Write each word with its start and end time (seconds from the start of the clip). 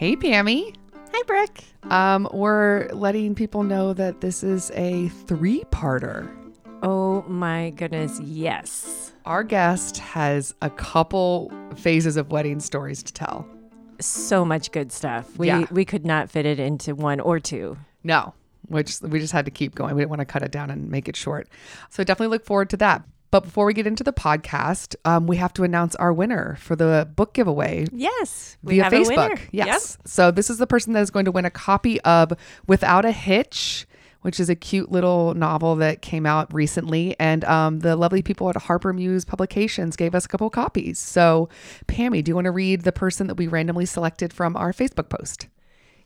Hey, 0.00 0.16
Pammy. 0.16 0.74
Hi, 1.12 1.22
Brooke. 1.26 1.58
Um, 1.92 2.26
we're 2.32 2.88
letting 2.88 3.34
people 3.34 3.64
know 3.64 3.92
that 3.92 4.22
this 4.22 4.42
is 4.42 4.70
a 4.74 5.08
three-parter. 5.08 6.34
Oh 6.82 7.20
my 7.28 7.68
goodness, 7.76 8.18
yes. 8.20 9.12
Our 9.26 9.44
guest 9.44 9.98
has 9.98 10.54
a 10.62 10.70
couple 10.70 11.52
phases 11.76 12.16
of 12.16 12.32
wedding 12.32 12.60
stories 12.60 13.02
to 13.02 13.12
tell. 13.12 13.46
So 14.00 14.42
much 14.42 14.72
good 14.72 14.90
stuff. 14.90 15.36
We 15.36 15.48
Yeah. 15.48 15.66
we 15.70 15.84
could 15.84 16.06
not 16.06 16.30
fit 16.30 16.46
it 16.46 16.58
into 16.58 16.94
one 16.94 17.20
or 17.20 17.38
two. 17.38 17.76
No, 18.02 18.32
which 18.68 19.02
we 19.02 19.18
just 19.20 19.34
had 19.34 19.44
to 19.44 19.50
keep 19.50 19.74
going. 19.74 19.94
We 19.96 20.00
didn't 20.00 20.08
want 20.08 20.20
to 20.20 20.24
cut 20.24 20.42
it 20.42 20.50
down 20.50 20.70
and 20.70 20.90
make 20.90 21.10
it 21.10 21.16
short. 21.16 21.46
So 21.90 22.02
definitely 22.04 22.34
look 22.34 22.46
forward 22.46 22.70
to 22.70 22.78
that. 22.78 23.02
But 23.30 23.44
before 23.44 23.64
we 23.66 23.74
get 23.74 23.86
into 23.86 24.02
the 24.02 24.12
podcast, 24.12 24.96
um, 25.04 25.26
we 25.26 25.36
have 25.36 25.52
to 25.54 25.62
announce 25.62 25.94
our 25.96 26.12
winner 26.12 26.56
for 26.60 26.74
the 26.74 27.08
book 27.14 27.32
giveaway 27.34 27.86
Yes. 27.92 28.56
We 28.62 28.74
via 28.74 28.84
have 28.84 28.92
a 28.92 28.96
Facebook. 28.96 29.08
winner. 29.08 29.40
Yes. 29.52 29.98
So 30.04 30.30
this 30.30 30.50
is 30.50 30.58
the 30.58 30.66
person 30.66 30.92
that 30.94 31.00
is 31.00 31.10
going 31.10 31.26
to 31.26 31.32
win 31.32 31.44
a 31.44 31.50
copy 31.50 32.00
of 32.00 32.32
Without 32.66 33.04
a 33.04 33.12
Hitch, 33.12 33.86
which 34.22 34.40
is 34.40 34.50
a 34.50 34.54
cute 34.56 34.90
little 34.90 35.34
novel 35.34 35.76
that 35.76 36.02
came 36.02 36.26
out 36.26 36.52
recently. 36.52 37.14
And 37.20 37.44
um, 37.44 37.80
the 37.80 37.94
lovely 37.96 38.22
people 38.22 38.48
at 38.50 38.56
Harper 38.56 38.92
Muse 38.92 39.24
Publications 39.24 39.96
gave 39.96 40.14
us 40.14 40.24
a 40.24 40.28
couple 40.28 40.50
copies. 40.50 40.98
So, 40.98 41.48
Pammy, 41.86 42.24
do 42.24 42.30
you 42.30 42.34
want 42.34 42.46
to 42.46 42.50
read 42.50 42.82
the 42.82 42.92
person 42.92 43.28
that 43.28 43.36
we 43.36 43.46
randomly 43.46 43.86
selected 43.86 44.32
from 44.32 44.56
our 44.56 44.72
Facebook 44.72 45.08
post? 45.08 45.46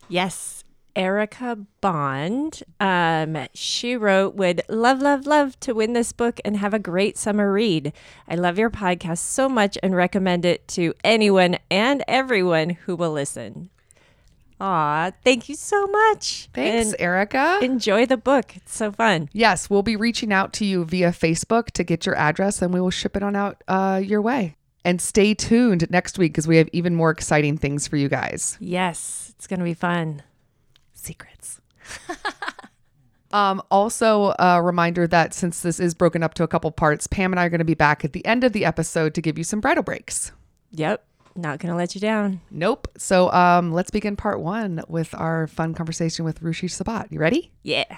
Yes. 0.09 0.63
Erica 0.95 1.57
Bond. 1.81 2.63
Um, 2.79 3.47
she 3.53 3.95
wrote, 3.95 4.35
Would 4.35 4.61
love, 4.69 5.01
love, 5.01 5.25
love 5.25 5.59
to 5.61 5.73
win 5.73 5.93
this 5.93 6.11
book 6.11 6.39
and 6.45 6.57
have 6.57 6.73
a 6.73 6.79
great 6.79 7.17
summer 7.17 7.51
read. 7.51 7.93
I 8.27 8.35
love 8.35 8.57
your 8.57 8.69
podcast 8.69 9.19
so 9.19 9.49
much 9.49 9.77
and 9.83 9.95
recommend 9.95 10.45
it 10.45 10.67
to 10.69 10.93
anyone 11.03 11.57
and 11.69 12.03
everyone 12.07 12.71
who 12.71 12.95
will 12.95 13.11
listen. 13.11 13.69
Aw, 14.61 15.11
thank 15.23 15.49
you 15.49 15.55
so 15.55 15.85
much. 15.87 16.47
Thanks, 16.53 16.87
And 16.93 16.95
Erica. 17.01 17.59
enjoy 17.61 18.05
the 18.05 18.15
book. 18.15 18.55
It's 18.55 18.73
so 18.73 18.89
fun. 18.91 19.27
Yes, 19.33 19.69
we'll 19.69 19.83
be 19.83 19.97
reaching 19.97 20.31
out 20.31 20.53
to 20.53 20.65
you 20.65 20.85
via 20.85 21.11
Facebook 21.11 21.71
to 21.71 21.83
get 21.83 22.05
your 22.05 22.15
address 22.15 22.61
and 22.61 22.73
we 22.73 22.79
will 22.79 22.89
ship 22.89 23.17
it 23.17 23.23
on 23.23 23.35
out 23.35 23.61
uh, 23.67 24.01
your 24.03 24.21
way. 24.21 24.55
And 24.85 25.01
stay 25.01 25.33
tuned 25.33 25.89
next 25.89 26.17
week 26.17 26.31
because 26.31 26.47
we 26.47 26.57
have 26.57 26.69
even 26.71 26.95
more 26.95 27.09
exciting 27.09 27.57
things 27.57 27.87
for 27.87 27.97
you 27.97 28.07
guys. 28.07 28.55
Yes, 28.61 29.33
it's 29.35 29.47
going 29.47 29.59
to 29.59 29.63
be 29.65 29.73
fun. 29.73 30.21
Secrets. 31.05 31.61
um, 33.31 33.61
also, 33.69 34.33
a 34.39 34.61
reminder 34.61 35.07
that 35.07 35.33
since 35.33 35.61
this 35.61 35.79
is 35.79 35.93
broken 35.93 36.23
up 36.23 36.33
to 36.35 36.43
a 36.43 36.47
couple 36.47 36.71
parts, 36.71 37.07
Pam 37.07 37.31
and 37.31 37.39
I 37.39 37.45
are 37.45 37.49
going 37.49 37.59
to 37.59 37.65
be 37.65 37.75
back 37.75 38.03
at 38.03 38.13
the 38.13 38.25
end 38.25 38.43
of 38.43 38.53
the 38.53 38.65
episode 38.65 39.13
to 39.13 39.21
give 39.21 39.37
you 39.37 39.43
some 39.43 39.61
bridal 39.61 39.83
breaks. 39.83 40.31
Yep, 40.71 41.05
not 41.35 41.59
going 41.59 41.71
to 41.71 41.77
let 41.77 41.95
you 41.95 42.01
down. 42.01 42.41
Nope. 42.49 42.87
So 42.97 43.31
um, 43.31 43.71
let's 43.71 43.91
begin 43.91 44.15
part 44.15 44.39
one 44.39 44.81
with 44.87 45.13
our 45.15 45.47
fun 45.47 45.73
conversation 45.73 46.25
with 46.25 46.41
Ruchi 46.41 46.69
Sabat. 46.69 47.11
You 47.11 47.19
ready? 47.19 47.51
Yeah. 47.63 47.97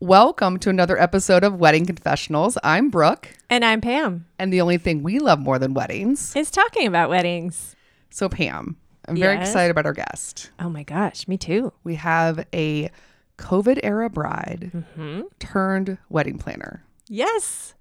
Welcome 0.00 0.58
to 0.58 0.68
another 0.68 1.00
episode 1.00 1.44
of 1.44 1.58
Wedding 1.58 1.86
Confessionals. 1.86 2.58
I'm 2.62 2.90
Brooke, 2.90 3.30
And 3.48 3.64
I'm 3.64 3.80
Pam. 3.80 4.26
and 4.38 4.52
the 4.52 4.60
only 4.60 4.76
thing 4.76 5.02
we 5.02 5.18
love 5.18 5.38
more 5.38 5.58
than 5.58 5.72
weddings. 5.72 6.36
is 6.36 6.50
talking 6.50 6.86
about 6.86 7.08
weddings. 7.08 7.74
So, 8.10 8.28
Pam, 8.28 8.76
I'm 9.08 9.16
very 9.16 9.36
Yes. 9.36 9.48
excited 9.48 9.70
about 9.70 9.86
our 9.86 9.94
guest. 9.94 10.50
Oh 10.60 10.68
my 10.68 10.82
gosh, 10.82 11.26
me 11.26 11.38
too. 11.38 11.72
We 11.82 11.94
have 11.94 12.46
a 12.52 12.90
COVID 13.38 13.80
era 13.82 14.10
bride 14.10 14.72
mm-hmm. 14.74 15.22
turned 15.38 15.96
wedding 16.10 16.36
planner. 16.36 16.84
Yes. 17.08 17.72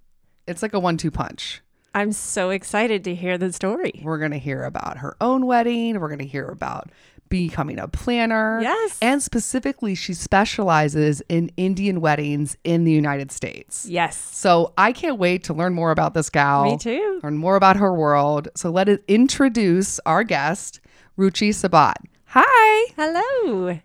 It's 0.47 0.61
like 0.61 0.73
a 0.73 0.79
one 0.79 0.95
two 0.95 1.11
punch. 1.11 1.61
I'm 1.93 2.11
so 2.11 2.49
excited 2.49 3.03
to 3.05 3.15
hear 3.15 3.37
the 3.37 3.51
story. 3.51 4.01
We're 4.03 4.19
going 4.19 4.31
to 4.31 4.37
hear 4.37 4.63
about 4.63 4.97
her 4.97 5.15
own 5.19 5.45
wedding. 5.45 5.99
We're 5.99 6.07
going 6.07 6.19
to 6.19 6.25
hear 6.25 6.47
about 6.47 6.91
becoming 7.29 7.79
a 7.79 7.87
planner. 7.87 8.59
Yes. 8.61 8.97
And 9.01 9.21
specifically, 9.21 9.95
she 9.95 10.13
specializes 10.13 11.21
in 11.29 11.51
Indian 11.57 12.01
weddings 12.01 12.57
in 12.63 12.83
the 12.83 12.91
United 12.91 13.31
States. 13.31 13.85
Yes. 13.87 14.17
So 14.17 14.73
I 14.77 14.91
can't 14.91 15.19
wait 15.19 15.43
to 15.45 15.53
learn 15.53 15.73
more 15.73 15.91
about 15.91 16.13
this 16.13 16.29
gal. 16.29 16.65
Me 16.65 16.77
too. 16.77 17.19
Learn 17.23 17.37
more 17.37 17.55
about 17.55 17.77
her 17.77 17.93
world. 17.93 18.49
So 18.55 18.69
let 18.69 18.89
us 18.89 18.99
introduce 19.07 19.99
our 20.05 20.23
guest, 20.23 20.79
Ruchi 21.17 21.53
Sabat. 21.53 21.97
Hi. 22.25 22.91
Hello. 22.95 23.79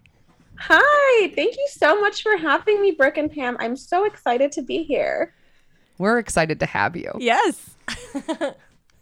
Hi, 0.57 1.33
thank 1.35 1.57
you 1.57 1.69
so 1.69 2.01
much 2.01 2.23
for 2.23 2.37
having 2.37 2.81
me, 2.81 2.93
Brooke 2.93 3.19
and 3.19 3.31
Pam. 3.31 3.57
I'm 3.59 3.77
so 3.77 4.05
excited 4.05 4.53
to 4.53 4.63
be 4.63 4.85
here. 4.85 5.35
We're 5.99 6.19
excited 6.19 6.61
to 6.61 6.67
have 6.67 6.97
you. 6.97 7.13
Yes. 7.19 7.77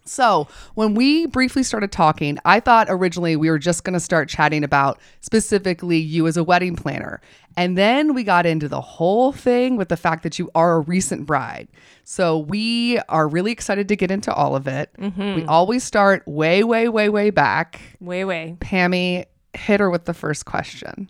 So, 0.05 0.49
when 0.75 0.95
we 0.95 1.27
briefly 1.27 1.63
started 1.63 1.93
talking, 1.93 2.39
I 2.45 2.59
thought 2.59 2.89
originally 2.91 3.37
we 3.37 3.49
were 3.49 3.59
just 3.59 3.85
going 3.85 3.95
to 3.95 4.01
start 4.01 4.29
chatting 4.29 4.65
about 4.65 4.99
specifically 5.21 5.99
you 5.99 6.27
as 6.27 6.37
a 6.37 6.43
wedding 6.43 6.75
planner. 6.75 7.21
And 7.57 7.79
then 7.79 8.13
we 8.13 8.25
got 8.25 8.45
into 8.45 8.69
the 8.69 8.81
whole 8.81 9.31
thing 9.31 9.77
with 9.77 9.91
the 9.91 9.97
fact 9.97 10.25
that 10.25 10.39
you 10.39 10.51
are 10.55 10.75
a 10.75 10.81
recent 10.81 11.25
bride. 11.25 11.69
So, 12.03 12.39
we 12.39 12.99
are 13.09 13.29
really 13.29 13.53
excited 13.53 13.87
to 13.89 13.97
get 13.97 14.11
into 14.11 14.35
all 14.35 14.57
of 14.57 14.67
it. 14.67 14.91
Mm-hmm. 14.99 15.35
We 15.37 15.45
always 15.45 15.85
start 15.85 16.27
way, 16.27 16.65
way, 16.65 16.89
way, 16.89 17.09
way 17.09 17.31
back. 17.31 17.81
Way, 18.01 18.25
way. 18.25 18.57
Pammy, 18.59 19.27
hit 19.55 19.79
her 19.79 19.89
with 19.89 20.07
the 20.07 20.15
first 20.15 20.47
question. 20.47 21.09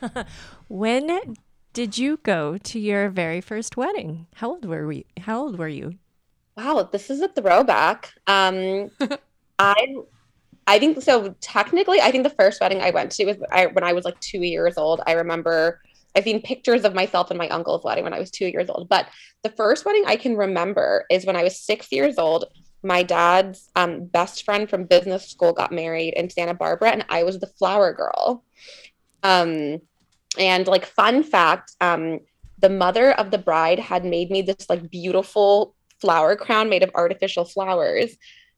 When 0.68 1.34
did 1.72 1.98
you 1.98 2.18
go 2.22 2.58
to 2.58 2.78
your 2.78 3.08
very 3.08 3.40
first 3.40 3.76
wedding? 3.76 4.26
How 4.36 4.50
old 4.50 4.64
were 4.64 4.86
we? 4.86 5.06
How 5.20 5.40
old 5.40 5.58
were 5.58 5.68
you? 5.68 5.94
Wow, 6.56 6.88
this 6.90 7.10
is 7.10 7.20
a 7.20 7.28
throwback. 7.28 8.12
Um, 8.26 8.90
I, 9.58 9.96
I 10.66 10.78
think 10.78 11.00
so. 11.02 11.34
Technically, 11.40 12.00
I 12.00 12.10
think 12.10 12.24
the 12.24 12.30
first 12.30 12.60
wedding 12.60 12.80
I 12.80 12.90
went 12.90 13.12
to 13.12 13.24
was 13.26 13.36
I, 13.52 13.66
when 13.66 13.84
I 13.84 13.92
was 13.92 14.04
like 14.04 14.18
two 14.20 14.42
years 14.42 14.76
old. 14.76 15.00
I 15.06 15.12
remember 15.12 15.80
I've 16.16 16.24
seen 16.24 16.42
pictures 16.42 16.84
of 16.84 16.94
myself 16.94 17.30
and 17.30 17.38
my 17.38 17.48
uncle's 17.48 17.84
wedding 17.84 18.04
when 18.04 18.14
I 18.14 18.18
was 18.18 18.30
two 18.30 18.46
years 18.46 18.68
old. 18.68 18.88
But 18.88 19.06
the 19.44 19.50
first 19.50 19.84
wedding 19.84 20.04
I 20.06 20.16
can 20.16 20.36
remember 20.36 21.04
is 21.10 21.24
when 21.24 21.36
I 21.36 21.44
was 21.44 21.60
six 21.60 21.92
years 21.92 22.18
old. 22.18 22.46
My 22.82 23.02
dad's 23.02 23.70
um, 23.76 24.06
best 24.06 24.44
friend 24.44 24.68
from 24.68 24.84
business 24.86 25.28
school 25.28 25.52
got 25.52 25.70
married 25.70 26.14
in 26.14 26.30
Santa 26.30 26.54
Barbara, 26.54 26.90
and 26.90 27.04
I 27.10 27.22
was 27.22 27.38
the 27.38 27.46
flower 27.46 27.92
girl. 27.92 28.42
Um, 29.22 29.80
and 30.38 30.66
like 30.66 30.84
fun 30.84 31.22
fact, 31.22 31.72
um, 31.80 32.20
the 32.58 32.68
mother 32.68 33.12
of 33.12 33.30
the 33.30 33.38
bride 33.38 33.78
had 33.78 34.04
made 34.04 34.30
me 34.30 34.42
this 34.42 34.68
like 34.68 34.90
beautiful 34.90 35.74
flower 36.00 36.36
crown 36.36 36.68
made 36.68 36.82
of 36.82 36.90
artificial 36.94 37.44
flowers. 37.44 38.16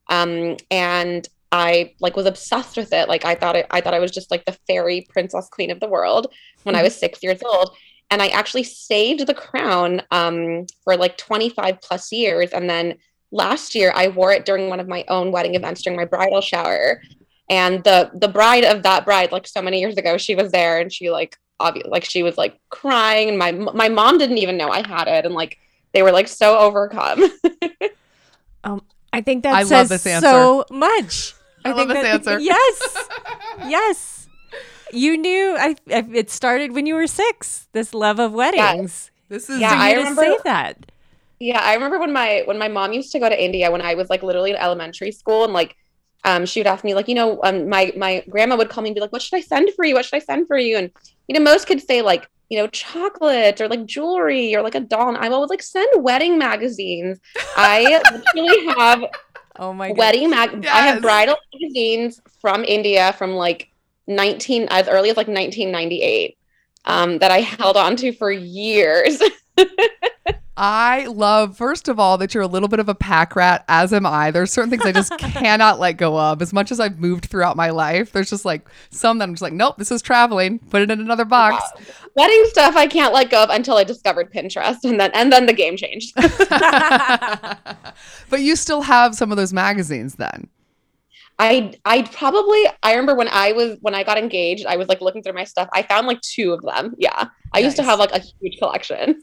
Um, 0.09 0.57
and 0.69 1.27
I 1.51 1.93
like 1.99 2.15
was 2.15 2.25
obsessed 2.25 2.77
with 2.77 2.91
it. 2.93 3.07
Like 3.07 3.25
I 3.25 3.35
thought 3.35 3.55
it, 3.55 3.67
I 3.69 3.81
thought 3.81 3.93
I 3.93 3.99
was 3.99 4.11
just 4.11 4.31
like 4.31 4.45
the 4.45 4.57
fairy 4.67 5.05
princess 5.09 5.49
queen 5.49 5.71
of 5.71 5.79
the 5.79 5.87
world 5.87 6.33
when 6.63 6.75
I 6.75 6.83
was 6.83 6.95
six 6.95 7.21
years 7.21 7.41
old. 7.43 7.75
And 8.09 8.21
I 8.21 8.27
actually 8.27 8.63
saved 8.63 9.25
the 9.25 9.33
crown 9.33 10.01
um, 10.11 10.65
for 10.83 10.97
like 10.97 11.17
25 11.17 11.81
plus 11.81 12.11
years. 12.11 12.51
And 12.51 12.69
then 12.69 12.97
last 13.31 13.75
year 13.75 13.91
I 13.95 14.07
wore 14.07 14.31
it 14.31 14.45
during 14.45 14.69
one 14.69 14.79
of 14.79 14.87
my 14.87 15.05
own 15.07 15.31
wedding 15.31 15.55
events 15.55 15.81
during 15.81 15.97
my 15.97 16.05
bridal 16.05 16.41
shower. 16.41 17.01
And 17.49 17.83
the 17.83 18.09
the 18.13 18.27
bride 18.27 18.63
of 18.63 18.83
that 18.83 19.05
bride, 19.05 19.31
like 19.31 19.47
so 19.47 19.61
many 19.61 19.79
years 19.79 19.97
ago, 19.97 20.17
she 20.17 20.35
was 20.35 20.51
there 20.51 20.79
and 20.79 20.91
she 20.91 21.11
like 21.11 21.37
obvious 21.59 21.87
like 21.87 22.03
she 22.03 22.23
was 22.23 22.37
like 22.37 22.59
crying 22.69 23.29
and 23.29 23.37
my 23.37 23.51
my 23.51 23.89
mom 23.89 24.17
didn't 24.17 24.37
even 24.39 24.57
know 24.57 24.69
I 24.69 24.85
had 24.87 25.07
it 25.07 25.25
and 25.25 25.33
like 25.35 25.57
they 25.93 26.01
were 26.01 26.11
like 26.11 26.27
so 26.27 26.57
overcome. 26.57 27.23
Um 28.63 28.81
I 29.11 29.21
think 29.21 29.43
that 29.43 29.53
I 29.53 29.59
love 29.59 29.67
says 29.67 29.89
this 29.89 30.07
answer. 30.07 30.27
so 30.27 30.65
much. 30.71 31.35
I 31.65 31.69
love 31.71 31.77
think 31.77 31.89
this 31.89 32.01
that- 32.03 32.13
answer. 32.15 32.39
Yes. 32.39 33.07
yes. 33.67 34.27
You 34.91 35.17
knew 35.17 35.55
I, 35.57 35.75
I 35.89 36.05
it 36.13 36.29
started 36.29 36.71
when 36.73 36.85
you 36.85 36.95
were 36.95 37.07
6. 37.07 37.67
This 37.73 37.93
love 37.93 38.19
of 38.19 38.31
weddings. 38.33 39.11
This 39.29 39.49
is 39.49 39.59
Yeah, 39.59 39.73
I 39.75 39.93
to 39.93 39.97
remember- 39.99 40.21
say 40.23 40.37
that. 40.45 40.77
Yeah, 41.39 41.59
I 41.61 41.73
remember 41.73 41.99
when 41.99 42.13
my 42.13 42.43
when 42.45 42.57
my 42.57 42.69
mom 42.69 42.93
used 42.93 43.11
to 43.11 43.19
go 43.19 43.27
to 43.27 43.43
India 43.43 43.69
when 43.69 43.81
I 43.81 43.95
was 43.95 44.09
like 44.09 44.23
literally 44.23 44.51
in 44.51 44.55
elementary 44.55 45.11
school 45.11 45.43
and 45.43 45.51
like 45.53 45.75
um 46.23 46.45
she 46.45 46.61
would 46.61 46.67
ask 46.67 46.85
me 46.85 46.93
like 46.95 47.09
you 47.09 47.15
know 47.15 47.41
um 47.43 47.67
my 47.67 47.91
my 47.97 48.23
grandma 48.29 48.55
would 48.55 48.69
call 48.69 48.81
me 48.81 48.89
and 48.89 48.95
be 48.95 49.01
like 49.01 49.11
what 49.11 49.21
should 49.21 49.35
I 49.35 49.41
send 49.41 49.69
for 49.75 49.83
you 49.83 49.93
what 49.95 50.05
should 50.05 50.15
I 50.15 50.19
send 50.19 50.47
for 50.47 50.57
you 50.57 50.77
and 50.77 50.89
you 51.27 51.37
know 51.37 51.43
most 51.43 51.67
kids 51.67 51.85
say 51.85 52.01
like 52.01 52.27
you 52.49 52.57
know 52.57 52.67
chocolate 52.67 53.61
or 53.61 53.67
like 53.67 53.85
jewelry 53.85 54.55
or 54.55 54.61
like 54.61 54.75
a 54.75 54.79
doll. 54.79 55.09
And 55.09 55.17
I'm 55.17 55.33
always 55.33 55.49
like 55.49 55.63
send 55.63 55.87
wedding 56.03 56.37
magazines. 56.37 57.19
I 57.55 58.01
literally 58.11 58.73
have 58.77 59.03
Oh 59.55 59.73
my 59.73 59.91
wedding 59.91 60.29
mag 60.29 60.65
I 60.65 60.81
have 60.87 61.01
bridal 61.01 61.35
magazines 61.53 62.19
from 62.41 62.63
India 62.63 63.13
from 63.13 63.33
like 63.33 63.69
19 64.07 64.67
as 64.69 64.87
early 64.87 65.09
as 65.09 65.17
like 65.17 65.27
1998 65.27 66.37
um 66.85 67.19
that 67.19 67.31
I 67.31 67.41
held 67.41 67.77
on 67.77 67.95
to 67.97 68.11
for 68.13 68.31
years 68.31 69.21
I 70.55 71.07
love, 71.07 71.57
first 71.57 71.87
of 71.87 71.99
all, 71.99 72.17
that 72.19 72.33
you're 72.33 72.43
a 72.43 72.47
little 72.47 72.69
bit 72.69 72.79
of 72.79 72.87
a 72.87 72.93
pack 72.93 73.35
rat, 73.35 73.65
as 73.67 73.91
am 73.91 74.05
I. 74.05 74.29
There's 74.29 74.51
certain 74.51 74.69
things 74.69 74.85
I 74.85 74.91
just 74.91 75.11
cannot 75.17 75.79
let 75.79 75.93
go 75.93 76.19
of. 76.19 76.43
As 76.43 76.53
much 76.53 76.71
as 76.71 76.79
I've 76.79 76.99
moved 76.99 77.25
throughout 77.25 77.57
my 77.57 77.71
life, 77.71 78.11
there's 78.11 78.29
just 78.29 78.45
like 78.45 78.69
some 78.91 79.17
that 79.17 79.23
I'm 79.23 79.33
just 79.33 79.41
like, 79.41 79.53
nope, 79.53 79.77
this 79.77 79.91
is 79.91 80.03
traveling. 80.03 80.59
Put 80.59 80.83
it 80.83 80.91
in 80.91 80.99
another 80.99 81.25
box. 81.25 81.63
Wedding 82.15 82.43
stuff 82.45 82.75
I 82.75 82.85
can't 82.85 83.13
let 83.13 83.31
go 83.31 83.43
of 83.43 83.49
until 83.49 83.77
I 83.77 83.83
discovered 83.83 84.31
Pinterest, 84.31 84.77
and 84.83 84.99
then 84.99 85.09
and 85.15 85.31
then 85.31 85.47
the 85.47 85.53
game 85.53 85.75
changed. 85.75 86.13
but 88.29 88.41
you 88.41 88.55
still 88.55 88.81
have 88.81 89.15
some 89.15 89.31
of 89.31 89.37
those 89.37 89.53
magazines 89.53 90.15
then. 90.15 90.47
I 91.39 91.73
I 91.83 92.03
probably 92.03 92.63
I 92.83 92.91
remember 92.91 93.15
when 93.15 93.29
I 93.29 93.53
was 93.53 93.79
when 93.81 93.95
I 93.95 94.03
got 94.03 94.19
engaged, 94.19 94.67
I 94.67 94.77
was 94.77 94.87
like 94.87 95.01
looking 95.01 95.23
through 95.23 95.33
my 95.33 95.45
stuff. 95.45 95.67
I 95.73 95.81
found 95.81 96.05
like 96.05 96.21
two 96.21 96.53
of 96.53 96.61
them. 96.61 96.93
Yeah. 96.99 97.29
I 97.53 97.59
used 97.59 97.75
to 97.77 97.83
have 97.83 97.97
like 97.97 98.11
a 98.11 98.19
huge 98.19 98.59
collection. 98.59 99.19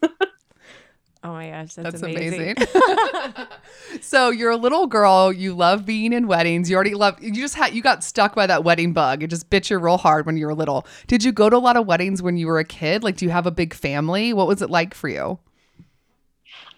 Oh 1.23 1.33
my 1.33 1.51
gosh, 1.51 1.75
That's 1.75 2.01
that's, 2.01 2.03
amazing. 2.03 2.57
amazing. 2.57 3.47
so 4.01 4.31
you're 4.31 4.51
a 4.51 4.57
little 4.57 4.87
girl. 4.87 5.31
You 5.31 5.55
love 5.55 5.85
being 5.85 6.15
in 6.15 6.27
weddings. 6.27 6.71
You 6.71 6.77
already 6.77 6.95
love. 6.95 7.23
You 7.23 7.33
just 7.33 7.57
had. 7.57 7.75
You 7.75 7.83
got 7.83 8.03
stuck 8.03 8.35
by 8.35 8.47
that 8.47 8.65
wedding 8.65 8.95
bug. 8.95 9.23
It 9.23 9.29
just 9.29 9.51
bit 9.51 9.69
you 9.69 9.79
real 9.79 9.99
hard 9.99 10.25
when 10.25 10.39
you 10.39 10.47
were 10.47 10.55
little. 10.55 10.87
Did 11.07 11.23
you 11.23 11.33
go 11.33 11.51
to 11.51 11.57
a 11.57 11.59
lot 11.59 11.77
of 11.77 11.87
weddings 11.87 12.23
when 12.23 12.39
you 12.39 12.47
were 12.47 12.59
a 12.59 12.65
kid? 12.65 13.03
Like, 13.03 13.17
do 13.17 13.27
you 13.27 13.31
have 13.31 13.47
a 13.47 13.51
big 13.51 13.75
family? 13.75 14.33
What 14.33 14.47
was 14.47 14.63
it 14.63 14.71
like 14.71 14.95
for 14.95 15.09
you? 15.09 15.39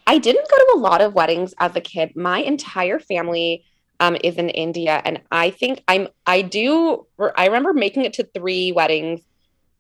I 0.09 0.19
didn't 0.19 0.49
go 0.50 0.56
to 0.56 0.73
a 0.75 0.79
lot 0.81 1.00
of 1.00 1.15
weddings 1.15 1.55
as 1.59 1.77
a 1.77 1.81
kid. 1.81 2.17
My 2.17 2.41
entire 2.41 2.99
family 2.99 3.65
um, 4.00 4.17
is 4.25 4.37
in 4.37 4.49
India, 4.49 5.00
and 5.05 5.21
I 5.31 5.50
think 5.50 5.85
I'm. 5.87 6.09
I 6.27 6.43
do. 6.43 7.06
I 7.37 7.47
remember 7.47 7.73
making 7.73 8.05
it 8.05 8.12
to 8.15 8.25
three 8.25 8.73
weddings. 8.73 9.21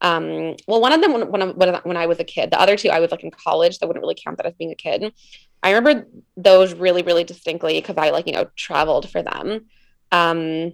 Um, 0.02 0.56
well, 0.66 0.80
one 0.80 0.92
of 0.92 1.00
them 1.00 1.12
when 1.12 1.30
when 1.30 1.42
I, 1.42 1.80
when 1.84 1.96
I- 1.96 2.06
was 2.06 2.18
a 2.20 2.24
kid. 2.24 2.50
The 2.50 2.60
other 2.60 2.76
two 2.76 2.90
I 2.90 3.00
was 3.00 3.10
like 3.10 3.22
in 3.24 3.30
college. 3.30 3.78
That 3.78 3.86
wouldn't 3.86 4.02
really 4.02 4.18
count 4.22 4.36
that 4.36 4.46
as 4.46 4.54
being 4.54 4.72
a 4.72 4.74
kid. 4.74 5.12
I 5.62 5.70
remember 5.70 6.06
those 6.36 6.74
really 6.74 7.02
really 7.02 7.24
distinctly 7.24 7.80
because 7.80 7.96
I 7.96 8.10
like 8.10 8.26
you 8.26 8.32
know 8.32 8.48
traveled 8.56 9.08
for 9.08 9.22
them. 9.22 9.66
Um, 10.10 10.72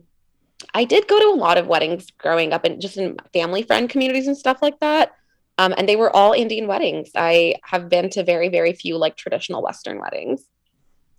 I 0.75 0.85
did 0.85 1.07
go 1.07 1.21
to 1.21 1.27
a 1.27 1.41
lot 1.41 1.59
of 1.59 1.67
weddings 1.69 2.11
growing 2.19 2.53
up, 2.53 2.65
and 2.65 2.81
just 2.81 2.97
in 2.97 3.17
family 3.33 3.63
friend 3.63 3.89
communities 3.89 4.27
and 4.27 4.37
stuff 4.37 4.59
like 4.63 4.81
that. 4.81 5.13
Um, 5.59 5.75
and 5.77 5.89
they 5.89 5.97
were 5.97 6.15
all 6.15 6.33
Indian 6.33 6.67
weddings. 6.67 7.11
I 7.15 7.57
have 7.65 7.89
been 7.89 8.11
to 8.11 8.25
very, 8.25 8.49
very 8.49 8.73
few 8.73 8.97
like 8.97 9.17
traditional 9.17 9.63
Western 9.63 10.01
weddings. 10.01 10.45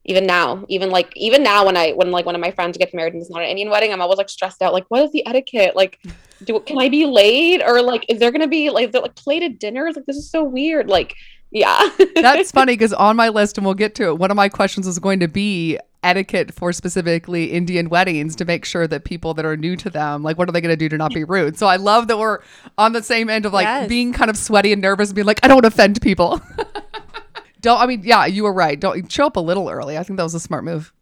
Even 0.09 0.25
now, 0.25 0.65
even 0.69 0.89
like 0.89 1.11
even 1.15 1.43
now, 1.43 1.65
when 1.67 1.77
I 1.77 1.91
when 1.91 2.09
like 2.09 2.25
one 2.25 2.33
of 2.33 2.41
my 2.41 2.49
friends 2.51 2.77
gets 2.77 2.93
married 2.95 3.13
and 3.13 3.21
it's 3.21 3.29
not 3.29 3.43
an 3.43 3.47
Indian 3.47 3.69
wedding, 3.69 3.93
I'm 3.93 4.01
always 4.01 4.17
like 4.17 4.27
stressed 4.29 4.61
out. 4.63 4.73
Like, 4.73 4.85
what 4.89 5.03
is 5.03 5.11
the 5.11 5.23
etiquette? 5.25 5.75
Like, 5.75 5.99
do 6.43 6.59
can 6.61 6.79
I 6.79 6.89
be 6.89 7.05
late 7.05 7.61
or 7.63 7.81
like 7.83 8.05
is 8.09 8.17
there 8.19 8.31
gonna 8.31 8.47
be 8.47 8.71
like 8.71 8.87
is 8.87 8.91
there 8.91 9.01
like 9.03 9.15
plated 9.15 9.59
dinners? 9.59 9.95
Like, 9.95 10.05
this 10.07 10.17
is 10.17 10.31
so 10.31 10.43
weird. 10.43 10.87
Like, 10.89 11.13
yeah, 11.51 11.89
That's 12.15 12.51
funny 12.51 12.73
because 12.73 12.91
on 12.93 13.15
my 13.15 13.29
list, 13.29 13.57
and 13.57 13.65
we'll 13.65 13.75
get 13.75 13.93
to 13.95 14.07
it. 14.07 14.17
One 14.17 14.31
of 14.31 14.37
my 14.37 14.49
questions 14.49 14.87
is 14.87 14.97
going 14.99 15.19
to 15.19 15.27
be 15.27 15.77
etiquette 16.01 16.53
for 16.53 16.71
specifically 16.71 17.51
Indian 17.51 17.89
weddings 17.89 18.35
to 18.37 18.45
make 18.45 18.65
sure 18.65 18.87
that 18.87 19.03
people 19.03 19.33
that 19.35 19.45
are 19.45 19.57
new 19.57 19.75
to 19.75 19.89
them, 19.89 20.23
like, 20.23 20.37
what 20.37 20.47
are 20.47 20.51
they 20.51 20.61
going 20.61 20.71
to 20.71 20.77
do 20.77 20.87
to 20.89 20.97
not 20.97 21.13
be 21.13 21.23
rude? 21.23 21.57
So 21.57 21.67
I 21.67 21.75
love 21.75 22.07
that 22.07 22.17
we're 22.17 22.39
on 22.77 22.93
the 22.93 23.03
same 23.03 23.29
end 23.29 23.45
of 23.45 23.53
like 23.53 23.65
Yes. 23.65 23.89
being 23.89 24.13
kind 24.13 24.29
of 24.29 24.37
sweaty 24.37 24.71
and 24.73 24.81
nervous 24.81 25.09
and 25.09 25.15
being 25.15 25.27
like, 25.27 25.39
I 25.43 25.47
don't 25.47 25.65
offend 25.65 26.01
people. 26.01 26.41
don't. 27.59 27.79
I 27.79 27.85
mean, 27.85 28.01
yeah, 28.03 28.25
you 28.25 28.43
were 28.43 28.53
right. 28.53 28.79
Don't 28.79 29.11
show 29.11 29.25
up 29.25 29.35
a 29.35 29.41
little 29.41 29.69
early. 29.69 29.97
I 29.97 30.03
think 30.03 30.17
that 30.17 30.23
was 30.23 30.35
a 30.35 30.39
smart 30.39 30.63
move. 30.63 30.93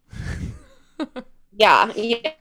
yeah, 1.53 1.91
yeah. 1.93 2.33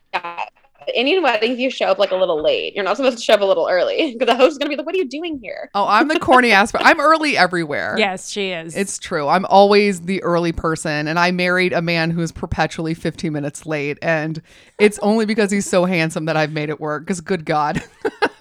Indian 0.95 1.23
weddings, 1.23 1.59
you 1.59 1.71
show 1.71 1.87
up 1.87 1.99
like 1.99 2.13
a 2.13 2.17
little 2.17 2.41
late. 2.41 2.75
You're 2.75 2.85
not 2.85 2.97
supposed 2.97 3.19
to 3.19 3.25
show 3.25 3.35
up 3.35 3.41
a 3.41 3.45
little 3.45 3.69
early 3.69 4.13
because 4.13 4.27
the 4.27 4.37
host 4.37 4.53
is 4.53 4.59
gonna 4.59 4.71
be 4.71 4.77
like, 4.77 4.87
"What 4.87 4.95
are 4.95 4.99
you 4.99 5.09
doing 5.09 5.39
here?" 5.43 5.69
Oh, 5.75 5.87
I'm 5.87 6.09
the 6.09 6.19
corny 6.21 6.53
aspect. 6.53 6.85
I'm 6.87 7.01
early 7.01 7.37
everywhere. 7.37 7.97
yes, 7.99 8.31
she 8.31 8.51
is. 8.51 8.77
It's 8.77 8.99
true. 8.99 9.27
I'm 9.29 9.45
always 9.47 10.03
the 10.03 10.23
early 10.23 10.53
person, 10.53 11.09
and 11.09 11.19
I 11.19 11.33
married 11.33 11.73
a 11.73 11.83
man 11.83 12.11
who 12.11 12.21
is 12.21 12.31
perpetually 12.31 12.95
15 12.95 13.33
minutes 13.33 13.67
late, 13.67 13.99
and 14.01 14.41
it's 14.79 14.99
only 15.01 15.27
because 15.27 15.51
he's 15.51 15.69
so 15.69 15.85
handsome 15.85 16.27
that 16.27 16.37
I've 16.37 16.53
made 16.53 16.69
it 16.69 16.81
work. 16.81 17.05
Because 17.05 17.21
good 17.21 17.45
God, 17.45 17.83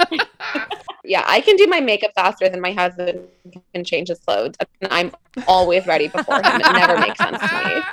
Yeah, 1.08 1.24
I 1.26 1.42
can 1.42 1.56
do 1.56 1.68
my 1.68 1.80
makeup 1.80 2.12
faster 2.16 2.50
than 2.50 2.62
my 2.62 2.72
husband 2.72 3.28
can 3.74 3.84
change 3.84 4.10
his 4.10 4.20
clothes. 4.20 4.56
And 4.82 4.92
I'm 4.92 5.12
always 5.48 5.86
ready 5.86 6.08
before 6.08 6.38
him. 6.38 6.44
It 6.46 6.74
never 6.74 7.00
makes 7.00 7.18
sense 7.18 7.40
to 7.40 7.84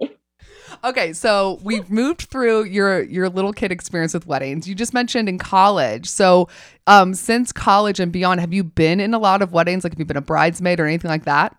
me. 0.00 0.10
okay, 0.84 1.12
so 1.12 1.60
we've 1.62 1.90
moved 1.90 2.22
through 2.22 2.64
your 2.64 3.02
your 3.02 3.28
little 3.28 3.52
kid 3.52 3.72
experience 3.72 4.14
with 4.14 4.26
weddings. 4.26 4.68
You 4.68 4.74
just 4.74 4.94
mentioned 4.94 5.28
in 5.28 5.38
college. 5.38 6.08
So, 6.08 6.48
um, 6.86 7.14
since 7.14 7.52
college 7.52 8.00
and 8.00 8.12
beyond, 8.12 8.40
have 8.40 8.52
you 8.52 8.64
been 8.64 9.00
in 9.00 9.14
a 9.14 9.18
lot 9.18 9.42
of 9.42 9.52
weddings? 9.52 9.84
Like, 9.84 9.92
have 9.92 9.98
you 9.98 10.04
been 10.04 10.16
a 10.16 10.22
bridesmaid 10.22 10.80
or 10.80 10.86
anything 10.86 11.10
like 11.10 11.24
that? 11.24 11.56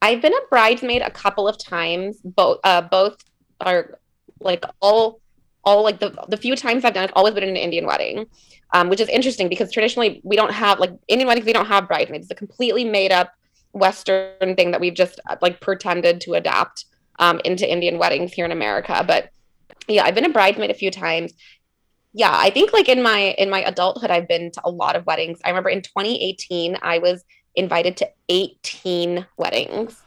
I've 0.00 0.20
been 0.20 0.34
a 0.34 0.46
bridesmaid 0.50 1.02
a 1.02 1.10
couple 1.10 1.46
of 1.46 1.58
times. 1.58 2.20
Both 2.24 2.60
uh 2.64 2.82
both 2.82 3.16
are 3.60 3.98
like 4.40 4.64
all 4.80 5.21
all 5.64 5.82
like 5.82 6.00
the 6.00 6.10
the 6.28 6.36
few 6.36 6.56
times 6.56 6.84
I've 6.84 6.94
done 6.94 7.04
it's 7.04 7.12
always 7.14 7.34
been 7.34 7.44
in 7.44 7.50
an 7.50 7.56
Indian 7.56 7.86
wedding. 7.86 8.26
Um, 8.74 8.88
which 8.88 9.00
is 9.00 9.08
interesting 9.10 9.50
because 9.50 9.70
traditionally 9.70 10.22
we 10.24 10.34
don't 10.34 10.50
have 10.50 10.78
like 10.78 10.92
Indian 11.06 11.28
weddings, 11.28 11.44
we 11.44 11.52
don't 11.52 11.66
have 11.66 11.86
bridesmaids. 11.86 12.24
It's 12.24 12.30
a 12.30 12.34
completely 12.34 12.86
made 12.86 13.12
up 13.12 13.34
Western 13.72 14.56
thing 14.56 14.70
that 14.70 14.80
we've 14.80 14.94
just 14.94 15.20
uh, 15.28 15.36
like 15.42 15.60
pretended 15.60 16.20
to 16.22 16.34
adapt 16.34 16.86
um, 17.18 17.40
into 17.44 17.70
Indian 17.70 17.98
weddings 17.98 18.32
here 18.32 18.44
in 18.44 18.52
America. 18.52 19.04
But 19.06 19.30
yeah, 19.88 20.04
I've 20.04 20.14
been 20.14 20.24
a 20.24 20.30
bridesmaid 20.30 20.70
a 20.70 20.74
few 20.74 20.90
times. 20.90 21.32
Yeah, 22.14 22.30
I 22.32 22.50
think 22.50 22.72
like 22.72 22.88
in 22.88 23.02
my 23.02 23.34
in 23.38 23.48
my 23.48 23.62
adulthood, 23.62 24.10
I've 24.10 24.28
been 24.28 24.50
to 24.52 24.60
a 24.64 24.70
lot 24.70 24.96
of 24.96 25.06
weddings. 25.06 25.38
I 25.44 25.48
remember 25.48 25.70
in 25.70 25.82
2018, 25.82 26.78
I 26.82 26.98
was 26.98 27.24
invited 27.54 27.96
to 27.98 28.10
18 28.28 29.26
weddings. 29.36 30.02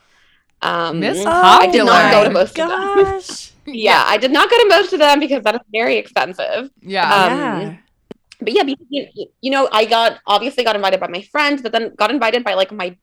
Um, 0.62 1.00
Miss 1.00 1.24
I 1.26 1.68
did 1.68 1.86
not 1.86 2.12
go 2.12 2.24
to 2.24 2.30
most 2.30 2.58
of 2.60 2.70
them. 2.70 3.55
Gosh. 3.66 3.76
yeah, 3.76 4.04
I 4.06 4.18
did 4.18 4.32
not 4.32 4.50
go 4.50 4.58
to 4.58 4.70
most 4.70 4.94
of 4.94 5.00
them 5.00 5.20
because 5.20 5.44
that 5.44 5.56
is 5.56 5.62
very 5.72 5.98
expensive. 5.98 6.70
Yeah. 6.82 7.14
Um, 7.14 7.62
yeah. 7.62 7.78
But 8.42 8.54
yeah, 8.54 8.64
because, 8.64 8.86
you, 8.90 9.28
you 9.42 9.52
know, 9.52 9.70
I 9.72 9.86
got 9.86 10.20
obviously 10.28 10.64
got 10.64 10.76
invited 10.76 11.00
by 11.00 11.08
my 11.08 11.22
friends, 11.22 11.62
but 11.62 11.72
then 11.72 11.94
got 11.96 12.12
invited 12.12 12.44
by 12.44 12.54
like 12.54 12.72
my 12.72 12.98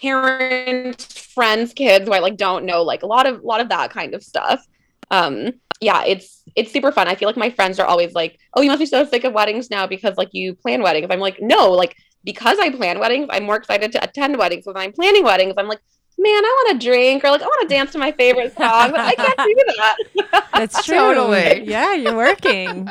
parents, 0.00 1.04
friends, 1.04 1.72
kids 1.72 2.06
who 2.06 2.12
I 2.12 2.20
like 2.20 2.36
don't 2.36 2.64
know, 2.64 2.82
like 2.82 3.02
a 3.02 3.06
lot 3.06 3.26
of 3.26 3.42
lot 3.42 3.60
of 3.60 3.68
that 3.70 3.90
kind 3.90 4.14
of 4.14 4.22
stuff. 4.22 4.64
Um, 5.10 5.52
yeah, 5.80 6.04
it's 6.04 6.42
it's 6.54 6.72
super 6.72 6.92
fun. 6.92 7.08
I 7.08 7.14
feel 7.14 7.28
like 7.28 7.36
my 7.36 7.50
friends 7.50 7.78
are 7.78 7.86
always 7.86 8.14
like, 8.14 8.38
"Oh, 8.54 8.62
you 8.62 8.70
must 8.70 8.80
be 8.80 8.86
so 8.86 9.04
sick 9.04 9.24
of 9.24 9.34
weddings 9.34 9.70
now 9.70 9.86
because 9.86 10.16
like 10.16 10.30
you 10.32 10.54
plan 10.54 10.82
weddings." 10.82 11.08
I'm 11.10 11.20
like, 11.20 11.40
"No, 11.40 11.72
like 11.72 11.94
because 12.24 12.58
I 12.58 12.70
plan 12.70 12.98
weddings, 12.98 13.28
I'm 13.30 13.44
more 13.44 13.56
excited 13.56 13.92
to 13.92 14.02
attend 14.02 14.36
weddings. 14.38 14.66
When 14.66 14.76
I'm 14.76 14.92
planning 14.92 15.24
weddings, 15.24 15.54
I'm 15.56 15.68
like, 15.68 15.80
man, 16.18 16.44
I 16.44 16.64
want 16.68 16.80
to 16.80 16.86
drink 16.86 17.24
or 17.24 17.30
like 17.30 17.42
I 17.42 17.46
want 17.46 17.68
to 17.68 17.74
dance 17.74 17.92
to 17.92 17.98
my 17.98 18.12
favorite 18.12 18.56
song, 18.56 18.90
but 18.90 19.00
I 19.00 19.14
can't 19.14 19.36
do 19.36 19.64
that." 19.76 20.46
That's 20.54 20.84
true. 20.84 20.96
Totally. 20.96 21.64
Yeah, 21.64 21.94
you're 21.94 22.16
working. 22.16 22.88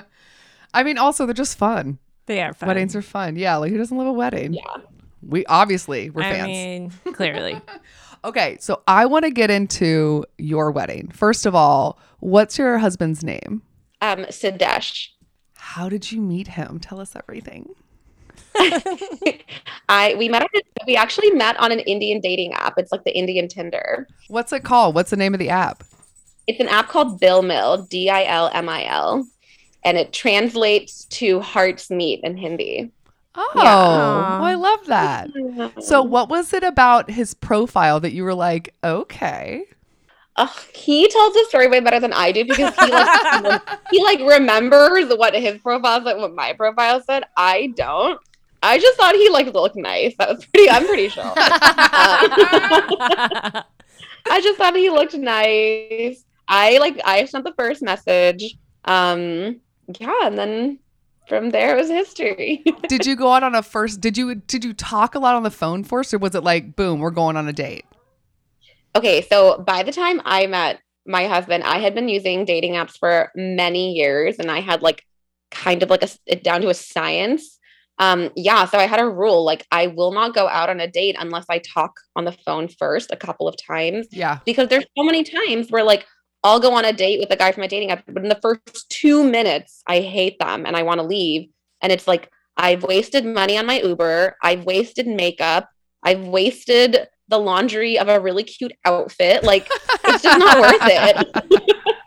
I 0.74 0.82
mean, 0.82 0.98
also 0.98 1.26
they're 1.26 1.34
just 1.34 1.58
fun. 1.58 1.98
They 2.26 2.40
are 2.42 2.52
fun. 2.54 2.68
Weddings 2.68 2.96
are 2.96 3.02
fun. 3.02 3.36
Yeah, 3.36 3.56
like 3.56 3.70
who 3.72 3.78
doesn't 3.78 3.96
love 3.96 4.06
a 4.06 4.12
wedding? 4.12 4.54
yeah. 4.54 4.62
We 5.24 5.44
obviously 5.46 6.10
we're 6.10 6.22
I 6.22 6.32
fans. 6.32 6.46
mean, 7.04 7.12
clearly. 7.14 7.60
Okay, 8.24 8.56
so 8.60 8.82
I 8.86 9.06
want 9.06 9.24
to 9.24 9.32
get 9.32 9.50
into 9.50 10.24
your 10.38 10.70
wedding. 10.70 11.08
First 11.12 11.44
of 11.44 11.56
all, 11.56 11.98
what's 12.20 12.56
your 12.56 12.78
husband's 12.78 13.24
name? 13.24 13.62
Um, 14.00 14.18
Sidesh. 14.26 15.08
How 15.56 15.88
did 15.88 16.12
you 16.12 16.20
meet 16.20 16.46
him? 16.46 16.78
Tell 16.78 17.00
us 17.00 17.16
everything. 17.16 17.74
I 19.88 20.14
we 20.18 20.28
met 20.28 20.46
we 20.86 20.96
actually 20.96 21.30
met 21.30 21.56
on 21.58 21.72
an 21.72 21.80
Indian 21.80 22.20
dating 22.20 22.52
app. 22.54 22.74
It's 22.78 22.92
like 22.92 23.04
the 23.04 23.16
Indian 23.16 23.48
Tinder. 23.48 24.06
What's 24.28 24.52
it 24.52 24.64
called? 24.64 24.94
What's 24.94 25.10
the 25.10 25.16
name 25.16 25.34
of 25.34 25.40
the 25.40 25.48
app? 25.50 25.84
It's 26.46 26.60
an 26.60 26.68
app 26.68 26.88
called 26.88 27.20
Dil 27.20 27.42
Mil, 27.42 27.84
D 27.84 28.10
I 28.10 28.24
L 28.24 28.50
M 28.52 28.68
I 28.68 28.86
L, 28.86 29.26
and 29.84 29.96
it 29.96 30.12
translates 30.12 31.04
to 31.06 31.40
hearts 31.40 31.90
meet 31.90 32.20
in 32.24 32.36
Hindi. 32.36 32.90
Oh, 33.34 33.50
Yeah. 33.56 33.62
well, 33.64 34.42
I 34.44 34.54
love 34.54 34.86
that. 34.86 35.30
So, 35.80 36.02
what 36.02 36.28
was 36.28 36.52
it 36.52 36.62
about 36.62 37.10
his 37.10 37.32
profile 37.32 37.98
that 38.00 38.12
you 38.12 38.24
were 38.24 38.34
like, 38.34 38.74
okay? 38.84 39.64
Ugh, 40.36 40.50
he 40.74 41.08
tells 41.08 41.34
the 41.34 41.44
story 41.48 41.68
way 41.68 41.80
better 41.80 42.00
than 42.00 42.12
I 42.12 42.32
do 42.32 42.44
because 42.44 42.74
he 42.74 42.90
like 42.90 43.62
he 43.90 44.02
like 44.02 44.20
remembers 44.20 45.14
what 45.16 45.34
his 45.34 45.60
profile 45.60 46.02
said, 46.04 46.16
what 46.16 46.34
my 46.34 46.52
profile 46.54 47.02
said. 47.02 47.24
I 47.36 47.72
don't. 47.76 48.20
I 48.62 48.78
just 48.78 48.96
thought 48.96 49.14
he 49.14 49.28
like 49.28 49.52
looked 49.52 49.76
nice. 49.76 50.14
That 50.18 50.28
was 50.28 50.44
pretty. 50.46 50.70
I'm 50.70 50.86
pretty 50.86 51.08
sure. 51.08 51.24
Uh, 51.24 51.32
I 54.30 54.40
just 54.40 54.58
thought 54.58 54.76
he 54.76 54.90
looked 54.90 55.14
nice. 55.14 56.24
I 56.48 56.78
like 56.78 57.00
I 57.04 57.24
sent 57.24 57.44
the 57.44 57.54
first 57.58 57.82
message. 57.82 58.56
Um 58.84 59.60
yeah, 59.98 60.26
and 60.26 60.38
then 60.38 60.78
from 61.28 61.50
there 61.50 61.76
it 61.76 61.80
was 61.80 61.88
history. 61.88 62.64
did 62.88 63.06
you 63.06 63.16
go 63.16 63.32
out 63.32 63.42
on 63.42 63.54
a 63.54 63.62
first? 63.62 64.00
Did 64.00 64.16
you 64.16 64.34
did 64.34 64.64
you 64.64 64.72
talk 64.72 65.14
a 65.14 65.18
lot 65.18 65.34
on 65.34 65.42
the 65.42 65.50
phone 65.50 65.84
first, 65.84 66.14
or 66.14 66.18
was 66.18 66.34
it 66.34 66.44
like, 66.44 66.76
boom, 66.76 67.00
we're 67.00 67.10
going 67.10 67.36
on 67.36 67.48
a 67.48 67.52
date? 67.52 67.84
okay, 68.94 69.22
so 69.22 69.58
by 69.58 69.82
the 69.82 69.92
time 69.92 70.20
I 70.24 70.46
met 70.46 70.80
my 71.06 71.26
husband, 71.26 71.64
I 71.64 71.78
had 71.78 71.94
been 71.94 72.08
using 72.08 72.44
dating 72.44 72.74
apps 72.74 72.98
for 72.98 73.30
many 73.34 73.92
years 73.92 74.38
and 74.38 74.50
I 74.50 74.60
had 74.60 74.82
like 74.82 75.04
kind 75.50 75.82
of 75.82 75.90
like 75.90 76.04
a 76.28 76.36
down 76.36 76.60
to 76.62 76.68
a 76.68 76.74
science. 76.74 77.58
Um, 78.02 78.30
yeah, 78.34 78.64
so 78.66 78.78
I 78.78 78.86
had 78.86 78.98
a 79.00 79.08
rule 79.08 79.44
like 79.44 79.64
I 79.70 79.86
will 79.86 80.12
not 80.12 80.34
go 80.34 80.48
out 80.48 80.68
on 80.70 80.80
a 80.80 80.88
date 80.90 81.14
unless 81.18 81.46
I 81.48 81.58
talk 81.58 81.92
on 82.16 82.24
the 82.24 82.32
phone 82.44 82.66
first 82.66 83.12
a 83.12 83.16
couple 83.16 83.46
of 83.46 83.54
times 83.56 84.08
Yeah. 84.10 84.38
because 84.44 84.68
there's 84.68 84.86
so 84.98 85.04
many 85.04 85.22
times 85.22 85.70
where 85.70 85.84
like 85.84 86.04
I'll 86.42 86.58
go 86.58 86.74
on 86.74 86.84
a 86.84 86.92
date 86.92 87.20
with 87.20 87.30
a 87.30 87.36
guy 87.36 87.52
from 87.52 87.62
a 87.62 87.68
dating 87.68 87.92
app, 87.92 88.02
but 88.08 88.22
in 88.24 88.28
the 88.28 88.40
first 88.42 88.90
two 88.90 89.22
minutes, 89.22 89.82
I 89.86 90.00
hate 90.00 90.38
them 90.40 90.66
and 90.66 90.76
I 90.76 90.82
want 90.82 90.98
to 91.00 91.06
leave. 91.06 91.48
And 91.80 91.92
it's 91.92 92.08
like 92.08 92.28
I've 92.56 92.82
wasted 92.82 93.24
money 93.24 93.56
on 93.56 93.66
my 93.66 93.78
Uber, 93.80 94.36
I've 94.42 94.64
wasted 94.64 95.06
makeup, 95.06 95.68
I've 96.02 96.26
wasted 96.26 97.06
the 97.28 97.38
laundry 97.38 97.98
of 97.98 98.08
a 98.08 98.18
really 98.18 98.42
cute 98.42 98.72
outfit. 98.84 99.44
Like 99.44 99.68
it's 100.06 100.22
just 100.24 100.38
not 100.40 100.60
worth 100.60 100.82
it. 100.82 101.78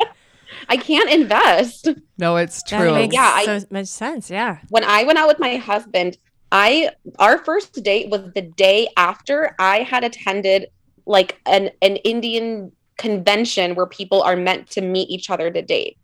I 0.70 0.78
can't 0.78 1.10
invest. 1.10 1.90
No, 2.18 2.38
it's 2.38 2.64
That 2.64 2.80
true. 2.82 2.94
makes 2.94 3.14
Yeah, 3.14 3.32
I- 3.34 3.46
so 3.60 3.66
much 3.70 3.88
sense. 3.88 4.30
Yeah. 4.30 4.60
when 4.70 4.84
I 4.84 5.04
went 5.04 5.18
out 5.20 5.28
with 5.28 5.40
my 5.40 5.58
husband, 5.58 6.18
I 6.52 6.92
our 7.20 7.38
first 7.44 7.84
date 7.84 8.10
was 8.10 8.22
the 8.34 8.42
day 8.42 8.88
after 8.98 9.56
I 9.60 9.80
had 9.80 10.04
attended 10.04 10.68
like 11.06 11.40
an 11.46 11.72
an 11.82 11.98
Indian 11.98 12.72
convention 12.98 13.76
where 13.76 13.86
people 13.86 14.22
are 14.24 14.36
meant 14.36 14.70
to 14.72 14.82
meet 14.82 15.10
each 15.10 15.30
other 15.30 15.52
to 15.52 15.62
date. 15.62 15.98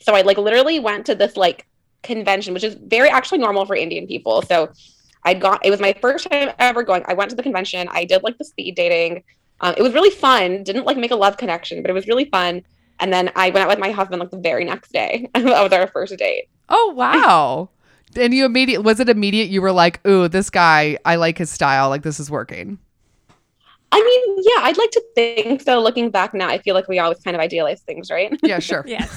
So 0.00 0.14
I 0.14 0.20
like 0.22 0.38
literally 0.38 0.78
went 0.78 1.06
to 1.06 1.14
this 1.14 1.36
like 1.36 1.66
convention, 2.02 2.54
which 2.54 2.62
is 2.64 2.74
very 2.86 3.08
actually 3.08 3.38
normal 3.38 3.66
for 3.66 3.74
Indian 3.74 4.06
people. 4.06 4.42
So 4.42 4.70
I'd 5.24 5.40
gone. 5.40 5.58
It 5.64 5.70
was 5.70 5.80
my 5.80 5.92
first 6.00 6.30
time 6.30 6.50
ever 6.58 6.82
going. 6.84 7.02
I 7.08 7.14
went 7.14 7.30
to 7.30 7.36
the 7.36 7.42
convention. 7.42 7.88
I 7.90 8.04
did 8.04 8.22
like 8.22 8.38
the 8.38 8.44
speed 8.44 8.76
dating. 8.76 9.24
Um, 9.60 9.74
it 9.76 9.82
was 9.82 9.92
really 9.94 10.10
fun. 10.10 10.62
Didn't 10.62 10.84
like 10.84 10.96
make 10.98 11.10
a 11.10 11.16
love 11.16 11.36
connection, 11.36 11.82
but 11.82 11.90
it 11.90 11.94
was 11.94 12.06
really 12.06 12.26
fun. 12.26 12.62
And 12.98 13.12
then 13.12 13.30
I 13.36 13.50
went 13.50 13.64
out 13.64 13.68
with 13.68 13.78
my 13.78 13.90
husband 13.90 14.20
like 14.20 14.30
the 14.30 14.38
very 14.38 14.64
next 14.64 14.92
day. 14.92 15.28
that 15.34 15.44
was 15.44 15.72
our 15.72 15.86
first 15.88 16.16
date. 16.16 16.48
Oh 16.68 16.92
wow. 16.96 17.68
and 18.16 18.34
you 18.34 18.44
immediate 18.44 18.82
was 18.82 19.00
it 19.00 19.08
immediate 19.08 19.48
you 19.48 19.60
were 19.62 19.72
like, 19.72 20.06
"Ooh, 20.06 20.28
this 20.28 20.50
guy, 20.50 20.98
I 21.04 21.16
like 21.16 21.38
his 21.38 21.50
style. 21.50 21.88
Like 21.88 22.02
this 22.02 22.18
is 22.20 22.30
working." 22.30 22.78
I 23.92 24.02
mean, 24.02 24.44
yeah, 24.44 24.66
I'd 24.66 24.76
like 24.76 24.90
to 24.90 25.02
think 25.14 25.62
so. 25.62 25.80
Looking 25.80 26.10
back 26.10 26.34
now, 26.34 26.48
I 26.48 26.58
feel 26.58 26.74
like 26.74 26.88
we 26.88 26.98
always 26.98 27.20
kind 27.20 27.36
of 27.36 27.40
idealize 27.40 27.80
things, 27.82 28.10
right? 28.10 28.36
Yeah, 28.42 28.58
sure. 28.58 28.84
Yes. 28.86 29.16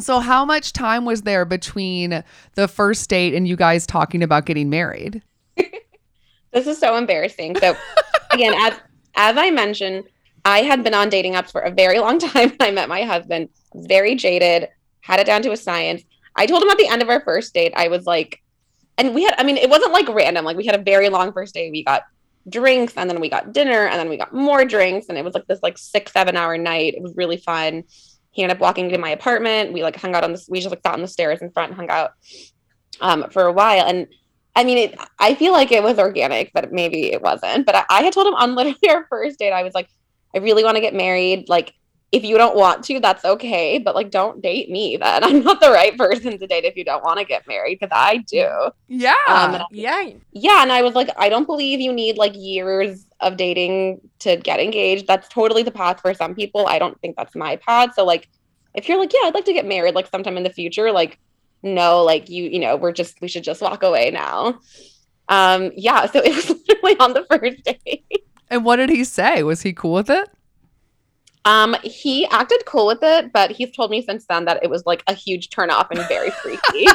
So 0.00 0.18
how 0.18 0.44
much 0.44 0.72
time 0.72 1.04
was 1.04 1.22
there 1.22 1.44
between 1.44 2.24
the 2.54 2.66
first 2.66 3.08
date 3.08 3.34
and 3.34 3.46
you 3.46 3.56
guys 3.56 3.86
talking 3.86 4.22
about 4.22 4.44
getting 4.44 4.68
married? 4.68 5.22
this 5.56 6.66
is 6.66 6.78
so 6.78 6.96
embarrassing. 6.96 7.56
So, 7.58 7.76
again, 8.32 8.54
as 8.54 8.74
as 9.16 9.36
I 9.36 9.50
mentioned, 9.50 10.04
I 10.44 10.62
had 10.62 10.84
been 10.84 10.94
on 10.94 11.08
dating 11.08 11.34
apps 11.34 11.50
for 11.50 11.60
a 11.60 11.70
very 11.70 11.98
long 11.98 12.18
time 12.18 12.52
I 12.60 12.70
met 12.70 12.88
my 12.88 13.02
husband. 13.02 13.48
Very 13.74 14.14
jaded, 14.14 14.68
had 15.00 15.20
it 15.20 15.26
down 15.26 15.42
to 15.42 15.52
a 15.52 15.56
science. 15.56 16.02
I 16.36 16.46
told 16.46 16.62
him 16.62 16.70
at 16.70 16.78
the 16.78 16.88
end 16.88 17.02
of 17.02 17.08
our 17.08 17.20
first 17.20 17.54
date, 17.54 17.72
I 17.76 17.88
was 17.88 18.06
like, 18.06 18.42
and 18.98 19.14
we 19.14 19.24
had, 19.24 19.34
I 19.38 19.44
mean, 19.44 19.56
it 19.56 19.70
wasn't 19.70 19.92
like 19.92 20.08
random. 20.08 20.44
Like 20.44 20.56
we 20.56 20.66
had 20.66 20.78
a 20.78 20.82
very 20.82 21.08
long 21.08 21.32
first 21.32 21.54
date. 21.54 21.72
We 21.72 21.84
got 21.84 22.02
drinks, 22.48 22.94
and 22.96 23.08
then 23.08 23.20
we 23.20 23.28
got 23.28 23.52
dinner, 23.52 23.86
and 23.86 23.98
then 23.98 24.08
we 24.08 24.16
got 24.16 24.32
more 24.32 24.64
drinks, 24.64 25.08
and 25.08 25.18
it 25.18 25.24
was 25.24 25.34
like 25.34 25.46
this 25.46 25.62
like 25.62 25.78
six 25.78 26.12
seven 26.12 26.36
hour 26.36 26.56
night. 26.56 26.94
It 26.94 27.02
was 27.02 27.14
really 27.16 27.36
fun. 27.36 27.84
He 28.30 28.42
ended 28.42 28.56
up 28.56 28.60
walking 28.60 28.86
into 28.86 28.98
my 28.98 29.10
apartment. 29.10 29.72
We 29.72 29.82
like 29.82 29.96
hung 29.96 30.14
out 30.14 30.24
on 30.24 30.32
this. 30.32 30.48
We 30.48 30.60
just 30.60 30.70
like 30.70 30.80
sat 30.84 30.94
on 30.94 31.02
the 31.02 31.08
stairs 31.08 31.40
in 31.40 31.50
front 31.50 31.70
and 31.70 31.76
hung 31.76 31.90
out 31.90 32.12
um, 33.00 33.30
for 33.30 33.44
a 33.44 33.52
while. 33.52 33.86
And 33.86 34.08
I 34.56 34.64
mean, 34.64 34.78
it, 34.78 34.98
I 35.18 35.34
feel 35.34 35.52
like 35.52 35.72
it 35.72 35.82
was 35.82 35.98
organic, 35.98 36.52
but 36.52 36.72
maybe 36.72 37.12
it 37.12 37.22
wasn't. 37.22 37.66
But 37.66 37.76
I, 37.76 37.84
I 37.90 38.02
had 38.02 38.12
told 38.12 38.26
him 38.26 38.34
on 38.34 38.54
literally 38.54 38.78
our 38.88 39.06
first 39.08 39.38
date, 39.38 39.52
I 39.52 39.62
was 39.62 39.74
like, 39.74 39.88
I 40.34 40.38
really 40.38 40.64
want 40.64 40.76
to 40.76 40.80
get 40.80 40.94
married. 40.94 41.48
Like, 41.48 41.74
if 42.14 42.22
you 42.22 42.38
don't 42.38 42.54
want 42.54 42.84
to, 42.84 43.00
that's 43.00 43.24
okay. 43.24 43.78
But 43.78 43.96
like, 43.96 44.10
don't 44.10 44.40
date 44.40 44.70
me 44.70 44.96
then. 44.96 45.24
I'm 45.24 45.42
not 45.42 45.60
the 45.60 45.70
right 45.70 45.96
person 45.98 46.38
to 46.38 46.46
date 46.46 46.64
if 46.64 46.76
you 46.76 46.84
don't 46.84 47.02
want 47.02 47.18
to 47.18 47.24
get 47.24 47.46
married 47.48 47.78
because 47.80 47.92
I 47.92 48.18
do. 48.18 48.48
Yeah. 48.86 49.14
Um, 49.26 49.62
yeah. 49.72 50.10
Yeah. 50.30 50.62
And 50.62 50.72
I 50.72 50.82
was 50.82 50.94
like, 50.94 51.10
I 51.16 51.28
don't 51.28 51.46
believe 51.46 51.80
you 51.80 51.92
need 51.92 52.16
like 52.16 52.34
years 52.36 53.06
of 53.18 53.36
dating 53.36 54.00
to 54.20 54.36
get 54.36 54.60
engaged. 54.60 55.08
That's 55.08 55.28
totally 55.28 55.64
the 55.64 55.72
path 55.72 56.00
for 56.00 56.14
some 56.14 56.36
people. 56.36 56.66
I 56.68 56.78
don't 56.78 56.98
think 57.00 57.16
that's 57.16 57.34
my 57.34 57.56
path. 57.56 57.94
So, 57.96 58.04
like, 58.04 58.28
if 58.74 58.88
you're 58.88 58.98
like, 58.98 59.12
yeah, 59.12 59.26
I'd 59.28 59.34
like 59.34 59.44
to 59.46 59.52
get 59.52 59.66
married 59.66 59.96
like 59.96 60.08
sometime 60.08 60.36
in 60.36 60.44
the 60.44 60.50
future, 60.50 60.92
like, 60.92 61.18
no, 61.64 62.02
like 62.04 62.28
you, 62.28 62.44
you 62.44 62.60
know, 62.60 62.76
we're 62.76 62.92
just, 62.92 63.20
we 63.20 63.28
should 63.28 63.44
just 63.44 63.60
walk 63.60 63.82
away 63.82 64.10
now. 64.12 64.60
Um, 65.28 65.72
yeah. 65.74 66.06
So 66.06 66.20
it 66.20 66.34
was 66.34 66.48
literally 66.68 66.96
on 67.00 67.12
the 67.12 67.26
first 67.28 67.64
date. 67.84 68.24
And 68.54 68.64
what 68.64 68.76
did 68.76 68.88
he 68.88 69.02
say? 69.02 69.42
Was 69.42 69.62
he 69.62 69.72
cool 69.72 69.94
with 69.94 70.08
it? 70.08 70.30
Um, 71.44 71.76
he 71.82 72.24
acted 72.26 72.64
cool 72.64 72.86
with 72.86 73.02
it, 73.02 73.32
but 73.32 73.50
he's 73.50 73.70
told 73.72 73.90
me 73.90 74.00
since 74.00 74.24
then 74.26 74.44
that 74.46 74.62
it 74.62 74.70
was 74.70 74.86
like 74.86 75.02
a 75.08 75.12
huge 75.12 75.50
turnoff 75.50 75.90
and 75.90 76.00
very 76.08 76.30
freaky. 76.30 76.86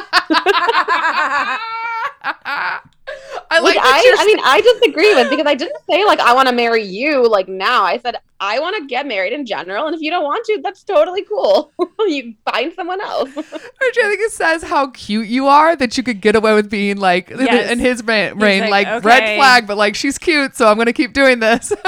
I 3.52 3.58
like 3.60 3.76
I, 3.78 4.16
I 4.18 4.26
mean, 4.26 4.38
I 4.42 4.60
disagree 4.60 5.14
with 5.14 5.30
because 5.30 5.46
I 5.46 5.54
didn't 5.54 5.82
say 5.88 6.04
like 6.04 6.20
I 6.20 6.32
want 6.32 6.48
to 6.48 6.54
marry 6.54 6.82
you 6.82 7.28
like 7.28 7.48
now. 7.48 7.82
I 7.82 7.98
said 7.98 8.16
I 8.42 8.58
want 8.58 8.74
to 8.76 8.86
get 8.86 9.06
married 9.06 9.34
in 9.34 9.44
general, 9.44 9.86
and 9.86 9.94
if 9.94 10.00
you 10.00 10.10
don't 10.10 10.24
want 10.24 10.44
to, 10.46 10.60
that's 10.62 10.82
totally 10.82 11.22
cool. 11.24 11.70
you 12.00 12.34
find 12.50 12.72
someone 12.74 13.00
else. 13.00 13.28
Which 13.36 13.46
I 13.52 14.02
think 14.08 14.20
it 14.20 14.32
says 14.32 14.62
how 14.62 14.88
cute 14.92 15.28
you 15.28 15.46
are 15.46 15.76
that 15.76 15.96
you 15.98 16.02
could 16.02 16.20
get 16.22 16.34
away 16.34 16.54
with 16.54 16.70
being 16.70 16.96
like 16.96 17.30
in- 17.30 17.40
Yes. 17.40 17.70
in 17.70 17.78
his 17.78 18.00
brain, 18.02 18.38
brain 18.38 18.70
like, 18.70 18.86
like, 18.86 19.04
red 19.04 19.36
flag, 19.36 19.66
but 19.66 19.76
like 19.76 19.94
she's 19.94 20.16
cute, 20.18 20.56
so 20.56 20.68
I'm 20.68 20.78
gonna 20.78 20.92
keep 20.94 21.12
doing 21.12 21.40
this. 21.40 21.72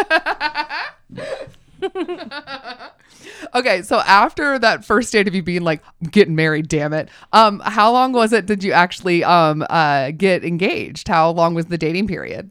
okay, 3.55 3.83
so 3.83 3.99
after 4.01 4.59
that 4.59 4.85
first 4.85 5.13
date 5.13 5.29
of 5.29 5.35
you 5.35 5.43
being 5.43 5.63
like 5.63 5.83
getting 6.11 6.35
married, 6.35 6.69
damn 6.69 6.93
it, 6.93 7.09
um, 7.33 7.61
how 7.61 7.91
long 7.93 8.13
was 8.13 8.33
it? 8.33 8.47
Did 8.47 8.63
you 8.63 8.73
actually 8.73 9.25
um 9.25 9.65
uh 9.71 10.11
get 10.13 10.45
engaged? 10.45 11.09
How 11.09 11.31
long 11.31 11.55
was 11.55 11.67
the 11.67 11.79
dating 11.79 12.09
period? 12.09 12.51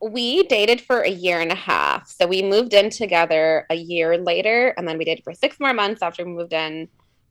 We 0.00 0.42
dated 0.44 0.80
for 0.80 1.00
a 1.00 1.08
year 1.10 1.40
and 1.40 1.50
a 1.50 1.54
half, 1.56 2.08
so 2.08 2.26
we 2.26 2.42
moved 2.42 2.74
in 2.74 2.90
together 2.90 3.66
a 3.70 3.74
year 3.74 4.18
later, 4.18 4.74
and 4.76 4.86
then 4.86 4.98
we 4.98 5.04
dated 5.04 5.24
for 5.24 5.32
six 5.34 5.58
more 5.60 5.72
months 5.72 6.02
after 6.02 6.24
we 6.24 6.30
moved 6.32 6.52
in, 6.52 6.88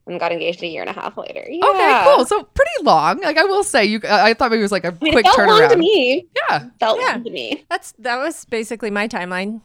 and 0.08 0.20
got 0.20 0.32
engaged 0.32 0.62
a 0.64 0.68
year 0.68 0.82
and 0.82 0.90
a 0.90 0.94
half 0.94 1.18
later. 1.18 1.44
Yeah. 1.50 1.66
Okay, 1.66 2.02
cool. 2.06 2.26
So 2.26 2.44
pretty 2.44 2.84
long. 2.84 3.22
Like 3.22 3.38
I 3.38 3.44
will 3.46 3.64
say, 3.64 3.86
you. 3.86 4.00
I 4.04 4.30
I 4.30 4.34
thought 4.34 4.52
maybe 4.52 4.60
it 4.62 4.64
was 4.64 4.72
like 4.72 4.84
a 4.86 4.90
I 4.90 4.98
mean, 5.02 5.14
quick 5.14 5.26
it 5.26 5.34
felt 5.36 5.48
long 5.50 5.70
to 5.70 5.78
me. 5.78 6.28
Yeah, 6.50 6.70
Felt 6.80 7.00
Yeah. 7.00 7.14
long 7.14 7.24
to 7.24 7.30
me. 7.32 7.66
That's 7.70 7.94
that 8.00 8.18
was 8.18 8.46
basically 8.46 8.92
my 8.92 9.08
timeline. 9.08 9.62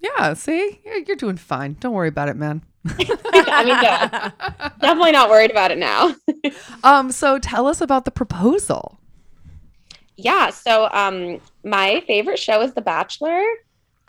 yeah. 0.00 0.34
See, 0.34 0.80
you're, 0.84 0.98
you're 0.98 1.16
doing 1.16 1.36
fine. 1.36 1.76
Don't 1.80 1.92
worry 1.94 2.08
about 2.08 2.28
it, 2.28 2.36
man. 2.36 2.62
I 2.86 3.64
mean, 3.64 3.76
yeah, 3.82 4.30
definitely 4.80 5.12
not 5.12 5.28
worried 5.28 5.50
about 5.50 5.70
it 5.70 5.78
now. 5.78 6.14
Um, 6.82 7.12
so 7.12 7.38
tell 7.38 7.66
us 7.66 7.82
about 7.82 8.06
the 8.06 8.10
proposal. 8.10 8.98
Yeah. 10.22 10.50
So 10.50 10.88
um 10.92 11.40
my 11.64 12.02
favorite 12.06 12.38
show 12.38 12.60
is 12.62 12.74
The 12.74 12.82
Bachelor. 12.82 13.42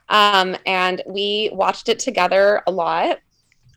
Um, 0.10 0.58
and 0.66 1.02
we 1.08 1.50
watched 1.54 1.88
it 1.88 1.98
together 1.98 2.62
a 2.68 2.72
lot. 2.72 3.20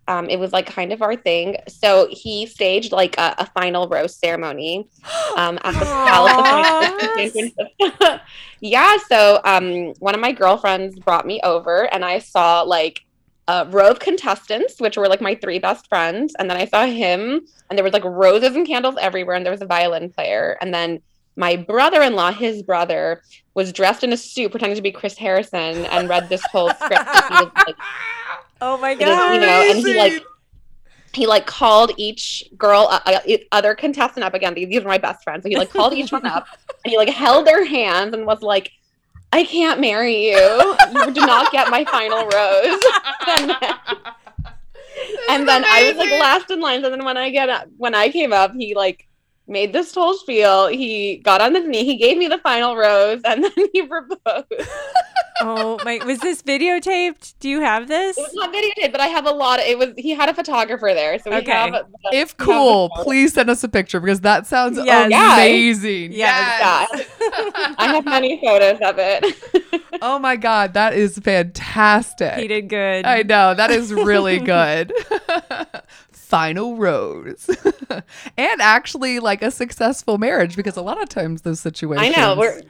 Um, 0.07 0.29
it 0.29 0.39
was 0.39 0.53
like 0.53 0.67
kind 0.67 0.93
of 0.93 1.01
our 1.01 1.17
thing. 1.17 1.57
So 1.69 2.09
he 2.11 2.47
staged 2.47 2.93
like 2.93 3.17
a, 3.17 3.35
a 3.39 3.47
final 3.47 3.89
rose 3.89 4.17
ceremony 4.17 4.89
um, 5.37 5.59
at 5.65 5.73
the 5.73 5.87
Palace 5.87 7.35
of 7.81 8.21
yeah. 8.61 8.97
So 9.09 9.41
um, 9.45 9.95
one 10.01 10.15
of 10.15 10.21
my 10.21 10.33
girlfriends 10.33 10.99
brought 10.99 11.27
me 11.27 11.41
over, 11.43 11.85
and 11.93 12.05
I 12.05 12.19
saw 12.19 12.63
like 12.63 13.01
a 13.47 13.67
row 13.67 13.91
of 13.91 13.99
contestants, 13.99 14.81
which 14.81 14.97
were 14.97 15.09
like 15.09 15.21
my 15.21 15.37
three 15.37 15.59
best 15.59 15.89
friends, 15.89 16.35
and 16.39 16.51
then 16.51 16.57
I 16.57 16.67
saw 16.67 16.85
him, 16.85 17.47
and 17.71 17.79
there 17.79 17.85
was 17.85 17.93
like 17.93 18.05
roses 18.05 18.57
and 18.57 18.67
candles 18.67 18.97
everywhere, 19.01 19.37
and 19.37 19.47
there 19.47 19.53
was 19.53 19.63
a 19.63 19.67
violin 19.67 20.11
player, 20.11 20.59
and 20.61 20.75
then 20.75 21.01
my 21.37 21.57
brother-in-law, 21.57 22.33
his 22.33 22.63
brother, 22.63 23.23
was 23.55 23.73
dressed 23.73 24.05
in 24.05 24.13
a 24.13 24.17
suit 24.17 24.51
pretending 24.51 24.77
to 24.77 24.83
be 24.83 24.93
Chris 24.93 25.17
Harrison 25.17 25.87
and 25.87 26.09
read 26.09 26.29
this 26.29 26.43
whole 26.53 26.71
script. 26.71 27.05
was, 27.07 27.51
like, 27.55 27.77
Oh 28.61 28.79
my 28.79 28.95
god! 28.95 29.35
you 29.35 29.41
know, 29.41 29.71
and 29.71 29.79
he 29.79 29.95
like 29.95 30.25
he 31.13 31.27
like 31.27 31.47
called 31.47 31.93
each 31.97 32.45
girl, 32.57 32.89
uh, 32.91 33.01
uh, 33.05 33.37
other 33.53 33.75
contestant 33.75 34.25
up 34.25 34.35
again. 34.35 34.55
These, 34.55 34.81
are 34.81 34.89
my 34.89 34.99
best 34.99 35.23
friends. 35.23 35.43
So 35.43 35.49
he 35.49 35.57
like 35.57 35.71
called 35.71 35.93
each 35.93 36.13
one 36.13 36.27
up 36.27 36.47
and 36.85 36.91
he 36.91 36.97
like 36.97 37.09
held 37.09 37.47
their 37.47 37.65
hands 37.65 38.15
and 38.15 38.27
was 38.27 38.43
like, 38.43 38.73
"I 39.33 39.45
can't 39.45 39.81
marry 39.81 40.31
you. 40.31 40.77
You 40.93 41.11
do 41.11 41.21
not 41.27 41.53
get 41.53 41.69
my 41.69 41.85
final 41.85 42.25
rose." 42.25 42.83
and 43.29 43.51
then, 43.51 43.75
and 45.29 45.49
then 45.49 45.65
I 45.67 45.89
was 45.89 45.97
like 45.97 46.21
last 46.21 46.51
in 46.51 46.61
line. 46.61 46.83
So 46.83 46.91
then 46.91 47.05
when 47.05 47.17
I 47.17 47.31
get 47.31 47.49
up, 47.49 47.69
when 47.77 47.95
I 47.95 48.09
came 48.09 48.33
up, 48.33 48.55
he 48.55 48.75
like 48.75 49.07
made 49.47 49.73
this 49.73 49.95
whole 49.95 50.15
spiel. 50.15 50.69
He 50.69 51.17
got 51.19 51.41
on 51.41 51.55
his 51.55 51.67
knee. 51.67 51.85
He 51.85 51.97
gave 51.97 52.17
me 52.17 52.29
the 52.29 52.39
final 52.39 52.77
rose, 52.77 53.21
and 53.25 53.45
then 53.57 53.69
he 53.73 53.87
proposed. 53.87 54.47
Oh 55.41 55.79
my! 55.85 55.99
Was 56.07 56.21
this 56.21 56.43
videotaped? 56.43 57.35
Do 57.41 57.49
you 57.49 57.61
have 57.61 57.89
this? 57.89 58.17
It 58.17 58.21
was 58.23 58.35
not 58.35 58.53
videotaped, 58.55 58.93
but 58.93 59.01
I 59.01 59.09
have 59.09 59.27
a 59.27 59.33
lot. 59.33 59.59
Of, 59.59 59.67
it 59.67 59.77
was 59.79 59.89
he 59.99 60.11
had 60.15 60.29
a 60.29 60.35
photographer 60.35 60.91
there, 60.95 61.19
so 61.19 61.31
we 61.31 61.37
Okay. 61.39 61.51
have. 61.51 61.73
the- 61.73 61.87
If 62.13 62.35
we 62.39 62.45
cool, 62.47 62.89
photo. 62.91 63.03
please 63.03 63.33
send 63.35 63.51
us 63.51 63.65
a 63.65 63.69
picture 63.69 63.99
because 63.99 64.21
that 64.21 64.47
sounds 64.47 64.79
Yes. 64.83 65.11
Yeah. 65.11 65.35
amazing. 65.35 66.13
Yes. 66.13 66.89
Yes. 66.95 67.07
I 67.79 67.89
have 67.95 68.05
many 68.05 68.41
photos 68.41 68.79
of 68.81 68.95
it. 68.99 69.83
oh 70.03 70.21
my 70.21 70.37
god, 70.37 70.75
that 70.75 70.95
is 70.95 71.19
fantastic. 71.19 72.35
He 72.35 72.47
did 72.47 72.69
good. 72.69 73.05
I 73.05 73.23
know 73.25 73.55
that 73.55 73.73
is 73.73 73.93
really 73.93 74.39
good. 74.39 74.93
Final 76.37 76.77
rose. 76.77 77.49
and 78.37 78.61
actually 78.61 79.19
like 79.21 79.43
a 79.43 79.51
successful 79.51 80.19
marriage 80.19 80.57
because 80.57 80.77
a 80.77 80.83
lot 80.83 81.03
of 81.03 81.09
times 81.09 81.43
those 81.43 81.61
situations. 81.61 82.03
I 82.03 82.09
situations 82.11 82.37
know 82.37 82.41
we're. 82.41 82.59
I. 82.59 82.65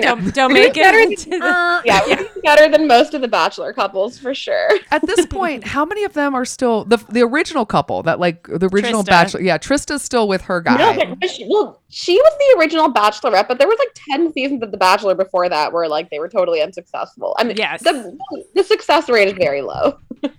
Don't, 0.00 0.34
don't 0.34 0.52
make 0.54 0.72
it. 0.76 0.94
into 1.12 1.38
the- 1.38 1.44
Uh, 1.44 1.82
Yeah, 1.84 2.00
we're 2.06 2.26
better 2.42 2.68
than 2.70 2.88
most 2.88 3.12
of 3.12 3.20
the 3.20 3.28
bachelor 3.28 3.74
couples 3.74 4.18
for 4.18 4.34
sure. 4.34 4.70
At 4.90 5.06
this 5.06 5.26
point, 5.26 5.64
how 5.64 5.84
many 5.84 6.02
of 6.04 6.14
them 6.14 6.34
are 6.34 6.46
still 6.46 6.84
the 6.86 6.96
the 7.10 7.20
original 7.20 7.66
couple 7.66 8.02
that 8.04 8.18
like 8.18 8.44
the 8.48 8.68
original 8.72 9.02
Trista. 9.02 9.06
bachelor? 9.06 9.40
Yeah, 9.42 9.58
Trista's 9.58 10.02
still 10.02 10.26
with 10.26 10.40
her 10.42 10.62
guy. 10.62 10.76
No, 10.96 11.14
but 11.14 11.28
she, 11.30 11.46
well, 11.48 11.82
she 11.90 12.14
was 12.16 12.32
the 12.38 12.58
original 12.58 12.92
Bachelorette, 12.92 13.46
but 13.48 13.58
there 13.58 13.68
was 13.68 13.78
like 13.78 13.94
ten 14.08 14.32
seasons 14.32 14.62
of 14.62 14.70
The 14.70 14.78
Bachelor 14.78 15.14
before 15.14 15.48
that 15.50 15.72
where 15.74 15.86
like 15.88 16.08
they 16.08 16.18
were 16.18 16.28
totally 16.30 16.62
unsuccessful. 16.62 17.36
I 17.38 17.44
mean, 17.44 17.56
Yes. 17.58 17.82
the 17.82 18.16
the 18.54 18.64
success 18.64 19.10
rate 19.10 19.28
is 19.28 19.34
very 19.34 19.60
low. 19.60 19.98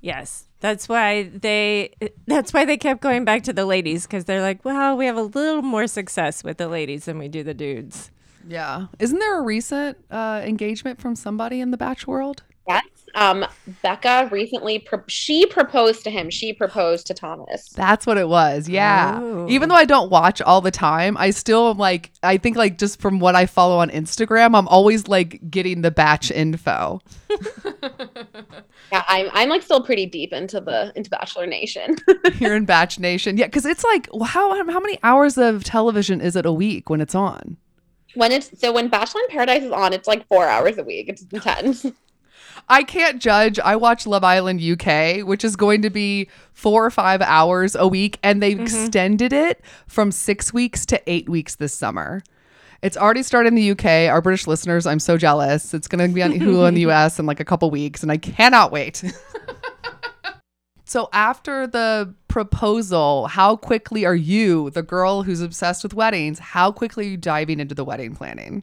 Yes. 0.00 0.44
That's 0.60 0.88
why 0.88 1.24
they 1.24 1.94
that's 2.26 2.52
why 2.52 2.64
they 2.64 2.76
kept 2.76 3.00
going 3.00 3.24
back 3.24 3.42
to 3.44 3.52
the 3.52 3.64
ladies 3.64 4.06
because 4.06 4.24
they're 4.24 4.42
like, 4.42 4.64
well, 4.64 4.96
we 4.96 5.06
have 5.06 5.16
a 5.16 5.22
little 5.22 5.62
more 5.62 5.86
success 5.86 6.42
with 6.42 6.56
the 6.58 6.68
ladies 6.68 7.04
than 7.04 7.18
we 7.18 7.28
do 7.28 7.42
the 7.42 7.54
dudes. 7.54 8.10
yeah, 8.48 8.86
isn't 8.98 9.18
there 9.18 9.38
a 9.38 9.42
recent 9.42 9.98
uh, 10.10 10.42
engagement 10.44 11.00
from 11.00 11.14
somebody 11.14 11.60
in 11.60 11.70
the 11.70 11.76
Batch 11.76 12.06
world? 12.06 12.42
Yes. 12.68 12.84
Um, 13.14 13.46
Becca 13.82 14.28
recently 14.30 14.78
pro- 14.78 15.02
she 15.08 15.46
proposed 15.46 16.04
to 16.04 16.10
him. 16.10 16.30
She 16.30 16.52
proposed 16.52 17.06
to 17.06 17.14
Thomas. 17.14 17.70
That's 17.70 18.06
what 18.06 18.18
it 18.18 18.28
was. 18.28 18.68
Yeah. 18.68 19.18
Oh. 19.20 19.48
Even 19.48 19.68
though 19.68 19.74
I 19.74 19.86
don't 19.86 20.10
watch 20.10 20.42
all 20.42 20.60
the 20.60 20.70
time, 20.70 21.16
I 21.16 21.30
still 21.30 21.70
am 21.70 21.78
like 21.78 22.12
I 22.22 22.36
think 22.36 22.56
like 22.56 22.78
just 22.78 23.00
from 23.00 23.18
what 23.18 23.34
I 23.34 23.46
follow 23.46 23.78
on 23.78 23.90
Instagram, 23.90 24.56
I'm 24.56 24.68
always 24.68 25.08
like 25.08 25.50
getting 25.50 25.82
the 25.82 25.90
batch 25.90 26.30
info. 26.30 27.00
Yeah, 28.90 29.04
I'm 29.06 29.28
I'm 29.34 29.48
like 29.50 29.60
still 29.60 29.82
pretty 29.82 30.06
deep 30.06 30.32
into 30.32 30.60
the 30.60 30.92
into 30.96 31.10
Bachelor 31.10 31.46
Nation. 31.46 31.96
here 32.34 32.54
in 32.54 32.64
Batch 32.64 32.98
Nation. 32.98 33.36
Yeah, 33.36 33.44
because 33.44 33.66
it's 33.66 33.84
like 33.84 34.08
how 34.24 34.64
how 34.70 34.80
many 34.80 34.98
hours 35.02 35.36
of 35.36 35.62
television 35.62 36.22
is 36.22 36.36
it 36.36 36.46
a 36.46 36.52
week 36.52 36.88
when 36.88 37.02
it's 37.02 37.14
on? 37.14 37.58
when 38.14 38.32
it's 38.32 38.58
so 38.58 38.72
when 38.72 38.88
Bachelor 38.88 39.20
in 39.22 39.28
Paradise 39.28 39.62
is 39.62 39.72
on, 39.72 39.92
it's 39.92 40.08
like 40.08 40.26
four 40.28 40.46
hours 40.46 40.78
a 40.78 40.82
week. 40.82 41.08
It's 41.08 41.22
intense. 41.32 41.86
I 42.70 42.82
can't 42.82 43.20
judge. 43.20 43.58
I 43.58 43.76
watch 43.76 44.06
Love 44.06 44.24
Island 44.24 44.60
UK, 44.60 45.26
which 45.26 45.44
is 45.44 45.56
going 45.56 45.82
to 45.82 45.90
be 45.90 46.28
four 46.52 46.84
or 46.84 46.90
five 46.90 47.22
hours 47.22 47.74
a 47.74 47.88
week, 47.88 48.18
and 48.22 48.42
they've 48.42 48.56
mm-hmm. 48.56 48.64
extended 48.64 49.32
it 49.32 49.62
from 49.86 50.12
six 50.12 50.52
weeks 50.52 50.84
to 50.86 51.00
eight 51.10 51.28
weeks 51.28 51.56
this 51.56 51.72
summer. 51.72 52.22
It's 52.82 52.96
already 52.96 53.22
started 53.22 53.48
in 53.48 53.54
the 53.54 53.70
UK. 53.72 54.12
Our 54.12 54.20
British 54.20 54.46
listeners, 54.46 54.86
I'm 54.86 55.00
so 55.00 55.16
jealous. 55.16 55.74
It's 55.74 55.88
going 55.88 56.06
to 56.06 56.14
be 56.14 56.22
on 56.22 56.32
Hulu 56.32 56.68
in 56.68 56.74
the 56.74 56.80
US 56.88 57.18
in 57.18 57.26
like 57.26 57.40
a 57.40 57.44
couple 57.44 57.70
weeks, 57.70 58.02
and 58.02 58.12
I 58.12 58.18
cannot 58.18 58.70
wait. 58.70 59.02
so, 60.84 61.08
after 61.12 61.66
the 61.66 62.14
proposal, 62.28 63.28
how 63.28 63.56
quickly 63.56 64.04
are 64.04 64.14
you, 64.14 64.70
the 64.70 64.82
girl 64.82 65.22
who's 65.22 65.40
obsessed 65.40 65.82
with 65.82 65.94
weddings, 65.94 66.38
how 66.38 66.70
quickly 66.70 67.06
are 67.06 67.10
you 67.10 67.16
diving 67.16 67.60
into 67.60 67.74
the 67.74 67.84
wedding 67.84 68.14
planning? 68.14 68.62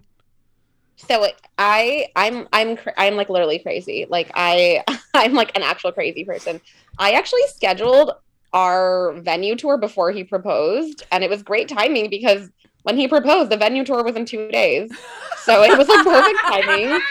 So 0.98 1.28
I 1.58 2.08
I'm 2.16 2.48
I'm 2.54 2.78
I'm 2.98 3.16
like 3.16 3.30
literally 3.30 3.60
crazy. 3.60 4.06
Like 4.10 4.32
I 4.34 4.84
I'm 5.14 5.34
like 5.34 5.56
an 5.56 5.64
actual 5.64 5.92
crazy 5.92 6.24
person. 6.24 6.62
I 6.98 7.12
actually 7.12 7.42
scheduled 7.48 8.12
our 8.54 9.14
venue 9.20 9.56
tour 9.56 9.78
before 9.78 10.12
he 10.12 10.24
proposed 10.24 11.04
and 11.12 11.24
it 11.24 11.30
was 11.30 11.44
great 11.44 11.68
timing 11.68 12.10
because 12.10 12.50
when 12.84 12.96
he 12.96 13.08
proposed 13.08 13.50
the 13.50 13.58
venue 13.58 13.84
tour 13.84 14.04
was 14.04 14.16
in 14.16 14.26
2 14.26 14.50
days. 14.50 14.92
So 15.40 15.64
it 15.64 15.78
was 15.78 15.88
like 15.88 16.06
perfect 16.06 16.40
timing 16.40 17.02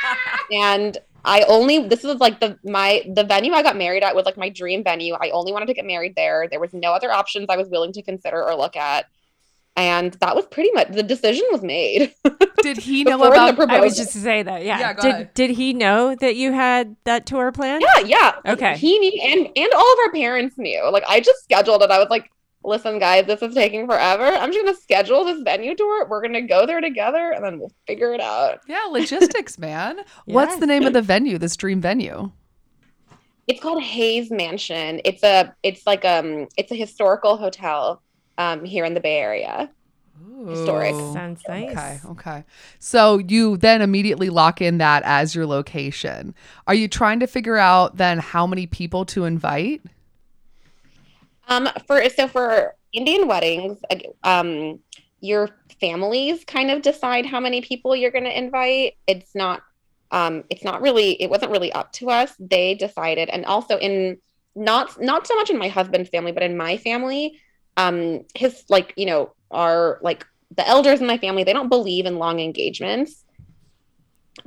and 0.50 0.98
I 1.24 1.42
only 1.48 1.88
this 1.88 2.02
was 2.02 2.18
like 2.18 2.40
the 2.40 2.58
my 2.64 3.02
the 3.14 3.24
venue 3.24 3.52
I 3.52 3.62
got 3.62 3.76
married 3.76 4.02
at 4.02 4.14
was 4.14 4.26
like 4.26 4.36
my 4.36 4.50
dream 4.50 4.84
venue. 4.84 5.14
I 5.14 5.30
only 5.30 5.52
wanted 5.52 5.66
to 5.66 5.74
get 5.74 5.86
married 5.86 6.14
there. 6.16 6.48
There 6.50 6.60
was 6.60 6.74
no 6.74 6.92
other 6.92 7.10
options 7.10 7.46
I 7.48 7.56
was 7.56 7.68
willing 7.68 7.92
to 7.92 8.02
consider 8.02 8.42
or 8.42 8.54
look 8.54 8.76
at. 8.76 9.06
And 9.76 10.12
that 10.14 10.37
was 10.37 10.47
pretty 10.47 10.71
much 10.73 10.88
the 10.93 11.02
decision 11.02 11.45
was 11.50 11.62
made. 11.62 12.14
Did 12.62 12.76
he 12.76 13.02
know 13.02 13.19
Before 13.19 13.35
the 13.35 13.49
about. 13.62 13.71
I 13.71 13.81
was 13.81 13.97
just 13.97 14.12
to 14.12 14.19
say 14.19 14.43
that. 14.43 14.64
Yeah. 14.64 14.78
Yeah, 14.78 14.93
go 14.95 15.02
did 15.02 15.11
ahead. 15.11 15.35
did 15.35 15.50
he 15.50 15.75
know 15.75 16.14
that 16.14 16.37
you 16.37 16.52
had 16.52 16.97
that 17.04 17.26
tour 17.26 17.50
plan? 17.52 17.81
Yeah, 17.81 17.99
yeah. 18.07 18.52
Okay. 18.52 18.76
He 18.76 18.99
knew, 18.99 19.21
and 19.23 19.49
and 19.54 19.73
all 19.75 19.93
of 19.93 19.99
our 20.07 20.12
parents 20.12 20.57
knew. 20.57 20.88
Like 20.90 21.02
I 21.09 21.21
just 21.21 21.43
scheduled 21.43 21.83
it. 21.83 21.90
I 21.90 21.99
was 21.99 22.09
like, 22.09 22.31
"Listen, 22.62 22.99
guys, 22.99 23.26
this 23.26 23.43
is 23.43 23.54
taking 23.54 23.87
forever. 23.87 24.25
I'm 24.25 24.50
just 24.50 24.64
gonna 24.64 24.76
schedule 24.78 25.25
this 25.25 25.43
venue 25.43 25.75
tour. 25.75 26.06
We're 26.08 26.23
gonna 26.23 26.47
go 26.47 26.65
there 26.65 26.80
together, 26.80 27.32
and 27.32 27.45
then 27.45 27.58
we'll 27.58 27.73
figure 27.87 28.15
it 28.15 28.21
out." 28.21 28.60
Yeah, 28.67 28.84
logistics, 28.91 29.58
man. 29.58 29.99
What's 30.25 30.56
the 30.56 30.67
name 30.67 30.84
of 30.84 30.95
the 30.95 31.02
venue, 31.02 31.37
this 31.37 31.56
dream 31.56 31.80
venue? 31.82 32.30
It's 33.47 33.60
called 33.60 33.82
Hayes 33.82 34.30
Mansion. 34.30 35.02
It's 35.04 35.23
a 35.23 35.54
it's 35.63 35.87
like 35.87 36.04
um 36.06 36.49
it's 36.56 36.73
a 36.73 36.76
historical 36.76 37.37
hotel 37.37 38.00
um 38.38 38.64
here 38.64 38.84
in 38.84 38.94
the 38.94 39.00
Bay 39.00 39.18
Area. 39.18 39.70
Historic. 40.49 40.94
Ooh. 40.94 41.12
Sounds 41.12 41.42
nice. 41.49 41.70
Okay, 41.70 42.00
okay. 42.06 42.44
So 42.78 43.18
you 43.18 43.56
then 43.56 43.82
immediately 43.82 44.30
lock 44.30 44.60
in 44.60 44.78
that 44.78 45.02
as 45.04 45.34
your 45.34 45.47
location. 45.47 46.34
Are 46.66 46.75
you 46.75 46.86
trying 46.86 47.20
to 47.20 47.26
figure 47.26 47.56
out 47.56 47.97
then 47.97 48.18
how 48.18 48.47
many 48.47 48.66
people 48.66 49.04
to 49.06 49.25
invite? 49.25 49.82
Um, 51.49 51.68
for 51.86 52.08
so 52.10 52.28
for 52.28 52.75
Indian 52.92 53.26
weddings, 53.26 53.78
um, 54.23 54.78
your 55.20 55.50
families 55.80 56.44
kind 56.44 56.70
of 56.70 56.82
decide 56.82 57.26
how 57.26 57.40
many 57.40 57.60
people 57.60 57.97
you're 57.97 58.10
going 58.10 58.25
to 58.25 58.38
invite. 58.38 58.97
It's 59.06 59.34
not, 59.34 59.62
um, 60.10 60.44
it's 60.49 60.64
not 60.64 60.80
really, 60.80 61.20
it 61.20 61.28
wasn't 61.28 61.50
really 61.50 61.73
up 61.73 61.92
to 61.92 62.10
us. 62.10 62.34
They 62.38 62.75
decided, 62.75 63.28
and 63.30 63.44
also 63.47 63.78
in 63.78 64.18
not 64.54 65.00
not 65.00 65.26
so 65.26 65.34
much 65.34 65.50
in 65.50 65.58
my 65.58 65.68
husband's 65.68 66.08
family, 66.10 66.32
but 66.32 66.42
in 66.42 66.56
my 66.56 66.76
family, 66.76 67.40
um, 67.76 68.25
his 68.34 68.65
like 68.69 68.95
you 68.97 69.06
know 69.06 69.32
are 69.50 69.99
like 70.02 70.26
the 70.56 70.67
elders 70.69 71.00
in 71.00 71.06
my 71.06 71.19
family. 71.19 71.45
They 71.45 71.52
don't 71.52 71.69
believe 71.69 72.06
in 72.06 72.19
long 72.19 72.41
engagements 72.41 73.25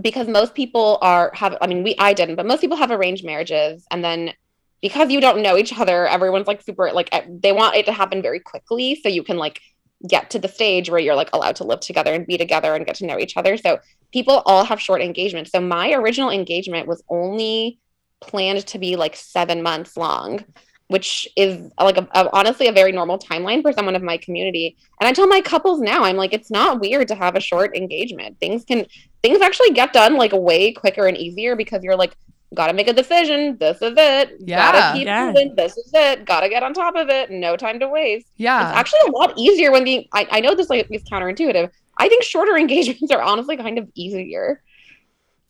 because 0.02 0.28
most 0.28 0.54
people 0.54 0.98
are 1.02 1.32
have. 1.34 1.58
I 1.62 1.68
mean, 1.68 1.84
we 1.84 1.96
I 1.98 2.13
didn't, 2.13 2.36
but 2.36 2.46
most 2.46 2.62
people 2.62 2.78
have 2.78 2.92
arranged 2.92 3.26
marriages, 3.26 3.86
and 3.92 4.04
then 4.04 4.34
because 4.82 5.10
you 5.10 5.20
don't 5.20 5.42
know 5.42 5.58
each 5.58 5.78
other, 5.78 6.08
everyone's 6.08 6.48
like 6.48 6.62
super 6.62 6.92
like 6.94 7.13
they 7.30 7.52
want 7.52 7.76
it 7.76 7.86
to 7.86 7.94
happen 7.94 8.22
very 8.22 8.40
quickly 8.40 9.00
so 9.02 9.10
you 9.10 9.24
can 9.24 9.38
like 9.38 9.62
get 10.08 10.30
to 10.30 10.40
the 10.40 10.48
stage 10.48 10.90
where 10.90 11.00
you're 11.00 11.16
like 11.16 11.30
allowed 11.34 11.56
to 11.56 11.63
live 11.63 11.80
together 11.80 12.13
and 12.13 12.28
be 12.28 12.38
together 12.38 12.76
and 12.76 12.86
get 12.86 12.96
to 12.96 13.06
know 13.06 13.18
each 13.18 13.36
other. 13.36 13.58
So 13.58 13.80
people 14.13 14.44
all 14.46 14.63
have 14.63 14.80
short 14.80 15.02
engagements. 15.02 15.52
So 15.52 15.60
my 15.60 15.92
original 15.94 16.30
engagement 16.30 16.88
was 16.88 17.04
only 17.10 17.80
planned 18.20 18.66
to 18.68 18.80
be 18.80 18.96
like 18.96 19.16
7 19.16 19.63
months 19.63 19.98
long, 19.98 20.46
which 20.88 21.28
is 21.36 21.69
like 21.82 21.97
a, 21.97 22.08
a- 22.13 22.30
honestly 22.34 22.67
a 22.67 22.71
very 22.71 22.91
normal 22.91 23.19
timeline 23.19 23.62
for 23.62 23.73
someone 23.73 23.95
of 23.95 24.02
my 24.02 24.17
community. 24.17 24.78
And 25.02 25.08
I 25.08 25.12
tell 25.13 25.28
my 25.28 25.41
couples 25.41 25.82
now, 25.82 26.04
I'm 26.04 26.15
like 26.15 26.34
it's 26.34 26.50
not 26.50 26.80
weird 26.80 27.08
to 27.10 27.15
have 27.15 27.36
a 27.36 27.41
short 27.41 27.76
engagement. 27.76 28.39
Things 28.39 28.63
can 28.63 28.86
things 29.21 29.41
actually 29.41 29.71
get 29.71 29.91
done 29.93 30.15
like 30.15 30.32
way 30.32 30.71
quicker 30.71 31.06
and 31.08 31.17
easier 31.17 31.56
because 31.56 31.84
you're 31.84 31.95
like 31.97 32.15
gotta 32.54 32.71
make 32.71 32.88
a 32.88 32.93
decision. 32.93 33.58
This 33.60 33.82
is 33.82 33.93
it. 33.97 34.38
Yeah. 34.39 34.71
Gotta 34.71 34.97
keep 34.97 35.06
Yeah. 35.08 35.28
moving. 35.28 35.54
This 35.56 35.76
is 35.76 35.91
it. 35.93 36.23
Gotta 36.26 36.47
get 36.47 36.63
on 36.63 36.73
top 36.73 36.95
of 36.95 37.10
it. 37.10 37.30
No 37.32 37.58
time 37.58 37.80
to 37.82 37.89
waste. 37.89 38.28
Yeah 38.38 38.69
it's 38.69 38.78
actually 38.78 39.00
a 39.10 39.12
lot 39.12 39.34
easier 39.38 39.71
when 39.73 39.84
the 39.84 40.08
I, 40.13 40.28
I 40.32 40.39
know 40.39 40.56
this 40.56 40.69
like 40.69 40.88
is 40.89 41.04
counterintuitive. 41.04 41.69
I 41.97 42.08
think 42.08 42.23
shorter 42.23 42.56
engagements 42.63 43.12
are 43.12 43.21
honestly 43.21 43.58
kind 43.58 43.78
of 43.78 43.89
easier. 43.95 44.62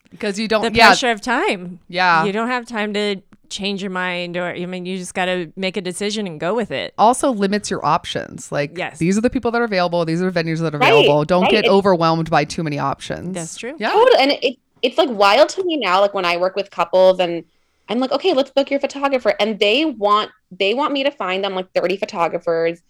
Because 0.09 0.39
you 0.39 0.47
don't 0.47 0.61
The 0.63 0.71
yeah. 0.75 0.87
pressure 0.87 1.11
of 1.11 1.21
time. 1.21 1.79
Yeah. 1.89 2.23
You 2.25 2.31
don't 2.31 2.47
have 2.47 2.65
time 2.65 2.93
to 2.93 3.17
change 3.49 3.81
your 3.81 3.91
mind 3.91 4.37
or 4.37 4.45
I 4.47 4.65
mean 4.65 4.85
you 4.85 4.97
just 4.97 5.13
got 5.13 5.25
to 5.25 5.51
make 5.55 5.77
a 5.77 5.81
decision 5.81 6.27
and 6.27 6.39
go 6.39 6.53
with 6.53 6.71
it. 6.71 6.93
also 6.97 7.31
limits 7.31 7.69
your 7.71 7.85
options. 7.85 8.51
Like 8.51 8.77
Yes. 8.77 8.97
these 8.99 9.17
are 9.17 9.21
the 9.21 9.29
people 9.29 9.51
that 9.51 9.61
are 9.61 9.65
available, 9.65 10.03
these 10.05 10.21
are 10.21 10.31
venues 10.31 10.59
that 10.59 10.73
are 10.75 10.79
Right, 10.79 10.89
available. 10.89 11.25
Don't 11.25 11.43
right. 11.43 11.51
get 11.51 11.59
It's- 11.65 11.71
overwhelmed 11.73 12.29
by 12.29 12.43
too 12.45 12.63
many 12.63 12.79
options. 12.79 13.33
That's 13.33 13.57
true. 13.57 13.75
Yeah. 13.79 13.91
Totally. 13.91 14.17
And 14.19 14.31
it, 14.43 14.57
it's 14.81 14.97
like 14.97 15.09
wild 15.09 15.49
to 15.49 15.63
me 15.63 15.77
now, 15.77 16.01
like 16.01 16.13
when 16.13 16.25
I 16.25 16.37
work 16.37 16.55
with 16.55 16.69
couples 16.71 17.19
and 17.19 17.43
I'm 17.89 17.99
like, 17.99 18.11
okay, 18.11 18.33
let's 18.33 18.51
book 18.51 18.69
your 18.69 18.79
photographer. 18.79 19.33
And 19.39 19.59
they 19.59 19.85
want 19.85 20.31
they 20.51 20.73
want 20.73 20.93
me 20.93 21.03
to 21.03 21.11
find 21.11 21.43
them 21.43 21.55
like 21.55 21.71
30 21.73 21.97
photographers. 21.97 22.81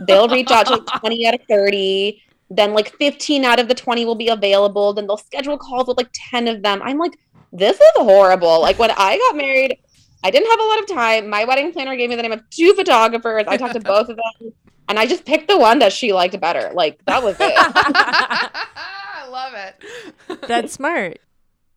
They'll 0.00 0.28
reach 0.28 0.50
out 0.50 0.66
to 0.66 0.72
like 0.76 0.86
20 1.00 1.26
out 1.26 1.34
of 1.34 1.40
30. 1.48 2.22
Then 2.50 2.74
like 2.74 2.92
15 2.96 3.44
out 3.44 3.60
of 3.60 3.68
the 3.68 3.74
20 3.74 4.04
will 4.04 4.16
be 4.16 4.28
available. 4.28 4.92
Then 4.92 5.06
they'll 5.06 5.16
schedule 5.16 5.56
calls 5.56 5.86
with 5.86 5.96
like 5.98 6.08
10 6.12 6.48
of 6.48 6.62
them. 6.62 6.80
I'm 6.82 6.98
like, 6.98 7.16
this 7.52 7.76
is 7.76 7.90
horrible. 7.96 8.60
Like 8.60 8.78
when 8.78 8.90
I 8.90 9.18
got 9.18 9.36
married, 9.36 9.78
I 10.22 10.30
didn't 10.30 10.50
have 10.50 10.60
a 10.60 10.64
lot 10.64 10.78
of 10.80 10.86
time. 10.86 11.28
My 11.30 11.44
wedding 11.44 11.72
planner 11.72 11.96
gave 11.96 12.10
me 12.10 12.16
the 12.16 12.22
name 12.22 12.32
of 12.32 12.48
two 12.50 12.74
photographers. 12.74 13.44
I 13.48 13.56
talked 13.56 13.74
to 13.74 13.80
both 13.80 14.08
of 14.08 14.16
them. 14.16 14.52
And 14.88 14.98
I 14.98 15.06
just 15.06 15.24
picked 15.24 15.48
the 15.48 15.56
one 15.58 15.78
that 15.78 15.92
she 15.92 16.12
liked 16.12 16.38
better. 16.40 16.72
Like 16.74 17.04
that 17.06 17.22
was 17.22 17.36
it. 17.40 17.54
I 17.56 19.26
love 19.30 19.54
it. 19.54 20.46
That's 20.48 20.72
smart. 20.72 21.20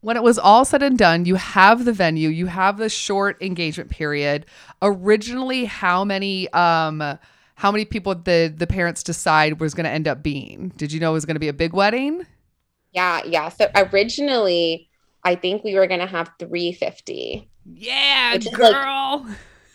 when 0.01 0.17
it 0.17 0.23
was 0.23 0.37
all 0.37 0.65
said 0.65 0.83
and 0.83 0.97
done, 0.97 1.25
you 1.25 1.35
have 1.35 1.85
the 1.85 1.93
venue, 1.93 2.29
you 2.29 2.47
have 2.47 2.77
the 2.77 2.89
short 2.89 3.41
engagement 3.41 3.89
period. 3.89 4.45
Originally, 4.81 5.65
how 5.65 6.03
many 6.03 6.51
um 6.53 7.01
how 7.55 7.71
many 7.71 7.85
people 7.85 8.15
the 8.15 8.53
the 8.55 8.67
parents 8.67 9.03
decide 9.03 9.59
was 9.61 9.73
going 9.73 9.85
to 9.85 9.89
end 9.91 10.07
up 10.07 10.21
being? 10.23 10.73
Did 10.75 10.91
you 10.91 10.99
know 10.99 11.11
it 11.11 11.13
was 11.13 11.25
going 11.25 11.35
to 11.35 11.39
be 11.39 11.47
a 11.47 11.53
big 11.53 11.71
wedding? 11.73 12.25
Yeah, 12.91 13.21
yeah. 13.25 13.49
So 13.49 13.69
originally, 13.75 14.89
I 15.23 15.35
think 15.35 15.63
we 15.63 15.75
were 15.75 15.87
gonna 15.87 16.05
have 16.07 16.31
350, 16.39 17.49
Yeah, 17.65 18.33
Which 18.33 18.45
is 18.47 18.51
like- 18.53 18.73
girl. 18.73 19.25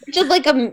which 0.06 0.16
is 0.16 0.28
like 0.28 0.46
a 0.46 0.72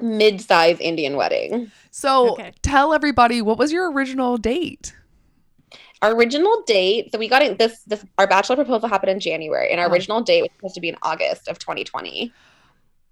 mid-size 0.00 0.78
Indian 0.80 1.16
wedding. 1.16 1.70
So 1.90 2.32
Okay. 2.32 2.52
tell 2.62 2.92
everybody 2.92 3.40
what 3.42 3.58
was 3.58 3.72
your 3.72 3.90
original 3.92 4.36
date? 4.36 4.94
Our 6.02 6.14
original 6.14 6.62
date, 6.66 7.10
so 7.12 7.18
we 7.18 7.28
got 7.28 7.42
in 7.42 7.56
this 7.56 7.80
this 7.86 8.04
our 8.18 8.26
bachelor 8.26 8.56
proposal 8.56 8.88
happened 8.88 9.10
in 9.12 9.20
January, 9.20 9.70
and 9.70 9.80
our 9.80 9.86
Oh. 9.88 9.92
original 9.92 10.20
date 10.20 10.42
was 10.42 10.50
supposed 10.56 10.74
to 10.74 10.80
be 10.80 10.88
in 10.90 10.96
August 11.02 11.48
of 11.48 11.58
2020. 11.58 12.32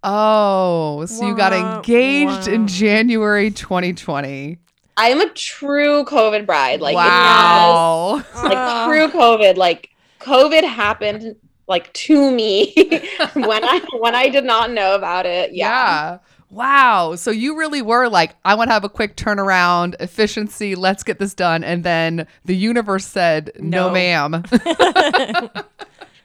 Oh, 0.05 1.07
so 1.07 1.27
you 1.27 1.37
got 1.37 1.53
Wah, 1.53 1.77
engaged 1.77 2.49
in. 2.49 2.67
January 2.67 3.51
2020. 3.51 4.59
I 4.97 5.09
am 5.09 5.21
a 5.21 5.29
true 5.31 6.05
COVID 6.05 6.45
bride. 6.45 6.81
Like 6.81 6.97
wow. 6.97 8.19
it 8.19 8.35
like 8.45 8.88
true 8.88 9.09
COVID. 9.21 9.57
Like 9.57 9.91
COVID 10.21 10.65
happened 10.65 11.37
like 11.73 11.93
to 11.95 12.31
me 12.31 12.73
when 13.35 13.65
I 13.65 13.81
when 13.99 14.15
I 14.15 14.29
did 14.29 14.45
not 14.45 14.71
know 14.71 14.95
about 14.95 15.27
it. 15.27 15.53
Yeah. 15.53 15.69
Yeah. 15.69 16.19
Wow. 16.51 17.15
So 17.17 17.31
you 17.31 17.57
really 17.57 17.81
were 17.81 18.09
like, 18.09 18.37
I 18.45 18.55
want 18.55 18.69
to 18.69 18.75
have 18.75 18.85
a 18.85 18.89
quick 18.91 19.17
turnaround, 19.17 19.95
efficiency, 20.01 20.75
let's 20.75 21.03
get 21.03 21.19
this 21.19 21.33
done. 21.33 21.65
And 21.65 21.83
then 21.83 22.27
the 22.45 22.55
universe 22.55 23.07
said, 23.07 23.53
no, 23.59 23.87
No. 23.89 23.93
ma'am. 23.95 24.45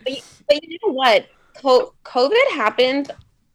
But, 0.04 0.24
but 0.48 0.64
you 0.64 0.78
know 0.86 0.94
what? 0.94 1.28
Co- 1.62 1.94
COVID 2.06 2.52
happened 2.52 3.12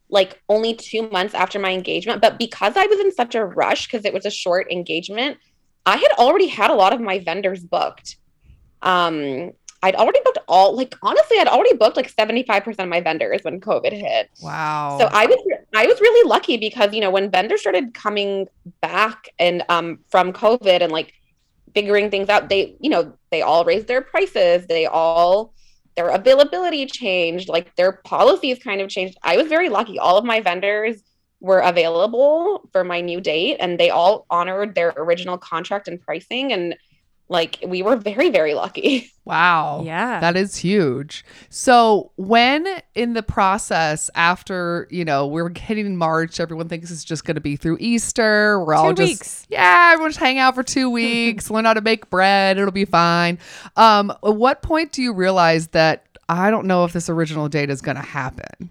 like 0.09 0.43
only 0.49 0.75
two 0.75 1.09
months 1.11 1.35
after 1.35 1.59
my 1.59 1.73
engagement. 1.73 2.21
But 2.21 2.39
because 2.39 2.75
I 2.77 2.87
was 2.87 3.01
in 3.01 3.13
such 3.13 3.35
a 3.35 3.45
rush 3.45 3.87
because 3.87 4.05
it 4.05 4.13
was 4.13 4.27
a 4.27 4.31
short 4.31 4.71
engagement, 4.71 5.39
I 5.87 5.97
had 5.97 6.11
already 6.19 6.47
had 6.49 6.71
a 6.71 6.75
lot 6.75 6.93
of 6.93 7.01
my 7.01 7.19
vendors 7.19 7.65
booked. 7.65 8.17
Um, 8.83 9.53
I'd 9.83 9.97
already 9.97 10.21
booked 10.25 10.39
all 10.47 10.77
like 10.77 10.95
honestly, 11.03 11.39
I'd 11.39 11.49
already 11.49 11.77
booked 11.77 11.97
like 11.97 12.15
75% 12.15 12.79
of 12.79 12.89
my 12.89 13.01
vendors 13.01 13.43
when 13.43 13.61
COVID 13.61 13.93
hit. 13.93 14.31
wow. 14.41 14.97
So 14.99 15.09
I 15.11 15.27
was 15.27 15.39
I 15.75 15.87
was 15.87 16.01
really 16.01 16.29
lucky 16.29 16.57
because 16.57 16.95
you 16.95 17.01
know 17.01 17.11
when 17.11 17.31
vendors 17.31 17.61
started 17.61 17.93
coming 17.95 18.49
back 18.81 19.29
and 19.39 19.65
um 19.69 19.99
from 20.09 20.33
COVID 20.33 20.83
and 20.83 20.93
like 20.93 21.13
figuring 21.75 22.11
things 22.11 22.29
out, 22.29 22.49
they 22.49 22.77
you 22.81 22.91
know 22.91 23.13
they 23.31 23.43
all 23.43 23.65
raised 23.65 23.89
their 23.89 24.03
prices. 24.03 24.67
They 24.67 24.87
all 24.87 25.53
their 25.97 26.09
availability 26.09 26.87
changed, 26.87 27.49
like 27.49 27.75
their 27.77 27.93
policies 27.93 28.59
kind 28.59 28.81
of 28.81 28.89
changed. 28.89 29.19
I 29.23 29.37
was 29.37 29.49
very 29.49 29.69
lucky. 29.69 29.99
All 29.99 30.17
of 30.17 30.25
my 30.25 30.41
vendors 30.41 31.03
were 31.41 31.59
available 31.59 32.69
for 32.73 32.85
my 32.85 33.01
new 33.01 33.21
date 33.21 33.57
and 33.59 33.79
they 33.79 33.91
all 33.91 34.27
honored 34.31 34.77
their 34.77 34.95
original 34.97 35.37
contract 35.37 35.89
and 35.89 36.01
pricing 36.01 36.53
and 36.53 36.77
like 37.33 37.59
we 37.67 37.83
were 37.83 37.97
very 37.97 38.31
very 38.31 38.55
lucky. 38.55 39.11
wow. 39.25 39.83
Yeah. 39.85 40.21
That 40.21 40.37
is 40.37 40.57
huge. 40.57 41.25
So, 41.49 42.13
when 42.17 42.67
in 42.95 43.15
the 43.15 43.23
process, 43.23 44.11
after 44.15 44.87
you 44.91 45.05
know 45.05 45.27
we're 45.27 45.51
hitting 45.57 45.97
March, 45.97 46.39
everyone 46.39 46.69
thinks 46.69 46.91
it's 46.91 47.03
just 47.05 47.25
going 47.25 47.35
to 47.37 47.41
be 47.41 47.57
through 47.57 47.79
Easter. 47.81 48.61
We're 48.65 48.75
all 48.75 48.93
just 48.93 49.09
weeks. 49.11 49.47
yeah, 49.49 49.91
everyone 49.93 50.11
just 50.11 50.21
hang 50.21 50.39
out 50.39 50.55
for 50.55 50.63
two 50.63 50.91
weeks, 51.01 51.51
learn 51.51 51.65
how 51.65 51.75
to 51.75 51.81
make 51.81 52.09
bread. 52.11 52.59
It'll 52.59 52.71
be 52.71 52.85
fine. 52.85 53.39
Um, 53.77 54.11
at 54.11 54.37
what 54.37 54.63
point 54.63 54.93
do 54.93 55.03
you 55.03 55.13
realize 55.13 55.69
that 55.69 56.05
I 56.29 56.51
don't 56.51 56.67
know 56.67 56.85
if 56.85 56.93
this 56.93 57.09
original 57.09 57.49
date 57.49 57.71
is 57.71 57.81
going 57.81 57.97
to 57.97 58.03
happen? 58.03 58.71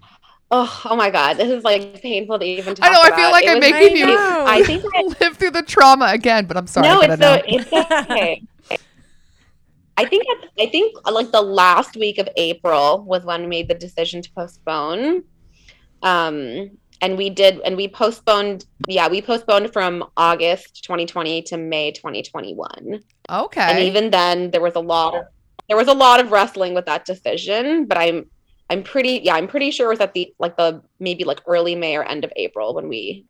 Oh, 0.54 0.82
oh 0.84 0.96
my 0.96 1.08
god, 1.08 1.38
this 1.38 1.48
is 1.48 1.64
like 1.64 2.02
painful 2.02 2.38
to 2.38 2.44
even 2.44 2.74
talk 2.74 2.86
I 2.86 2.92
know. 2.92 3.00
I 3.02 3.16
feel 3.16 3.30
like 3.30 3.44
It 3.44 3.50
I'm 3.50 3.54
was- 3.60 3.70
making 3.70 3.96
I 4.04 4.06
you. 4.06 4.16
I 4.18 4.62
think 4.64 4.84
I, 4.94 5.02
live 5.20 5.36
through 5.38 5.52
the 5.52 5.62
trauma 5.62 6.06
again, 6.12 6.44
but 6.44 6.58
I'm 6.58 6.66
sorry. 6.66 6.88
no, 6.88 7.00
it's 7.00 7.18
know. 7.18 7.38
so 7.38 7.42
it's 7.46 7.72
okay. 8.10 8.42
I 10.02 10.08
think 10.08 10.24
at- 10.30 10.48
I 10.58 10.66
think 10.66 10.96
like 11.10 11.30
the 11.32 11.42
last 11.42 11.96
week 11.96 12.18
of 12.18 12.28
April 12.36 13.02
was 13.04 13.24
when 13.24 13.42
we 13.42 13.46
made 13.48 13.68
the 13.68 13.74
decision 13.74 14.22
to 14.22 14.30
postpone. 14.32 15.24
Um, 16.02 16.70
and 17.00 17.18
we 17.18 17.30
did, 17.30 17.60
and 17.64 17.76
we 17.76 17.88
postponed. 17.88 18.64
Yeah, 18.86 19.08
we 19.08 19.20
postponed 19.22 19.72
from 19.72 20.04
August 20.16 20.84
2020 20.84 21.42
to 21.42 21.56
May 21.56 21.90
2021. 21.92 23.00
okay. 23.28 23.60
And 23.60 23.78
even 23.80 24.10
then, 24.10 24.50
there 24.52 24.60
was 24.60 24.74
a 24.76 24.80
lot 24.80 25.14
of 25.14 25.24
there 25.68 25.76
was 25.76 25.88
a 25.88 25.94
lot 25.94 26.20
of 26.20 26.30
wrestling 26.30 26.74
with 26.74 26.86
that 26.86 27.04
decision. 27.04 27.86
But 27.86 27.98
I'm 27.98 28.26
I'm 28.70 28.82
pretty 28.82 29.20
yeah 29.24 29.34
I'm 29.34 29.48
pretty 29.48 29.70
sure 29.70 29.86
it 29.86 29.90
was 29.90 30.00
at 30.00 30.14
the 30.14 30.32
like 30.38 30.56
the 30.56 30.82
maybe 31.00 31.24
like 31.24 31.40
early 31.46 31.74
May 31.74 31.96
or 31.96 32.04
end 32.04 32.24
of 32.24 32.32
April 32.36 32.74
when 32.74 32.88
we 32.88 33.26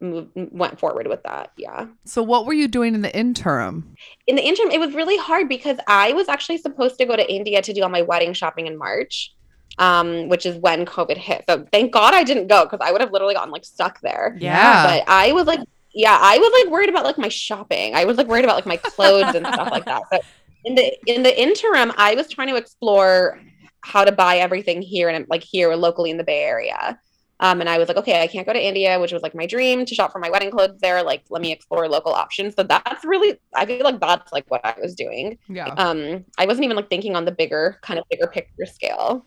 moved 0.00 0.30
went 0.34 0.78
forward 0.78 1.06
with 1.06 1.22
that. 1.22 1.52
Yeah. 1.56 1.86
so, 2.04 2.22
what 2.22 2.46
were 2.46 2.52
you 2.52 2.68
doing 2.68 2.94
in 2.94 3.02
the 3.02 3.14
interim? 3.16 3.94
in 4.26 4.36
the 4.36 4.42
interim, 4.42 4.70
it 4.70 4.80
was 4.80 4.94
really 4.94 5.18
hard 5.18 5.48
because 5.48 5.78
I 5.86 6.12
was 6.12 6.28
actually 6.28 6.58
supposed 6.58 6.98
to 6.98 7.06
go 7.06 7.16
to 7.16 7.32
India 7.32 7.60
to 7.62 7.72
do 7.72 7.82
all 7.82 7.88
my 7.88 8.02
wedding 8.02 8.32
shopping 8.32 8.66
in 8.66 8.78
March, 8.78 9.34
um, 9.78 10.28
which 10.28 10.46
is 10.46 10.56
when 10.56 10.86
COVID 10.86 11.16
hit. 11.16 11.44
So 11.48 11.66
thank 11.72 11.92
God 11.92 12.14
I 12.14 12.24
didn't 12.24 12.46
go 12.46 12.64
because 12.64 12.80
I 12.80 12.92
would 12.92 13.00
have 13.00 13.12
literally 13.12 13.34
gotten 13.34 13.52
like 13.52 13.64
stuck 13.64 14.00
there. 14.00 14.36
Yeah. 14.38 14.86
But 14.86 15.04
I 15.08 15.32
was 15.32 15.46
like, 15.46 15.60
yeah, 15.94 16.18
I 16.20 16.38
was 16.38 16.64
like 16.64 16.72
worried 16.72 16.88
about 16.88 17.04
like 17.04 17.18
my 17.18 17.28
shopping. 17.28 17.94
I 17.94 18.04
was 18.04 18.16
like 18.16 18.26
worried 18.26 18.44
about 18.44 18.56
like 18.56 18.66
my 18.66 18.76
clothes 18.76 19.34
and 19.34 19.46
stuff 19.46 19.70
like 19.70 19.84
that. 19.84 20.02
So 20.12 20.20
in 20.64 20.74
the 20.74 20.92
in 21.06 21.22
the 21.22 21.40
interim, 21.40 21.92
I 21.96 22.14
was 22.14 22.28
trying 22.28 22.48
to 22.48 22.56
explore 22.56 23.40
how 23.82 24.04
to 24.04 24.12
buy 24.12 24.38
everything 24.38 24.80
here 24.80 25.10
and 25.10 25.26
like 25.28 25.44
here 25.44 25.74
locally 25.74 26.10
in 26.10 26.16
the 26.16 26.24
Bay 26.24 26.42
Area. 26.42 26.98
Um, 27.40 27.60
and 27.60 27.68
I 27.68 27.78
was 27.78 27.88
like, 27.88 27.96
okay, 27.96 28.22
I 28.22 28.26
can't 28.26 28.46
go 28.46 28.52
to 28.52 28.64
India, 28.64 28.98
which 29.00 29.12
was 29.12 29.22
like 29.22 29.34
my 29.34 29.46
dream 29.46 29.84
to 29.84 29.94
shop 29.94 30.12
for 30.12 30.18
my 30.20 30.30
wedding 30.30 30.50
clothes 30.50 30.78
there. 30.80 31.02
Like, 31.02 31.24
let 31.30 31.42
me 31.42 31.50
explore 31.52 31.88
local 31.88 32.12
options. 32.12 32.54
So 32.54 32.62
that's 32.62 33.04
really, 33.04 33.38
I 33.54 33.66
feel 33.66 33.82
like 33.82 33.98
that's 34.00 34.32
like 34.32 34.44
what 34.48 34.64
I 34.64 34.74
was 34.80 34.94
doing. 34.94 35.36
Yeah. 35.48 35.66
Um, 35.76 36.24
I 36.38 36.46
wasn't 36.46 36.64
even 36.64 36.76
like 36.76 36.88
thinking 36.88 37.16
on 37.16 37.24
the 37.24 37.32
bigger, 37.32 37.78
kind 37.82 37.98
of 37.98 38.04
bigger 38.08 38.28
picture 38.28 38.66
scale. 38.66 39.26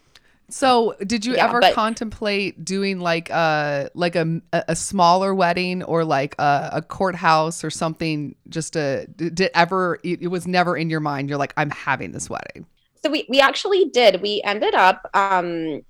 So, 0.49 0.95
did 1.05 1.25
you 1.25 1.33
Yeah, 1.35 1.49
ever 1.49 1.59
but- 1.59 1.73
contemplate 1.73 2.63
doing 2.63 3.01
like 3.01 3.29
a 3.29 3.89
like 3.93 4.15
a 4.15 4.41
a 4.53 4.77
smaller 4.77 5.35
wedding 5.35 5.83
or 5.83 6.05
like 6.05 6.35
a, 6.39 6.69
a 6.71 6.81
courthouse 6.81 7.65
or 7.65 7.69
something? 7.69 8.33
Just 8.47 8.77
a 8.77 9.07
did 9.17 9.41
ever? 9.53 9.99
It, 10.05 10.21
it 10.21 10.27
was 10.27 10.47
never 10.47 10.77
in 10.77 10.89
your 10.89 11.01
mind. 11.01 11.27
You're 11.27 11.37
like, 11.37 11.53
I'm 11.57 11.69
having 11.71 12.13
this 12.13 12.29
wedding. 12.29 12.65
So 13.03 13.09
we 13.09 13.25
we 13.27 13.41
actually 13.41 13.89
did. 13.89 14.21
We 14.21 14.41
ended 14.45 14.73
up 14.73 15.09
um, 15.13 15.81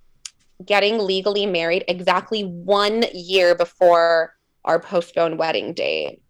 getting 0.66 1.00
legally 1.00 1.46
married 1.46 1.84
exactly 1.88 2.44
one 2.44 3.06
year 3.14 3.56
before 3.56 4.34
our 4.66 4.80
postponed 4.80 5.38
wedding 5.38 5.74
date. 5.74 6.22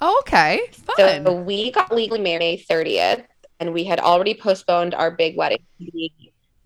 Oh, 0.00 0.18
okay, 0.20 0.60
fun. 0.72 1.24
So 1.24 1.42
we 1.42 1.70
got 1.70 1.92
legally 1.92 2.20
married 2.20 2.40
May 2.40 2.58
30th, 2.58 3.24
and 3.58 3.72
we 3.72 3.84
had 3.84 4.00
already 4.00 4.34
postponed 4.34 4.94
our 4.94 5.10
big 5.10 5.36
wedding 5.36 5.60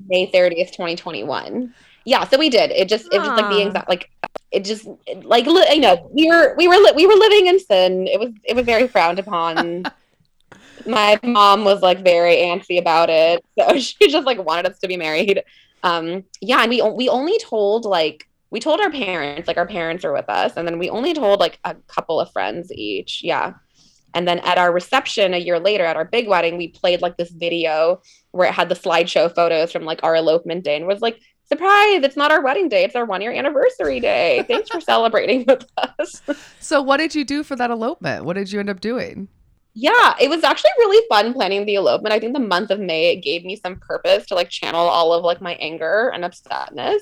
May 0.06 0.30
30th, 0.30 0.72
2021. 0.72 1.74
Yeah, 2.04 2.24
so 2.24 2.38
we 2.38 2.50
did. 2.50 2.70
It 2.70 2.88
just 2.88 3.08
it 3.12 3.18
was 3.20 3.30
like 3.30 3.48
the 3.48 3.60
exact 3.60 3.88
like 3.88 4.10
it 4.52 4.64
just 4.64 4.86
like 5.22 5.46
li- 5.46 5.66
you 5.72 5.80
know 5.80 6.10
we 6.12 6.28
were 6.28 6.54
we 6.56 6.68
were 6.68 6.76
li- 6.76 6.92
we 6.94 7.06
were 7.06 7.14
living 7.14 7.46
in 7.46 7.58
sin. 7.58 8.06
It 8.06 8.20
was 8.20 8.30
it 8.44 8.54
was 8.54 8.66
very 8.66 8.88
frowned 8.88 9.18
upon. 9.18 9.84
My 10.86 11.18
mom 11.22 11.64
was 11.64 11.80
like 11.80 12.04
very 12.04 12.36
antsy 12.36 12.78
about 12.78 13.08
it, 13.08 13.42
so 13.58 13.78
she 13.78 14.08
just 14.08 14.26
like 14.26 14.44
wanted 14.44 14.66
us 14.66 14.78
to 14.80 14.88
be 14.88 14.98
married. 14.98 15.42
Um, 15.84 16.24
yeah, 16.40 16.62
and 16.62 16.70
we 16.70 16.82
we 16.82 17.08
only 17.08 17.38
told 17.38 17.84
like 17.84 18.26
we 18.50 18.58
told 18.58 18.80
our 18.80 18.90
parents 18.90 19.46
like 19.46 19.58
our 19.58 19.66
parents 19.66 20.04
are 20.04 20.12
with 20.12 20.28
us, 20.28 20.54
and 20.56 20.66
then 20.66 20.78
we 20.78 20.90
only 20.90 21.14
told 21.14 21.38
like 21.38 21.60
a 21.64 21.76
couple 21.86 22.18
of 22.18 22.32
friends 22.32 22.72
each. 22.72 23.22
Yeah. 23.22 23.52
And 24.16 24.28
then 24.28 24.38
at 24.40 24.58
our 24.58 24.72
reception 24.72 25.34
a 25.34 25.38
year 25.38 25.58
later, 25.58 25.84
at 25.84 25.96
our 25.96 26.04
big 26.04 26.28
wedding, 26.28 26.56
we 26.56 26.68
played 26.68 27.02
like 27.02 27.16
this 27.16 27.32
video 27.32 28.00
where 28.30 28.48
it 28.48 28.54
had 28.54 28.68
the 28.68 28.76
slideshow 28.76 29.34
photos 29.34 29.72
from 29.72 29.84
like 29.84 29.98
our 30.04 30.14
elopement 30.14 30.62
day 30.62 30.76
and 30.76 30.86
was 30.86 31.00
like, 31.00 31.18
surprise, 31.46 32.04
it's 32.04 32.16
not 32.16 32.30
our 32.30 32.40
wedding 32.40 32.68
day, 32.68 32.84
it's 32.84 32.94
our 32.94 33.04
one 33.04 33.20
year 33.20 33.32
anniversary 33.32 33.98
day. 33.98 34.44
Thanks 34.46 34.70
for 34.70 34.80
celebrating 34.80 35.44
with 35.48 35.66
us. 35.76 36.22
so, 36.60 36.80
what 36.80 36.98
did 36.98 37.14
you 37.16 37.24
do 37.24 37.42
for 37.42 37.56
that 37.56 37.72
elopement? 37.72 38.24
What 38.24 38.34
did 38.34 38.52
you 38.52 38.60
end 38.60 38.70
up 38.70 38.80
doing? 38.80 39.28
Yeah, 39.74 40.14
it 40.20 40.30
was 40.30 40.44
actually 40.44 40.70
really 40.78 41.04
fun 41.08 41.32
planning 41.32 41.66
the 41.66 41.74
elopement. 41.74 42.12
I 42.14 42.20
think 42.20 42.32
the 42.32 42.40
month 42.40 42.70
of 42.70 42.78
May 42.78 43.10
it 43.10 43.22
gave 43.22 43.44
me 43.44 43.56
some 43.56 43.76
purpose 43.80 44.24
to 44.26 44.36
like 44.36 44.48
channel 44.48 44.80
all 44.80 45.12
of 45.12 45.24
like 45.24 45.40
my 45.40 45.54
anger 45.54 46.12
and 46.14 46.22
upsetness. 46.22 47.00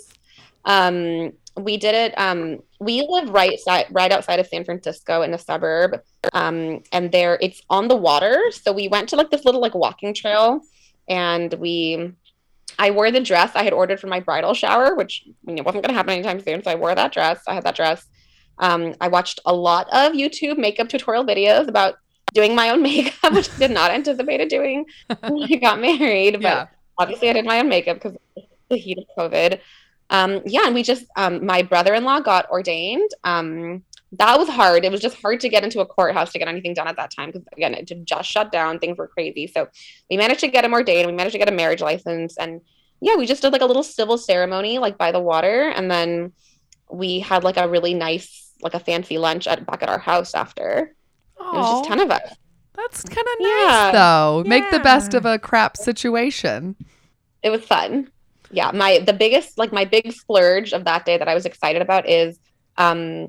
Um, 0.65 1.33
we 1.57 1.77
did 1.77 1.95
it. 1.95 2.15
Um, 2.19 2.61
we 2.81 3.07
live 3.07 3.29
right 3.29 3.61
side, 3.61 3.87
right 3.91 4.11
outside 4.11 4.41
of 4.41 4.47
San 4.47 4.65
Francisco 4.65 5.21
in 5.21 5.35
a 5.35 5.39
suburb, 5.39 6.01
um, 6.33 6.83
and 6.93 7.13
there 7.13 7.39
it's 7.43 7.61
on 7.69 7.89
the 7.89 7.97
water. 7.97 8.41
So 8.51 8.73
we 8.73 8.89
went 8.89 9.11
to 9.11 9.17
like 9.17 9.31
this 9.31 9.45
little 9.45 9.61
like 9.61 9.75
walking 9.75 10.15
trail, 10.15 10.61
and 11.09 11.53
we. 11.55 12.13
I 12.79 12.91
wore 12.91 13.11
the 13.11 13.21
dress 13.21 13.53
I 13.55 13.65
had 13.65 13.75
ordered 13.75 14.01
for 14.01 14.07
my 14.07 14.21
bridal 14.21 14.55
shower, 14.55 14.95
which 14.95 15.25
mean, 15.45 15.59
it 15.59 15.65
wasn't 15.65 15.85
going 15.85 15.93
to 15.93 15.97
happen 15.97 16.15
anytime 16.15 16.41
soon. 16.41 16.63
So 16.63 16.71
I 16.71 16.75
wore 16.75 16.95
that 16.95 17.13
dress. 17.13 17.43
I 17.47 17.53
had 17.53 17.65
that 17.65 17.77
dress. 17.77 18.07
Um, 18.59 18.95
I 18.99 19.09
watched 19.09 19.41
a 19.45 19.53
lot 19.53 19.89
of 19.93 20.13
YouTube 20.13 20.57
makeup 20.57 20.89
tutorial 20.89 21.25
videos 21.25 21.69
about 21.69 21.97
doing 22.33 22.55
my 22.55 22.71
own 22.71 22.83
makeup, 22.83 23.33
which 23.35 23.51
I 23.55 23.59
did 23.59 23.71
not 23.71 23.91
anticipate 23.91 24.49
doing 24.49 24.87
when 25.21 25.53
I 25.53 25.57
got 25.57 25.81
married. 25.81 26.35
But 26.35 26.43
Yeah. 26.43 26.67
obviously, 26.99 27.31
I 27.31 27.35
did 27.35 27.45
my 27.45 27.61
own 27.61 27.69
makeup 27.69 27.97
because 27.97 28.17
the 28.69 28.77
heat 28.77 28.99
of 28.99 29.05
COVID. 29.19 29.61
Um, 30.11 30.43
yeah, 30.45 30.63
and 30.67 30.75
we 30.75 30.83
just 30.83 31.07
um, 31.17 31.45
my 31.47 31.63
brother-in-law 31.63 32.21
got 32.21 32.51
ordained. 32.51 33.11
Um, 33.25 33.83
that 34.19 34.39
was 34.39 34.49
hard. 34.49 34.85
It 34.85 34.93
was 34.93 35.01
just 35.01 35.21
hard 35.23 35.41
to 35.41 35.49
get 35.49 35.65
into 35.65 35.81
a 35.81 35.87
courthouse 35.87 36.33
to 36.33 36.39
get 36.39 36.49
anything 36.49 36.75
done 36.75 36.87
at 36.87 36.97
that 36.97 37.11
time 37.11 37.31
because 37.31 37.47
again, 37.57 37.73
it 37.75 37.91
just 38.05 38.29
shut 38.31 38.53
down. 38.53 38.79
Things 38.79 38.99
were 38.99 39.09
crazy. 39.09 39.47
So 39.47 39.69
we 40.11 40.19
managed 40.19 40.41
to 40.41 40.49
get 40.49 40.65
him 40.67 40.75
ordained. 40.75 41.07
We 41.07 41.15
managed 41.15 41.33
to 41.33 41.39
get 41.39 41.49
a 41.49 41.53
marriage 41.53 41.81
license, 41.81 42.37
and 42.37 42.61
yeah, 43.01 43.17
we 43.17 43.27
just 43.27 43.41
did 43.43 43.53
like 43.53 43.63
a 43.63 43.67
little 43.67 43.83
civil 43.83 44.19
ceremony 44.19 44.79
like 44.79 44.99
by 44.99 45.13
the 45.13 45.21
water, 45.21 45.69
and 45.75 45.91
then 45.91 46.33
we 46.91 47.21
had 47.21 47.43
like 47.43 47.57
a 47.57 47.69
really 47.69 47.95
nice 47.95 48.51
like 48.61 48.75
a 48.75 48.81
fancy 48.81 49.17
lunch 49.19 49.47
at 49.47 49.65
back 49.67 49.83
at 49.83 49.89
our 49.89 49.99
house 49.99 50.35
after. 50.35 50.95
It 51.43 51.57
was 51.57 51.67
Aw, 51.67 51.79
just 51.81 51.89
ten 51.89 52.01
of 52.01 52.11
us. 52.11 52.35
that's 52.75 53.03
kind 53.05 53.27
of 53.27 53.41
nice 53.41 53.63
Yeah. 53.65 53.91
though. 53.93 54.45
Make 54.47 54.71
the 54.71 54.81
best 54.81 55.15
of 55.15 55.25
a 55.27 55.39
crap 55.39 55.77
situation. 55.77 56.77
It 57.43 57.51
was 57.51 57.65
fun. 57.65 58.11
Yeah, 58.51 58.71
my 58.73 58.99
the 58.99 59.13
biggest 59.13 59.59
like 59.59 59.73
my 59.73 59.85
big 59.85 60.13
splurge 60.13 60.73
of 60.73 60.85
that 60.85 61.05
day 61.05 61.17
that 61.19 61.29
I 61.29 61.35
was 61.35 61.47
excited 61.47 61.83
about 61.83 62.09
is 62.09 62.39
um 62.79 63.29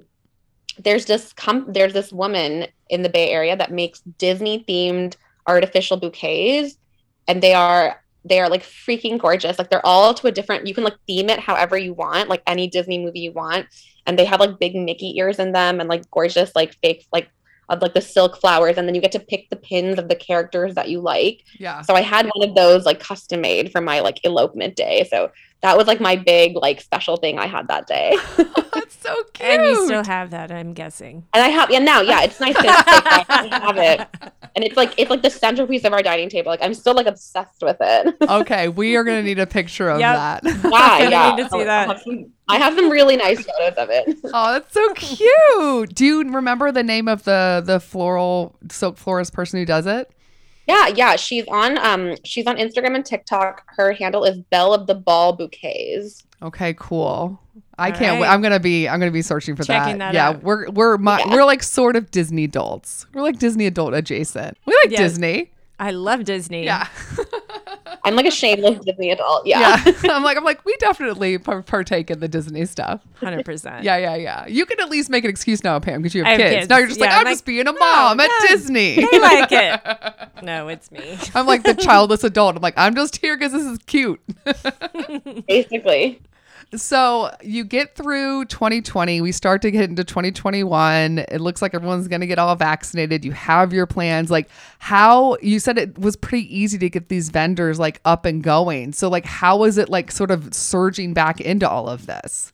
there's 0.79 1.05
this 1.05 1.33
com- 1.33 1.71
there's 1.71 1.93
this 1.93 2.11
woman 2.11 2.67
in 2.89 3.03
the 3.03 3.09
Bay 3.09 3.29
Area 3.31 3.55
that 3.55 3.71
makes 3.71 4.01
Disney 4.17 4.63
themed 4.67 5.15
artificial 5.47 5.97
bouquets 5.97 6.77
and 7.27 7.41
they 7.41 7.53
are 7.53 8.01
they 8.25 8.39
are 8.39 8.49
like 8.49 8.63
freaking 8.63 9.19
gorgeous. 9.19 9.59
Like 9.59 9.69
they're 9.69 9.85
all 9.85 10.13
to 10.13 10.27
a 10.27 10.31
different 10.31 10.65
you 10.67 10.73
can 10.73 10.83
like 10.83 10.95
theme 11.07 11.29
it 11.29 11.39
however 11.39 11.77
you 11.77 11.93
want, 11.93 12.29
like 12.29 12.41
any 12.47 12.67
Disney 12.67 12.97
movie 13.03 13.19
you 13.19 13.31
want. 13.33 13.67
And 14.05 14.17
they 14.19 14.25
have 14.25 14.39
like 14.39 14.59
big 14.59 14.75
Mickey 14.75 15.17
ears 15.17 15.39
in 15.39 15.51
them 15.53 15.79
and 15.79 15.87
like 15.89 16.09
gorgeous 16.11 16.51
like 16.55 16.75
fake 16.81 17.05
like 17.13 17.29
of 17.69 17.81
like 17.81 17.93
the 17.93 18.01
silk 18.01 18.39
flowers 18.39 18.77
and 18.77 18.87
then 18.87 18.95
you 18.95 19.01
get 19.01 19.11
to 19.13 19.19
pick 19.19 19.49
the 19.49 19.55
pins 19.55 19.97
of 19.97 20.09
the 20.09 20.15
characters 20.15 20.75
that 20.75 20.89
you 20.89 20.99
like. 20.99 21.43
Yeah. 21.59 21.81
So 21.81 21.95
I 21.95 22.01
had 22.01 22.29
one 22.33 22.49
of 22.49 22.55
those 22.55 22.85
like 22.85 22.99
custom 22.99 23.41
made 23.41 23.71
for 23.71 23.81
my 23.81 24.01
like 24.01 24.19
elopement 24.23 24.75
day. 24.75 25.07
So 25.09 25.31
that 25.63 25.75
was 25.77 25.87
like 25.87 25.99
my 25.99 26.15
big 26.15 26.55
like 26.55 26.79
special 26.81 27.17
thing 27.17 27.39
I 27.39 27.47
had 27.47 27.67
that 27.69 27.87
day. 27.87 28.15
That's 28.37 28.95
so 29.01 29.15
cute. 29.33 29.49
And 29.49 29.65
you 29.65 29.85
still 29.85 30.03
have 30.05 30.29
that, 30.31 30.51
I'm 30.51 30.73
guessing. 30.73 31.25
And 31.33 31.43
I 31.43 31.47
have 31.49 31.71
yeah 31.71 31.79
now 31.79 32.01
yeah 32.01 32.21
it's 32.23 32.39
nice 32.39 32.55
to 32.55 32.63
like, 32.67 32.85
I 33.29 33.47
have 33.63 33.77
it 33.77 34.07
and 34.55 34.63
it's 34.63 34.77
like 34.77 34.93
it's 34.97 35.09
like 35.09 35.21
the 35.23 35.29
centerpiece 35.29 35.83
of 35.85 35.93
our 35.93 36.03
dining 36.03 36.29
table. 36.29 36.51
Like 36.51 36.61
I'm 36.61 36.73
still 36.73 36.93
like 36.93 37.07
obsessed 37.07 37.61
with 37.63 37.77
it. 37.79 38.15
okay, 38.29 38.67
we 38.67 38.95
are 38.95 39.03
gonna 39.03 39.23
need 39.23 39.39
a 39.39 39.47
picture 39.47 39.89
of 39.89 39.99
Yep. 39.99 40.15
that. 40.15 40.43
Yeah, 40.43 40.61
Gonna 40.61 41.09
yeah. 41.09 41.35
need 41.35 41.43
to 41.43 41.49
see 41.49 41.61
I 41.61 41.63
that. 41.65 41.87
have 41.87 42.01
some- 42.01 42.25
I 42.49 42.57
have 42.57 42.75
some 42.75 42.89
really 42.89 43.15
nice 43.15 43.41
photos 43.45 43.77
of 43.77 43.89
it. 43.89 44.17
Oh, 44.25 44.51
that's 44.51 44.73
so 44.73 44.93
cute. 44.95 45.95
Do 45.95 46.05
you 46.05 46.29
remember 46.29 46.73
the 46.73 46.83
name 46.83 47.07
of 47.07 47.23
the 47.23 47.63
the 47.65 47.79
floral 47.79 48.57
silk 48.69 48.97
florist 48.97 49.31
person 49.33 49.59
who 49.59 49.65
does 49.65 49.85
it? 49.85 50.11
Yeah, 50.67 50.87
yeah. 50.87 51.15
She's 51.17 51.45
on 51.47 51.77
um 51.77 52.15
she's 52.23 52.47
on 52.47 52.57
Instagram 52.57 52.95
and 52.95 53.05
TikTok. 53.05 53.63
Her 53.75 53.91
handle 53.93 54.23
is 54.23 54.37
Belle 54.37 54.73
of 54.73 54.87
the 54.87 54.95
Ball 54.95 55.33
Bouquets. 55.33 56.23
Okay, 56.41 56.73
cool. 56.77 57.39
I 57.77 57.91
All 57.91 57.97
can't 57.97 58.19
wait. 58.21 58.27
right. 58.27 58.33
I'm 58.33 58.41
gonna 58.41 58.59
be 58.59 58.87
I'm 58.87 58.99
gonna 58.99 59.11
be 59.11 59.21
searching 59.21 59.55
for 59.55 59.63
Checking 59.63 59.97
that. 59.97 60.11
that 60.11 60.13
yeah, 60.13 60.29
out. 60.29 60.43
we're 60.43 60.69
we're 60.69 60.97
my, 60.97 61.19
Yeah. 61.19 61.33
we're 61.33 61.43
like 61.45 61.63
sort 61.63 61.95
of 61.95 62.11
Disney 62.11 62.43
adults. 62.45 63.05
We're 63.13 63.21
like 63.23 63.39
Disney 63.39 63.65
adult 63.65 63.93
adjacent. 63.93 64.57
We 64.65 64.73
like 64.83 64.91
Yes. 64.91 64.99
Disney. 64.99 65.51
I 65.79 65.91
love 65.91 66.23
Disney. 66.23 66.63
Yeah. 66.65 66.87
I'm 68.03 68.15
like 68.15 68.25
a 68.25 68.31
shameless 68.31 68.83
Disney 68.83 69.11
adult. 69.11 69.45
Yeah. 69.45 69.81
yeah. 69.85 69.93
I'm 70.11 70.23
like 70.23 70.37
I'm 70.37 70.43
like 70.43 70.63
we 70.65 70.75
definitely 70.77 71.37
partake 71.37 72.11
in 72.11 72.19
the 72.19 72.27
Disney 72.27 72.65
stuff. 72.65 73.01
100%. 73.21 73.83
Yeah, 73.83 73.97
yeah, 73.97 74.15
yeah. 74.15 74.47
You 74.47 74.65
can 74.65 74.79
at 74.79 74.89
least 74.89 75.09
make 75.09 75.23
an 75.23 75.29
excuse 75.29 75.63
now, 75.63 75.79
Pam, 75.79 76.01
because 76.01 76.15
you 76.15 76.23
have, 76.23 76.39
have 76.39 76.39
kids. 76.39 76.55
kids. 76.55 76.69
Now 76.69 76.77
you're 76.77 76.87
just 76.87 76.99
like 76.99 77.09
Yeah, 77.09 77.15
I'm, 77.15 77.19
I'm 77.21 77.25
like, 77.25 77.33
just 77.33 77.45
being 77.45 77.67
a 77.67 77.73
mom 77.73 78.19
at 78.19 78.29
no, 78.29 78.47
Disney. 78.47 78.95
They 78.95 79.19
like 79.19 79.51
it. 79.51 79.81
No, 80.43 80.67
it's 80.67 80.91
me. 80.91 81.17
I'm 81.33 81.47
like 81.47 81.63
the 81.63 81.73
childless 81.73 82.25
adult. 82.25 82.57
I'm 82.57 82.61
like 82.61 82.73
I'm 82.75 82.95
just 82.95 83.15
here 83.17 83.37
because 83.37 83.53
this 83.53 83.63
is 83.63 83.77
cute. 83.85 84.19
Basically. 85.47 86.19
So 86.75 87.31
you 87.41 87.63
get 87.63 87.95
through 87.95 88.45
2020. 88.45 89.21
We 89.21 89.31
start 89.31 89.61
to 89.61 89.71
get 89.71 89.89
into 89.89 90.03
2021. 90.03 91.19
It 91.19 91.39
looks 91.39 91.61
like 91.61 91.73
everyone's 91.73 92.07
going 92.07 92.21
to 92.21 92.27
get 92.27 92.39
all 92.39 92.55
vaccinated. 92.55 93.23
You 93.23 93.31
have 93.31 93.73
your 93.73 93.85
plans. 93.85 94.31
Like 94.31 94.49
how 94.79 95.37
you 95.41 95.59
said 95.59 95.77
it 95.77 95.97
was 95.99 96.15
pretty 96.15 96.55
easy 96.55 96.77
to 96.79 96.89
get 96.89 97.09
these 97.09 97.29
vendors 97.29 97.79
like 97.79 98.01
up 98.05 98.25
and 98.25 98.43
going. 98.43 98.93
So 98.93 99.09
like 99.09 99.25
how 99.25 99.57
was 99.57 99.77
it 99.77 99.89
like 99.89 100.11
sort 100.11 100.31
of 100.31 100.53
surging 100.53 101.13
back 101.13 101.39
into 101.39 101.69
all 101.69 101.87
of 101.87 102.05
this? 102.05 102.51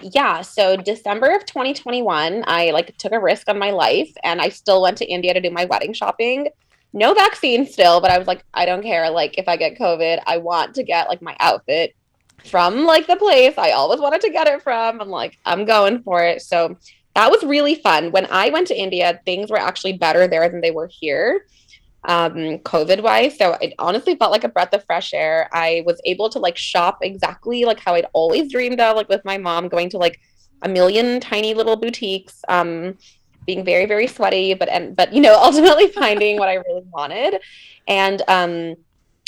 Yeah, 0.00 0.42
so 0.42 0.76
December 0.76 1.34
of 1.34 1.46
2021, 1.46 2.44
I 2.46 2.70
like 2.70 2.96
took 2.98 3.12
a 3.12 3.20
risk 3.20 3.48
on 3.48 3.58
my 3.58 3.70
life 3.70 4.12
and 4.24 4.40
I 4.40 4.50
still 4.50 4.82
went 4.82 4.98
to 4.98 5.06
India 5.06 5.32
to 5.32 5.40
do 5.40 5.50
my 5.50 5.64
wedding 5.64 5.94
shopping. 5.94 6.48
No 6.92 7.14
vaccine 7.14 7.66
still, 7.66 8.00
but 8.00 8.10
I 8.10 8.18
was 8.18 8.26
like, 8.26 8.44
I 8.54 8.66
don't 8.66 8.82
care. 8.82 9.10
Like, 9.10 9.38
if 9.38 9.48
I 9.48 9.56
get 9.56 9.78
COVID, 9.78 10.22
I 10.26 10.38
want 10.38 10.74
to 10.76 10.82
get 10.82 11.08
like 11.08 11.20
my 11.20 11.36
outfit 11.40 11.94
from 12.44 12.84
like 12.84 13.06
the 13.06 13.16
place 13.16 13.54
I 13.58 13.72
always 13.72 14.00
wanted 14.00 14.20
to 14.22 14.30
get 14.30 14.46
it 14.46 14.62
from. 14.62 15.00
I'm 15.00 15.08
like, 15.08 15.38
I'm 15.44 15.64
going 15.64 16.02
for 16.02 16.22
it. 16.22 16.42
So 16.42 16.76
that 17.14 17.30
was 17.30 17.42
really 17.42 17.76
fun. 17.76 18.12
When 18.12 18.26
I 18.30 18.50
went 18.50 18.68
to 18.68 18.78
India, 18.78 19.20
things 19.24 19.50
were 19.50 19.58
actually 19.58 19.94
better 19.94 20.28
there 20.28 20.48
than 20.48 20.60
they 20.60 20.70
were 20.70 20.86
here, 20.86 21.46
um, 22.04 22.58
COVID 22.58 23.02
wise. 23.02 23.38
So 23.38 23.54
it 23.54 23.74
honestly 23.78 24.16
felt 24.16 24.32
like 24.32 24.44
a 24.44 24.48
breath 24.48 24.74
of 24.74 24.84
fresh 24.84 25.14
air. 25.14 25.48
I 25.52 25.82
was 25.86 26.00
able 26.04 26.28
to 26.30 26.38
like 26.38 26.56
shop 26.56 26.98
exactly 27.02 27.64
like 27.64 27.80
how 27.80 27.94
I'd 27.94 28.06
always 28.12 28.52
dreamed 28.52 28.80
of, 28.80 28.96
like 28.96 29.08
with 29.08 29.24
my 29.24 29.38
mom 29.38 29.68
going 29.68 29.90
to 29.90 29.98
like 29.98 30.20
a 30.62 30.68
million 30.68 31.20
tiny 31.20 31.54
little 31.54 31.76
boutiques, 31.76 32.42
um, 32.48 32.98
being 33.46 33.64
very, 33.64 33.86
very 33.86 34.08
sweaty, 34.08 34.54
but 34.54 34.68
and 34.68 34.94
but 34.94 35.12
you 35.12 35.20
know, 35.20 35.34
ultimately 35.42 35.88
finding 35.88 36.38
what 36.38 36.48
I 36.48 36.54
really 36.54 36.84
wanted. 36.92 37.40
And 37.88 38.22
um 38.28 38.76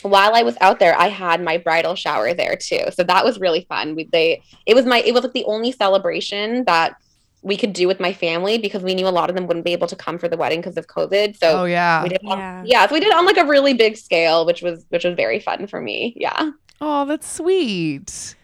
while 0.03 0.35
I 0.35 0.43
was 0.43 0.57
out 0.61 0.79
there, 0.79 0.97
I 0.99 1.09
had 1.09 1.43
my 1.43 1.59
bridal 1.59 1.95
shower 1.95 2.33
there 2.35 2.57
too. 2.57 2.85
So 2.93 3.03
that 3.05 3.25
was 3.25 3.41
really 3.41 3.67
fun. 3.69 3.95
We 3.95 4.05
they 4.13 4.43
it 4.67 4.75
was 4.75 4.87
my 4.87 5.01
it 5.01 5.13
was 5.13 5.25
like 5.25 5.33
the 5.33 5.45
only 5.45 5.73
celebration 5.73 6.65
that 6.65 6.97
we 7.43 7.57
could 7.57 7.73
do 7.73 7.87
with 7.87 8.01
my 8.01 8.13
family 8.13 8.59
because 8.59 8.83
we 8.83 8.95
knew 8.95 9.07
a 9.07 9.11
lot 9.11 9.31
of 9.31 9.37
them 9.37 9.47
wouldn't 9.47 9.65
be 9.65 9.73
able 9.73 9.87
to 9.87 9.97
come 9.97 10.19
for 10.19 10.29
the 10.29 10.37
wedding 10.37 10.61
because 10.61 10.77
of 10.77 10.87
COVID. 10.89 11.37
So 11.39 11.63
oh 11.63 11.65
yeah. 11.65 12.03
we 12.03 12.09
did 12.11 12.21
on- 12.25 12.39
Yeah. 12.39 12.63
yeah, 12.67 12.87
so 12.87 12.95
we 12.95 13.01
did 13.01 13.13
on 13.13 13.25
like 13.27 13.37
a 13.39 13.45
really 13.45 13.75
big 13.75 13.97
scale, 13.97 14.45
which 14.47 14.63
was 14.63 14.85
which 14.89 15.05
was 15.05 15.15
very 15.15 15.41
fun 15.41 15.67
for 15.67 15.81
me. 15.81 16.15
Yeah. 16.17 16.51
Oh, 16.81 17.05
that's 17.05 17.31
sweet. 17.31 18.35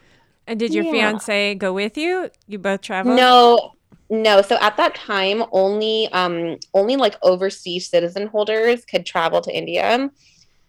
And 0.47 0.59
did 0.59 0.75
your 0.75 0.85
Yeah. 0.85 0.93
fiance 0.93 1.55
go 1.55 1.73
with 1.73 1.97
you? 1.97 2.31
You 2.49 2.59
both 2.59 2.83
traveled? 2.83 3.17
No, 3.17 3.73
no. 4.11 4.43
So 4.43 4.59
at 4.61 4.77
that 4.77 4.95
time, 4.95 5.45
only 5.53 6.09
um 6.13 6.57
only 6.75 6.97
like 6.97 7.17
overseas 7.23 7.89
citizen 7.89 8.27
holders 8.29 8.85
could 8.85 9.07
travel 9.07 9.41
to 9.41 9.57
India. 9.57 10.11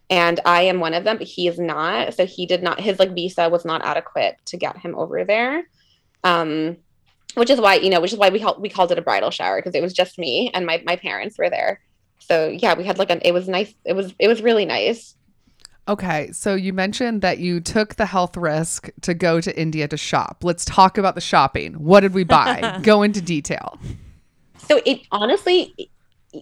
And 0.08 0.38
I 0.44 0.62
am 0.62 0.78
one 0.78 0.94
of 0.94 1.04
them, 1.04 1.18
but 1.18 1.26
he 1.26 1.48
is 1.48 1.58
not. 1.58 2.14
So 2.14 2.26
he 2.26 2.46
did 2.46 2.62
not 2.62 2.80
his 2.80 2.98
like 2.98 3.12
visa 3.12 3.48
was 3.48 3.64
not 3.64 3.84
adequate 3.84 4.36
to 4.46 4.56
get 4.56 4.78
him 4.78 4.94
over 4.94 5.24
there. 5.24 5.64
Um 6.24 6.76
which 7.34 7.50
is 7.50 7.60
why, 7.60 7.74
you 7.74 7.90
know, 7.90 8.00
which 8.00 8.12
is 8.12 8.18
why 8.18 8.30
we 8.30 8.40
called 8.40 8.60
we 8.60 8.68
called 8.68 8.92
it 8.92 8.98
a 8.98 9.02
bridal 9.02 9.30
shower 9.30 9.58
because 9.58 9.74
it 9.74 9.82
was 9.82 9.92
just 9.92 10.18
me 10.18 10.50
and 10.54 10.64
my 10.64 10.82
my 10.86 10.96
parents 10.96 11.36
were 11.38 11.50
there. 11.50 11.80
So 12.18 12.48
yeah, 12.48 12.74
we 12.74 12.84
had 12.84 12.98
like 12.98 13.10
an 13.10 13.20
it 13.24 13.32
was 13.32 13.48
nice. 13.48 13.74
It 13.84 13.94
was 13.94 14.14
it 14.18 14.28
was 14.28 14.42
really 14.42 14.64
nice. 14.64 15.14
Okay, 15.88 16.32
so 16.32 16.56
you 16.56 16.72
mentioned 16.72 17.22
that 17.22 17.38
you 17.38 17.60
took 17.60 17.94
the 17.94 18.06
health 18.06 18.36
risk 18.36 18.90
to 19.02 19.14
go 19.14 19.40
to 19.40 19.56
India 19.60 19.86
to 19.86 19.96
shop. 19.96 20.38
Let's 20.42 20.64
talk 20.64 20.98
about 20.98 21.14
the 21.14 21.20
shopping. 21.20 21.74
What 21.74 22.00
did 22.00 22.12
we 22.12 22.24
buy? 22.24 22.80
go 22.82 23.02
into 23.02 23.20
detail. 23.20 23.78
So 24.58 24.80
it 24.84 25.02
honestly, 25.12 25.90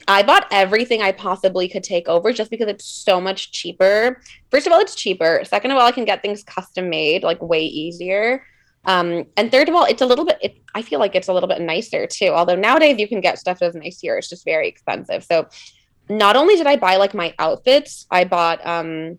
I 0.08 0.22
bought 0.22 0.46
everything 0.50 1.02
I 1.02 1.12
possibly 1.12 1.68
could 1.68 1.82
take 1.82 2.08
over 2.08 2.32
just 2.32 2.50
because 2.50 2.68
it's 2.68 2.84
so 2.84 3.20
much 3.20 3.52
cheaper. 3.52 4.20
First 4.50 4.66
of 4.66 4.72
all, 4.72 4.80
it's 4.80 4.94
cheaper. 4.94 5.42
Second 5.44 5.70
of 5.70 5.78
all, 5.78 5.86
I 5.86 5.92
can 5.92 6.04
get 6.04 6.22
things 6.22 6.42
custom 6.44 6.90
made 6.90 7.22
like 7.22 7.42
way 7.42 7.64
easier. 7.64 8.44
Um, 8.86 9.24
and 9.36 9.50
third 9.50 9.68
of 9.68 9.74
all, 9.74 9.84
it's 9.84 10.02
a 10.02 10.06
little 10.06 10.24
bit. 10.24 10.38
It, 10.42 10.56
I 10.74 10.82
feel 10.82 11.00
like 11.00 11.14
it's 11.14 11.28
a 11.28 11.32
little 11.32 11.48
bit 11.48 11.60
nicer 11.60 12.06
too. 12.06 12.28
Although 12.28 12.56
nowadays 12.56 12.98
you 12.98 13.08
can 13.08 13.20
get 13.20 13.38
stuff 13.38 13.58
that's 13.58 13.74
nice 13.74 14.00
here, 14.00 14.18
it's 14.18 14.28
just 14.28 14.44
very 14.44 14.68
expensive. 14.68 15.24
So 15.24 15.48
not 16.08 16.36
only 16.36 16.56
did 16.56 16.66
I 16.66 16.76
buy 16.76 16.96
like 16.96 17.14
my 17.14 17.34
outfits, 17.38 18.06
I 18.10 18.24
bought 18.24 18.64
um 18.66 19.18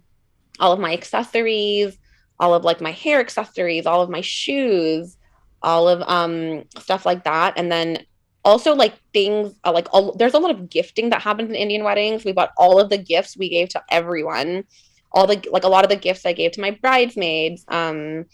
all 0.59 0.71
of 0.71 0.79
my 0.79 0.93
accessories, 0.93 1.97
all 2.39 2.53
of 2.53 2.63
like 2.63 2.81
my 2.81 2.91
hair 2.91 3.19
accessories, 3.19 3.85
all 3.85 4.01
of 4.01 4.09
my 4.09 4.21
shoes, 4.21 5.17
all 5.61 5.87
of 5.89 6.01
um 6.03 6.63
stuff 6.77 7.05
like 7.05 7.23
that, 7.23 7.53
and 7.57 7.71
then 7.71 8.05
also 8.45 8.75
like 8.75 8.93
things 9.11 9.53
uh, 9.65 9.71
like 9.71 9.87
all, 9.91 10.13
there's 10.13 10.35
a 10.35 10.39
lot 10.39 10.51
of 10.51 10.69
gifting 10.69 11.09
that 11.09 11.21
happens 11.21 11.49
in 11.49 11.55
Indian 11.55 11.83
weddings. 11.83 12.23
We 12.23 12.31
bought 12.31 12.51
all 12.57 12.79
of 12.79 12.89
the 12.89 12.97
gifts 12.97 13.35
we 13.35 13.49
gave 13.49 13.69
to 13.69 13.83
everyone, 13.89 14.63
all 15.11 15.27
the 15.27 15.43
like 15.51 15.63
a 15.63 15.67
lot 15.67 15.83
of 15.83 15.89
the 15.89 15.97
gifts 15.97 16.25
I 16.25 16.33
gave 16.33 16.51
to 16.53 16.61
my 16.61 16.71
bridesmaids. 16.71 17.65
Um, 17.67 18.25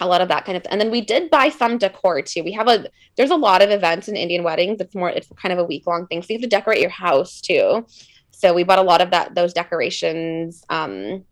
a 0.00 0.06
lot 0.06 0.20
of 0.20 0.28
that 0.28 0.44
kind 0.44 0.58
of 0.58 0.66
and 0.70 0.78
then 0.78 0.90
we 0.90 1.00
did 1.00 1.30
buy 1.30 1.48
some 1.48 1.78
decor 1.78 2.20
too 2.20 2.44
we 2.44 2.52
have 2.52 2.68
a 2.68 2.86
there's 3.16 3.30
a 3.30 3.36
lot 3.36 3.62
of 3.62 3.70
events 3.70 4.08
in 4.08 4.14
indian 4.14 4.44
weddings 4.44 4.78
it's 4.78 4.94
more 4.94 5.08
it's 5.08 5.28
kind 5.40 5.54
of 5.54 5.58
a 5.58 5.64
week 5.64 5.86
long 5.86 6.06
thing 6.06 6.20
so 6.20 6.26
you 6.28 6.34
have 6.34 6.42
to 6.42 6.48
decorate 6.48 6.80
your 6.80 6.90
house 6.90 7.40
too 7.40 7.86
so 8.30 8.52
we 8.52 8.62
bought 8.62 8.78
a 8.78 8.82
lot 8.82 9.00
of 9.00 9.10
that 9.10 9.34
those 9.34 9.54
decorations 9.54 10.64
um 10.68 11.24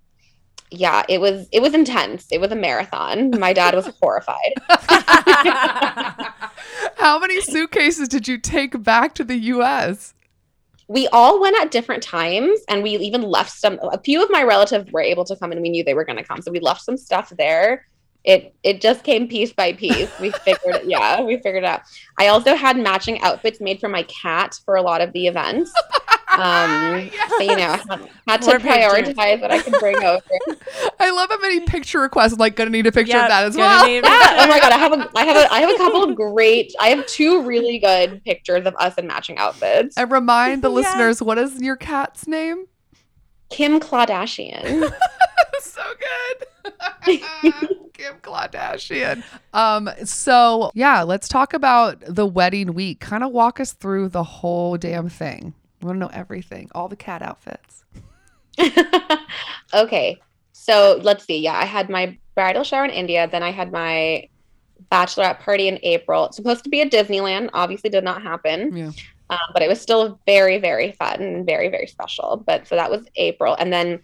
yeah 0.70 1.05
it 1.09 1.20
was 1.20 1.48
it 1.53 1.61
was 1.61 1.74
intense. 1.74 2.27
It 2.31 2.40
was 2.40 2.53
a 2.53 2.57
marathon. 2.57 3.31
My 3.38 3.53
dad 3.53 3.74
was 3.74 3.87
horrified. 4.03 4.55
How 6.96 7.18
many 7.18 7.40
suitcases 7.40 8.09
did 8.09 8.29
you 8.29 8.38
take 8.38 8.83
back 8.83 9.14
to 9.14 9.24
the 9.24 9.37
US? 9.37 10.14
we 10.88 11.09
all 11.09 11.40
went 11.40 11.57
at 11.61 11.70
different 11.70 12.03
times 12.03 12.61
and 12.68 12.83
we 12.83 12.90
even 12.96 13.22
left 13.22 13.50
some 13.50 13.79
a 13.83 13.98
few 13.98 14.22
of 14.22 14.31
my 14.31 14.42
relatives 14.42 14.90
were 14.92 15.00
able 15.00 15.24
to 15.24 15.37
come 15.37 15.50
and 15.53 15.62
we 15.62 15.70
knew 15.70 15.83
they 15.83 15.94
were 15.94 16.05
going 16.05 16.18
to 16.18 16.24
come 16.24 16.42
so 16.42 16.50
we 16.50 16.61
left 16.61 16.83
some 16.83 16.96
stuff 16.96 17.31
there. 17.31 17.87
It 18.24 18.55
it 18.62 18.81
just 18.81 19.05
came 19.05 19.29
piece 19.29 19.53
by 19.53 19.74
piece. 19.74 20.11
We 20.18 20.31
figured 20.31 20.77
it 20.77 20.85
yeah 20.87 21.20
we 21.20 21.37
figured 21.37 21.64
it 21.64 21.64
out. 21.64 21.83
I 22.18 22.29
also 22.29 22.55
had 22.55 22.77
matching 22.79 23.20
outfits 23.22 23.61
made 23.61 23.81
for 23.81 23.88
my 23.88 24.03
cat 24.05 24.59
for 24.64 24.77
a 24.77 24.83
lot 24.83 25.00
of 25.00 25.12
the 25.12 25.27
events 25.27 25.72
Um, 26.38 27.11
so, 27.29 27.40
you 27.42 27.57
know, 27.57 27.62
I 27.62 27.77
had, 27.88 28.11
had 28.27 28.42
to 28.42 28.47
More 28.49 28.59
pictures. 28.61 29.14
prioritize 29.14 29.40
what 29.40 29.51
I 29.51 29.62
could 29.62 29.75
bring 29.81 29.97
over. 30.03 30.23
I 31.01 31.11
love 31.11 31.29
how 31.31 31.38
many 31.40 31.61
picture 31.61 32.01
requests. 32.01 32.33
I'm 32.33 32.38
like, 32.38 32.57
gonna 32.57 32.70
need 32.70 32.87
a 32.87 32.92
picture 32.92 33.12
Yeah, 33.16 33.25
of 33.25 33.29
that 33.31 33.44
as 33.44 33.57
well. 33.57 33.88
Yeah. 33.88 34.01
Oh 34.05 34.47
my 34.49 34.59
god, 34.61 34.73
I 34.73 34.79
have 34.79 34.92
a, 34.92 35.11
I 35.14 35.25
have 35.25 35.37
a, 35.37 35.53
I 35.53 35.61
have 35.61 35.70
a 35.70 35.77
couple 35.77 36.05
of 36.05 36.14
great. 36.16 36.73
I 36.81 36.88
have 36.88 37.07
two 37.07 37.42
really 37.42 37.79
good 37.79 38.23
pictures 38.25 38.66
of 38.66 38.75
us 38.79 38.94
in 38.97 39.07
matching 39.07 39.38
outfits. 39.38 39.97
and 39.97 40.11
remind 40.11 40.62
the 40.62 40.68
Yeah. 40.70 40.75
listeners, 40.75 41.23
what 41.23 41.38
is 41.38 41.61
your 41.61 41.77
cat's 41.77 42.27
name? 42.27 42.66
Kim 43.51 43.79
Kardashian. 43.79 44.92
so 45.61 45.83
good. 47.07 47.20
Kim 47.92 48.14
Kardashian. 48.23 49.23
Um, 49.53 49.88
so 50.05 50.70
yeah, 50.75 51.03
let's 51.03 51.29
talk 51.29 51.55
about 51.55 52.03
the 52.07 52.27
wedding 52.27 52.75
week. 52.75 53.01
Kind 53.01 53.23
of 53.23 53.31
walk 53.33 53.61
us 53.61 53.73
through 53.73 54.09
the 54.09 54.25
whole 54.25 54.77
damn 54.77 55.09
thing. 55.09 55.55
I 55.85 55.87
want 55.87 55.97
to 55.97 56.01
know 56.01 56.11
everything, 56.14 56.70
all 56.75 56.88
the 56.88 56.97
cat 56.97 57.20
outfits. 57.20 57.85
okay, 59.75 60.18
so 60.53 60.99
let's 61.03 61.27
see. 61.27 61.38
Yeah, 61.38 61.53
I 61.55 61.66
had 61.66 61.90
my 61.90 62.16
bridal 62.35 62.64
shower 62.64 62.87
in 62.87 62.90
India. 62.90 63.29
Then 63.31 63.42
I 63.42 63.51
had 63.51 63.70
my 63.70 64.29
bachelorette 64.90 65.40
party 65.40 65.68
in 65.68 65.79
April. 65.83 66.25
It's 66.25 66.37
supposed 66.37 66.64
to 66.64 66.70
be 66.70 66.81
at 66.81 66.90
Disneyland. 66.90 67.51
Obviously, 67.53 67.90
did 67.90 68.03
not 68.03 68.23
happen. 68.23 68.75
Yeah. 68.75 68.92
um, 69.29 69.38
but 69.53 69.61
it 69.61 69.68
was 69.68 69.81
still 69.81 70.18
very 70.27 70.59
very 70.59 70.92
fun 70.92 71.20
and 71.23 71.47
very 71.47 71.68
very 71.68 71.87
special 71.87 72.42
but 72.47 72.68
so 72.68 72.75
that 72.75 72.90
was 72.90 73.07
april 73.16 73.57
and 73.59 73.73
then 73.73 73.99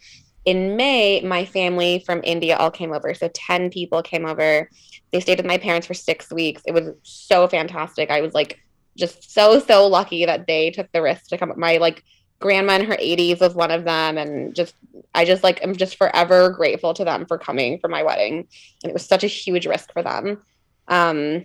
in 0.46 0.76
may 0.76 1.20
my 1.20 1.44
family 1.44 2.02
from 2.06 2.22
india 2.24 2.56
all 2.56 2.70
came 2.70 2.94
over 2.94 3.12
so 3.12 3.28
10 3.34 3.68
people 3.68 4.02
came 4.02 4.24
over 4.24 4.70
they 5.12 5.20
stayed 5.20 5.36
with 5.36 5.44
my 5.44 5.58
parents 5.58 5.86
for 5.86 5.92
six 5.92 6.32
weeks 6.32 6.62
it 6.64 6.72
was 6.72 6.88
so 7.02 7.46
fantastic 7.46 8.10
i 8.10 8.22
was 8.22 8.32
like 8.32 8.58
just 8.96 9.32
so 9.32 9.58
so 9.60 9.86
lucky 9.86 10.26
that 10.26 10.46
they 10.46 10.70
took 10.70 10.90
the 10.92 11.02
risk 11.02 11.28
to 11.28 11.38
come 11.38 11.52
my 11.56 11.76
like 11.78 12.04
grandma 12.38 12.74
in 12.74 12.84
her 12.84 12.96
80s 12.96 13.40
was 13.40 13.54
one 13.54 13.70
of 13.70 13.84
them 13.84 14.16
and 14.16 14.54
just 14.54 14.74
i 15.14 15.24
just 15.24 15.42
like 15.42 15.60
i'm 15.62 15.76
just 15.76 15.96
forever 15.96 16.50
grateful 16.50 16.94
to 16.94 17.04
them 17.04 17.26
for 17.26 17.38
coming 17.38 17.78
for 17.78 17.88
my 17.88 18.02
wedding 18.02 18.46
and 18.82 18.90
it 18.90 18.92
was 18.92 19.04
such 19.04 19.24
a 19.24 19.28
huge 19.28 19.66
risk 19.66 19.92
for 19.92 20.02
them 20.02 20.42
um 20.88 21.44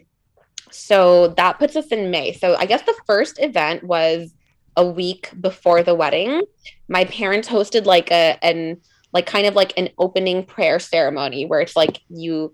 so 0.75 1.29
that 1.29 1.60
puts 1.60 1.75
us 1.75 1.88
in 1.88 2.12
May. 2.12 2.34
So 2.34 2.55
I 2.55 2.65
guess 2.65 2.81
the 2.81 2.95
first 3.05 3.39
event 3.41 3.84
was 3.84 4.34
a 4.75 4.86
week 4.86 5.31
before 5.39 5.84
the 5.84 5.95
wedding. 5.95 6.41
My 6.89 7.05
parents 7.05 7.47
hosted 7.47 7.86
like 7.86 8.12
a 8.12 8.38
an 8.41 8.81
like 9.13 9.25
kind 9.25 9.47
of 9.47 9.55
like 9.55 9.73
an 9.77 9.89
opening 9.97 10.43
prayer 10.43 10.79
ceremony 10.79 11.45
where 11.45 11.62
it's 11.62 11.75
like 11.75 12.01
you 12.10 12.53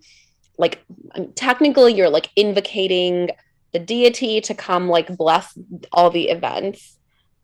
like 0.60 0.86
technically 1.34 1.95
you're 1.95 2.10
like 2.10 2.30
invocating 2.36 3.32
the 3.73 3.79
deity 3.79 4.41
to 4.41 4.53
come 4.53 4.89
like 4.89 5.15
bless 5.15 5.57
all 5.91 6.10
the 6.10 6.29
events. 6.29 6.97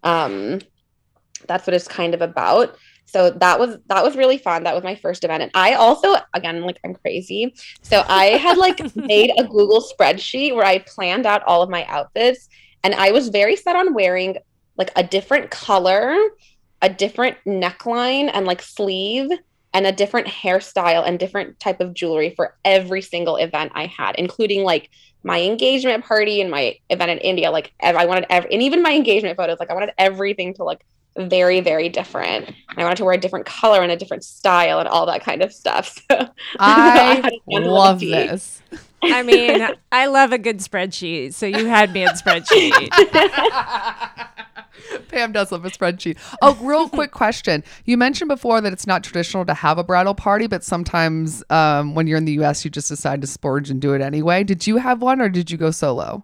Um 0.03 0.59
that's 1.47 1.67
what 1.67 1.73
it's 1.73 1.87
kind 1.87 2.13
of 2.13 2.21
about. 2.21 2.77
So 3.05 3.29
that 3.29 3.59
was 3.59 3.77
that 3.87 4.03
was 4.03 4.15
really 4.15 4.37
fun. 4.37 4.63
That 4.63 4.75
was 4.75 4.83
my 4.83 4.95
first 4.95 5.23
event. 5.23 5.43
And 5.43 5.51
I 5.53 5.73
also 5.75 6.15
again 6.33 6.61
like 6.61 6.79
I'm 6.83 6.93
crazy. 6.95 7.55
So 7.81 8.03
I 8.07 8.25
had 8.37 8.57
like 8.57 8.95
made 8.95 9.31
a 9.37 9.43
Google 9.43 9.81
spreadsheet 9.81 10.55
where 10.55 10.65
I 10.65 10.79
planned 10.79 11.25
out 11.25 11.43
all 11.43 11.61
of 11.61 11.69
my 11.69 11.85
outfits 11.85 12.49
and 12.83 12.93
I 12.93 13.11
was 13.11 13.29
very 13.29 13.55
set 13.55 13.75
on 13.75 13.93
wearing 13.93 14.37
like 14.77 14.91
a 14.95 15.03
different 15.03 15.49
color, 15.49 16.15
a 16.81 16.89
different 16.89 17.37
neckline 17.45 18.29
and 18.31 18.45
like 18.45 18.61
sleeve 18.61 19.29
and 19.73 19.85
a 19.85 19.91
different 19.91 20.27
hairstyle 20.27 21.07
and 21.07 21.19
different 21.19 21.59
type 21.59 21.81
of 21.81 21.93
jewelry 21.93 22.33
for 22.35 22.55
every 22.65 23.01
single 23.01 23.35
event 23.37 23.71
I 23.75 23.85
had, 23.85 24.15
including 24.15 24.63
like 24.63 24.89
my 25.23 25.41
engagement 25.41 26.05
party 26.05 26.41
and 26.41 26.49
my 26.49 26.77
event 26.89 27.11
in 27.11 27.17
India. 27.19 27.51
Like 27.51 27.73
I 27.83 28.05
wanted 28.05 28.25
every, 28.29 28.53
and 28.53 28.61
even 28.63 28.81
my 28.81 28.93
engagement 28.93 29.37
photos, 29.37 29.59
like 29.59 29.69
I 29.69 29.73
wanted 29.73 29.91
everything 29.97 30.53
to 30.55 30.63
look 30.63 30.81
very, 31.17 31.61
very 31.61 31.89
different. 31.89 32.47
And 32.47 32.77
I 32.77 32.83
wanted 32.83 32.97
to 32.97 33.05
wear 33.05 33.15
a 33.15 33.19
different 33.19 33.45
color 33.45 33.81
and 33.81 33.91
a 33.91 33.97
different 33.97 34.23
style 34.23 34.79
and 34.79 34.87
all 34.87 35.05
that 35.07 35.23
kind 35.23 35.41
of 35.41 35.53
stuff. 35.53 35.99
So 36.09 36.31
I 36.59 37.15
had 37.15 37.33
to 37.63 37.69
love 37.69 37.99
this. 37.99 38.61
I 39.03 39.23
mean, 39.23 39.67
I 39.91 40.07
love 40.07 40.31
a 40.31 40.37
good 40.37 40.59
spreadsheet. 40.59 41.33
So 41.33 41.45
you 41.45 41.65
had 41.67 41.91
me 41.93 42.03
at 42.03 42.15
spreadsheet. 42.23 42.89
Pam 45.09 45.31
does 45.31 45.51
love 45.51 45.65
a 45.65 45.69
spreadsheet. 45.69 46.17
Oh, 46.41 46.55
real 46.61 46.89
quick 46.97 47.11
question. 47.11 47.63
You 47.85 47.97
mentioned 47.97 48.29
before 48.29 48.61
that 48.61 48.73
it's 48.73 48.87
not 48.87 49.03
traditional 49.03 49.45
to 49.45 49.53
have 49.53 49.77
a 49.77 49.83
bridal 49.83 50.15
party, 50.15 50.47
but 50.47 50.63
sometimes 50.63 51.43
um, 51.49 51.95
when 51.95 52.07
you're 52.07 52.17
in 52.17 52.25
the 52.25 52.39
US, 52.43 52.63
you 52.65 52.71
just 52.71 52.89
decide 52.89 53.21
to 53.21 53.27
splurge 53.27 53.69
and 53.69 53.81
do 53.81 53.93
it 53.93 54.01
anyway. 54.01 54.43
Did 54.43 54.67
you 54.67 54.77
have 54.77 55.01
one 55.01 55.21
or 55.21 55.29
did 55.29 55.49
you 55.51 55.57
go 55.57 55.71
solo? 55.71 56.23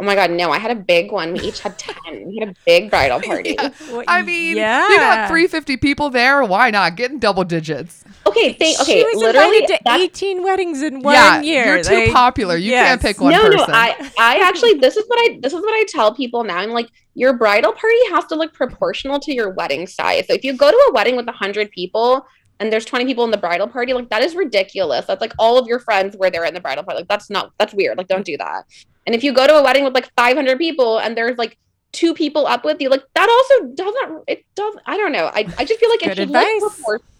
Oh 0.00 0.04
my 0.04 0.16
god, 0.16 0.32
no! 0.32 0.50
I 0.50 0.58
had 0.58 0.72
a 0.72 0.74
big 0.74 1.12
one. 1.12 1.34
We 1.34 1.40
each 1.40 1.60
had 1.60 1.78
ten. 1.78 2.26
We 2.26 2.38
had 2.38 2.48
a 2.48 2.54
big 2.66 2.90
bridal 2.90 3.20
party. 3.22 3.56
Well, 3.58 4.02
I 4.08 4.22
mean, 4.22 4.56
yeah. 4.56 4.88
you 4.88 4.96
got 4.96 5.28
350 5.28 5.76
people 5.76 6.10
there. 6.10 6.42
Why 6.44 6.70
not? 6.70 6.96
Get 6.96 7.12
in 7.12 7.18
double 7.20 7.44
digits. 7.44 8.04
Okay, 8.26 8.52
thank, 8.54 8.80
okay. 8.80 9.00
she 9.00 9.04
was 9.04 9.16
literally, 9.22 9.58
invited 9.58 9.84
to 9.84 9.92
18 9.92 10.42
weddings 10.42 10.82
in 10.82 11.00
one 11.02 11.14
yeah, 11.14 11.40
year. 11.42 11.66
you're 11.66 11.84
too 11.84 11.94
Like, 11.94 12.12
popular. 12.12 12.56
You 12.56 12.72
can't 12.72 13.00
pick 13.00 13.20
one 13.20 13.32
no, 13.32 13.42
person. 13.42 13.58
no. 13.58 13.74
I, 13.74 14.10
I 14.18 14.40
actually, 14.42 14.74
this 14.74 14.96
is 14.96 15.04
what 15.06 15.18
I, 15.20 15.38
this 15.40 15.52
is 15.52 15.60
what 15.60 15.72
I 15.72 15.84
tell 15.88 16.12
people 16.14 16.42
now. 16.42 16.56
I'm 16.56 16.70
like, 16.70 16.88
your 17.14 17.34
bridal 17.34 17.72
party 17.72 17.98
has 18.10 18.24
to 18.26 18.34
look 18.34 18.52
proportional 18.52 19.20
to 19.20 19.32
your 19.32 19.50
wedding 19.50 19.86
size. 19.86 20.26
So 20.26 20.34
if 20.34 20.42
you 20.42 20.56
go 20.56 20.70
to 20.70 20.76
a 20.90 20.92
wedding 20.92 21.16
with 21.16 21.28
hundred 21.28 21.70
people 21.70 22.26
and 22.58 22.72
there's 22.72 22.84
20 22.84 23.04
people 23.04 23.24
in 23.24 23.30
the 23.30 23.36
bridal 23.36 23.68
party, 23.68 23.92
like 23.92 24.08
that 24.08 24.22
is 24.22 24.34
ridiculous. 24.34 25.06
That's 25.06 25.20
like 25.20 25.34
all 25.38 25.58
of 25.58 25.68
your 25.68 25.78
friends 25.78 26.16
where 26.16 26.30
they're 26.30 26.44
in 26.44 26.54
the 26.54 26.60
bridal 26.60 26.82
party. 26.82 27.00
Like 27.00 27.08
that's 27.08 27.30
not, 27.30 27.52
that's 27.58 27.74
weird. 27.74 27.98
Like 27.98 28.08
don't 28.08 28.24
do 28.24 28.36
that. 28.38 28.64
And 29.06 29.14
if 29.14 29.22
you 29.22 29.32
go 29.32 29.46
to 29.46 29.56
a 29.56 29.62
wedding 29.62 29.84
with 29.84 29.94
like 29.94 30.10
500 30.16 30.58
people 30.58 30.98
and 30.98 31.16
there's 31.16 31.36
like 31.36 31.58
two 31.92 32.14
people 32.14 32.46
up 32.46 32.64
with 32.64 32.80
you, 32.80 32.88
like 32.88 33.04
that 33.14 33.28
also 33.28 33.68
doesn't, 33.74 34.24
it 34.26 34.44
doesn't, 34.54 34.82
I 34.86 34.96
don't 34.96 35.12
know. 35.12 35.26
I, 35.26 35.46
I 35.58 35.64
just 35.64 35.80
feel 35.80 35.90
like 35.90 36.02
it 36.02 36.16
should 36.16 36.20
advice. 36.20 36.60
look 36.60 36.74
proportional. 36.74 37.10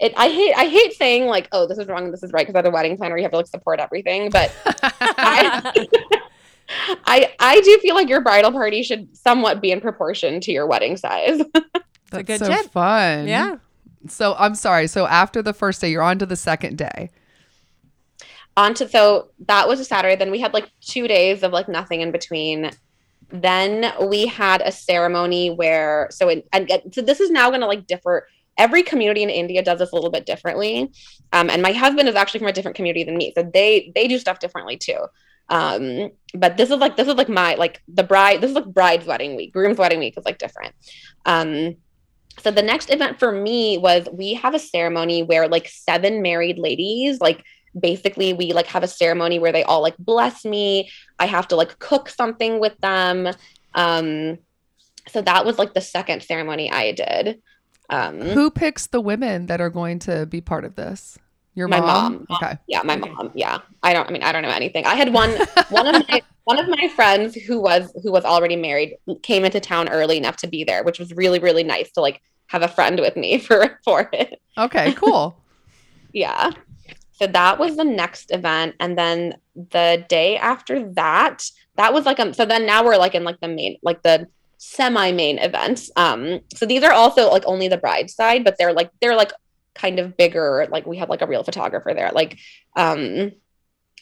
It, 0.00 0.12
I 0.16 0.28
hate 0.28 0.52
I 0.56 0.66
hate 0.66 0.94
saying 0.94 1.26
like 1.26 1.48
oh 1.52 1.68
this 1.68 1.78
is 1.78 1.86
wrong 1.86 2.02
and 2.06 2.12
this 2.12 2.24
is 2.24 2.32
right 2.32 2.44
because 2.44 2.58
as 2.58 2.66
a 2.66 2.70
wedding 2.72 2.96
planner 2.96 3.16
you 3.16 3.22
have 3.22 3.30
to 3.30 3.36
like 3.36 3.46
support 3.46 3.78
everything 3.78 4.28
but 4.28 4.52
I, 4.82 5.72
I 7.06 7.32
I 7.38 7.60
do 7.60 7.78
feel 7.78 7.94
like 7.94 8.08
your 8.08 8.20
bridal 8.20 8.50
party 8.50 8.82
should 8.82 9.16
somewhat 9.16 9.60
be 9.60 9.70
in 9.70 9.80
proportion 9.80 10.40
to 10.40 10.52
your 10.52 10.66
wedding 10.66 10.96
size. 10.96 11.40
That's 12.10 12.24
good 12.24 12.38
so 12.40 12.48
tip. 12.48 12.70
fun. 12.70 13.28
Yeah. 13.28 13.56
So 14.08 14.34
I'm 14.38 14.54
sorry. 14.54 14.86
So 14.86 15.06
after 15.06 15.42
the 15.42 15.52
first 15.52 15.80
day, 15.80 15.90
you're 15.90 16.02
on 16.02 16.18
to 16.18 16.26
the 16.26 16.36
second 16.36 16.76
day. 16.76 17.10
On 18.56 18.72
to 18.74 18.88
so 18.88 19.30
that 19.46 19.66
was 19.66 19.80
a 19.80 19.84
Saturday. 19.84 20.16
Then 20.16 20.30
we 20.30 20.40
had 20.40 20.54
like 20.54 20.70
two 20.80 21.08
days 21.08 21.42
of 21.42 21.52
like 21.52 21.68
nothing 21.68 22.00
in 22.00 22.12
between. 22.12 22.70
Then 23.30 23.92
we 24.08 24.26
had 24.26 24.60
a 24.60 24.70
ceremony 24.70 25.50
where 25.50 26.08
so 26.10 26.28
it, 26.28 26.48
and 26.52 26.70
so 26.92 27.02
this 27.02 27.20
is 27.20 27.30
now 27.30 27.48
going 27.48 27.62
to 27.62 27.66
like 27.66 27.86
differ. 27.86 28.28
Every 28.56 28.84
community 28.84 29.24
in 29.24 29.30
India 29.30 29.64
does 29.64 29.80
this 29.80 29.90
a 29.90 29.94
little 29.96 30.10
bit 30.10 30.26
differently, 30.26 30.92
um, 31.32 31.50
and 31.50 31.60
my 31.60 31.72
husband 31.72 32.08
is 32.08 32.14
actually 32.14 32.38
from 32.38 32.48
a 32.48 32.52
different 32.52 32.76
community 32.76 33.02
than 33.02 33.16
me, 33.16 33.32
so 33.34 33.42
they 33.42 33.90
they 33.96 34.06
do 34.06 34.18
stuff 34.18 34.38
differently 34.38 34.76
too. 34.76 34.98
Um, 35.48 36.10
but 36.34 36.56
this 36.56 36.70
is 36.70 36.76
like 36.78 36.96
this 36.96 37.08
is 37.08 37.14
like 37.14 37.28
my 37.28 37.54
like 37.56 37.82
the 37.88 38.04
bride. 38.04 38.40
This 38.40 38.50
is 38.50 38.54
like 38.54 38.66
bride's 38.66 39.06
wedding 39.06 39.34
week. 39.36 39.52
Groom's 39.52 39.78
wedding 39.78 39.98
week 39.98 40.14
is 40.16 40.24
like 40.24 40.38
different. 40.38 40.74
Um, 41.26 41.76
so 42.40 42.50
the 42.50 42.62
next 42.62 42.90
event 42.90 43.18
for 43.18 43.30
me 43.30 43.78
was 43.78 44.08
we 44.12 44.34
have 44.34 44.54
a 44.54 44.58
ceremony 44.58 45.22
where 45.22 45.48
like 45.48 45.68
seven 45.68 46.22
married 46.22 46.58
ladies 46.58 47.20
like 47.20 47.44
basically 47.78 48.32
we 48.32 48.52
like 48.52 48.66
have 48.66 48.82
a 48.82 48.88
ceremony 48.88 49.38
where 49.38 49.52
they 49.52 49.64
all 49.64 49.82
like 49.82 49.96
bless 49.98 50.44
me 50.44 50.88
i 51.18 51.26
have 51.26 51.48
to 51.48 51.56
like 51.56 51.78
cook 51.78 52.08
something 52.08 52.60
with 52.60 52.76
them 52.80 53.28
um 53.74 54.38
so 55.08 55.20
that 55.20 55.44
was 55.44 55.58
like 55.58 55.74
the 55.74 55.80
second 55.80 56.22
ceremony 56.22 56.70
i 56.70 56.92
did 56.92 57.40
um 57.90 58.20
Who 58.20 58.50
picks 58.50 58.86
the 58.86 59.00
women 59.00 59.46
that 59.46 59.60
are 59.60 59.70
going 59.70 59.98
to 60.00 60.24
be 60.26 60.40
part 60.40 60.64
of 60.64 60.74
this? 60.74 61.18
Your 61.54 61.68
My 61.68 61.80
mom? 61.80 62.26
mom. 62.26 62.26
Okay. 62.30 62.58
yeah 62.66 62.82
my 62.82 62.96
mom 62.96 63.30
yeah 63.34 63.58
i 63.82 63.92
don't 63.92 64.08
i 64.08 64.12
mean 64.12 64.22
i 64.22 64.32
don't 64.32 64.42
know 64.42 64.48
anything 64.50 64.86
i 64.86 64.94
had 64.94 65.12
one 65.12 65.30
one 65.68 65.86
of 65.86 66.08
my 66.08 66.22
one 66.44 66.58
of 66.58 66.66
my 66.68 66.88
friends 66.88 67.34
who 67.34 67.60
was 67.60 67.92
who 68.02 68.10
was 68.10 68.24
already 68.24 68.56
married 68.56 68.96
came 69.22 69.44
into 69.44 69.60
town 69.60 69.88
early 69.88 70.16
enough 70.16 70.36
to 70.38 70.46
be 70.48 70.64
there 70.64 70.82
which 70.82 70.98
was 70.98 71.12
really 71.12 71.38
really 71.38 71.62
nice 71.62 71.90
to 71.92 72.00
like 72.00 72.20
have 72.48 72.62
a 72.62 72.68
friend 72.68 72.98
with 73.00 73.16
me 73.16 73.38
for 73.46 73.78
for 73.84 74.08
it 74.12 74.40
Okay, 74.58 74.92
cool. 74.94 75.36
yeah 76.12 76.50
so 77.14 77.28
that 77.28 77.58
was 77.58 77.76
the 77.76 77.84
next 77.84 78.32
event. 78.32 78.74
And 78.80 78.98
then 78.98 79.36
the 79.54 80.04
day 80.08 80.36
after 80.36 80.92
that 80.94 81.44
that 81.76 81.92
was 81.92 82.06
like 82.06 82.20
um 82.20 82.34
so 82.34 82.44
then 82.44 82.66
now 82.66 82.84
we're 82.84 82.96
like 82.96 83.14
in 83.14 83.24
like 83.24 83.40
the 83.40 83.48
main 83.48 83.76
like 83.82 84.02
the 84.02 84.26
semi 84.58 85.12
main 85.12 85.38
events. 85.38 85.90
Um 85.96 86.40
so 86.54 86.66
these 86.66 86.82
are 86.82 86.92
also 86.92 87.30
like 87.30 87.44
only 87.46 87.68
the 87.68 87.76
bride 87.76 88.10
side 88.10 88.44
but 88.44 88.56
they're 88.58 88.72
like 88.72 88.90
they're 89.00 89.16
like 89.16 89.32
kind 89.74 89.98
of 89.98 90.16
bigger. 90.16 90.66
Like 90.70 90.86
we 90.86 90.98
have 90.98 91.08
like 91.08 91.22
a 91.22 91.26
real 91.26 91.44
photographer 91.44 91.94
there. 91.94 92.10
Like 92.12 92.38
um 92.76 93.32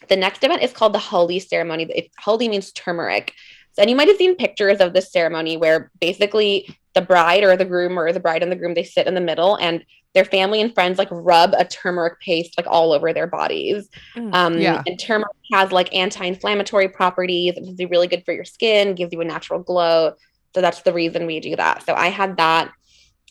the 0.09 0.15
next 0.15 0.43
event 0.43 0.63
is 0.63 0.73
called 0.73 0.93
the 0.93 0.99
haldi 0.99 1.45
ceremony. 1.45 1.83
It, 1.83 2.11
haldi 2.21 2.49
means 2.49 2.71
turmeric. 2.71 3.33
So, 3.73 3.81
and 3.81 3.89
you 3.89 3.95
might 3.95 4.07
have 4.07 4.17
seen 4.17 4.35
pictures 4.35 4.79
of 4.79 4.93
this 4.93 5.11
ceremony 5.11 5.57
where 5.57 5.91
basically 5.99 6.77
the 6.93 7.01
bride 7.01 7.43
or 7.43 7.57
the 7.57 7.65
groom 7.65 7.97
or 7.97 8.11
the 8.11 8.19
bride 8.19 8.43
and 8.43 8.51
the 8.51 8.55
groom 8.55 8.73
they 8.73 8.83
sit 8.83 9.07
in 9.07 9.15
the 9.15 9.21
middle 9.21 9.55
and 9.55 9.83
their 10.13 10.25
family 10.25 10.61
and 10.61 10.73
friends 10.73 10.97
like 10.99 11.07
rub 11.11 11.53
a 11.57 11.65
turmeric 11.65 12.19
paste 12.19 12.53
like 12.57 12.67
all 12.67 12.93
over 12.93 13.13
their 13.13 13.27
bodies. 13.27 13.89
Mm. 14.15 14.33
Um, 14.33 14.59
Yeah. 14.59 14.83
And 14.85 14.99
turmeric 14.99 15.35
has 15.51 15.71
like 15.71 15.93
anti-inflammatory 15.93 16.89
properties. 16.89 17.53
It's 17.57 17.91
really 17.91 18.07
good 18.07 18.23
for 18.23 18.33
your 18.33 18.45
skin, 18.45 18.95
gives 18.95 19.11
you 19.11 19.21
a 19.21 19.25
natural 19.25 19.59
glow. 19.59 20.13
So 20.53 20.61
that's 20.61 20.81
the 20.83 20.93
reason 20.93 21.25
we 21.25 21.39
do 21.39 21.55
that. 21.55 21.83
So 21.85 21.93
I 21.93 22.07
had 22.07 22.37
that 22.37 22.71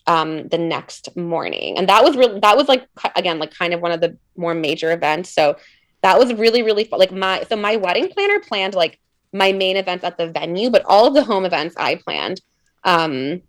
um 0.08 0.48
the 0.48 0.58
next 0.58 1.16
morning. 1.16 1.78
And 1.78 1.88
that 1.88 2.02
was 2.02 2.16
really 2.16 2.40
that 2.40 2.56
was 2.56 2.68
like 2.68 2.88
again 3.14 3.38
like 3.38 3.54
kind 3.54 3.72
of 3.72 3.80
one 3.80 3.92
of 3.92 4.00
the 4.00 4.16
more 4.36 4.54
major 4.54 4.90
events. 4.92 5.30
So 5.30 5.56
that 6.02 6.18
was 6.18 6.34
really 6.34 6.62
really 6.62 6.84
fun. 6.84 6.98
Like 6.98 7.12
my 7.12 7.44
so 7.48 7.54
my 7.54 7.76
wedding 7.76 8.08
planner 8.08 8.40
planned 8.40 8.74
like 8.74 8.98
my 9.32 9.52
main 9.52 9.76
events 9.76 10.04
at 10.04 10.18
the 10.18 10.26
venue, 10.26 10.70
but 10.70 10.84
all 10.84 11.06
of 11.06 11.14
the 11.14 11.22
home 11.22 11.44
events 11.44 11.76
I 11.78 11.94
planned. 11.94 12.40
Um 12.82 13.42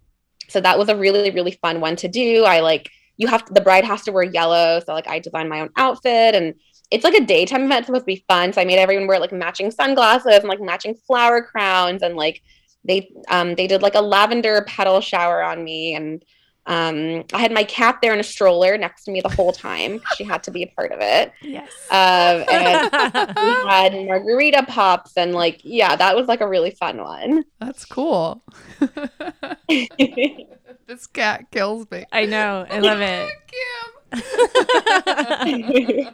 so 0.50 0.62
that 0.62 0.78
was 0.78 0.90
a 0.90 0.96
really 0.96 1.32
really 1.32 1.58
fun 1.64 1.82
one 1.82 1.96
to 1.96 2.08
do. 2.08 2.44
I 2.44 2.60
like 2.60 2.92
you 3.18 3.28
have 3.28 3.46
to, 3.46 3.54
the 3.54 3.62
bride 3.62 3.86
has 3.86 4.04
to 4.04 4.12
wear 4.12 4.24
yellow, 4.24 4.80
so 4.80 4.94
like 4.94 5.08
I 5.08 5.20
designed 5.20 5.50
my 5.50 5.62
own 5.62 5.70
outfit 5.78 6.36
and 6.36 6.56
it's 6.92 7.04
like 7.04 7.16
a 7.16 7.26
daytime 7.26 7.64
event 7.64 7.80
it's 7.80 7.88
supposed 7.88 8.04
to 8.04 8.06
be 8.06 8.24
fun. 8.28 8.54
So 8.54 8.62
I 8.62 8.66
made 8.66 8.78
everyone 8.78 9.08
wear 9.08 9.20
like 9.20 9.32
matching 9.32 9.72
sunglasses 9.72 10.38
and 10.38 10.48
like 10.48 10.62
matching 10.62 10.96
flower 11.08 11.42
crowns 11.42 12.04
and 12.04 12.16
like 12.16 12.42
they 12.86 13.10
um 13.30 13.56
they 13.56 13.68
did 13.68 13.82
like 13.82 13.96
a 13.96 14.02
lavender 14.02 14.64
petal 14.68 15.02
shower 15.02 15.42
on 15.44 15.64
me 15.64 15.96
and 15.96 16.24
um 16.66 17.24
I 17.34 17.40
had 17.40 17.52
my 17.52 17.64
cat 17.64 17.98
there 18.02 18.14
in 18.14 18.20
a 18.20 18.24
stroller 18.24 18.78
next 18.78 19.06
to 19.06 19.12
me 19.12 19.22
the 19.22 19.30
whole 19.30 19.52
time. 19.52 20.02
she 20.18 20.24
had 20.24 20.44
to 20.44 20.52
be 20.52 20.64
a 20.64 20.68
part 20.68 20.92
of 20.92 21.00
it. 21.02 21.34
Yes. 21.42 21.70
Um 21.90 22.46
and 22.50 22.92
we 23.38 23.70
had 23.70 23.94
margarita 24.06 24.64
pops 24.68 25.18
and 25.18 25.34
like 25.34 25.62
yeah, 25.64 25.96
that 25.96 26.16
was 26.16 26.28
like 26.28 26.42
a 26.42 26.48
really 26.48 26.72
fun 26.72 26.98
one. 27.00 27.44
That's 27.60 27.86
cool. 27.86 28.44
this 30.88 31.08
cat 31.08 31.50
kills 31.52 31.90
me. 31.92 32.06
I 32.12 32.26
know. 32.26 32.66
I 32.70 32.80
love 32.80 33.02
it. 33.02 33.32
Kim. 33.48 33.94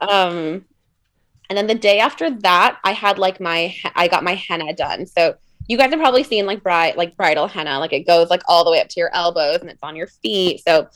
um 0.00 0.64
and 1.50 1.58
then 1.58 1.66
the 1.66 1.74
day 1.74 1.98
after 1.98 2.30
that 2.30 2.78
i 2.84 2.92
had 2.92 3.18
like 3.18 3.38
my 3.38 3.74
i 3.94 4.08
got 4.08 4.24
my 4.24 4.34
henna 4.34 4.72
done 4.72 5.04
so 5.04 5.34
you 5.68 5.76
guys 5.76 5.90
have 5.90 6.00
probably 6.00 6.22
seen 6.22 6.46
like 6.46 6.62
bride 6.62 6.96
like 6.96 7.14
bridal 7.14 7.46
henna 7.46 7.78
like 7.78 7.92
it 7.92 8.06
goes 8.06 8.30
like 8.30 8.40
all 8.48 8.64
the 8.64 8.70
way 8.70 8.80
up 8.80 8.88
to 8.88 8.98
your 8.98 9.14
elbows 9.14 9.58
and 9.60 9.68
it's 9.68 9.82
on 9.82 9.94
your 9.94 10.06
feet 10.06 10.62
so 10.66 10.88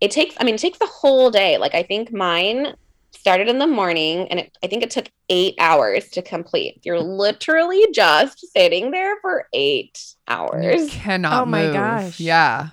it 0.00 0.10
takes 0.10 0.34
i 0.40 0.44
mean 0.44 0.56
it 0.56 0.60
takes 0.60 0.78
the 0.78 0.86
whole 0.86 1.30
day 1.30 1.56
like 1.56 1.74
i 1.76 1.84
think 1.84 2.12
mine 2.12 2.74
started 3.20 3.48
in 3.48 3.58
the 3.58 3.66
morning 3.66 4.26
and 4.28 4.40
it, 4.40 4.56
i 4.64 4.66
think 4.66 4.82
it 4.82 4.90
took 4.90 5.08
eight 5.28 5.54
hours 5.58 6.08
to 6.08 6.22
complete 6.22 6.80
you're 6.82 6.98
literally 7.00 7.86
just 7.92 8.38
sitting 8.56 8.90
there 8.90 9.16
for 9.20 9.46
eight 9.52 9.96
hours. 10.28 10.64
You 10.64 10.70
hours 10.70 10.90
cannot 10.90 11.42
Oh 11.42 11.46
my 11.46 11.64
move. 11.64 11.74
gosh. 11.74 12.18
Yeah. 12.20 12.68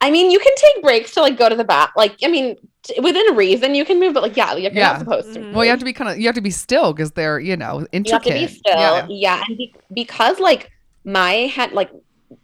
i 0.00 0.10
mean 0.10 0.30
you 0.30 0.38
can 0.38 0.52
take 0.56 0.82
breaks 0.82 1.12
to 1.14 1.20
like 1.22 1.36
go 1.38 1.48
to 1.48 1.56
the 1.56 1.64
bath 1.64 1.90
like 1.96 2.16
i 2.22 2.28
mean 2.28 2.56
t- 2.84 3.00
within 3.00 3.34
reason 3.34 3.74
you 3.74 3.84
can 3.84 3.98
move 3.98 4.14
but 4.14 4.22
like 4.22 4.36
yeah 4.36 4.54
you're 4.54 4.70
Yeah. 4.72 4.92
not 4.92 4.98
supposed 5.00 5.32
to 5.34 5.40
Mhm. 5.40 5.52
Well, 5.54 5.64
you 5.64 5.70
have 5.70 5.78
to 5.80 5.84
be 5.84 5.92
kind 5.92 6.10
of 6.10 6.18
you 6.18 6.26
have 6.26 6.34
to 6.36 6.40
be 6.40 6.50
still 6.50 6.92
because 6.92 7.12
they're 7.12 7.40
you 7.40 7.56
know 7.56 7.86
intricate. 7.92 8.26
you 8.26 8.32
have 8.42 8.50
to 8.50 8.54
be 8.54 8.58
still 8.60 8.78
Yeah. 8.78 9.06
yeah, 9.08 9.42
and 9.48 9.56
be- 9.58 9.74
because 9.92 10.38
like 10.38 10.70
my 11.04 11.32
had 11.56 11.72
like 11.72 11.90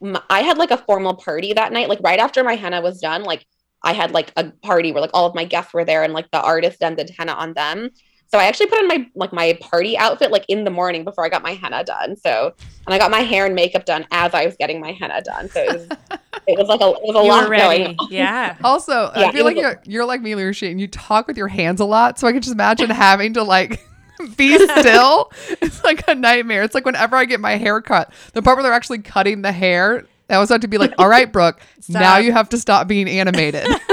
my, 0.01 0.21
i 0.31 0.41
had 0.41 0.57
like 0.59 0.71
a 0.71 0.79
formal 0.79 1.15
party 1.15 1.53
that 1.53 1.71
night 1.73 1.89
like 1.91 2.01
right 2.03 2.19
after 2.19 2.43
my 2.43 2.55
henna 2.57 2.81
was 2.81 3.01
done 3.01 3.23
like 3.23 3.45
i 3.85 3.93
had 3.93 4.11
like 4.13 4.33
a 4.37 4.51
party 4.63 4.91
where 4.93 5.01
like 5.01 5.11
all 5.15 5.27
of 5.27 5.35
my 5.35 5.45
guests 5.45 5.73
were 5.73 5.85
there 5.85 6.03
and 6.03 6.13
like 6.13 6.31
the 6.33 6.41
artist 6.41 6.81
done 6.81 6.97
the 6.97 7.09
henna 7.17 7.33
on 7.33 7.53
them 7.55 7.91
so 8.27 8.39
i 8.39 8.45
actually 8.45 8.67
put 8.67 8.79
on 8.79 8.89
my 8.89 9.07
like 9.15 9.33
my 9.33 9.57
party 9.61 9.97
outfit 9.97 10.31
like 10.33 10.45
in 10.49 10.65
the 10.65 10.71
morning 10.71 11.05
before 11.05 11.25
i 11.25 11.29
got 11.29 11.43
my 11.43 11.53
henna 11.53 11.85
done 11.85 12.17
so 12.17 12.53
and 12.87 12.95
i 12.95 12.99
got 12.99 13.11
my 13.11 13.21
hair 13.21 13.47
and 13.47 13.55
makeup 13.55 13.85
done 13.85 14.07
as 14.11 14.35
i 14.35 14.45
was 14.45 14.57
getting 14.57 14.81
my 14.81 14.93
henna 14.93 15.21
done 15.23 15.49
so 15.49 15.61
it 15.63 15.73
was 15.73 15.89
it 16.47 16.59
was 16.59 16.69
like 16.69 16.81
a 16.81 16.89
it 16.89 17.03
was 17.03 17.17
a 17.17 17.23
You 17.23 17.29
lot 17.29 17.49
going 17.49 17.97
on. 17.99 18.09
Yeah. 18.11 18.57
Also, 18.65 18.93
uh, 18.93 19.13
Yeah, 19.17 19.27
I 19.29 19.33
feel 19.33 19.45
like 19.45 19.57
was- 19.57 19.63
you're 19.63 19.81
you're 19.85 20.05
like 20.05 20.21
me, 20.21 20.33
Ruchi, 20.33 20.71
and 20.71 20.79
you 20.81 20.89
talk 20.89 21.27
with 21.27 21.39
your 21.39 21.49
hands 21.49 21.81
a 21.81 21.85
lot. 21.87 22.19
So 22.19 22.27
I 22.27 22.33
can 22.33 22.43
just 22.43 22.53
imagine 22.53 22.91
having 22.91 23.33
to 23.35 23.43
like 23.43 23.81
be 24.37 24.59
still. 24.59 25.31
It's 25.63 25.83
like 25.85 26.07
a 26.07 26.15
nightmare. 26.15 26.63
It's 26.63 26.75
like 26.75 26.85
whenever 26.85 27.17
I 27.17 27.25
get 27.25 27.41
my 27.41 27.57
hair 27.57 27.81
cut, 27.81 28.13
the 28.35 28.43
part 28.43 28.57
where 28.57 28.63
they're 28.63 28.73
actually 28.75 28.99
cutting 28.99 29.41
the 29.43 29.53
hair, 29.53 30.05
I 30.31 30.35
always 30.35 30.49
have 30.49 30.61
to 30.61 30.69
be 30.69 30.79
like, 30.79 30.95
"All 30.99 31.09
right, 31.09 31.31
Brooke, 31.31 31.61
now 31.89 32.19
you 32.19 32.33
have 32.33 32.49
to 32.51 32.59
stop 32.59 32.89
being 32.89 33.09
animated." 33.09 33.67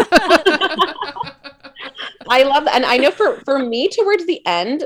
I 2.30 2.44
love 2.44 2.66
that. 2.66 2.76
And 2.76 2.86
I 2.86 2.98
know 2.98 3.12
for 3.12 3.42
for 3.42 3.60
me 3.60 3.90
towards 3.90 4.26
the 4.26 4.46
end, 4.46 4.86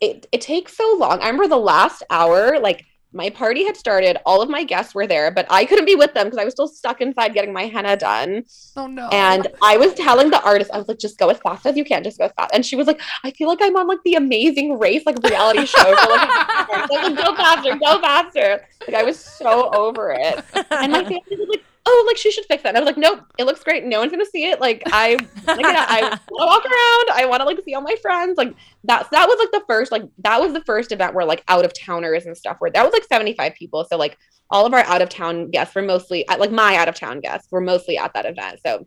it 0.00 0.26
it 0.32 0.40
takes 0.40 0.76
so 0.76 0.96
long. 0.98 1.20
I 1.20 1.26
remember 1.26 1.48
the 1.48 1.56
last 1.56 2.02
hour, 2.10 2.58
like 2.58 2.86
my 3.12 3.30
party 3.30 3.64
had 3.64 3.76
started, 3.76 4.18
all 4.26 4.42
of 4.42 4.50
my 4.50 4.64
guests 4.64 4.94
were 4.94 5.06
there, 5.06 5.30
but 5.30 5.46
I 5.50 5.64
couldn't 5.64 5.86
be 5.86 5.94
with 5.94 6.12
them 6.14 6.26
because 6.26 6.38
I 6.38 6.44
was 6.44 6.52
still 6.52 6.68
stuck 6.68 7.00
inside 7.00 7.32
getting 7.34 7.52
my 7.52 7.64
henna 7.64 7.96
done. 7.96 8.44
oh 8.76 8.86
no! 8.86 9.08
And 9.08 9.46
I 9.62 9.76
was 9.76 9.94
telling 9.94 10.30
the 10.30 10.42
artist, 10.42 10.70
I 10.72 10.78
was 10.78 10.88
like, 10.88 10.98
just 10.98 11.18
go 11.18 11.28
as 11.28 11.38
fast 11.38 11.64
as 11.66 11.76
you 11.76 11.84
can, 11.84 12.04
just 12.04 12.18
go 12.18 12.26
as 12.26 12.32
fast. 12.32 12.50
And 12.52 12.64
she 12.64 12.76
was 12.76 12.86
like, 12.86 13.00
I 13.24 13.30
feel 13.30 13.48
like 13.48 13.60
I'm 13.62 13.76
on 13.76 13.86
like 13.86 14.02
the 14.04 14.14
amazing 14.14 14.78
race, 14.78 15.04
like 15.06 15.22
reality 15.22 15.64
show. 15.64 15.82
For, 15.82 16.10
like, 16.10 16.90
like, 16.90 17.16
go 17.16 17.34
faster, 17.34 17.76
go 17.76 18.00
faster. 18.00 18.66
Like 18.86 18.94
I 18.94 19.02
was 19.02 19.18
so 19.18 19.70
over 19.70 20.10
it. 20.10 20.44
And 20.70 20.92
my 20.92 21.02
family 21.02 21.22
was 21.30 21.48
like, 21.48 21.64
oh, 21.88 22.04
like 22.06 22.16
she 22.16 22.30
should 22.30 22.44
fix 22.46 22.62
that. 22.62 22.70
And 22.70 22.78
I 22.78 22.80
was 22.80 22.86
like, 22.86 22.98
nope, 22.98 23.20
it 23.38 23.44
looks 23.44 23.64
great. 23.64 23.84
No 23.84 24.00
one's 24.00 24.12
gonna 24.12 24.26
see 24.26 24.44
it. 24.44 24.60
Like 24.60 24.82
I, 24.86 25.14
like 25.46 25.64
I 25.64 26.00
want 26.10 26.14
to 26.14 26.28
walk 26.30 26.64
around. 26.64 27.20
I 27.20 27.26
want 27.26 27.40
to 27.40 27.46
like 27.46 27.58
see 27.64 27.74
all 27.74 27.82
my 27.82 27.96
friends. 28.02 28.36
Like 28.36 28.54
that. 28.84 29.10
That 29.10 29.26
was 29.26 29.38
like 29.38 29.50
the 29.50 29.66
first. 29.66 29.90
Like 29.90 30.04
that 30.18 30.40
was 30.40 30.52
the 30.52 30.62
first 30.64 30.92
event 30.92 31.14
where 31.14 31.24
like 31.24 31.42
out 31.48 31.64
of 31.64 31.72
towners 31.72 32.26
and 32.26 32.36
stuff 32.36 32.58
were. 32.60 32.70
That 32.70 32.84
was 32.84 32.92
like 32.92 33.04
seventy 33.04 33.34
five 33.34 33.54
people. 33.54 33.84
So 33.84 33.96
like 33.96 34.18
all 34.50 34.66
of 34.66 34.72
our 34.72 34.80
out 34.80 35.02
of 35.02 35.08
town 35.08 35.50
guests 35.50 35.74
were 35.74 35.82
mostly 35.82 36.26
uh, 36.28 36.38
like 36.38 36.52
my 36.52 36.76
out 36.76 36.88
of 36.88 36.94
town 36.94 37.20
guests 37.20 37.50
were 37.50 37.60
mostly 37.60 37.98
at 37.98 38.12
that 38.14 38.26
event. 38.26 38.60
So 38.64 38.86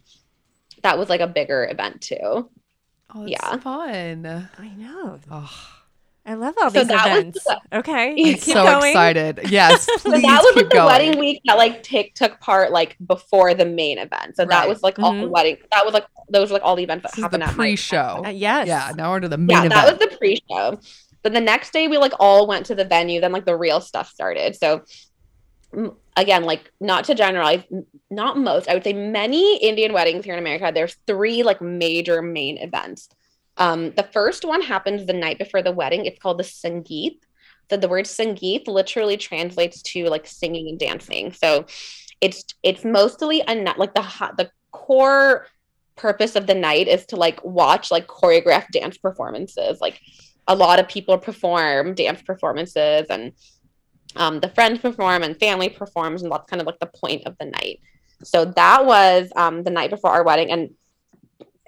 that 0.83 0.97
was 0.97 1.09
like 1.09 1.21
a 1.21 1.27
bigger 1.27 1.67
event 1.69 2.01
too. 2.01 2.17
oh, 2.21 2.49
that's 3.15 3.31
yeah. 3.31 3.57
fun. 3.57 4.49
I 4.57 4.69
know. 4.69 5.19
Oh, 5.29 5.80
I 6.25 6.35
love 6.35 6.53
all 6.61 6.69
So 6.69 6.79
these 6.79 6.87
that 6.89 7.09
was 7.09 7.17
events. 7.19 7.47
okay. 7.73 8.15
I'm 8.33 8.37
so 8.39 8.53
going. 8.63 8.89
excited. 8.91 9.39
Yes, 9.49 9.85
So 9.85 10.11
please 10.11 10.21
that 10.21 10.41
was 10.43 10.53
keep 10.53 10.55
like 10.55 10.69
the 10.69 10.75
going. 10.75 10.85
wedding 10.87 11.19
week 11.19 11.41
that 11.45 11.57
like 11.57 11.81
take 11.83 12.13
took 12.13 12.39
part 12.39 12.71
like 12.71 12.95
before 13.05 13.53
the 13.55 13.65
main 13.65 13.97
event. 13.97 14.35
So 14.35 14.43
Right. 14.43 14.49
that 14.49 14.67
was 14.69 14.83
like 14.83 14.99
all 14.99 15.13
the 15.19 15.27
wedding. 15.27 15.57
That 15.71 15.83
was 15.83 15.93
like 15.95 16.05
those 16.29 16.49
were 16.49 16.55
like 16.55 16.63
all 16.63 16.75
the 16.75 16.83
events 16.83 17.03
that 17.03 17.11
This 17.11 17.17
is 17.17 17.23
happened 17.23 17.41
the 17.43 17.47
at 17.47 17.55
my 17.57 17.63
pre-show. 17.65 18.21
Uh, 18.25 18.29
yes. 18.29 18.67
Yeah, 18.67 18.91
now 18.95 19.11
we're 19.11 19.21
to 19.21 19.29
the 19.29 19.37
main 19.37 19.49
yeah, 19.49 19.65
event. 19.65 19.73
that 19.73 19.99
was 19.99 20.09
the 20.09 20.15
pre-show. 20.17 20.79
Then 21.23 21.33
the 21.33 21.41
next 21.41 21.73
day 21.73 21.87
we 21.87 21.97
like 21.97 22.13
all 22.19 22.45
went 22.47 22.67
to 22.67 22.75
the 22.75 22.85
venue. 22.85 23.19
Then 23.19 23.31
like 23.31 23.45
the 23.45 23.57
real 23.57 23.81
stuff 23.81 24.09
started. 24.09 24.55
So 24.55 24.83
again, 26.17 26.43
like 26.43 26.71
not 26.79 27.05
to 27.05 27.15
generalize, 27.15 27.63
not 28.09 28.37
most. 28.37 28.67
I 28.67 28.73
would 28.73 28.83
say 28.83 28.93
many 28.93 29.57
Indian 29.57 29.93
weddings 29.93 30.25
here 30.25 30.33
in 30.33 30.39
America. 30.39 30.71
There's 30.73 30.95
three 31.07 31.43
like 31.43 31.61
major 31.61 32.21
main 32.21 32.57
events. 32.57 33.09
Um, 33.61 33.91
the 33.91 34.09
first 34.11 34.43
one 34.43 34.63
happened 34.63 35.07
the 35.07 35.13
night 35.13 35.37
before 35.37 35.61
the 35.61 35.71
wedding. 35.71 36.07
It's 36.07 36.17
called 36.17 36.39
the 36.39 36.43
Sangeet. 36.43 37.19
So 37.69 37.77
the 37.77 37.87
word 37.87 38.05
Sangeet 38.05 38.67
literally 38.67 39.17
translates 39.17 39.83
to 39.83 40.07
like 40.07 40.25
singing 40.25 40.67
and 40.67 40.79
dancing. 40.79 41.31
So 41.31 41.67
it's 42.21 42.43
it's 42.63 42.83
mostly 42.83 43.43
a 43.47 43.53
like 43.77 43.93
the 43.93 44.01
the 44.35 44.49
core 44.71 45.45
purpose 45.95 46.35
of 46.35 46.47
the 46.47 46.55
night 46.55 46.87
is 46.87 47.05
to 47.07 47.17
like 47.17 47.45
watch 47.45 47.91
like 47.91 48.07
choreographed 48.07 48.71
dance 48.71 48.97
performances. 48.97 49.79
Like 49.79 50.01
a 50.47 50.55
lot 50.55 50.79
of 50.79 50.87
people 50.87 51.19
perform 51.19 51.93
dance 51.93 52.23
performances 52.23 53.05
and 53.11 53.33
um, 54.15 54.39
the 54.39 54.49
friends 54.49 54.79
perform 54.79 55.21
and 55.21 55.39
family 55.39 55.69
performs 55.69 56.23
and 56.23 56.31
that's 56.31 56.49
kind 56.49 56.61
of 56.61 56.65
like 56.65 56.79
the 56.79 56.87
point 56.87 57.27
of 57.27 57.37
the 57.39 57.45
night. 57.45 57.79
So 58.23 58.45
that 58.45 58.87
was 58.87 59.31
um, 59.35 59.63
the 59.63 59.69
night 59.69 59.91
before 59.91 60.09
our 60.09 60.23
wedding 60.23 60.51
and 60.51 60.71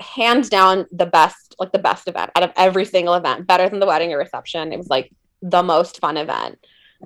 hands 0.04 0.50
down 0.50 0.86
the 0.92 1.06
best 1.06 1.56
like 1.60 1.72
the 1.72 1.80
best 1.80 2.08
event 2.08 2.30
out 2.36 2.44
of 2.44 2.52
every 2.56 2.86
single 2.86 3.14
event 3.16 3.48
better 3.48 3.68
than 3.70 3.80
the 3.80 3.86
wedding 3.86 4.12
or 4.14 4.18
reception 4.18 4.72
it 4.74 4.78
was 4.78 4.90
like 4.90 5.12
the 5.42 5.64
most 5.64 6.00
fun 6.00 6.18
event 6.18 6.58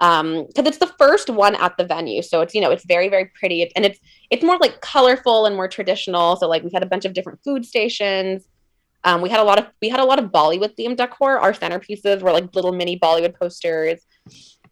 um 0.01 0.45
because 0.47 0.67
it's 0.67 0.77
the 0.77 0.93
first 0.99 1.29
one 1.29 1.55
at 1.55 1.75
the 1.77 1.83
venue 1.85 2.21
so 2.21 2.41
it's 2.41 2.53
you 2.53 2.61
know 2.61 2.69
it's 2.71 2.85
very 2.85 3.09
very 3.09 3.25
pretty 3.39 3.61
It- 3.63 3.73
and 3.75 3.83
it's 3.85 3.99
it's 4.29 4.43
more 4.43 4.57
like 4.59 4.79
colorful 4.81 5.45
and 5.47 5.55
more 5.55 5.67
traditional 5.67 6.35
so 6.35 6.47
like 6.47 6.63
we 6.63 6.69
had 6.73 6.83
a 6.83 6.85
bunch 6.93 7.05
of 7.05 7.13
different 7.13 7.39
food 7.43 7.65
stations 7.65 8.45
um 9.03 9.21
we 9.21 9.29
had 9.29 9.39
a 9.39 9.43
lot 9.43 9.57
of 9.59 9.65
we 9.81 9.89
had 9.89 9.99
a 9.99 10.05
lot 10.05 10.19
of 10.19 10.25
bollywood 10.31 10.75
themed 10.77 10.97
decor 10.97 11.39
our 11.39 11.51
centerpieces 11.53 12.21
were 12.21 12.31
like 12.31 12.53
little 12.55 12.71
mini 12.71 12.97
bollywood 12.99 13.33
posters 13.39 13.99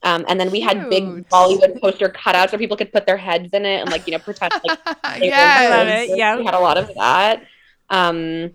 um, 0.04 0.24
and 0.28 0.40
then 0.40 0.52
we 0.52 0.60
had 0.60 0.90
big 0.92 1.04
bollywood 1.30 1.82
poster 1.82 2.10
cutouts 2.10 2.52
where 2.52 2.60
people 2.60 2.78
could 2.78 2.92
put 2.94 3.08
their 3.08 3.18
heads 3.18 3.50
in 3.54 3.66
it 3.66 3.80
and 3.82 3.90
like 3.90 4.06
you 4.06 4.12
know 4.12 4.20
pretend 4.20 4.54
like 4.68 4.78
they 4.86 5.20
were 5.22 5.26
yes. 5.26 5.60
I 5.62 5.78
love 5.78 5.88
it. 5.88 6.08
kids. 6.08 6.18
Yeah. 6.20 6.38
we 6.38 6.46
had 6.46 6.54
a 6.54 6.60
lot 6.60 6.78
of 6.78 6.88
that 6.96 7.44
um 7.90 8.52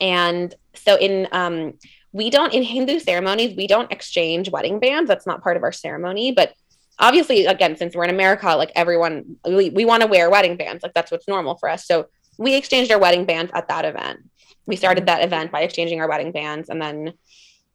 and 0.00 0.54
so 0.74 0.96
in 0.96 1.28
um 1.32 1.74
we 2.12 2.30
don't 2.30 2.54
in 2.54 2.62
hindu 2.62 2.98
ceremonies 2.98 3.56
we 3.56 3.66
don't 3.66 3.92
exchange 3.92 4.50
wedding 4.50 4.78
bands. 4.78 5.08
That's 5.08 5.26
not 5.26 5.42
part 5.42 5.56
of 5.56 5.62
our 5.62 5.72
ceremony. 5.72 6.32
But 6.32 6.54
obviously 6.98 7.44
again 7.44 7.76
since 7.76 7.94
we're 7.94 8.04
in 8.04 8.08
america 8.08 8.56
like 8.56 8.72
everyone 8.74 9.36
we, 9.44 9.68
we 9.68 9.84
want 9.84 10.02
to 10.02 10.08
wear 10.08 10.30
wedding 10.30 10.56
bands. 10.56 10.82
Like 10.82 10.94
that's 10.94 11.10
what's 11.10 11.28
normal 11.28 11.56
for 11.56 11.68
us. 11.68 11.86
So 11.86 12.06
we 12.38 12.54
exchanged 12.54 12.90
our 12.90 12.98
wedding 12.98 13.24
bands 13.24 13.52
at 13.54 13.68
that 13.68 13.84
event. 13.84 14.20
We 14.66 14.76
started 14.76 15.06
that 15.06 15.22
event 15.22 15.52
by 15.52 15.62
exchanging 15.62 16.00
our 16.00 16.08
wedding 16.08 16.32
bands. 16.32 16.68
And 16.68 16.80
then 16.80 17.14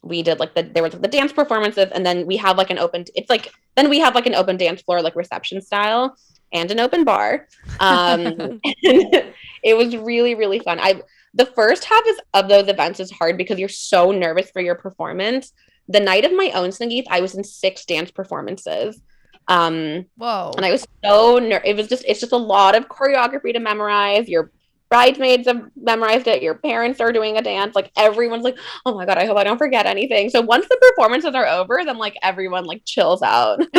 we 0.02 0.24
did 0.24 0.40
like 0.40 0.56
the 0.56 0.64
there 0.64 0.84
was 0.84 0.94
the 0.94 1.08
dance 1.08 1.32
performances. 1.32 1.90
And 1.94 2.06
then 2.06 2.26
we 2.26 2.38
have 2.38 2.58
like 2.58 2.70
an 2.70 2.80
open 2.80 3.06
it's 3.16 3.30
like 3.30 3.52
then 3.76 3.90
we 3.90 4.00
have 4.00 4.16
like 4.16 4.26
an 4.26 4.36
open 4.36 4.58
dance 4.58 4.82
floor 4.82 5.02
like 5.02 5.16
reception 5.16 5.62
style 5.62 6.16
and 6.52 6.70
an 6.72 6.80
open 6.80 7.04
bar. 7.04 7.48
Um 7.80 8.60
it 9.64 9.76
was 9.76 9.95
really 9.97 10.36
really 10.36 10.59
fun 10.59 10.80
i 10.80 11.01
the 11.34 11.45
first 11.45 11.86
half 11.86 12.03
is, 12.07 12.20
of 12.34 12.49
those 12.49 12.68
events 12.68 12.99
is 12.99 13.09
hard 13.12 13.38
because 13.38 13.57
you're 13.57 13.70
so 13.70 14.12
nervous 14.12 14.51
for 14.51 14.62
your 14.62 14.76
performance 14.76 15.53
the 15.88 15.99
night 15.99 16.26
of 16.26 16.34
my 16.34 16.51
own 16.53 16.70
sangeet 16.70 17.05
i 17.09 17.22
was 17.22 17.36
in 17.36 17.43
six 17.43 17.86
dance 17.86 18.12
performances 18.12 19.01
Um, 19.47 20.05
Whoa. 20.18 20.51
and 20.55 20.66
I 20.66 20.72
was 20.72 20.86
so 21.03 21.39
ner- 21.39 21.62
it 21.66 21.76
was 21.76 21.88
just 21.88 22.05
it's 22.07 22.20
just 22.20 22.32
a 22.32 22.38
lot 22.38 22.76
of 22.76 22.88
choreography 22.88 23.53
to 23.53 23.59
memorize. 23.59 24.30
Your 24.30 24.51
bridesmaids 24.89 25.47
have 25.47 25.64
memorized 25.76 26.28
it. 26.28 26.43
Your 26.43 26.55
parents 26.55 27.01
are 27.01 27.12
doing 27.12 27.38
a 27.38 27.41
dance. 27.41 27.76
Like 27.76 27.91
everyone's 27.97 28.43
like, 28.43 28.57
oh 28.86 28.93
my 28.93 29.05
god, 29.05 29.18
I 29.18 29.26
hope 29.26 29.38
I 29.38 29.43
don't 29.43 29.57
forget 29.57 29.86
anything. 29.86 30.30
So 30.30 30.41
once 30.41 30.68
the 30.68 30.78
performances 30.82 31.34
are 31.36 31.47
over, 31.47 31.82
then 31.84 31.97
like 31.97 32.16
everyone 32.22 32.66
like 32.66 32.84
chills 32.86 33.22
out. 33.24 33.62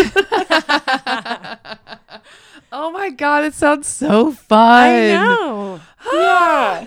oh 2.72 2.90
my 2.90 3.10
god, 3.10 3.44
it 3.44 3.54
sounds 3.54 3.86
so 3.86 4.32
fun. 4.32 4.88
I 4.88 5.08
know. 5.08 5.80
yeah. 6.12 6.86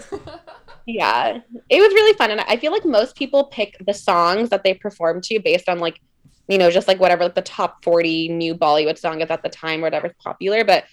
Yeah. 0.85 1.39
It 1.69 1.79
was 1.79 1.93
really 1.93 2.17
fun. 2.17 2.31
And 2.31 2.41
I 2.41 2.57
feel 2.57 2.71
like 2.71 2.85
most 2.85 3.15
people 3.15 3.45
pick 3.45 3.75
the 3.85 3.93
songs 3.93 4.49
that 4.49 4.63
they 4.63 4.73
perform 4.73 5.21
to 5.21 5.39
based 5.39 5.69
on 5.69 5.79
like, 5.79 5.99
you 6.47 6.57
know, 6.57 6.69
just 6.69 6.87
like 6.87 6.99
whatever 6.99 7.23
like 7.23 7.35
the 7.35 7.41
top 7.41 7.83
40 7.83 8.29
new 8.29 8.55
Bollywood 8.55 8.97
song 8.97 9.21
is 9.21 9.29
at 9.29 9.41
the 9.41 9.49
time, 9.49 9.81
whatever's 9.81 10.13
popular. 10.23 10.63
But 10.63 10.83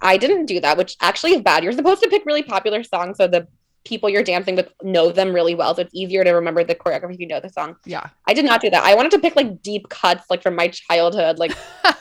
I 0.00 0.16
didn't 0.16 0.46
do 0.46 0.60
that, 0.60 0.76
which 0.76 0.96
actually 1.00 1.32
is 1.32 1.40
bad. 1.40 1.64
You're 1.64 1.72
supposed 1.72 2.02
to 2.02 2.08
pick 2.08 2.24
really 2.26 2.42
popular 2.42 2.82
songs 2.82 3.16
so 3.16 3.26
the 3.26 3.48
people 3.84 4.10
you're 4.10 4.22
dancing 4.22 4.56
with 4.56 4.70
know 4.82 5.10
them 5.10 5.32
really 5.32 5.54
well. 5.54 5.74
So 5.74 5.82
it's 5.82 5.94
easier 5.94 6.22
to 6.22 6.30
remember 6.30 6.62
the 6.62 6.74
choreography 6.74 7.14
if 7.14 7.20
you 7.20 7.26
know 7.26 7.40
the 7.40 7.48
song. 7.48 7.76
Yeah. 7.84 8.08
I 8.26 8.34
did 8.34 8.44
not 8.44 8.60
do 8.60 8.70
that. 8.70 8.84
I 8.84 8.94
wanted 8.94 9.10
to 9.12 9.18
pick 9.18 9.36
like 9.36 9.62
deep 9.62 9.88
cuts 9.88 10.24
like 10.30 10.42
from 10.42 10.54
my 10.54 10.68
childhood. 10.68 11.38
Like 11.38 11.52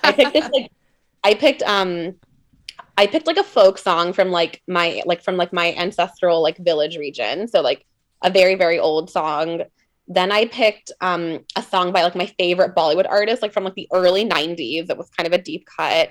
I 0.04 0.12
picked 0.12 0.34
this 0.34 0.50
like 0.54 0.72
I 1.24 1.34
picked 1.34 1.64
um 1.64 2.16
I 3.00 3.08
picked 3.08 3.28
like 3.28 3.38
a 3.38 3.45
folk 3.45 3.78
song 3.78 4.12
from 4.12 4.30
like 4.30 4.62
my 4.68 5.02
like 5.06 5.24
from 5.24 5.38
like 5.38 5.54
my 5.54 5.74
ancestral 5.76 6.43
like 6.43 6.58
village 6.58 6.97
region. 6.97 7.47
So 7.47 7.62
like 7.62 7.86
a 8.22 8.30
very 8.30 8.56
very 8.56 8.78
old 8.78 9.10
song. 9.10 9.62
Then 10.10 10.34
I 10.34 10.47
picked 10.47 10.91
um 11.00 11.39
a 11.56 11.64
song 11.64 11.93
by 11.93 12.04
like 12.04 12.16
my 12.18 12.26
favorite 12.38 12.76
Bollywood 12.76 13.08
artist 13.08 13.41
like 13.41 13.54
from 13.54 13.64
like 13.64 13.76
the 13.76 13.88
early 13.93 14.26
90s. 14.28 14.88
That 14.88 14.97
was 14.97 15.10
kind 15.12 15.26
of 15.26 15.32
a 15.32 15.41
deep 15.41 15.66
cut. 15.66 16.10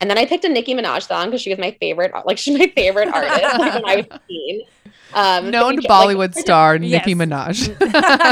And 0.00 0.08
then 0.08 0.16
I 0.16 0.24
picked 0.24 0.46
a 0.46 0.48
Nicki 0.48 0.74
Minaj 0.74 1.06
song 1.06 1.26
because 1.26 1.42
she 1.42 1.50
was 1.50 1.58
my 1.58 1.76
favorite 1.78 2.12
like 2.24 2.38
she's 2.38 2.58
my 2.58 2.72
favorite 2.74 3.08
artist 3.08 3.58
like, 3.58 3.74
when 3.74 3.84
I 3.84 3.96
was 3.96 4.06
15. 4.06 4.62
Um 5.14 5.50
Known 5.50 5.76
we- 5.76 5.86
Bollywood 5.86 6.34
like, 6.34 6.38
star 6.38 6.78
Nicki 6.78 7.10
Yes. 7.12 7.18
Minaj. 7.18 7.76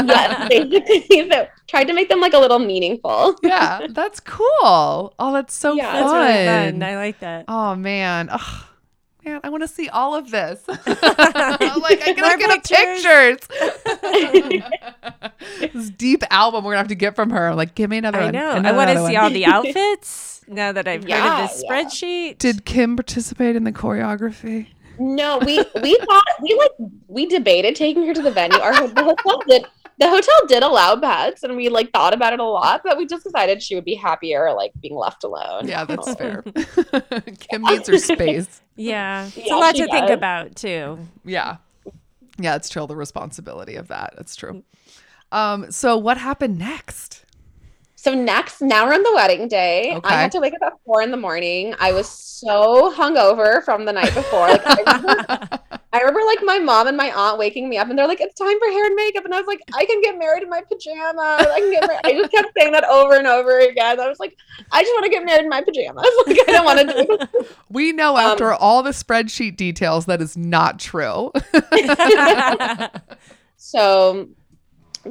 yes, 0.07 0.49
basically. 0.49 1.29
So 1.31 1.47
tried 1.67 1.85
to 1.85 1.93
make 1.93 2.09
them 2.09 2.19
like 2.19 2.33
a 2.33 2.39
little 2.39 2.59
meaningful. 2.59 3.35
yeah, 3.43 3.87
that's 3.89 4.19
cool. 4.19 5.13
Oh, 5.19 5.31
that's 5.33 5.53
so 5.53 5.73
Yeah, 5.73 5.91
fun. 5.91 6.01
That's 6.01 6.13
really 6.13 6.71
fun. 6.71 6.83
I 6.83 6.95
like 6.95 7.19
that. 7.19 7.45
Oh 7.47 7.75
man. 7.75 8.29
Oh, 8.31 8.67
man, 9.25 9.39
I 9.43 9.49
want 9.49 9.61
to 9.63 9.67
see 9.67 9.87
all 9.89 10.15
of 10.15 10.31
this. 10.31 10.67
like 10.67 10.79
I 10.87 12.13
gotta 12.17 12.37
get 12.37 12.57
a 12.57 12.61
pictures. 12.61 13.47
this 15.73 15.89
deep 15.91 16.23
album 16.29 16.63
we're 16.63 16.71
gonna 16.71 16.79
have 16.79 16.87
to 16.89 16.95
get 16.95 17.15
from 17.15 17.29
her. 17.29 17.53
Like, 17.55 17.75
give 17.75 17.89
me 17.89 17.97
another 17.97 18.19
I 18.19 18.25
one. 18.25 18.33
know. 18.33 18.49
I 18.51 18.71
want 18.71 18.89
to 18.89 18.95
see 18.97 19.13
one. 19.13 19.15
all 19.17 19.29
the 19.29 19.45
outfits 19.45 20.41
now 20.47 20.71
that 20.71 20.87
I've 20.87 21.01
heard 21.03 21.09
Yeah, 21.09 21.43
of 21.43 21.49
this 21.51 21.63
yeah. 21.63 21.71
spreadsheet. 21.83 22.37
Did 22.39 22.65
Kim 22.65 22.95
participate 22.95 23.55
in 23.55 23.63
the 23.63 23.71
choreography? 23.71 24.67
No, 24.99 25.37
we 25.39 25.57
we 25.81 25.97
thought 26.05 26.23
we 26.41 26.55
like 26.55 26.71
we 27.07 27.25
debated 27.25 27.75
taking 27.75 28.05
her 28.07 28.13
to 28.13 28.21
the 28.21 28.31
venue. 28.31 28.59
Our 28.59 28.87
the 28.87 29.03
hotel 29.03 29.41
did 29.47 29.65
the 29.97 30.09
hotel 30.09 30.33
did 30.47 30.63
allow 30.63 30.95
pets, 30.95 31.43
and 31.43 31.55
we 31.55 31.69
like 31.69 31.91
thought 31.91 32.13
about 32.13 32.33
it 32.33 32.39
a 32.39 32.43
lot, 32.43 32.81
but 32.83 32.97
we 32.97 33.05
just 33.05 33.23
decided 33.23 33.61
she 33.61 33.75
would 33.75 33.85
be 33.85 33.93
happier 33.95 34.51
like 34.53 34.71
being 34.81 34.95
left 34.95 35.23
alone. 35.23 35.67
Yeah, 35.67 35.85
that's 35.85 36.13
fair. 36.15 36.41
Kim 37.39 37.61
needs 37.63 37.87
her 37.87 37.97
space. 37.97 38.61
yeah. 38.75 39.27
It's 39.27 39.37
Yeah, 39.37 39.55
a 39.55 39.57
lot 39.57 39.75
she 39.75 39.83
to 39.83 39.91
think 39.91 40.09
about, 40.09 40.55
too. 40.55 40.97
Yeah. 41.23 41.57
Yeah, 42.39 42.55
it's 42.55 42.69
chill 42.69 42.87
the 42.87 42.95
responsibility 42.95 43.75
of 43.75 43.89
that. 43.89 44.15
It's 44.17 44.35
true. 44.35 44.63
Um, 45.31 45.71
so 45.71 45.97
what 45.97 46.17
happened 46.17 46.57
next? 46.57 47.20
So 48.01 48.15
next, 48.15 48.61
now 48.63 48.87
we're 48.87 48.95
on 48.95 49.03
the 49.03 49.13
wedding 49.13 49.47
day. 49.47 49.93
Okay. 49.95 50.09
I 50.09 50.19
had 50.19 50.31
to 50.31 50.39
wake 50.39 50.55
up 50.55 50.61
at 50.63 50.73
four 50.83 51.03
in 51.03 51.11
the 51.11 51.17
morning. 51.17 51.75
I 51.79 51.91
was 51.91 52.09
so 52.09 52.91
hungover 52.91 53.63
from 53.63 53.85
the 53.85 53.93
night 53.93 54.11
before. 54.15 54.47
Like 54.47 54.63
I 54.65 54.95
remember, 54.95 55.25
I 55.93 55.99
remember 55.99 56.21
like 56.25 56.39
my 56.41 56.57
mom 56.57 56.87
and 56.87 56.97
my 56.97 57.11
aunt 57.11 57.37
waking 57.37 57.69
me 57.69 57.77
up 57.77 57.91
and 57.91 57.99
they're 57.99 58.07
like, 58.07 58.19
"It's 58.19 58.33
time 58.33 58.57
for 58.57 58.71
hair 58.71 58.87
and 58.87 58.95
makeup," 58.95 59.23
and 59.23 59.35
I 59.35 59.37
was 59.37 59.45
like, 59.45 59.59
"I 59.75 59.85
can 59.85 60.01
get 60.01 60.17
married 60.17 60.41
in 60.41 60.49
my 60.49 60.61
pajamas. 60.61 61.45
I 61.47 61.59
can 61.59 61.71
get 61.71 61.87
married." 61.87 62.01
I 62.03 62.13
just 62.13 62.31
kept 62.31 62.49
saying 62.57 62.71
that 62.71 62.85
over 62.85 63.17
and 63.17 63.27
over 63.27 63.59
again. 63.59 63.99
I 63.99 64.07
was 64.07 64.19
like, 64.19 64.35
"I 64.71 64.81
just 64.81 64.93
want 64.93 65.05
to 65.05 65.11
get 65.11 65.23
married 65.23 65.43
in 65.43 65.49
my 65.49 65.61
pajamas. 65.61 66.03
Like 66.25 66.39
I 66.49 66.51
don't 66.53 66.65
want 66.65 66.79
to 66.79 66.85
do 66.87 67.17
it." 67.39 67.55
We 67.69 67.91
know 67.91 68.17
Um, 68.17 68.31
after 68.31 68.51
all 68.51 68.81
the 68.81 68.91
spreadsheet 68.91 69.57
details 69.57 70.07
that 70.07 70.23
is 70.23 70.35
not 70.35 70.79
true. 70.79 71.31
So, 73.57 74.29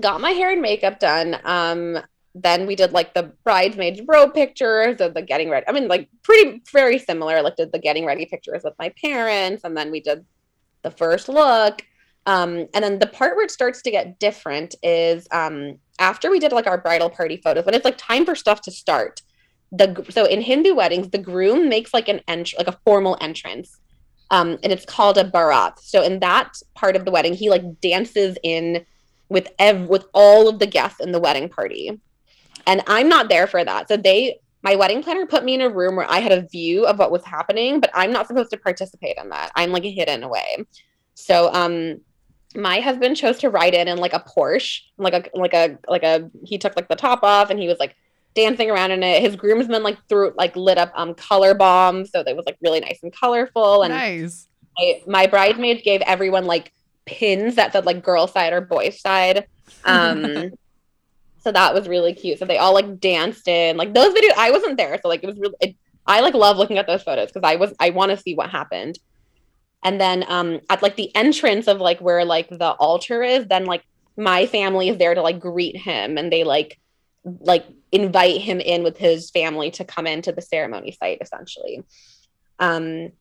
got 0.00 0.20
my 0.20 0.30
hair 0.32 0.50
and 0.50 0.60
makeup 0.60 0.98
done. 0.98 1.38
Um, 1.44 2.00
then 2.34 2.66
we 2.66 2.76
did 2.76 2.92
like 2.92 3.14
the 3.14 3.32
bridesmaids 3.44 4.00
row 4.06 4.28
pictures, 4.28 4.98
the, 4.98 5.10
the 5.10 5.22
getting 5.22 5.50
ready. 5.50 5.66
I 5.66 5.72
mean, 5.72 5.88
like 5.88 6.08
pretty 6.22 6.62
very 6.72 6.98
similar. 6.98 7.42
Like 7.42 7.56
did 7.56 7.72
the 7.72 7.78
getting 7.78 8.06
ready 8.06 8.26
pictures 8.26 8.62
with 8.64 8.74
my 8.78 8.90
parents, 9.00 9.64
and 9.64 9.76
then 9.76 9.90
we 9.90 10.00
did 10.00 10.24
the 10.82 10.90
first 10.90 11.28
look. 11.28 11.82
Um, 12.26 12.66
and 12.74 12.84
then 12.84 12.98
the 12.98 13.06
part 13.06 13.34
where 13.34 13.44
it 13.44 13.50
starts 13.50 13.82
to 13.82 13.90
get 13.90 14.18
different 14.18 14.74
is 14.82 15.26
um, 15.32 15.78
after 15.98 16.30
we 16.30 16.38
did 16.38 16.52
like 16.52 16.66
our 16.66 16.78
bridal 16.78 17.10
party 17.10 17.38
photos, 17.38 17.64
when 17.64 17.74
it's 17.74 17.84
like 17.84 17.98
time 17.98 18.24
for 18.24 18.34
stuff 18.34 18.60
to 18.62 18.70
start. 18.70 19.22
The 19.72 20.04
so 20.10 20.24
in 20.24 20.40
Hindu 20.40 20.74
weddings, 20.74 21.10
the 21.10 21.18
groom 21.18 21.68
makes 21.68 21.94
like 21.94 22.08
an 22.08 22.20
entr 22.28 22.58
like 22.58 22.68
a 22.68 22.78
formal 22.84 23.16
entrance, 23.20 23.78
um, 24.30 24.58
and 24.62 24.72
it's 24.72 24.84
called 24.84 25.16
a 25.16 25.24
barat. 25.24 25.80
So 25.80 26.02
in 26.02 26.20
that 26.20 26.54
part 26.74 26.96
of 26.96 27.04
the 27.04 27.10
wedding, 27.10 27.34
he 27.34 27.50
like 27.50 27.80
dances 27.80 28.36
in 28.42 28.84
with 29.28 29.48
ev- 29.58 29.88
with 29.88 30.06
all 30.12 30.48
of 30.48 30.58
the 30.58 30.66
guests 30.66 31.00
in 31.00 31.12
the 31.12 31.20
wedding 31.20 31.48
party, 31.48 32.00
and 32.70 32.82
I'm 32.86 33.08
not 33.08 33.28
there 33.28 33.48
for 33.48 33.64
that. 33.64 33.88
So 33.88 33.96
they, 33.96 34.38
my 34.62 34.76
wedding 34.76 35.02
planner, 35.02 35.26
put 35.26 35.44
me 35.44 35.54
in 35.54 35.60
a 35.60 35.68
room 35.68 35.96
where 35.96 36.08
I 36.08 36.20
had 36.20 36.30
a 36.30 36.42
view 36.42 36.86
of 36.86 37.00
what 37.00 37.10
was 37.10 37.24
happening, 37.24 37.80
but 37.80 37.90
I'm 37.94 38.12
not 38.12 38.28
supposed 38.28 38.50
to 38.50 38.56
participate 38.56 39.16
in 39.20 39.28
that. 39.30 39.50
I'm 39.56 39.72
like 39.72 39.82
hidden 39.82 40.22
away. 40.22 40.64
So 41.14 41.52
um, 41.52 42.00
my 42.54 42.78
husband 42.78 43.16
chose 43.16 43.38
to 43.38 43.50
ride 43.50 43.74
in 43.74 43.88
in 43.88 43.98
like 43.98 44.12
a 44.12 44.20
Porsche, 44.20 44.82
like 44.98 45.14
a 45.14 45.36
like 45.36 45.52
a 45.52 45.78
like 45.88 46.04
a 46.04 46.30
he 46.44 46.58
took 46.58 46.76
like 46.76 46.88
the 46.88 46.94
top 46.94 47.24
off 47.24 47.50
and 47.50 47.58
he 47.58 47.66
was 47.66 47.80
like 47.80 47.96
dancing 48.36 48.70
around 48.70 48.92
in 48.92 49.02
it. 49.02 49.20
His 49.20 49.34
groomsmen 49.34 49.82
like 49.82 49.98
threw 50.08 50.32
like 50.36 50.54
lit 50.54 50.78
up 50.78 50.92
um 50.94 51.14
color 51.14 51.54
bombs, 51.54 52.12
so 52.12 52.22
they 52.22 52.34
was 52.34 52.46
like 52.46 52.56
really 52.62 52.78
nice 52.78 53.00
and 53.02 53.12
colorful. 53.12 53.82
And 53.82 53.92
nice. 53.92 54.46
my, 54.78 55.02
my 55.08 55.26
bridesmaids 55.26 55.82
gave 55.82 56.02
everyone 56.02 56.44
like 56.44 56.72
pins 57.04 57.56
that 57.56 57.72
said 57.72 57.84
like 57.84 58.04
girl 58.04 58.28
side 58.28 58.52
or 58.52 58.60
boy 58.60 58.90
side. 58.90 59.46
Um 59.84 60.52
so 61.40 61.52
that 61.52 61.74
was 61.74 61.88
really 61.88 62.14
cute. 62.14 62.38
So 62.38 62.44
they 62.44 62.58
all 62.58 62.74
like 62.74 63.00
danced 63.00 63.48
in 63.48 63.76
like 63.76 63.94
those 63.94 64.12
videos. 64.14 64.34
I 64.36 64.50
wasn't 64.50 64.76
there, 64.76 64.98
so 65.02 65.08
like 65.08 65.22
it 65.22 65.26
was 65.26 65.38
really 65.38 65.56
it, 65.60 65.76
I 66.06 66.20
like 66.20 66.34
love 66.34 66.56
looking 66.56 66.78
at 66.78 66.86
those 66.86 67.02
photos 67.02 67.30
because 67.30 67.48
I 67.48 67.56
was 67.56 67.72
I 67.80 67.90
want 67.90 68.10
to 68.10 68.16
see 68.16 68.34
what 68.34 68.50
happened. 68.50 68.98
And 69.82 70.00
then 70.00 70.24
um 70.28 70.60
at 70.68 70.82
like 70.82 70.96
the 70.96 71.14
entrance 71.14 71.66
of 71.66 71.80
like 71.80 72.00
where 72.00 72.24
like 72.24 72.48
the 72.48 72.72
altar 72.72 73.22
is, 73.22 73.46
then 73.46 73.64
like 73.64 73.82
my 74.16 74.46
family 74.46 74.88
is 74.88 74.98
there 74.98 75.14
to 75.14 75.22
like 75.22 75.40
greet 75.40 75.76
him 75.76 76.18
and 76.18 76.32
they 76.32 76.44
like 76.44 76.78
like 77.24 77.66
invite 77.92 78.40
him 78.40 78.60
in 78.60 78.82
with 78.82 78.96
his 78.96 79.30
family 79.30 79.70
to 79.70 79.84
come 79.84 80.06
into 80.06 80.32
the 80.32 80.42
ceremony 80.42 80.92
site 80.92 81.18
essentially. 81.20 81.82
Um 82.58 83.12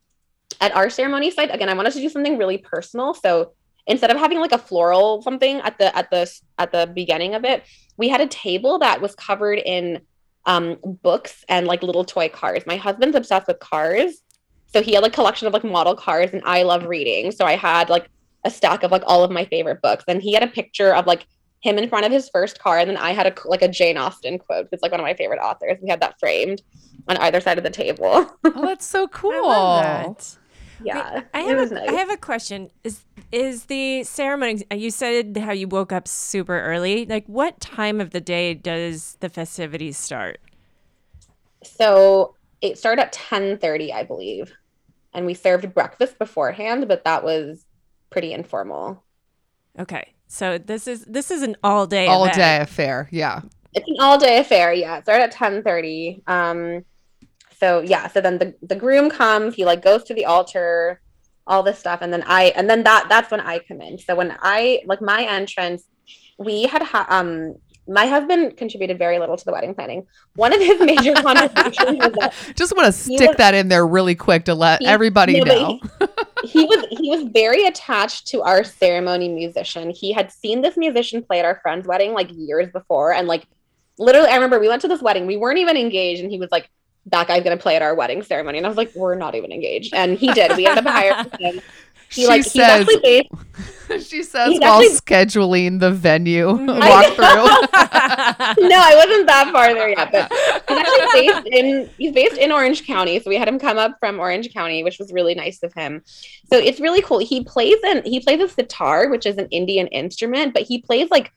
at 0.61 0.75
our 0.75 0.89
ceremony 0.89 1.31
site 1.31 1.53
again 1.53 1.69
i 1.69 1.73
wanted 1.73 1.93
to 1.93 2.01
do 2.01 2.09
something 2.09 2.37
really 2.37 2.57
personal 2.57 3.13
so 3.13 3.53
instead 3.89 4.11
of 4.11 4.17
having 4.17 4.39
like 4.39 4.53
a 4.53 4.57
floral 4.57 5.21
something 5.21 5.57
at 5.61 5.77
the 5.77 5.95
at 5.95 6.09
the 6.09 6.31
at 6.57 6.71
the 6.71 6.89
beginning 6.95 7.33
of 7.35 7.43
it 7.43 7.63
we 7.99 8.07
had 8.07 8.21
a 8.21 8.27
table 8.27 8.79
that 8.79 9.01
was 9.01 9.13
covered 9.15 9.59
in 9.59 10.01
um 10.45 10.77
books 11.03 11.43
and 11.49 11.67
like 11.67 11.83
little 11.83 12.05
toy 12.05 12.29
cars. 12.29 12.63
My 12.65 12.77
husband's 12.77 13.15
obsessed 13.15 13.47
with 13.47 13.59
cars. 13.59 14.21
So 14.67 14.81
he 14.81 14.93
had 14.93 15.03
like 15.03 15.13
collection 15.13 15.47
of 15.47 15.53
like 15.53 15.63
model 15.63 15.95
cars 15.95 16.31
and 16.31 16.41
i 16.45 16.63
love 16.63 16.85
reading. 16.85 17.31
So 17.31 17.45
i 17.45 17.55
had 17.55 17.89
like 17.89 18.09
a 18.45 18.49
stack 18.49 18.83
of 18.83 18.91
like 18.91 19.03
all 19.05 19.23
of 19.23 19.31
my 19.31 19.45
favorite 19.45 19.81
books. 19.81 20.05
And 20.07 20.21
he 20.21 20.33
had 20.33 20.43
a 20.43 20.47
picture 20.47 20.95
of 20.95 21.05
like 21.05 21.27
him 21.61 21.77
in 21.77 21.89
front 21.89 22.05
of 22.05 22.11
his 22.11 22.29
first 22.29 22.57
car 22.57 22.79
and 22.79 22.89
then 22.89 22.95
i 22.95 23.11
had 23.11 23.27
a 23.27 23.33
like 23.45 23.61
a 23.61 23.67
jane 23.67 23.97
austen 23.97 24.39
quote. 24.39 24.69
It's 24.71 24.81
like 24.81 24.91
one 24.91 25.01
of 25.01 25.05
my 25.05 25.13
favorite 25.13 25.39
authors. 25.39 25.77
We 25.81 25.89
had 25.89 25.99
that 26.01 26.19
framed 26.19 26.61
on 27.09 27.17
either 27.17 27.41
side 27.41 27.57
of 27.57 27.65
the 27.65 27.69
table. 27.69 28.31
Oh, 28.45 28.65
that's 28.65 28.85
so 28.85 29.07
cool. 29.09 29.33
I 30.87 30.93
love 30.93 31.13
yeah 31.13 31.21
I 31.33 31.41
it 31.41 31.47
have, 31.49 31.57
was 31.57 31.71
a, 31.71 31.75
nice. 31.75 31.89
I 31.89 31.93
have 31.93 32.09
a 32.11 32.17
question. 32.17 32.69
Is 32.83 33.05
is 33.31 33.65
the 33.65 34.03
ceremony? 34.03 34.63
You 34.71 34.91
said 34.91 35.37
how 35.37 35.51
you 35.51 35.67
woke 35.67 35.91
up 35.91 36.07
super 36.07 36.59
early. 36.61 37.05
Like, 37.05 37.25
what 37.27 37.59
time 37.59 38.01
of 38.01 38.11
the 38.11 38.21
day 38.21 38.53
does 38.53 39.17
the 39.19 39.29
festivities 39.29 39.97
start? 39.97 40.39
So 41.63 42.35
it 42.61 42.77
started 42.77 43.01
at 43.03 43.13
ten 43.13 43.57
thirty, 43.57 43.91
I 43.93 44.03
believe, 44.03 44.53
and 45.13 45.25
we 45.25 45.33
served 45.33 45.73
breakfast 45.73 46.17
beforehand, 46.19 46.87
but 46.87 47.03
that 47.05 47.23
was 47.23 47.65
pretty 48.09 48.33
informal. 48.33 49.03
Okay, 49.77 50.13
so 50.27 50.57
this 50.57 50.87
is 50.87 51.05
this 51.05 51.31
is 51.31 51.41
an 51.41 51.55
all 51.63 51.85
day 51.87 52.07
All 52.07 52.23
event. 52.23 52.37
day 52.37 52.57
affair. 52.61 53.07
Yeah. 53.11 53.41
It's 53.73 53.87
an 53.87 53.97
all 53.99 54.17
day 54.17 54.39
affair. 54.39 54.73
Yeah, 54.73 54.97
it 54.97 55.03
started 55.03 55.25
at 55.25 55.31
ten 55.31 55.63
thirty. 55.63 56.23
Um, 56.27 56.83
so 57.59 57.81
yeah, 57.81 58.07
so 58.07 58.21
then 58.21 58.37
the 58.37 58.55
the 58.61 58.75
groom 58.75 59.09
comes. 59.09 59.55
He 59.55 59.65
like 59.65 59.81
goes 59.81 60.03
to 60.05 60.13
the 60.13 60.25
altar, 60.25 61.01
all 61.47 61.63
this 61.63 61.79
stuff, 61.79 61.99
and 62.01 62.11
then 62.13 62.23
I 62.25 62.45
and 62.55 62.69
then 62.69 62.83
that 62.83 63.07
that's 63.09 63.31
when 63.31 63.41
I 63.41 63.59
come 63.59 63.81
in. 63.81 63.97
So 63.97 64.15
when 64.15 64.35
I 64.41 64.81
like 64.85 65.01
my 65.01 65.23
entrance, 65.23 65.83
we 66.37 66.63
had 66.63 66.81
ha- 66.83 67.07
um 67.09 67.55
my 67.87 68.05
husband 68.05 68.55
contributed 68.55 68.99
very 68.99 69.17
little 69.17 69.35
to 69.35 69.43
the 69.45 69.51
wedding 69.51 69.73
planning. 69.73 70.05
One 70.35 70.53
of 70.53 70.59
his 70.59 70.79
major 70.79 71.13
contributions 71.21 71.97
was 71.97 72.13
that 72.19 72.33
Just 72.55 72.75
want 72.77 72.85
to 72.85 72.91
stick 72.91 73.29
was- 73.29 73.37
that 73.37 73.53
in 73.55 73.67
there 73.67 73.85
really 73.85 74.15
quick 74.15 74.45
to 74.45 74.53
let 74.53 74.79
He- 74.81 74.87
everybody 74.87 75.41
no, 75.41 75.53
know. 75.53 75.79
he 76.43 76.65
was 76.65 76.85
he 76.91 77.09
was 77.09 77.23
very 77.33 77.65
attached 77.65 78.27
to 78.27 78.41
our 78.43 78.63
ceremony 78.63 79.27
musician. 79.27 79.89
He 79.89 80.13
had 80.13 80.31
seen 80.31 80.61
this 80.61 80.77
musician 80.77 81.23
play 81.23 81.39
at 81.39 81.45
our 81.45 81.59
friend's 81.61 81.87
wedding 81.87 82.13
like 82.13 82.29
years 82.31 82.69
before, 82.71 83.11
and 83.11 83.27
like 83.27 83.45
literally, 83.97 84.29
I 84.29 84.35
remember 84.35 84.59
we 84.59 84.69
went 84.69 84.83
to 84.83 84.87
this 84.87 85.01
wedding. 85.01 85.25
We 85.25 85.35
weren't 85.37 85.57
even 85.57 85.75
engaged, 85.75 86.21
and 86.21 86.31
he 86.31 86.37
was 86.39 86.49
like, 86.51 86.69
"That 87.11 87.27
guy's 87.27 87.43
gonna 87.43 87.57
play 87.57 87.75
at 87.75 87.81
our 87.81 87.95
wedding 87.95 88.23
ceremony," 88.23 88.57
and 88.57 88.65
I 88.65 88.69
was 88.69 88.77
like, 88.77 88.91
"We're 88.95 89.15
not 89.15 89.35
even 89.35 89.51
engaged," 89.51 89.93
and 89.93 90.17
he 90.17 90.31
did. 90.33 90.55
We 90.57 90.65
ended 90.65 90.85
up 90.85 90.91
hiring 90.93 91.29
him. 91.39 91.61
He 92.11 92.23
she 92.23 92.27
like 92.27 92.37
he's 92.43 92.53
says, 92.53 92.81
actually 92.89 92.99
based 93.03 94.09
she 94.09 94.23
says 94.23 94.49
he's 94.49 94.59
while 94.59 94.81
actually- 94.81 94.95
scheduling 94.97 95.79
the 95.79 95.91
venue 95.91 96.47
walkthrough. 96.57 97.45
no, 98.57 98.77
I 98.79 98.95
wasn't 98.95 99.27
that 99.27 99.49
far 99.51 99.73
there 99.75 99.89
yet, 99.89 100.11
but 100.11 100.31
he's 100.67 100.77
actually 100.79 101.27
based 101.27 101.47
in 101.47 101.89
he's 101.97 102.11
based 102.11 102.37
in 102.37 102.51
Orange 102.51 102.85
County. 102.87 103.19
So 103.19 103.29
we 103.29 103.35
had 103.35 103.47
him 103.47 103.59
come 103.59 103.77
up 103.77 103.97
from 103.99 104.19
Orange 104.19 104.51
County, 104.53 104.83
which 104.83 104.97
was 104.97 105.11
really 105.13 105.35
nice 105.35 105.61
of 105.63 105.73
him. 105.73 106.01
So 106.51 106.57
it's 106.57 106.79
really 106.79 107.01
cool. 107.01 107.19
He 107.19 107.43
plays 107.43 107.77
in 107.83 108.03
he 108.03 108.19
plays 108.19 108.41
a 108.41 108.47
sitar, 108.49 109.09
which 109.09 109.25
is 109.25 109.37
an 109.37 109.47
Indian 109.51 109.85
instrument, 109.87 110.53
but 110.55 110.63
he 110.63 110.81
plays 110.81 111.09
like 111.11 111.31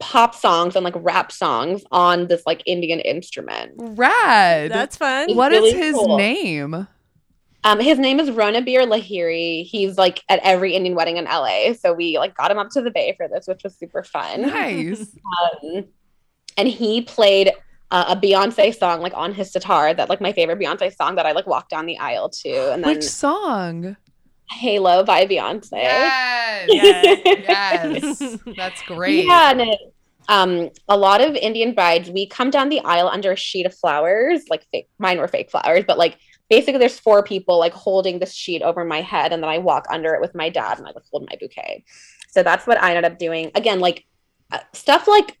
pop 0.00 0.34
songs 0.34 0.76
and 0.76 0.84
like 0.84 0.94
rap 0.96 1.30
songs 1.30 1.84
on 1.92 2.26
this 2.26 2.42
like 2.46 2.62
Indian 2.66 3.00
instrument. 3.00 3.72
Rad. 3.76 4.70
That's 4.70 4.96
fun. 4.96 5.30
It's 5.30 5.36
what 5.36 5.52
is 5.52 5.60
really 5.60 5.72
his 5.72 5.94
cool. 5.94 6.16
name? 6.16 6.86
Um, 7.66 7.80
his 7.80 7.98
name 7.98 8.20
is 8.20 8.28
Ronobir 8.28 8.86
Lahiri. 8.86 9.64
He's 9.64 9.96
like 9.96 10.22
at 10.28 10.38
every 10.42 10.74
Indian 10.74 10.94
wedding 10.94 11.16
in 11.16 11.24
LA. 11.24 11.72
So 11.72 11.94
we 11.94 12.18
like 12.18 12.36
got 12.36 12.50
him 12.50 12.58
up 12.58 12.68
to 12.70 12.82
the 12.82 12.90
Bay 12.90 13.14
for 13.16 13.26
this, 13.26 13.46
which 13.46 13.62
was 13.64 13.76
super 13.76 14.02
fun. 14.02 14.42
Nice. 14.42 15.16
um, 15.62 15.84
and 16.58 16.68
he 16.68 17.00
played 17.00 17.52
uh, 17.90 18.04
a 18.08 18.16
Beyonce 18.16 18.76
song 18.76 19.00
like 19.00 19.14
on 19.14 19.32
his 19.32 19.50
sitar. 19.50 19.94
That 19.94 20.10
like 20.10 20.20
my 20.20 20.32
favorite 20.32 20.58
Beyonce 20.58 20.94
song 20.94 21.14
that 21.14 21.24
I 21.24 21.32
like 21.32 21.46
walked 21.46 21.70
down 21.70 21.86
the 21.86 21.98
aisle 21.98 22.28
to, 22.28 22.72
and 22.72 22.84
then 22.84 22.96
Which 22.96 23.04
song? 23.04 23.96
Halo 24.50 25.04
by 25.04 25.26
Beyonce. 25.26 25.70
Yes. 26.66 27.20
yes. 27.26 28.38
That's 28.56 28.80
great. 28.82 29.26
Yeah, 29.26 29.50
and 29.50 29.60
it, 29.60 29.78
um, 30.28 30.70
a 30.88 30.96
lot 30.96 31.20
of 31.20 31.34
Indian 31.36 31.74
brides, 31.74 32.08
we 32.08 32.26
come 32.26 32.50
down 32.50 32.68
the 32.68 32.80
aisle 32.80 33.08
under 33.08 33.32
a 33.32 33.36
sheet 33.36 33.66
of 33.66 33.74
flowers, 33.74 34.44
like 34.48 34.66
fake. 34.72 34.88
Mine 34.98 35.18
were 35.18 35.28
fake 35.28 35.50
flowers, 35.50 35.84
but 35.86 35.98
like 35.98 36.16
basically, 36.48 36.78
there's 36.78 36.98
four 36.98 37.22
people 37.22 37.58
like 37.58 37.72
holding 37.72 38.18
this 38.18 38.32
sheet 38.32 38.62
over 38.62 38.84
my 38.84 39.02
head, 39.02 39.32
and 39.32 39.42
then 39.42 39.50
I 39.50 39.58
walk 39.58 39.86
under 39.90 40.14
it 40.14 40.20
with 40.20 40.34
my 40.34 40.48
dad, 40.48 40.78
and 40.78 40.86
I 40.86 40.92
like 40.92 41.04
hold 41.10 41.28
my 41.28 41.36
bouquet. 41.38 41.84
So 42.30 42.42
that's 42.42 42.66
what 42.66 42.82
I 42.82 42.94
ended 42.94 43.04
up 43.10 43.18
doing. 43.18 43.50
Again, 43.54 43.80
like 43.80 44.06
uh, 44.52 44.60
stuff 44.72 45.06
like 45.06 45.38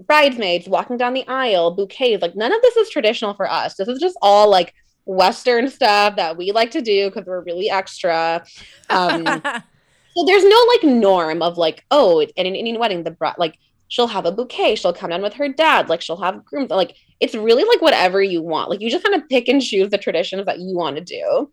bridesmaids 0.00 0.68
walking 0.68 0.96
down 0.96 1.14
the 1.14 1.26
aisle, 1.28 1.70
bouquets. 1.70 2.22
Like 2.22 2.34
none 2.34 2.52
of 2.52 2.62
this 2.62 2.76
is 2.76 2.90
traditional 2.90 3.34
for 3.34 3.50
us. 3.50 3.74
This 3.76 3.88
is 3.88 4.00
just 4.00 4.16
all 4.22 4.50
like 4.50 4.74
Western 5.06 5.68
stuff 5.68 6.16
that 6.16 6.36
we 6.36 6.52
like 6.52 6.70
to 6.72 6.80
do 6.80 7.10
because 7.10 7.26
we're 7.26 7.42
really 7.42 7.70
extra. 7.70 8.44
Um, 8.90 9.24
so 10.16 10.24
there's 10.26 10.44
no 10.44 10.64
like 10.68 10.84
norm 10.84 11.42
of 11.42 11.58
like, 11.58 11.84
oh, 11.90 12.20
at 12.20 12.30
an 12.36 12.54
Indian 12.54 12.78
wedding, 12.78 13.04
the 13.04 13.10
bride 13.10 13.36
like 13.38 13.58
she'll 13.88 14.06
have 14.06 14.26
a 14.26 14.32
bouquet, 14.32 14.74
she'll 14.74 14.92
come 14.92 15.10
down 15.10 15.22
with 15.22 15.34
her 15.34 15.48
dad, 15.48 15.88
like 15.88 16.00
she'll 16.00 16.20
have 16.20 16.44
grooms. 16.44 16.70
Like 16.70 16.96
it's 17.20 17.34
really 17.34 17.64
like 17.64 17.80
whatever 17.80 18.22
you 18.22 18.42
want. 18.42 18.70
Like 18.70 18.80
you 18.80 18.90
just 18.90 19.04
kind 19.04 19.20
of 19.20 19.28
pick 19.28 19.48
and 19.48 19.62
choose 19.62 19.90
the 19.90 19.98
traditions 19.98 20.46
that 20.46 20.58
you 20.58 20.76
want 20.76 20.96
to 20.96 21.02
do. 21.02 21.50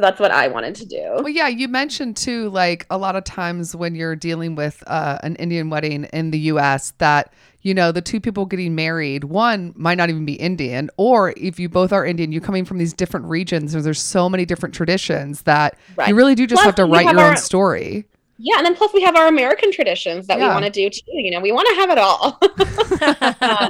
So 0.00 0.06
that's 0.06 0.18
what 0.18 0.30
I 0.30 0.48
wanted 0.48 0.74
to 0.76 0.86
do. 0.86 1.10
Well, 1.16 1.28
yeah, 1.28 1.46
you 1.48 1.68
mentioned 1.68 2.16
too, 2.16 2.48
like 2.48 2.86
a 2.88 2.96
lot 2.96 3.16
of 3.16 3.24
times 3.24 3.76
when 3.76 3.94
you're 3.94 4.16
dealing 4.16 4.54
with 4.54 4.82
uh, 4.86 5.18
an 5.22 5.36
Indian 5.36 5.68
wedding 5.68 6.04
in 6.04 6.30
the 6.30 6.38
US, 6.52 6.92
that, 6.98 7.34
you 7.60 7.74
know, 7.74 7.92
the 7.92 8.00
two 8.00 8.18
people 8.18 8.46
getting 8.46 8.74
married, 8.74 9.24
one 9.24 9.74
might 9.76 9.98
not 9.98 10.08
even 10.08 10.24
be 10.24 10.32
Indian, 10.34 10.88
or 10.96 11.34
if 11.36 11.60
you 11.60 11.68
both 11.68 11.92
are 11.92 12.06
Indian, 12.06 12.32
you're 12.32 12.40
coming 12.40 12.64
from 12.64 12.78
these 12.78 12.94
different 12.94 13.26
regions, 13.26 13.74
and 13.74 13.84
there's 13.84 14.00
so 14.00 14.30
many 14.30 14.46
different 14.46 14.74
traditions 14.74 15.42
that 15.42 15.76
Right. 15.96 16.08
you 16.08 16.14
really 16.14 16.34
do 16.34 16.46
just 16.46 16.60
Plus, 16.62 16.64
have 16.66 16.74
to 16.76 16.86
write 16.86 17.04
have 17.06 17.16
your 17.16 17.26
own 17.32 17.36
story. 17.36 18.06
Yeah, 18.38 18.56
and 18.56 18.64
then 18.64 18.74
plus 18.74 18.94
we 18.94 19.02
have 19.02 19.16
our 19.16 19.26
American 19.26 19.70
traditions 19.70 20.28
that 20.28 20.38
we 20.38 20.46
want 20.46 20.64
to 20.64 20.70
do 20.70 20.88
too. 20.88 21.02
You 21.08 21.30
know, 21.30 21.40
we 21.40 21.52
want 21.52 21.68
to 21.68 21.74
have 21.74 21.90
it 21.90 21.98
all. 21.98 22.38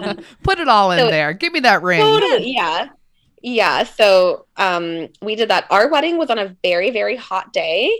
um, 0.08 0.18
Put 0.44 0.60
it 0.60 0.68
all 0.68 0.92
in 0.92 1.00
so- 1.00 1.10
there. 1.10 1.32
Give 1.32 1.52
me 1.52 1.58
that 1.60 1.82
ring. 1.82 2.00
Totally, 2.00 2.52
yeah. 2.54 2.90
Yeah. 3.42 3.84
So 3.84 4.46
um 4.56 5.08
we 5.22 5.34
did 5.34 5.48
that. 5.50 5.66
Our 5.70 5.88
wedding 5.90 6.18
was 6.18 6.30
on 6.30 6.38
a 6.38 6.54
very, 6.62 6.90
very 6.90 7.16
hot 7.16 7.52
day. 7.52 7.90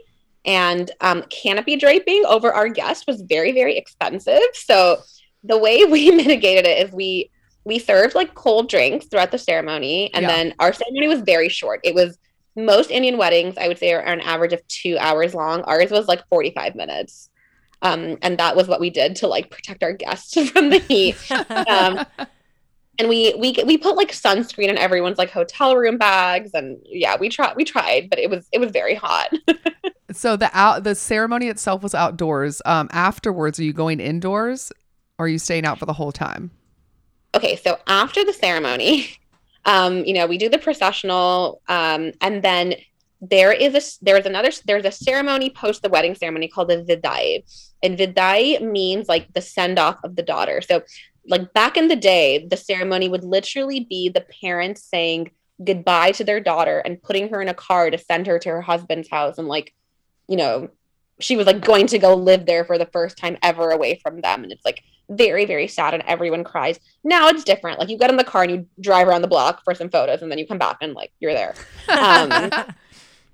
And 0.44 0.90
um 1.00 1.22
canopy 1.30 1.76
draping 1.76 2.24
over 2.26 2.52
our 2.52 2.68
guest 2.68 3.04
was 3.06 3.22
very, 3.22 3.52
very 3.52 3.76
expensive. 3.76 4.40
So 4.54 4.98
the 5.44 5.58
way 5.58 5.84
we 5.94 6.10
mitigated 6.10 6.66
it 6.66 6.86
is 6.86 6.92
we 6.92 7.30
we 7.64 7.78
served 7.78 8.14
like 8.14 8.34
cold 8.34 8.68
drinks 8.70 9.06
throughout 9.06 9.30
the 9.30 9.38
ceremony. 9.38 10.12
And 10.14 10.22
Yeah. 10.24 10.28
then 10.28 10.54
our 10.58 10.72
ceremony 10.72 11.08
was 11.08 11.20
very 11.20 11.48
short. 11.48 11.80
It 11.84 11.94
was 11.94 12.18
most 12.56 12.90
Indian 12.90 13.16
weddings, 13.16 13.56
I 13.58 13.68
would 13.68 13.78
say, 13.78 13.92
are 13.92 14.00
an 14.00 14.20
average 14.20 14.52
of 14.52 14.66
two 14.66 14.96
hours 14.98 15.34
long. 15.34 15.62
Ours 15.62 15.90
was 15.90 16.08
like 16.08 16.26
45 16.28 16.74
minutes. 16.74 17.28
Um, 17.82 18.18
and 18.22 18.36
that 18.38 18.56
was 18.56 18.66
what 18.68 18.80
we 18.80 18.90
did 18.90 19.16
to 19.16 19.26
like 19.26 19.50
protect 19.50 19.82
our 19.82 19.92
guests 19.92 20.36
from 20.50 20.70
the 20.70 20.78
heat 20.78 21.16
um, 21.68 22.00
and 23.00 23.08
we 23.08 23.34
we 23.38 23.56
we 23.64 23.76
put 23.76 23.96
like 23.96 24.12
sunscreen 24.12 24.68
in 24.68 24.78
everyone's 24.78 25.18
like 25.18 25.30
hotel 25.30 25.76
room 25.76 25.98
bags 25.98 26.50
and 26.54 26.78
yeah 26.84 27.16
we 27.18 27.28
tried 27.28 27.56
we 27.56 27.64
tried 27.64 28.08
but 28.10 28.18
it 28.18 28.30
was 28.30 28.46
it 28.52 28.60
was 28.60 28.70
very 28.70 28.94
hot 28.94 29.32
So 30.12 30.36
the 30.36 30.50
out 30.52 30.82
the 30.82 30.96
ceremony 30.96 31.46
itself 31.46 31.84
was 31.84 31.94
outdoors. 31.94 32.60
Um, 32.66 32.88
afterwards, 32.90 33.60
are 33.60 33.62
you 33.62 33.72
going 33.72 34.00
indoors, 34.00 34.72
or 35.20 35.26
are 35.26 35.28
you 35.28 35.38
staying 35.38 35.64
out 35.64 35.78
for 35.78 35.86
the 35.86 35.92
whole 35.92 36.10
time? 36.10 36.50
okay 37.34 37.56
so 37.56 37.78
after 37.86 38.24
the 38.24 38.32
ceremony 38.32 39.08
um 39.64 40.04
you 40.04 40.14
know 40.14 40.26
we 40.26 40.38
do 40.38 40.48
the 40.48 40.58
processional 40.58 41.60
um 41.68 42.12
and 42.20 42.42
then 42.42 42.74
there 43.20 43.52
is 43.52 43.74
a 43.74 44.04
there's 44.04 44.24
another 44.24 44.50
there's 44.64 44.84
a 44.84 44.90
ceremony 44.90 45.50
post 45.50 45.82
the 45.82 45.88
wedding 45.88 46.14
ceremony 46.14 46.48
called 46.48 46.68
the 46.68 46.78
vidai 46.78 47.44
and 47.82 47.98
vidai 47.98 48.60
means 48.62 49.08
like 49.08 49.32
the 49.34 49.40
send 49.40 49.78
off 49.78 49.98
of 50.04 50.16
the 50.16 50.22
daughter 50.22 50.62
so 50.62 50.82
like 51.26 51.52
back 51.52 51.76
in 51.76 51.88
the 51.88 51.96
day 51.96 52.46
the 52.48 52.56
ceremony 52.56 53.08
would 53.08 53.24
literally 53.24 53.80
be 53.80 54.08
the 54.08 54.24
parents 54.42 54.82
saying 54.82 55.30
goodbye 55.64 56.10
to 56.12 56.24
their 56.24 56.40
daughter 56.40 56.78
and 56.80 57.02
putting 57.02 57.28
her 57.28 57.42
in 57.42 57.48
a 57.48 57.54
car 57.54 57.90
to 57.90 57.98
send 57.98 58.26
her 58.26 58.38
to 58.38 58.48
her 58.48 58.62
husband's 58.62 59.10
house 59.10 59.38
and 59.38 59.48
like 59.48 59.74
you 60.28 60.36
know 60.36 60.70
she 61.20 61.36
was 61.36 61.46
like 61.46 61.60
going 61.60 61.86
to 61.86 61.98
go 61.98 62.14
live 62.14 62.46
there 62.46 62.64
for 62.64 62.78
the 62.78 62.86
first 62.86 63.16
time 63.16 63.36
ever 63.42 63.70
away 63.70 64.00
from 64.02 64.20
them. 64.20 64.42
And 64.42 64.52
it's 64.52 64.64
like 64.64 64.82
very 65.08 65.44
very 65.44 65.68
sad 65.68 65.94
and 65.94 66.02
everyone 66.06 66.44
cries. 66.44 66.78
Now 67.04 67.28
it's 67.28 67.44
different. 67.44 67.78
Like 67.78 67.88
you 67.88 67.98
get 67.98 68.10
in 68.10 68.16
the 68.16 68.24
car 68.24 68.42
and 68.42 68.50
you 68.50 68.66
drive 68.80 69.08
around 69.08 69.22
the 69.22 69.28
block 69.28 69.62
for 69.64 69.74
some 69.74 69.90
photos 69.90 70.22
and 70.22 70.30
then 70.30 70.38
you 70.38 70.46
come 70.46 70.58
back 70.58 70.78
and 70.80 70.94
like 70.94 71.12
you're 71.20 71.32
there. 71.32 71.54
Um 71.88 72.30
and 72.32 72.52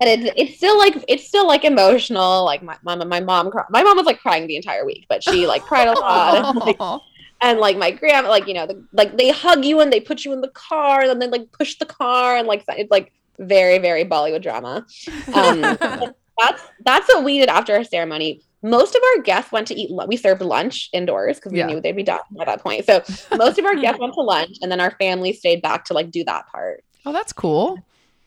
it's 0.01 0.33
it's 0.35 0.57
still 0.57 0.77
like 0.77 1.03
it's 1.07 1.27
still 1.27 1.47
like 1.47 1.63
emotional. 1.63 2.45
Like 2.45 2.61
my 2.61 2.77
mom 2.83 3.07
my 3.07 3.19
mom 3.19 3.51
my 3.69 3.83
mom 3.83 3.97
was 3.97 4.05
like 4.05 4.19
crying 4.19 4.47
the 4.47 4.55
entire 4.55 4.85
week 4.85 5.05
but 5.07 5.23
she 5.23 5.47
like 5.47 5.63
cried 5.63 5.87
a 5.87 5.93
lot 5.93 7.01
and, 7.41 7.59
like, 7.59 7.75
Aw. 7.75 7.77
and 7.77 7.77
like 7.77 7.77
my 7.77 7.91
grandma 7.91 8.29
like 8.29 8.47
you 8.47 8.53
know 8.53 8.65
the, 8.65 8.83
like 8.93 9.17
they 9.17 9.29
hug 9.29 9.65
you 9.65 9.79
and 9.79 9.91
they 9.91 9.99
put 9.99 10.25
you 10.25 10.33
in 10.33 10.41
the 10.41 10.49
car 10.49 11.01
and 11.01 11.21
then 11.21 11.29
like 11.31 11.51
push 11.51 11.77
the 11.77 11.85
car 11.85 12.35
and 12.37 12.47
like 12.47 12.63
it's 12.69 12.91
like 12.91 13.11
very 13.39 13.77
very 13.77 14.03
bollywood 14.03 14.41
drama 14.41 14.85
um 15.33 15.61
that's 16.39 16.63
that's 16.83 17.07
what 17.09 17.23
we 17.23 17.39
did 17.39 17.49
after 17.49 17.73
our 17.75 17.83
ceremony 17.83 18.41
most 18.63 18.95
of 18.95 19.01
our 19.15 19.21
guests 19.23 19.51
went 19.51 19.67
to 19.67 19.75
eat 19.75 19.89
we 20.07 20.17
served 20.17 20.41
lunch 20.41 20.89
indoors 20.93 21.37
because 21.37 21.51
we 21.51 21.59
Yeah. 21.59 21.67
knew 21.67 21.81
they'd 21.81 21.95
be 21.95 22.03
done 22.03 22.19
by 22.31 22.45
that 22.45 22.61
point 22.63 22.85
so 22.85 23.01
most 23.35 23.59
of 23.59 23.65
our 23.65 23.75
guests 23.75 23.99
went 24.01 24.13
to 24.15 24.21
lunch 24.21 24.57
and 24.61 24.71
then 24.71 24.79
our 24.79 24.91
family 24.91 25.33
stayed 25.33 25.61
back 25.61 25.85
to 25.85 25.93
like 25.93 26.09
do 26.11 26.23
that 26.25 26.47
part 26.47 26.83
oh, 27.05 27.13
that's 27.13 27.33
cool. 27.33 27.77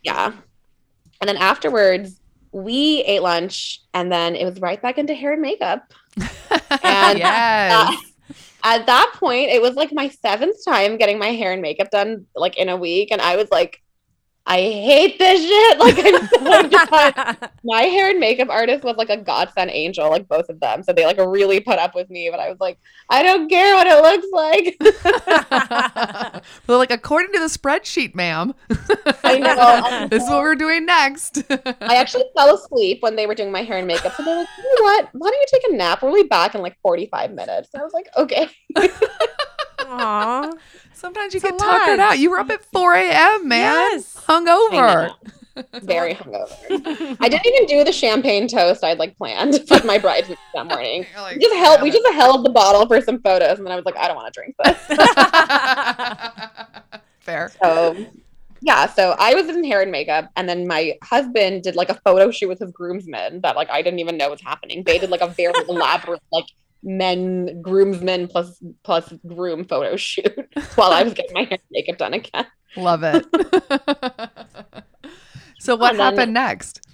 yeah 0.02 0.32
and 1.20 1.28
then 1.28 1.36
afterwards 1.36 2.20
we 2.52 3.02
ate 3.02 3.22
lunch 3.22 3.80
and 3.94 4.10
then 4.10 4.34
it 4.36 4.44
was 4.44 4.60
right 4.60 4.80
back 4.82 4.98
into 4.98 5.14
hair 5.14 5.32
and 5.32 5.42
makeup 5.42 5.92
And, 6.82 7.18
yes. 7.18 7.72
uh, 7.72 7.96
at 8.62 8.86
that 8.86 9.12
point 9.14 9.50
it 9.50 9.62
was 9.62 9.74
like 9.74 9.92
my 9.92 10.08
seventh 10.08 10.56
time 10.64 10.96
getting 10.96 11.18
my 11.18 11.28
hair 11.28 11.52
and 11.52 11.62
makeup 11.62 11.90
done 11.90 12.26
like 12.34 12.56
in 12.56 12.68
a 12.68 12.76
week 12.76 13.10
and 13.10 13.20
i 13.20 13.36
was 13.36 13.50
like 13.50 13.82
i 14.46 14.58
hate 14.58 15.18
this 15.18 15.40
shit. 15.40 15.78
Like 15.80 15.96
i'm 15.98 16.28
so 16.28 17.48
my 17.64 17.82
hair 17.82 18.10
and 18.10 18.20
makeup 18.20 18.48
artist 18.48 18.84
was 18.84 18.96
like 18.96 19.10
a 19.10 19.16
godsend 19.16 19.70
angel 19.70 20.10
like 20.10 20.28
both 20.28 20.48
of 20.48 20.60
them. 20.60 20.82
So 20.82 20.92
they 20.92 21.06
like 21.06 21.18
really 21.18 21.60
put 21.60 21.78
up 21.78 21.94
with 21.94 22.10
me 22.10 22.28
but 22.30 22.40
i 22.40 22.48
was 22.48 22.58
like 22.60 22.78
i 23.08 23.22
don't 23.22 23.48
care 23.48 23.74
what 23.76 23.86
it 23.86 24.02
looks 24.02 24.26
like. 24.32 24.76
They're 26.66 26.76
like, 26.76 26.90
according 26.90 27.32
to 27.32 27.38
the 27.38 27.46
spreadsheet, 27.46 28.14
ma'am. 28.14 28.54
I 29.24 29.38
know, 29.38 29.54
I 29.58 30.06
this 30.08 30.24
is 30.24 30.30
what 30.30 30.40
we're 30.40 30.54
doing 30.54 30.86
next. 30.86 31.42
i 31.80 31.96
actually 31.96 32.24
fell 32.36 32.54
asleep 32.54 33.02
when 33.02 33.16
they 33.16 33.26
were 33.26 33.34
doing 33.34 33.52
my 33.52 33.62
hair 33.62 33.78
and 33.78 33.86
makeup 33.86 34.14
so 34.14 34.22
they're 34.24 34.36
like 34.36 34.48
you 34.58 34.64
know 34.64 34.82
what? 34.84 35.08
Why 35.12 35.30
don't 35.30 35.40
you 35.40 35.46
take 35.50 35.72
a 35.72 35.76
nap? 35.76 36.02
We'll 36.02 36.14
be 36.14 36.28
back 36.28 36.54
in 36.54 36.62
like 36.62 36.76
45 36.82 37.32
minutes. 37.32 37.70
And 37.72 37.80
i 37.80 37.84
was 37.84 37.92
like 37.92 38.08
okay 38.16 38.48
Aw. 39.90 40.50
Sometimes 40.92 41.34
you 41.34 41.38
It's 41.38 41.44
get 41.50 41.58
tuckered 41.58 41.98
lot. 41.98 42.12
out. 42.12 42.18
You 42.18 42.30
were 42.30 42.38
up 42.38 42.50
at 42.50 42.64
4 42.66 42.94
a.m., 42.94 43.48
man. 43.48 43.72
Yes. 43.92 44.14
Hungover. 44.28 45.14
very 45.82 46.14
hungover. 46.14 47.16
I 47.20 47.28
didn't 47.28 47.46
even 47.46 47.66
do 47.66 47.82
the 47.84 47.92
champagne 47.92 48.46
toast 48.48 48.84
I'd 48.84 48.98
like 48.98 49.16
planned 49.16 49.52
with 49.70 49.84
my 49.84 49.98
bridesmaids 49.98 50.40
that 50.54 50.66
morning. 50.66 51.04
You're 51.12 51.20
like, 51.22 51.36
We 51.36 51.42
just 51.42 51.54
held 51.56 51.82
we 51.82 51.90
"Damn 51.90 52.02
just 52.02 52.14
held 52.14 52.44
the 52.44 52.50
bottle 52.50 52.86
for 52.86 53.00
some 53.00 53.20
photos, 53.20 53.58
and 53.58 53.66
then 53.66 53.72
I 53.72 53.76
was 53.76 53.84
like, 53.84 53.96
I 53.96 54.06
don't 54.06 54.16
want 54.16 54.32
to 54.32 54.38
drink 54.40 54.54
this. 54.62 54.78
Fair. 57.20 57.50
So 57.62 58.06
yeah, 58.62 58.86
so 58.86 59.14
I 59.18 59.34
was 59.34 59.48
in 59.48 59.64
hair 59.64 59.80
and 59.82 59.90
makeup, 59.90 60.30
and 60.36 60.48
then 60.48 60.66
my 60.66 60.96
husband 61.02 61.62
did 61.62 61.76
like 61.76 61.88
a 61.88 61.94
photo 61.94 62.30
shoot 62.30 62.48
with 62.48 62.58
his 62.58 62.70
groomsmen 62.72 63.40
that 63.40 63.56
like 63.56 63.70
I 63.70 63.82
didn't 63.82 63.98
even 64.00 64.16
know 64.16 64.30
was 64.30 64.40
happening. 64.40 64.82
They 64.84 64.98
did 64.98 65.10
like 65.10 65.20
a 65.22 65.28
very 65.28 65.52
elaborate 65.68 66.22
like 66.32 66.46
men 66.82 67.60
groomsmen 67.62 68.26
plus 68.28 68.62
plus 68.84 69.12
groom 69.26 69.64
photo 69.64 69.96
shoot 69.96 70.34
while 70.76 70.92
I 70.92 71.02
was 71.02 71.14
getting 71.14 71.34
my 71.34 71.40
hair 71.42 71.52
and 71.52 71.60
makeup 71.70 71.98
done 71.98 72.14
again. 72.14 72.46
Love 72.76 73.02
it. 73.02 73.26
so 75.58 75.76
what 75.76 75.90
And 75.90 76.00
then- 76.00 76.12
happened 76.16 76.34
next? 76.34 76.86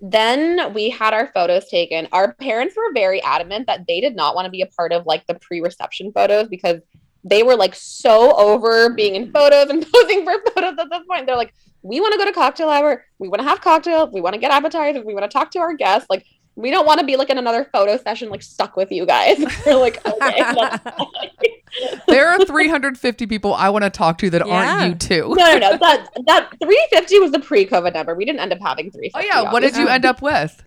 Then 0.00 0.72
we 0.74 0.90
had 0.90 1.12
our 1.12 1.26
photos 1.34 1.68
taken. 1.68 2.06
Our 2.12 2.32
parents 2.34 2.76
were 2.76 2.92
very 2.94 3.20
adamant 3.22 3.66
that 3.66 3.88
they 3.88 4.00
did 4.00 4.14
not 4.14 4.36
want 4.36 4.44
to 4.44 4.50
be 4.50 4.62
a 4.62 4.66
part 4.66 4.92
of 4.92 5.06
like 5.06 5.26
the 5.26 5.34
pre-reception 5.34 6.12
photos 6.12 6.46
because 6.46 6.78
they 7.24 7.42
were 7.42 7.56
like 7.56 7.74
so 7.74 8.32
over 8.36 8.90
being 8.90 9.16
in 9.16 9.32
photos 9.32 9.68
and 9.70 9.84
posing 9.92 10.24
for 10.24 10.34
photos 10.54 10.78
at 10.78 10.88
this 10.88 11.00
point. 11.10 11.26
They're 11.26 11.36
like, 11.36 11.52
we 11.82 12.00
want 12.00 12.12
to 12.12 12.18
go 12.18 12.24
to 12.26 12.32
cocktail 12.32 12.68
hour. 12.70 13.04
We 13.18 13.26
want 13.28 13.40
to 13.42 13.48
have 13.48 13.60
cocktails. 13.60 14.10
We 14.12 14.20
want 14.20 14.34
to 14.34 14.40
get 14.40 14.52
appetizers. 14.52 15.04
We 15.04 15.14
want 15.14 15.28
to 15.28 15.36
talk 15.36 15.50
to 15.52 15.58
our 15.58 15.74
guests. 15.74 16.06
Like, 16.08 16.24
we 16.58 16.72
don't 16.72 16.86
want 16.86 16.98
to 16.98 17.06
be 17.06 17.14
like 17.16 17.30
in 17.30 17.38
another 17.38 17.64
photo 17.72 17.96
session, 17.96 18.30
like 18.30 18.42
stuck 18.42 18.76
with 18.76 18.90
you 18.90 19.06
guys. 19.06 19.38
We're 19.66 19.76
like, 19.76 19.98
okay. 20.06 20.42
There 22.08 22.26
are 22.28 22.44
350 22.44 23.26
people 23.26 23.54
I 23.54 23.68
want 23.68 23.84
to 23.84 23.90
talk 23.90 24.18
to 24.18 24.30
that 24.30 24.44
Yeah. 24.44 24.78
aren't 24.80 24.88
you 24.88 24.94
too. 24.96 25.34
no, 25.36 25.52
no, 25.52 25.58
no. 25.58 25.76
That 25.78 26.08
that 26.26 26.50
350 26.60 27.18
was 27.20 27.30
the 27.30 27.38
pre-COVID 27.38 27.94
number. 27.94 28.14
We 28.14 28.24
didn't 28.24 28.40
end 28.40 28.52
up 28.52 28.58
having 28.60 28.90
350. 28.90 29.12
Oh 29.14 29.20
yeah, 29.20 29.52
what 29.52 29.60
did 29.60 29.76
you 29.76 29.86
end 29.86 30.04
up 30.04 30.20
with? 30.20 30.64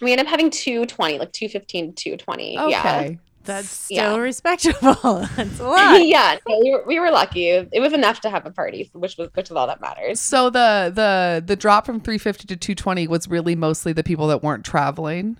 We 0.00 0.12
ended 0.12 0.26
up 0.26 0.30
having 0.30 0.50
220, 0.50 1.18
like 1.18 1.32
215 1.32 1.94
to 1.94 2.02
220. 2.16 2.54
Yeah. 2.70 3.10
Okay. 3.48 3.56
That's 3.56 3.68
still 3.68 3.96
Yeah. 3.96 4.16
respectable. 4.16 4.94
That's 5.36 5.60
a 5.60 5.64
lot. 5.64 6.04
yeah, 6.06 6.36
no, 6.48 6.58
we 6.58 6.70
were, 6.72 6.84
we 6.86 7.00
were 7.00 7.10
lucky. 7.10 7.48
It 7.48 7.80
was 7.80 7.92
enough 7.92 8.20
to 8.20 8.30
have 8.30 8.44
a 8.46 8.50
party, 8.50 8.90
which 8.92 9.16
was 9.16 9.28
which 9.34 9.46
is 9.50 9.52
all 9.52 9.66
that 9.66 9.80
matters. 9.80 10.20
So 10.20 10.50
the 10.50 10.92
the 10.94 11.42
the 11.44 11.56
drop 11.56 11.86
from 11.86 12.00
350 12.00 12.46
to 12.48 12.56
220 12.56 13.08
was 13.08 13.28
really 13.28 13.54
mostly 13.56 13.92
the 13.92 14.04
people 14.04 14.26
that 14.28 14.42
weren't 14.42 14.64
traveling. 14.64 15.36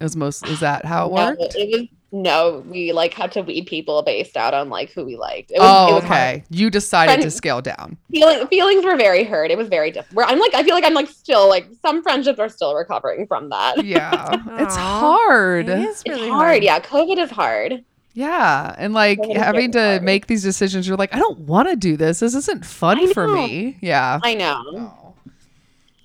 It 0.00 0.04
was 0.04 0.16
most 0.16 0.46
is 0.46 0.60
that 0.60 0.84
how 0.86 1.06
it 1.06 1.12
No, 1.14 1.26
worked? 1.28 1.54
it 1.54 1.70
was 1.80 1.88
no, 2.12 2.64
we 2.68 2.92
like 2.92 3.14
had 3.14 3.30
to 3.32 3.42
weed 3.42 3.66
people 3.66 4.02
based 4.02 4.36
out 4.36 4.52
on 4.52 4.68
like 4.68 4.90
who 4.90 5.04
we 5.04 5.16
liked. 5.16 5.50
It 5.52 5.58
was, 5.60 5.68
oh, 5.68 5.90
it 5.90 5.94
was 5.94 6.04
hard. 6.04 6.20
okay. 6.20 6.44
You 6.50 6.68
decided 6.70 7.22
to 7.22 7.30
scale 7.30 7.60
down. 7.60 7.96
Feeling, 8.10 8.46
feelings 8.48 8.84
were 8.84 8.96
very 8.96 9.22
hurt. 9.22 9.50
It 9.50 9.58
was 9.58 9.68
very 9.68 9.90
different. 9.92 10.28
I'm 10.28 10.40
like, 10.40 10.54
I 10.54 10.64
feel 10.64 10.74
like 10.74 10.84
I'm 10.84 10.94
like 10.94 11.08
still 11.08 11.48
like 11.48 11.68
some 11.82 12.02
friendships 12.02 12.38
are 12.40 12.48
still 12.48 12.74
recovering 12.74 13.26
from 13.26 13.50
that. 13.50 13.84
Yeah. 13.84 14.28
it's 14.62 14.74
hard. 14.76 15.68
It 15.68 15.78
is 15.78 16.02
It's 16.04 16.08
really 16.08 16.28
hard. 16.28 16.64
Yeah, 16.64 16.80
COVID 16.80 17.18
is 17.18 17.30
hard. 17.30 17.84
Yeah. 18.12 18.74
And 18.76 18.92
like 18.92 19.20
It 19.20 19.30
is 19.30 19.36
having 19.36 19.70
to 19.72 19.80
hard. 19.80 20.02
make 20.02 20.26
these 20.26 20.42
decisions, 20.42 20.88
you're 20.88 20.96
like, 20.96 21.14
I 21.14 21.18
don't 21.18 21.38
want 21.40 21.68
to 21.68 21.76
do 21.76 21.96
this. 21.96 22.20
This 22.20 22.34
isn't 22.34 22.64
fun 22.64 23.12
for 23.14 23.28
me. 23.28 23.78
Yeah. 23.80 24.18
I 24.22 24.34
know. 24.34 24.62
Oh. 24.66 25.14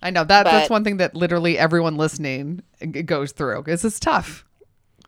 I 0.03 0.11
know 0.11 0.23
that 0.23 0.43
that's 0.43 0.69
one 0.69 0.83
thing 0.83 0.97
that 0.97 1.15
literally 1.15 1.57
everyone 1.57 1.97
listening 1.97 2.61
goes 3.05 3.31
through 3.31 3.63
because 3.63 3.83
it's 3.83 3.99
tough. 3.99 4.45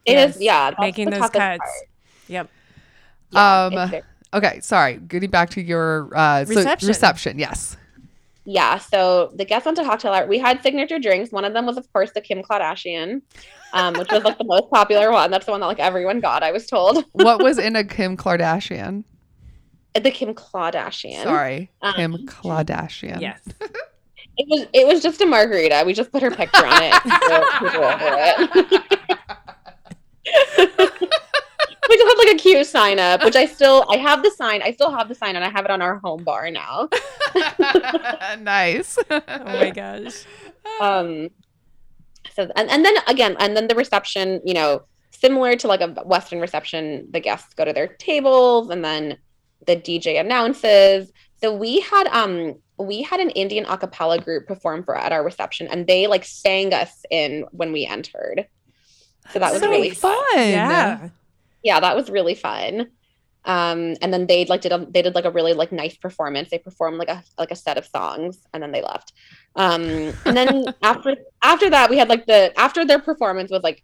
It 0.08 0.14
is. 0.18 0.36
Yes. 0.36 0.41
Yeah, 0.41 0.70
that's 0.72 0.80
Making 0.80 1.05
the 1.05 1.12
those 1.12 1.20
toughest 1.20 1.34
cuts. 1.34 1.58
part. 1.60 1.89
Yep. 2.28 2.49
Yeah, 3.32 3.64
Um, 3.66 3.91
Okay, 4.34 4.60
sorry. 4.60 4.97
Getting 4.97 5.30
back 5.30 5.49
to 5.51 5.62
your 5.62 6.10
uh, 6.16 6.43
so- 6.45 6.55
Reception. 6.55 6.88
reception. 6.88 7.39
Yes. 7.39 7.78
Yeah, 8.49 8.78
so 8.78 9.32
the 9.36 9.43
guests 9.43 9.66
went 9.66 9.78
to 9.78 9.84
cocktail 9.84 10.14
hour. 10.14 10.26
We 10.26 10.38
had 10.39 10.62
signature 10.64 10.99
drinks. 10.99 11.32
One 11.34 11.43
of 11.43 11.51
them 11.53 11.66
was, 11.66 11.76
of 11.78 11.91
course, 11.91 12.12
the 12.14 12.22
Kim 12.22 12.41
Kardashian, 12.41 13.22
um, 13.74 13.93
which 13.95 14.10
was 14.10 14.24
like 14.24 14.38
the 14.38 14.45
most 14.45 14.70
popular 14.72 15.12
one. 15.12 15.32
That's 15.32 15.45
the 15.45 15.51
one 15.51 15.60
that 15.60 15.68
like 15.68 15.80
everyone 15.80 16.22
got. 16.22 16.43
I 16.43 16.51
was 16.53 16.66
told 16.66 17.03
what 17.12 17.43
was 17.43 17.58
in 17.60 17.76
a 17.76 17.84
Kim 17.84 18.16
Kardashian? 18.16 19.03
the 20.01 20.12
Kim 20.12 20.34
Kardashian. 20.34 21.24
Sorry, 21.24 21.70
Um, 21.82 21.93
Kim 21.95 22.14
Kardashian. 22.28 23.20
Yes. 23.20 23.41
it 24.38 24.45
was 24.47 24.68
it 24.74 24.88
was 24.88 25.01
just 25.03 25.20
a 25.22 25.26
margarita. 25.26 25.84
We 25.86 25.93
just 25.93 26.12
put 26.14 26.22
her 26.22 26.32
picture 26.32 26.66
on 26.66 26.84
it. 26.84 26.93
So 27.28 27.68
people 27.68 27.84
over 27.84 28.16
it. 28.18 29.18
We 30.57 31.97
just 31.97 32.07
had 32.07 32.17
like 32.17 32.36
a 32.36 32.38
cute 32.38 32.67
sign 32.67 32.99
up, 32.99 33.23
which 33.23 33.36
I 33.36 33.45
still 33.45 33.86
I 33.89 33.97
have 33.97 34.23
the 34.23 34.32
sign. 34.32 34.61
I 34.61 34.71
still 34.71 34.91
have 34.91 35.07
the 35.07 35.15
sign, 35.15 35.36
and 35.36 35.45
I 35.45 35.49
have 35.49 35.65
it 35.65 35.71
on 35.71 35.82
our 35.82 35.99
home 35.99 36.23
bar 36.23 36.51
now. 36.51 36.89
nice. 38.39 38.97
Oh 39.09 39.21
my 39.43 39.71
gosh. 39.71 40.25
um 40.82 41.30
so 42.36 42.49
and, 42.55 42.69
and 42.69 42.86
then 42.86 42.95
again 43.07 43.36
and 43.39 43.55
then 43.55 43.67
the 43.67 43.75
reception 43.75 44.41
you 44.45 44.53
know 44.53 44.84
similar 45.11 45.55
to 45.55 45.67
like 45.67 45.82
a 45.82 45.88
western 46.05 46.39
reception 46.39 47.07
the 47.11 47.19
guests 47.19 47.53
go 47.53 47.65
to 47.65 47.73
their 47.73 47.88
tables 47.88 48.69
and 48.69 48.84
then 48.84 49.17
the 49.65 49.75
dj 49.75 50.19
announces 50.19 51.11
so 51.41 51.53
we 51.53 51.80
had 51.82 52.07
um 52.07 52.55
we 52.78 53.01
had 53.01 53.19
an 53.19 53.32
indian 53.32 53.65
a 53.65 53.78
cappella 53.78 54.19
group 54.19 54.45
perform 54.45 54.84
for 54.84 54.95
at 54.95 55.11
our 55.11 55.23
reception 55.23 55.67
and 55.67 55.88
they 55.88 56.05
like 56.05 56.23
sang 56.23 56.73
us 56.73 57.03
in 57.09 57.45
when 57.51 57.71
we 57.71 57.86
entered 57.86 58.45
so 59.32 59.39
that 59.39 59.51
was 59.53 59.61
so 59.61 59.69
really 59.69 59.91
fun. 59.91 60.15
Yeah. 60.36 61.09
yeah 61.63 61.80
that 61.80 61.95
was 61.95 62.09
really 62.09 62.36
fun. 62.36 62.88
Um 63.45 63.95
and 64.01 64.13
then 64.13 64.28
they 64.28 64.45
like 64.45 64.61
did 64.61 64.71
a, 64.71 64.86
they 64.89 65.01
did 65.01 65.15
like 65.15 65.25
a 65.25 65.32
really 65.32 65.53
like 65.53 65.71
nice 65.71 65.95
performance. 65.95 66.49
They 66.49 66.59
performed 66.59 66.97
like 66.97 67.09
a 67.09 67.23
like 67.38 67.51
a 67.51 67.55
set 67.55 67.78
of 67.78 67.86
songs 67.86 68.39
and 68.53 68.61
then 68.61 68.71
they 68.71 68.82
left. 68.82 69.13
Um 69.55 69.84
and 70.25 70.36
then 70.38 70.65
after 70.84 71.15
after 71.41 71.69
that 71.69 71.89
we 71.89 71.97
had 71.97 72.09
like 72.09 72.25
the 72.25 72.57
after 72.59 72.86
their 72.86 72.99
performance 72.99 73.51
was 73.51 73.63
like 73.63 73.84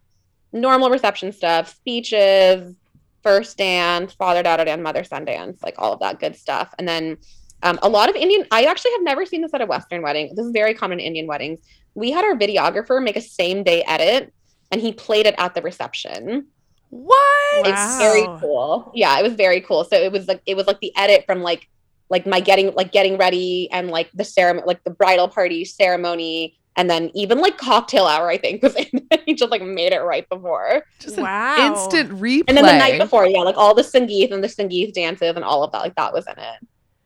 normal 0.51 0.89
reception 0.89 1.31
stuff 1.31 1.75
speeches 1.75 2.75
first 3.23 3.57
dance 3.57 4.13
father 4.13 4.43
daughter 4.43 4.65
dance 4.65 4.81
mother 4.81 5.03
son 5.03 5.25
dance 5.25 5.63
like 5.63 5.75
all 5.77 5.93
of 5.93 5.99
that 5.99 6.19
good 6.19 6.35
stuff. 6.35 6.73
And 6.77 6.87
then 6.87 7.17
um, 7.63 7.79
a 7.81 7.87
lot 7.87 8.09
of 8.09 8.15
indian 8.17 8.45
i 8.51 8.65
actually 8.65 8.91
have 8.91 9.03
never 9.03 9.25
seen 9.25 9.41
this 9.41 9.53
at 9.53 9.61
a 9.61 9.65
western 9.65 10.01
wedding. 10.01 10.33
This 10.35 10.45
is 10.45 10.51
very 10.51 10.73
common 10.73 10.99
in 10.99 11.07
indian 11.07 11.27
weddings. 11.27 11.59
We 11.95 12.11
had 12.11 12.25
our 12.25 12.35
videographer 12.35 13.01
make 13.01 13.15
a 13.15 13.21
same 13.21 13.63
day 13.63 13.83
edit 13.83 14.33
and 14.73 14.81
he 14.81 14.91
played 14.91 15.25
it 15.27 15.35
at 15.37 15.53
the 15.55 15.61
reception 15.61 16.47
What? 16.89 17.67
it's 17.67 17.97
very 17.97 18.27
cool. 18.41 18.91
Yeah, 18.93 19.17
it 19.19 19.23
was 19.23 19.33
very 19.33 19.61
cool. 19.61 19.83
So 19.85 19.95
it 19.95 20.11
was 20.11 20.27
like 20.27 20.41
it 20.45 20.55
was 20.57 20.67
like 20.67 20.79
the 20.81 20.91
edit 20.97 21.23
from 21.25 21.41
like 21.41 21.67
like 22.09 22.25
my 22.27 22.39
getting 22.41 22.73
like 22.75 22.91
getting 22.91 23.17
ready 23.17 23.69
and 23.71 23.89
like 23.89 24.09
the 24.13 24.25
ceremony 24.25 24.65
like 24.67 24.83
the 24.83 24.91
bridal 24.91 25.27
party 25.27 25.63
ceremony 25.65 26.57
and 26.75 26.89
then 26.89 27.09
even 27.15 27.39
like 27.39 27.57
cocktail 27.57 28.05
hour 28.05 28.29
I 28.29 28.37
think 28.37 28.61
was 28.63 28.75
in 28.83 28.87
it. 29.11 29.21
he 29.25 29.33
just 29.35 29.51
like 29.51 29.61
made 29.61 29.93
it 29.93 29.99
right 30.01 30.27
before. 30.29 30.83
Just 30.99 31.17
an 31.17 31.23
Wow. 31.23 31.55
instant 31.67 32.09
replay. 32.19 32.43
And 32.47 32.57
then 32.57 32.65
the 32.65 32.77
night 32.77 32.99
before, 32.99 33.25
yeah, 33.27 33.39
like 33.41 33.57
all 33.57 33.73
the 33.73 33.83
Sangeet 33.83 34.31
and 34.31 34.43
the 34.43 34.47
Sangeet 34.47 34.93
dances 34.93 35.35
and 35.35 35.45
all 35.45 35.63
of 35.63 35.71
that, 35.71 35.79
like 35.81 35.95
that 35.95 36.13
was 36.13 36.25
in 36.27 36.37
it. 36.37 36.59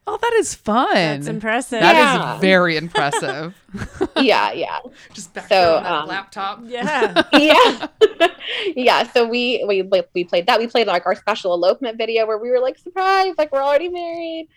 Oh, 0.08 0.18
that 0.22 0.34
is 0.34 0.56
fun. 0.56 0.94
That's 0.94 1.28
impressive. 1.28 1.82
That 1.82 1.96
is 1.96 2.20
Yeah. 2.20 2.40
very 2.40 2.78
impressive. 2.78 3.56
Yeah, 4.18 4.52
yeah. 4.54 4.80
Just 5.14 5.34
back 5.34 5.48
So, 5.50 5.76
on 5.78 5.84
that 5.84 5.92
um, 5.92 6.08
laptop. 6.08 6.60
Yeah. 6.64 7.24
yeah 7.34 7.88
yeah 8.76 9.04
so 9.12 9.28
we 9.28 9.64
we 9.68 9.84
we 10.16 10.24
played 10.24 10.48
that 10.48 10.58
we 10.60 10.66
played 10.68 10.88
like 10.88 11.06
our 11.06 11.14
special 11.16 11.54
elopement 11.54 11.98
video 11.98 12.26
where 12.26 12.38
we 12.38 12.50
were 12.50 12.60
like 12.60 12.78
surprised 12.78 13.38
like 13.38 13.52
we're 13.52 13.62
already 13.62 13.90
married 13.90 14.48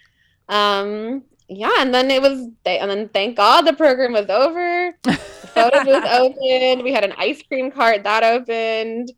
um 0.48 1.22
yeah 1.48 1.74
and 1.80 1.92
then 1.92 2.10
it 2.10 2.22
was 2.22 2.48
they 2.64 2.78
and 2.78 2.90
then 2.90 3.08
thank 3.08 3.36
god 3.36 3.62
the 3.62 3.72
program 3.72 4.12
was 4.12 4.28
over 4.30 4.94
the 5.02 5.12
photo 5.12 5.84
booth 5.84 6.04
opened 6.04 6.82
we 6.82 6.92
had 6.92 7.04
an 7.04 7.12
ice 7.18 7.42
cream 7.42 7.70
cart 7.70 8.04
that 8.04 8.22
opened 8.22 9.12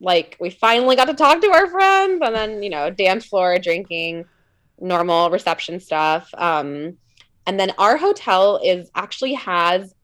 like 0.00 0.36
we 0.40 0.50
finally 0.50 0.94
got 0.96 1.06
to 1.06 1.14
talk 1.14 1.40
to 1.40 1.50
our 1.50 1.66
friends 1.68 2.20
and 2.24 2.34
then 2.34 2.62
you 2.62 2.70
know 2.70 2.90
dance 2.90 3.24
floor 3.24 3.58
drinking 3.58 4.24
normal 4.80 5.30
reception 5.30 5.78
stuff 5.80 6.30
um 6.38 6.96
and 7.46 7.58
then 7.58 7.70
our 7.78 7.96
hotel 7.96 8.60
is 8.64 8.90
actually 8.94 9.34
has 9.34 9.94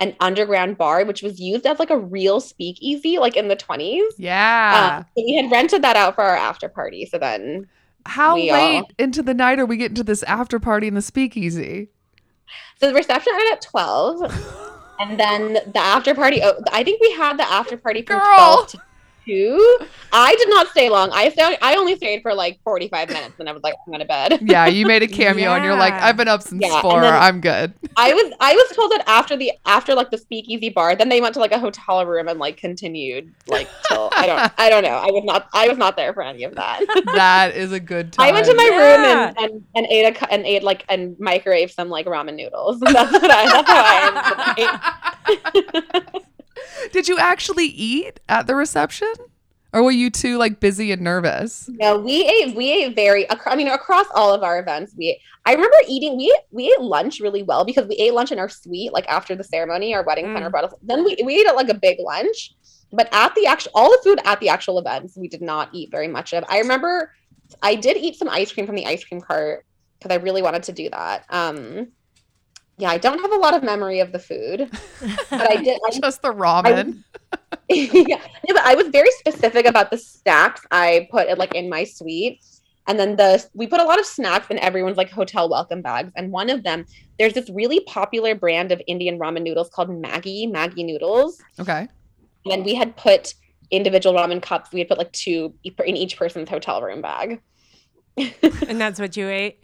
an 0.00 0.14
underground 0.20 0.76
bar 0.76 1.04
which 1.04 1.22
was 1.22 1.38
used 1.40 1.66
as 1.66 1.78
like 1.78 1.90
a 1.90 1.98
real 1.98 2.40
speakeasy 2.40 3.18
like 3.18 3.36
in 3.36 3.48
the 3.48 3.56
20s 3.56 4.02
Yeah. 4.18 4.98
um, 4.98 5.06
we 5.16 5.34
had 5.34 5.50
rented 5.50 5.82
that 5.82 5.96
out 5.96 6.14
for 6.16 6.22
our 6.22 6.36
after 6.36 6.68
party 6.68 7.06
so 7.06 7.18
then 7.18 7.68
How 8.06 8.34
we 8.34 8.50
late 8.52 8.76
all- 8.80 8.90
into 8.98 9.22
the 9.22 9.34
night 9.34 9.58
are 9.58 9.66
we 9.66 9.76
getting 9.76 9.94
to 9.96 10.04
this 10.04 10.22
after 10.24 10.58
party 10.58 10.88
in 10.88 10.94
the 10.94 11.02
speakeasy? 11.02 11.88
so 12.80 12.88
the 12.88 12.94
reception 12.94 13.32
ended 13.34 13.52
at 13.52 13.62
12 13.62 14.22
and 15.00 15.18
then 15.18 15.54
the 15.54 15.78
after 15.78 16.14
party 16.14 16.40
oh, 16.42 16.60
i 16.72 16.82
think 16.84 17.00
we 17.00 17.12
had 17.12 17.36
the 17.38 17.44
after 17.50 17.76
party 17.76 18.02
from 18.02 18.18
Girl. 18.18 18.36
12 18.36 18.68
to 18.68 18.78
two. 19.26 19.78
I 20.12 20.34
did 20.36 20.48
not 20.48 20.68
stay 20.68 20.88
long. 20.90 21.10
I 21.12 21.28
stayed, 21.30 21.58
I 21.60 21.74
only 21.76 21.96
stayed 21.96 22.22
for 22.22 22.34
like 22.34 22.60
45 22.62 23.08
minutes 23.08 23.34
and 23.40 23.48
I 23.48 23.52
was 23.52 23.62
like, 23.64 23.74
I'm 23.86 23.90
going 23.92 24.00
to 24.00 24.06
bed. 24.06 24.38
Yeah, 24.42 24.66
you 24.66 24.86
made 24.86 25.02
a 25.02 25.08
cameo 25.18 25.52
and 25.54 25.64
you're 25.64 25.74
like, 25.76 25.94
I've 25.94 26.16
been 26.16 26.28
up 26.28 26.42
since 26.42 26.62
Yeah, 26.64 26.80
four. 26.82 27.02
I'm 27.04 27.40
good. 27.40 27.74
I 27.96 28.12
was 28.12 28.32
I 28.40 28.54
was 28.54 28.76
told 28.76 28.90
that 28.92 29.04
after 29.08 29.36
the 29.36 29.52
after 29.66 29.94
like 29.94 30.10
the 30.10 30.18
speakeasy 30.18 30.68
bar, 30.68 30.96
then 30.96 31.08
they 31.08 31.20
went 31.20 31.34
to 31.34 31.40
like 31.40 31.52
a 31.52 31.58
hotel 31.58 32.04
room 32.06 32.26
and 32.28 32.38
like 32.40 32.56
continued 32.56 33.32
like 33.46 33.68
till 33.88 34.10
I 34.16 34.26
don't 34.26 34.52
I 34.58 34.68
don't 34.70 34.82
know. 34.82 34.88
I 34.96 35.06
was 35.12 35.22
not 35.24 35.46
I 35.52 35.68
was 35.68 35.78
not 35.78 35.96
there 35.96 36.12
for 36.12 36.22
any 36.22 36.44
of 36.44 36.54
that. 36.56 36.82
That 37.12 37.54
is 37.54 37.70
a 37.72 37.78
good 37.80 38.12
time. 38.12 38.28
I 38.28 38.32
went 38.32 38.46
to 38.46 38.54
my 38.56 38.68
Yeah. 38.72 38.78
room 38.78 39.04
and, 39.04 39.36
and, 39.38 39.64
and 39.76 39.86
ate 39.90 40.16
a 40.22 40.32
and 40.32 40.44
ate 40.44 40.62
like 40.64 40.84
and 40.88 41.16
microwave 41.20 41.70
some 41.70 41.88
like 41.88 42.06
ramen 42.06 42.34
noodles. 42.36 42.80
That's 42.80 43.12
what 43.12 43.30
I 43.30 43.48
that's 43.48 43.70
how 43.70 43.84
I 43.84 44.00
ended 44.06 44.24
the 44.28 44.38
night. 44.56 44.74
Did 46.92 47.08
you 47.08 47.18
actually 47.18 47.66
eat 47.66 48.20
at 48.28 48.46
the 48.46 48.54
reception? 48.54 49.12
Or 49.72 49.82
were 49.82 49.90
you 49.90 50.08
too 50.08 50.38
like 50.38 50.60
busy 50.60 50.92
and 50.92 51.02
nervous? 51.02 51.68
No, 51.68 51.98
we 51.98 52.24
ate 52.24 52.54
we 52.54 52.70
ate 52.70 52.94
very 52.94 53.26
I 53.30 53.56
mean 53.56 53.66
across 53.68 54.06
all 54.14 54.32
of 54.32 54.42
our 54.44 54.60
events. 54.60 54.94
We 54.96 55.20
I 55.46 55.52
remember 55.52 55.76
eating 55.88 56.16
we 56.16 56.32
we 56.52 56.66
ate 56.68 56.80
lunch 56.80 57.18
really 57.18 57.42
well 57.42 57.64
because 57.64 57.86
we 57.88 57.96
ate 57.96 58.14
lunch 58.14 58.30
in 58.30 58.38
our 58.38 58.48
suite 58.48 58.92
like 58.92 59.06
after 59.08 59.34
the 59.34 59.42
ceremony. 59.42 59.92
Our 59.94 60.04
wedding 60.04 60.26
planner 60.26 60.48
Mm. 60.48 60.52
brought 60.52 60.64
us. 60.64 60.74
Then 60.82 61.04
we 61.04 61.16
we 61.24 61.40
ate 61.40 61.46
at 61.48 61.56
like 61.56 61.68
a 61.70 61.74
big 61.74 61.98
lunch, 61.98 62.52
but 62.92 63.08
at 63.12 63.34
the 63.34 63.46
actual 63.46 63.72
all 63.74 63.90
the 63.90 63.98
food 64.04 64.20
at 64.24 64.38
the 64.38 64.48
actual 64.48 64.78
events 64.78 65.16
we 65.16 65.26
did 65.26 65.42
not 65.42 65.70
eat 65.72 65.90
very 65.90 66.06
much 66.08 66.32
of. 66.32 66.44
I 66.48 66.60
remember 66.60 67.10
I 67.60 67.74
did 67.74 67.96
eat 67.96 68.14
some 68.16 68.28
ice 68.28 68.52
cream 68.52 68.66
from 68.66 68.76
the 68.76 68.86
ice 68.86 69.02
cream 69.04 69.20
cart 69.20 69.66
because 69.98 70.16
I 70.16 70.20
really 70.22 70.40
wanted 70.42 70.62
to 70.64 70.72
do 70.72 70.88
that. 70.90 71.24
Um, 71.30 71.88
yeah, 72.76 72.90
I 72.90 72.98
don't 72.98 73.20
have 73.20 73.32
a 73.32 73.36
lot 73.36 73.54
of 73.54 73.62
memory 73.62 74.00
of 74.00 74.12
the 74.12 74.18
food, 74.18 74.68
but 75.30 75.50
I 75.50 75.56
did. 75.56 75.80
I 75.86 75.90
Just 76.00 76.22
the 76.22 76.32
ramen. 76.32 77.04
yeah, 77.68 78.20
no, 78.48 78.54
but 78.54 78.64
I 78.64 78.74
was 78.74 78.88
very 78.88 79.10
specific 79.12 79.66
about 79.66 79.90
the 79.90 79.98
snacks 79.98 80.66
I 80.70 81.08
put 81.10 81.28
it 81.28 81.38
like 81.38 81.54
in 81.54 81.68
my 81.68 81.84
suite. 81.84 82.44
And 82.86 82.98
then 82.98 83.16
the 83.16 83.44
we 83.54 83.66
put 83.66 83.80
a 83.80 83.84
lot 83.84 83.98
of 83.98 84.04
snacks 84.04 84.48
in 84.50 84.58
everyone's 84.58 84.96
like 84.96 85.10
hotel 85.10 85.48
welcome 85.48 85.82
bags. 85.82 86.12
And 86.16 86.32
one 86.32 86.50
of 86.50 86.64
them, 86.64 86.84
there's 87.18 87.32
this 87.32 87.48
really 87.48 87.80
popular 87.80 88.34
brand 88.34 88.72
of 88.72 88.82
Indian 88.86 89.18
ramen 89.18 89.42
noodles 89.42 89.70
called 89.70 89.88
Maggi, 89.88 90.50
Maggi 90.50 90.84
noodles. 90.84 91.40
okay. 91.58 91.88
And 92.50 92.64
we 92.64 92.74
had 92.74 92.94
put 92.96 93.34
individual 93.70 94.14
ramen 94.14 94.42
cups. 94.42 94.70
We 94.72 94.80
had 94.80 94.88
put 94.88 94.98
like 94.98 95.12
two 95.12 95.54
in 95.64 95.96
each 95.96 96.16
person's 96.18 96.50
hotel 96.50 96.82
room 96.82 97.00
bag. 97.00 97.40
and 98.16 98.80
that's 98.80 99.00
what 99.00 99.16
you 99.16 99.28
ate. 99.28 99.63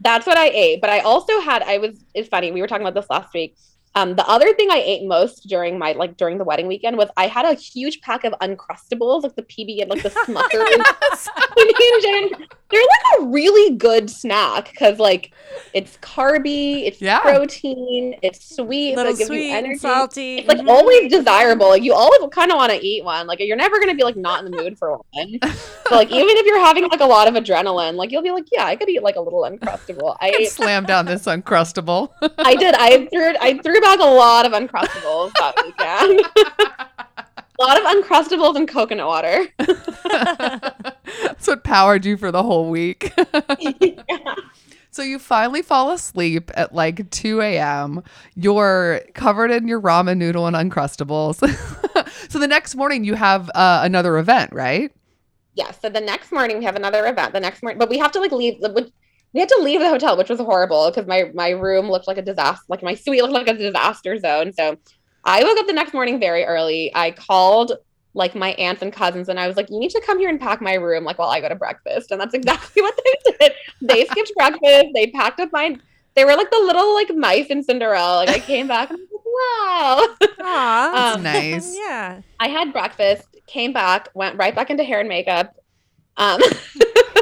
That's 0.00 0.26
what 0.26 0.38
I 0.38 0.48
ate. 0.48 0.80
But 0.80 0.90
I 0.90 1.00
also 1.00 1.40
had, 1.40 1.62
I 1.62 1.78
was, 1.78 1.98
it's 2.14 2.28
funny, 2.28 2.52
we 2.52 2.60
were 2.60 2.66
talking 2.66 2.86
about 2.86 2.98
this 2.98 3.10
last 3.10 3.32
week. 3.34 3.56
Um, 3.94 4.14
the 4.14 4.26
other 4.28 4.54
thing 4.54 4.70
I 4.70 4.82
ate 4.84 5.06
most 5.06 5.48
during 5.48 5.78
my, 5.78 5.92
like, 5.92 6.16
during 6.16 6.38
the 6.38 6.44
wedding 6.44 6.68
weekend 6.68 6.96
was 6.96 7.08
I 7.16 7.26
had 7.26 7.44
a 7.44 7.54
huge 7.54 8.00
pack 8.00 8.24
of 8.24 8.32
Uncrustables, 8.40 9.22
like 9.22 9.34
the 9.34 9.42
PB 9.42 9.82
and 9.82 9.90
like 9.90 10.02
the 10.02 10.10
Smuckers. 10.10 11.28
PB&J. 11.58 12.46
They're 12.70 12.80
like 12.80 13.20
a 13.20 13.24
really 13.30 13.76
good 13.76 14.10
snack 14.10 14.70
because, 14.70 14.98
like, 14.98 15.32
it's 15.72 15.96
carby, 15.98 16.86
it's 16.86 17.00
Yeah. 17.00 17.20
protein, 17.20 18.14
it's 18.22 18.54
sweet, 18.56 18.92
so 18.94 18.96
Little 18.96 19.12
it 19.12 19.18
gives 19.18 19.28
sweet 19.28 19.46
you 19.48 19.54
and 19.54 19.66
energy. 19.66 19.78
salty. 19.78 20.38
It's 20.38 20.48
like 20.48 20.58
Mhm. 20.58 20.68
always 20.68 21.10
desirable. 21.10 21.68
Like 21.68 21.82
you 21.82 21.94
always 21.94 22.20
kind 22.30 22.50
of 22.50 22.56
want 22.56 22.70
to 22.72 22.78
eat 22.84 23.04
one. 23.04 23.26
Like 23.26 23.40
you're 23.40 23.56
never 23.56 23.78
gonna 23.80 23.94
be 23.94 24.02
like 24.04 24.16
not 24.16 24.44
in 24.44 24.50
the 24.50 24.56
mood 24.62 24.78
for 24.78 24.98
one. 25.12 25.38
So 25.88 25.94
like 25.96 26.10
even 26.10 26.36
if 26.36 26.44
you're 26.44 26.60
having 26.60 26.86
like 26.88 27.00
a 27.00 27.06
lot 27.06 27.28
of 27.28 27.34
adrenaline, 27.34 27.94
like 27.94 28.12
you'll 28.12 28.22
be 28.22 28.30
like, 28.30 28.44
yeah, 28.52 28.66
I 28.66 28.76
could 28.76 28.90
eat 28.90 29.02
like 29.02 29.16
a 29.16 29.20
little 29.22 29.40
uncrustable. 29.40 30.16
I 30.20 30.44
Slam 30.44 30.84
down 30.84 31.06
this 31.06 31.24
uncrustable. 31.24 32.10
I 32.36 32.54
did. 32.56 32.74
I 32.74 33.06
threw 33.06 33.34
I 33.40 33.58
threw 33.58 33.80
back 33.80 33.98
a 34.00 34.04
lot 34.04 34.44
of 34.44 34.52
uncrustables 34.52 35.32
that 35.38 35.54
weekend. 35.64 36.88
a 37.58 37.62
lot 37.62 37.78
of 37.78 37.84
uncrustables 37.84 38.56
and 38.56 38.68
coconut 38.68 39.06
water. 39.06 39.46
That's 41.22 41.46
what 41.46 41.64
powered 41.64 42.04
you 42.04 42.16
for 42.16 42.30
the 42.30 42.42
whole 42.42 42.70
week. 42.70 43.12
So 44.90 45.02
you 45.02 45.18
finally 45.18 45.62
fall 45.62 45.92
asleep 45.92 46.50
at 46.54 46.74
like 46.74 47.08
2 47.10 47.40
a.m. 47.42 48.02
You're 48.34 49.02
covered 49.14 49.50
in 49.52 49.68
your 49.68 49.80
ramen 49.80 50.16
noodle 50.16 50.46
and 50.46 50.56
uncrustables. 50.56 51.36
so 52.30 52.38
the 52.38 52.48
next 52.48 52.74
morning 52.74 53.04
you 53.04 53.14
have 53.14 53.48
uh, 53.54 53.80
another 53.84 54.16
event, 54.18 54.52
right? 54.52 54.90
Yeah. 55.54 55.70
So 55.72 55.88
the 55.88 56.00
next 56.00 56.32
morning 56.32 56.58
we 56.58 56.64
have 56.64 56.74
another 56.74 57.06
event. 57.06 57.32
The 57.32 57.38
next 57.38 57.62
morning, 57.62 57.78
but 57.78 57.90
we 57.90 57.98
have 57.98 58.10
to 58.12 58.18
like 58.18 58.32
leave. 58.32 58.60
the- 58.60 58.90
We 59.34 59.40
had 59.40 59.50
to 59.50 59.60
leave 59.62 59.80
the 59.80 59.88
hotel, 59.90 60.16
which 60.16 60.30
was 60.30 60.40
horrible 60.40 60.90
because 60.90 61.06
my 61.06 61.30
my 61.34 61.50
room 61.50 61.88
looked 61.90 62.08
like 62.08 62.18
a 62.18 62.22
disaster. 62.22 62.64
Like 62.68 62.82
my 62.82 62.94
suite 62.94 63.20
looked 63.22 63.34
like 63.34 63.46
a 63.48 63.54
disaster 63.54 64.18
zone. 64.18 64.52
So 64.54 64.78
I 65.28 65.44
woke 65.44 65.58
up 65.58 65.66
the 65.66 65.72
next 65.74 65.92
morning 65.92 66.18
very 66.18 66.42
early. 66.44 66.90
I 66.94 67.10
called 67.10 67.72
like 68.14 68.34
my 68.34 68.52
aunts 68.52 68.80
and 68.82 68.90
cousins, 68.92 69.28
and 69.28 69.38
I 69.38 69.46
was 69.46 69.56
like, 69.56 69.68
"You 69.70 69.78
need 69.78 69.90
to 69.90 70.00
come 70.00 70.18
here 70.18 70.30
and 70.30 70.40
pack 70.40 70.60
my 70.62 70.74
room, 70.74 71.04
like 71.04 71.18
while 71.18 71.28
I 71.28 71.40
go 71.40 71.48
to 71.48 71.54
breakfast." 71.54 72.10
And 72.10 72.20
that's 72.20 72.34
exactly 72.34 72.80
what 72.86 72.98
they 73.04 73.32
did. 73.38 73.52
They 73.82 74.06
skipped 74.06 74.32
breakfast. 74.36 74.86
They 74.94 75.08
packed 75.08 75.38
up 75.40 75.50
my. 75.52 75.76
They 76.14 76.24
were 76.24 76.34
like 76.34 76.50
the 76.50 76.58
little 76.58 76.94
like 76.94 77.14
mice 77.14 77.46
in 77.48 77.62
Cinderella. 77.62 78.16
Like 78.24 78.30
I 78.30 78.38
came 78.40 78.66
back. 78.66 78.90
And 78.90 78.98
I 78.98 79.02
was 79.02 79.10
like, 79.12 79.26
wow. 79.26 80.26
Aw. 80.46 80.92
That's 80.92 81.16
Um, 81.16 81.22
nice. 81.22 81.76
yeah. 81.86 82.22
I 82.40 82.48
had 82.48 82.72
breakfast, 82.72 83.28
came 83.46 83.72
back, 83.72 84.08
went 84.14 84.36
right 84.36 84.54
back 84.54 84.70
into 84.70 84.82
hair 84.82 84.98
and 85.00 85.08
makeup. 85.08 85.54
Um, 86.16 86.40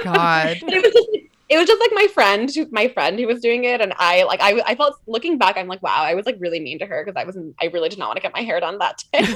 God. 0.04 0.56
it 0.62 0.82
was 0.82 0.92
just 0.92 1.35
it 1.48 1.58
was 1.58 1.66
just 1.66 1.80
like 1.80 1.92
my 1.94 2.08
friend, 2.08 2.52
who- 2.52 2.68
my 2.70 2.88
friend 2.88 3.18
who 3.18 3.26
was 3.26 3.40
doing 3.40 3.64
it, 3.64 3.80
and 3.80 3.92
I 3.96 4.24
like 4.24 4.40
I 4.42 4.60
I 4.66 4.74
felt 4.74 4.96
looking 5.06 5.38
back, 5.38 5.56
I'm 5.56 5.68
like, 5.68 5.82
wow, 5.82 6.02
I 6.02 6.14
was 6.14 6.26
like 6.26 6.36
really 6.40 6.60
mean 6.60 6.78
to 6.80 6.86
her 6.86 7.04
because 7.04 7.20
I 7.20 7.24
wasn't 7.24 7.54
I 7.60 7.66
really 7.66 7.88
did 7.88 7.98
not 7.98 8.08
want 8.08 8.16
to 8.16 8.22
get 8.22 8.34
my 8.34 8.42
hair 8.42 8.60
done 8.60 8.78
that 8.78 9.02
day. 9.12 9.26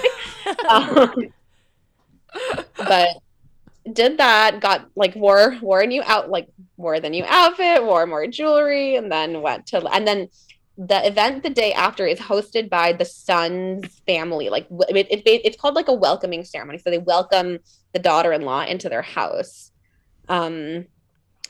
um, 0.68 1.32
but 2.76 3.08
did 3.92 4.18
that, 4.18 4.60
got 4.60 4.88
like 4.96 5.14
wore 5.14 5.56
wore 5.60 5.80
a 5.80 5.86
new 5.86 6.02
out 6.04 6.30
like 6.30 6.48
wore 6.76 7.00
the 7.00 7.10
new 7.10 7.24
outfit, 7.26 7.84
wore 7.84 8.06
more 8.06 8.26
jewelry, 8.26 8.96
and 8.96 9.10
then 9.10 9.40
went 9.42 9.66
to 9.68 9.86
and 9.88 10.06
then 10.06 10.28
the 10.76 11.06
event 11.06 11.42
the 11.42 11.50
day 11.50 11.72
after 11.74 12.06
is 12.06 12.18
hosted 12.18 12.70
by 12.70 12.92
the 12.92 13.04
son's 13.04 14.00
family. 14.06 14.48
Like 14.48 14.66
it, 14.88 15.08
it, 15.10 15.22
it's 15.26 15.56
called 15.56 15.74
like 15.74 15.88
a 15.88 15.92
welcoming 15.92 16.42
ceremony. 16.44 16.78
So 16.78 16.90
they 16.90 16.98
welcome 16.98 17.58
the 17.92 17.98
daughter-in-law 17.98 18.64
into 18.64 18.88
their 18.88 19.02
house. 19.02 19.72
Um, 20.28 20.86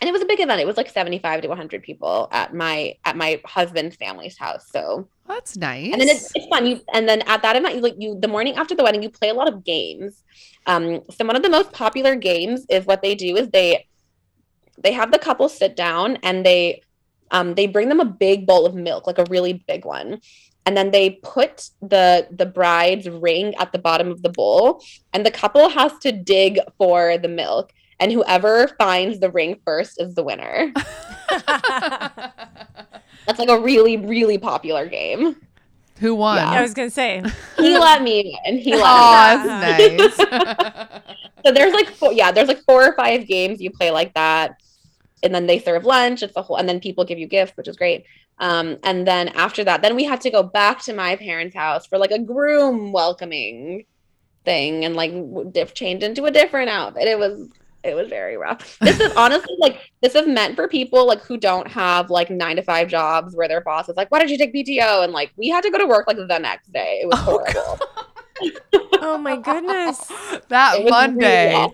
and 0.00 0.08
it 0.08 0.12
was 0.12 0.22
a 0.22 0.26
big 0.26 0.40
event. 0.40 0.60
It 0.60 0.66
was 0.66 0.76
like 0.76 0.88
75 0.88 1.42
to 1.42 1.48
100 1.48 1.82
people 1.82 2.28
at 2.32 2.54
my 2.54 2.96
at 3.04 3.16
my 3.16 3.40
husband's 3.44 3.96
family's 3.96 4.38
house. 4.38 4.68
So 4.70 5.08
That's 5.28 5.56
nice. 5.56 5.92
and 5.92 6.00
then 6.00 6.08
it's, 6.08 6.32
it's 6.34 6.46
fun. 6.46 6.66
You 6.66 6.80
and 6.94 7.08
then 7.08 7.22
at 7.22 7.42
that 7.42 7.56
event, 7.56 7.74
you 7.74 7.80
like 7.80 7.96
you 7.98 8.18
the 8.18 8.28
morning 8.28 8.56
after 8.56 8.74
the 8.74 8.82
wedding, 8.82 9.02
you 9.02 9.10
play 9.10 9.28
a 9.28 9.34
lot 9.34 9.48
of 9.48 9.64
games. 9.64 10.22
Um, 10.66 11.02
so 11.10 11.24
one 11.24 11.36
of 11.36 11.42
the 11.42 11.50
most 11.50 11.72
popular 11.72 12.14
games 12.14 12.66
is 12.68 12.86
what 12.86 13.02
they 13.02 13.14
do 13.14 13.36
is 13.36 13.50
they 13.50 13.86
they 14.82 14.92
have 14.92 15.12
the 15.12 15.18
couple 15.18 15.48
sit 15.48 15.76
down 15.76 16.16
and 16.22 16.44
they 16.44 16.82
um 17.30 17.54
they 17.54 17.66
bring 17.66 17.88
them 17.88 18.00
a 18.00 18.04
big 18.04 18.46
bowl 18.46 18.66
of 18.66 18.74
milk, 18.74 19.06
like 19.06 19.18
a 19.18 19.26
really 19.28 19.64
big 19.66 19.84
one. 19.84 20.20
And 20.66 20.76
then 20.76 20.90
they 20.90 21.10
put 21.22 21.70
the 21.80 22.28
the 22.30 22.46
bride's 22.46 23.08
ring 23.08 23.54
at 23.56 23.72
the 23.72 23.78
bottom 23.78 24.10
of 24.10 24.22
the 24.22 24.28
bowl, 24.28 24.82
and 25.12 25.24
the 25.24 25.30
couple 25.30 25.68
has 25.68 25.92
to 26.00 26.12
dig 26.12 26.58
for 26.78 27.18
the 27.18 27.28
milk. 27.28 27.72
And 28.00 28.10
whoever 28.10 28.66
finds 28.78 29.20
the 29.20 29.30
ring 29.30 29.60
first 29.64 30.00
is 30.00 30.14
the 30.14 30.22
winner. 30.24 30.72
That's 33.26 33.38
like 33.38 33.48
a 33.48 33.60
really, 33.60 33.96
really 33.98 34.38
popular 34.38 34.86
game. 34.86 35.36
Who 35.98 36.14
won? 36.14 36.38
Yeah. 36.38 36.50
I 36.50 36.62
was 36.62 36.72
gonna 36.74 36.90
say. 36.90 37.22
He 37.58 37.78
let 37.78 38.02
me 38.02 38.38
and 38.46 38.58
he 38.58 38.74
let 38.74 38.82
Oh, 38.86 39.38
me. 39.90 39.96
that's 39.96 40.18
nice. 40.18 41.02
So 41.44 41.52
there's 41.52 41.72
like 41.72 41.88
four, 41.88 42.12
yeah, 42.12 42.32
there's 42.32 42.48
like 42.48 42.62
four 42.66 42.84
or 42.86 42.92
five 42.94 43.26
games 43.26 43.62
you 43.62 43.70
play 43.70 43.90
like 43.90 44.12
that, 44.12 44.60
and 45.22 45.34
then 45.34 45.46
they 45.46 45.58
serve 45.58 45.86
lunch. 45.86 46.22
It's 46.22 46.36
a 46.36 46.42
whole, 46.42 46.56
and 46.56 46.68
then 46.68 46.80
people 46.80 47.02
give 47.06 47.18
you 47.18 47.26
gifts, 47.26 47.56
which 47.56 47.66
is 47.66 47.76
great. 47.76 48.04
Um, 48.40 48.76
and 48.84 49.06
then 49.06 49.28
after 49.28 49.64
that, 49.64 49.80
then 49.80 49.96
we 49.96 50.04
had 50.04 50.20
to 50.20 50.30
go 50.30 50.42
back 50.42 50.82
to 50.82 50.92
my 50.92 51.16
parents' 51.16 51.54
house 51.56 51.86
for 51.86 51.96
like 51.96 52.10
a 52.10 52.18
groom 52.18 52.92
welcoming 52.92 53.86
thing, 54.44 54.84
and 54.84 54.94
like 54.96 55.12
w- 55.12 55.50
diff- 55.50 55.72
change 55.72 56.02
into 56.02 56.26
a 56.26 56.30
different 56.30 56.68
outfit. 56.68 57.08
It 57.08 57.18
was 57.18 57.48
it 57.84 57.94
was 57.94 58.08
very 58.08 58.36
rough. 58.36 58.78
This 58.80 59.00
is 59.00 59.12
honestly 59.16 59.56
like 59.58 59.90
this 60.02 60.14
is 60.14 60.26
meant 60.26 60.54
for 60.56 60.68
people 60.68 61.06
like 61.06 61.20
who 61.22 61.36
don't 61.36 61.66
have 61.68 62.10
like 62.10 62.30
nine 62.30 62.56
to 62.56 62.62
five 62.62 62.88
jobs 62.88 63.34
where 63.34 63.48
their 63.48 63.60
boss 63.60 63.88
is 63.88 63.96
like, 63.96 64.10
"Why 64.10 64.18
did 64.20 64.30
you 64.30 64.38
take 64.38 64.54
PTO?" 64.54 65.02
And 65.04 65.12
like 65.12 65.32
we 65.36 65.48
had 65.48 65.62
to 65.64 65.70
go 65.70 65.78
to 65.78 65.86
work 65.86 66.06
like 66.06 66.16
the 66.16 66.38
next 66.38 66.72
day. 66.72 67.00
It 67.02 67.06
was 67.08 67.18
Oh, 67.20 67.42
horrible. 67.44 67.78
Oh 69.02 69.18
my 69.18 69.36
goodness. 69.36 69.98
that 70.48 70.78
It 70.78 70.84
was 70.84 70.92
really 70.92 71.08
Monday. 71.08 71.68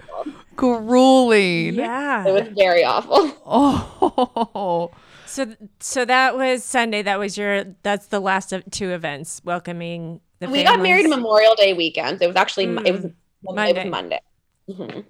Grueling. 0.56 1.74
Yeah. 1.74 2.26
It 2.26 2.32
was 2.32 2.48
very 2.56 2.84
awful. 2.84 3.32
Oh. 3.46 4.90
So 5.28 5.44
so 5.80 6.04
that 6.04 6.36
was 6.36 6.62
Sunday. 6.62 7.02
That 7.02 7.18
was 7.18 7.36
your 7.36 7.64
that's 7.82 8.06
the 8.06 8.20
last 8.20 8.52
of 8.52 8.62
two 8.70 8.90
events 8.92 9.42
welcoming 9.44 10.20
the 10.38 10.48
we 10.48 10.62
got 10.62 10.80
married. 10.80 11.08
Memorial 11.10 11.54
Day 11.56 11.72
weekend. 11.74 12.22
It 12.22 12.28
was 12.28 12.36
actually 12.36 12.66
it 12.86 12.92
was 12.92 13.00
Mm. 13.02 13.14
Monday. 13.42 13.70
It 13.70 13.76
was 13.76 13.86
Monday. 13.90 14.20
Monday. 14.68 15.04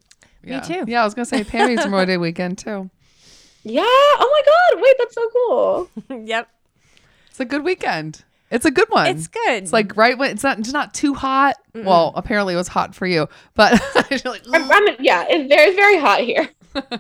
Yeah. 0.53 0.61
too. 0.61 0.85
Yeah, 0.87 1.03
I 1.03 1.05
was 1.05 1.15
gonna 1.15 1.27
say 1.27 1.45
Pammy's 1.45 1.79
Memorial 1.79 2.07
Day 2.07 2.17
weekend 2.19 2.59
too. 2.59 2.91
Yeah. 3.63 3.83
Oh 3.85 4.31
my 4.33 4.77
God. 4.77 4.83
Wait, 4.83 4.95
that's 4.99 5.15
so 5.15 5.29
cool. 5.31 6.25
yep. 6.27 6.49
It's 7.31 7.41
a 7.41 7.45
good 7.45 7.65
weekend. 7.65 8.25
It's 8.51 8.65
a 8.65 8.71
good 8.71 8.89
one. 8.91 9.09
It's 9.09 9.27
good. 9.27 9.65
It's 9.65 9.73
like 9.73 9.97
right 9.97 10.17
when 10.17 10.31
it's 10.31 10.45
not 10.45 10.59
it's 10.61 10.73
not 10.73 10.95
too 10.95 11.15
hot. 11.15 11.57
Well, 11.75 12.13
apparently 12.15 12.55
it 12.55 12.57
was 12.57 12.69
hot 12.69 12.95
for 12.95 13.07
you, 13.07 13.29
but 13.55 13.73
like, 14.25 14.25
I'm, 14.55 14.71
I'm- 14.71 14.97
yeah, 15.01 15.27
it's 15.29 15.49
very, 15.53 15.75
very 15.75 15.99
hot 15.99 16.21
here. 16.21 16.49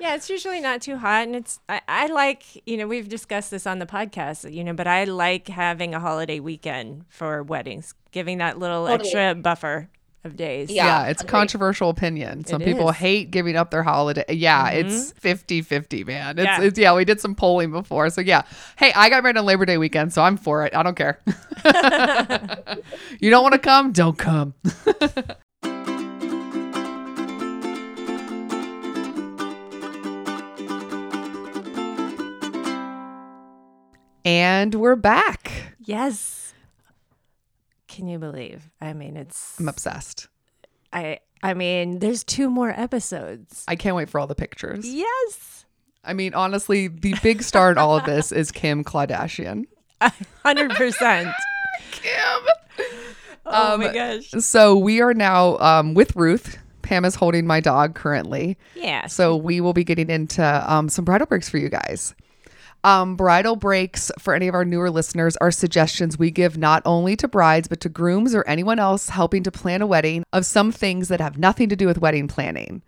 Yeah, 0.00 0.16
it's 0.16 0.28
usually 0.28 0.60
not 0.60 0.82
too 0.82 0.96
hot, 0.96 1.28
and 1.28 1.36
it's 1.36 1.60
I, 1.68 1.80
I 1.86 2.06
like 2.08 2.42
you 2.66 2.76
know 2.76 2.88
we've 2.88 3.08
discussed 3.08 3.52
this 3.52 3.68
on 3.68 3.78
the 3.78 3.86
podcast, 3.86 4.52
you 4.52 4.64
know, 4.64 4.72
but 4.72 4.88
I 4.88 5.04
like 5.04 5.46
having 5.46 5.94
a 5.94 6.00
holiday 6.00 6.40
weekend 6.40 7.04
for 7.08 7.44
weddings, 7.44 7.94
giving 8.10 8.38
that 8.38 8.58
little 8.58 8.82
oh, 8.84 8.88
Totally. 8.88 9.08
extra 9.10 9.34
buffer 9.36 9.88
of 10.24 10.36
days. 10.36 10.70
Yeah. 10.70 10.86
yeah, 10.86 11.06
it's 11.08 11.22
a 11.22 11.24
agreed. 11.24 11.30
controversial 11.30 11.88
opinion. 11.90 12.44
Some 12.44 12.62
It 12.62 12.66
people 12.66 12.88
is. 12.90 12.96
hate 12.96 13.30
giving 13.30 13.56
up 13.56 13.70
their 13.70 13.82
holiday. 13.82 14.24
Yeah, 14.28 14.70
mm-hmm. 14.70 14.88
it's 14.88 15.12
50-50, 15.14 16.06
man. 16.06 16.38
It's 16.38 16.44
Yeah. 16.44 16.60
yeah. 16.60 16.66
It's, 16.66 16.78
yeah, 16.78 16.94
we 16.94 17.04
did 17.04 17.20
some 17.20 17.34
polling 17.34 17.72
before. 17.72 18.08
So 18.10 18.20
yeah. 18.20 18.42
Hey, 18.76 18.92
I 18.94 19.08
got 19.08 19.22
married 19.22 19.36
on 19.36 19.44
Labor 19.44 19.66
Day 19.66 19.78
weekend, 19.78 20.12
so 20.12 20.22
I'm 20.22 20.36
for 20.36 20.64
it. 20.64 20.74
I 20.74 20.82
don't 20.82 20.96
care. 20.96 21.20
you 23.20 23.30
don't 23.30 23.42
want 23.42 23.54
to 23.54 23.58
come? 23.58 23.92
Don't 23.92 24.18
come. 24.18 24.54
and 34.24 34.74
we're 34.74 34.96
back. 34.96 35.74
Yes. 35.80 36.41
Can 37.92 38.08
you 38.08 38.18
believe? 38.18 38.70
I 38.80 38.92
mean, 38.94 39.16
it's 39.16 39.60
I'm 39.60 39.68
obsessed. 39.68 40.28
I 40.92 41.20
I 41.42 41.54
mean, 41.54 41.98
there's 41.98 42.24
two 42.24 42.48
more 42.48 42.70
episodes. 42.70 43.64
I 43.68 43.76
can't 43.76 43.96
wait 43.96 44.08
for 44.08 44.18
all 44.18 44.26
the 44.26 44.34
pictures. 44.34 44.86
Yes. 44.86 45.64
I 46.04 46.14
mean, 46.14 46.34
honestly, 46.34 46.88
the 46.88 47.14
big 47.22 47.42
star 47.42 47.70
in 47.70 47.78
all 47.78 47.96
of 47.96 48.04
this 48.04 48.32
is 48.32 48.50
Kim 48.50 48.82
Kardashian. 48.82 49.66
Hundred 50.42 50.70
percent. 50.72 51.28
Kim. 51.90 52.14
Oh 53.44 53.74
Um, 53.74 53.80
my 53.80 53.92
gosh. 53.92 54.30
So 54.38 54.76
we 54.76 55.00
are 55.00 55.14
now 55.14 55.58
um, 55.58 55.94
with 55.94 56.16
Ruth. 56.16 56.58
Pam 56.82 57.04
is 57.04 57.14
holding 57.14 57.46
my 57.46 57.60
dog 57.60 57.94
currently. 57.94 58.56
Yeah. 58.74 59.06
So 59.06 59.36
we 59.36 59.60
will 59.60 59.72
be 59.72 59.84
getting 59.84 60.10
into 60.10 60.42
um, 60.72 60.88
some 60.88 61.04
bridal 61.04 61.26
breaks 61.26 61.48
for 61.48 61.58
you 61.58 61.68
guys. 61.68 62.14
Um, 62.84 63.14
bridal 63.14 63.54
breaks 63.56 64.10
for 64.18 64.34
any 64.34 64.48
of 64.48 64.54
our 64.54 64.64
newer 64.64 64.90
listeners 64.90 65.36
are 65.36 65.52
suggestions 65.52 66.18
we 66.18 66.30
give 66.32 66.58
not 66.58 66.82
only 66.84 67.14
to 67.16 67.28
brides, 67.28 67.68
but 67.68 67.80
to 67.82 67.88
grooms 67.88 68.34
or 68.34 68.44
anyone 68.48 68.78
else 68.80 69.08
helping 69.08 69.44
to 69.44 69.52
plan 69.52 69.82
a 69.82 69.86
wedding 69.86 70.24
of 70.32 70.44
some 70.44 70.72
things 70.72 71.06
that 71.08 71.20
have 71.20 71.38
nothing 71.38 71.68
to 71.68 71.76
do 71.76 71.86
with 71.86 71.98
wedding 71.98 72.26
planning. 72.26 72.82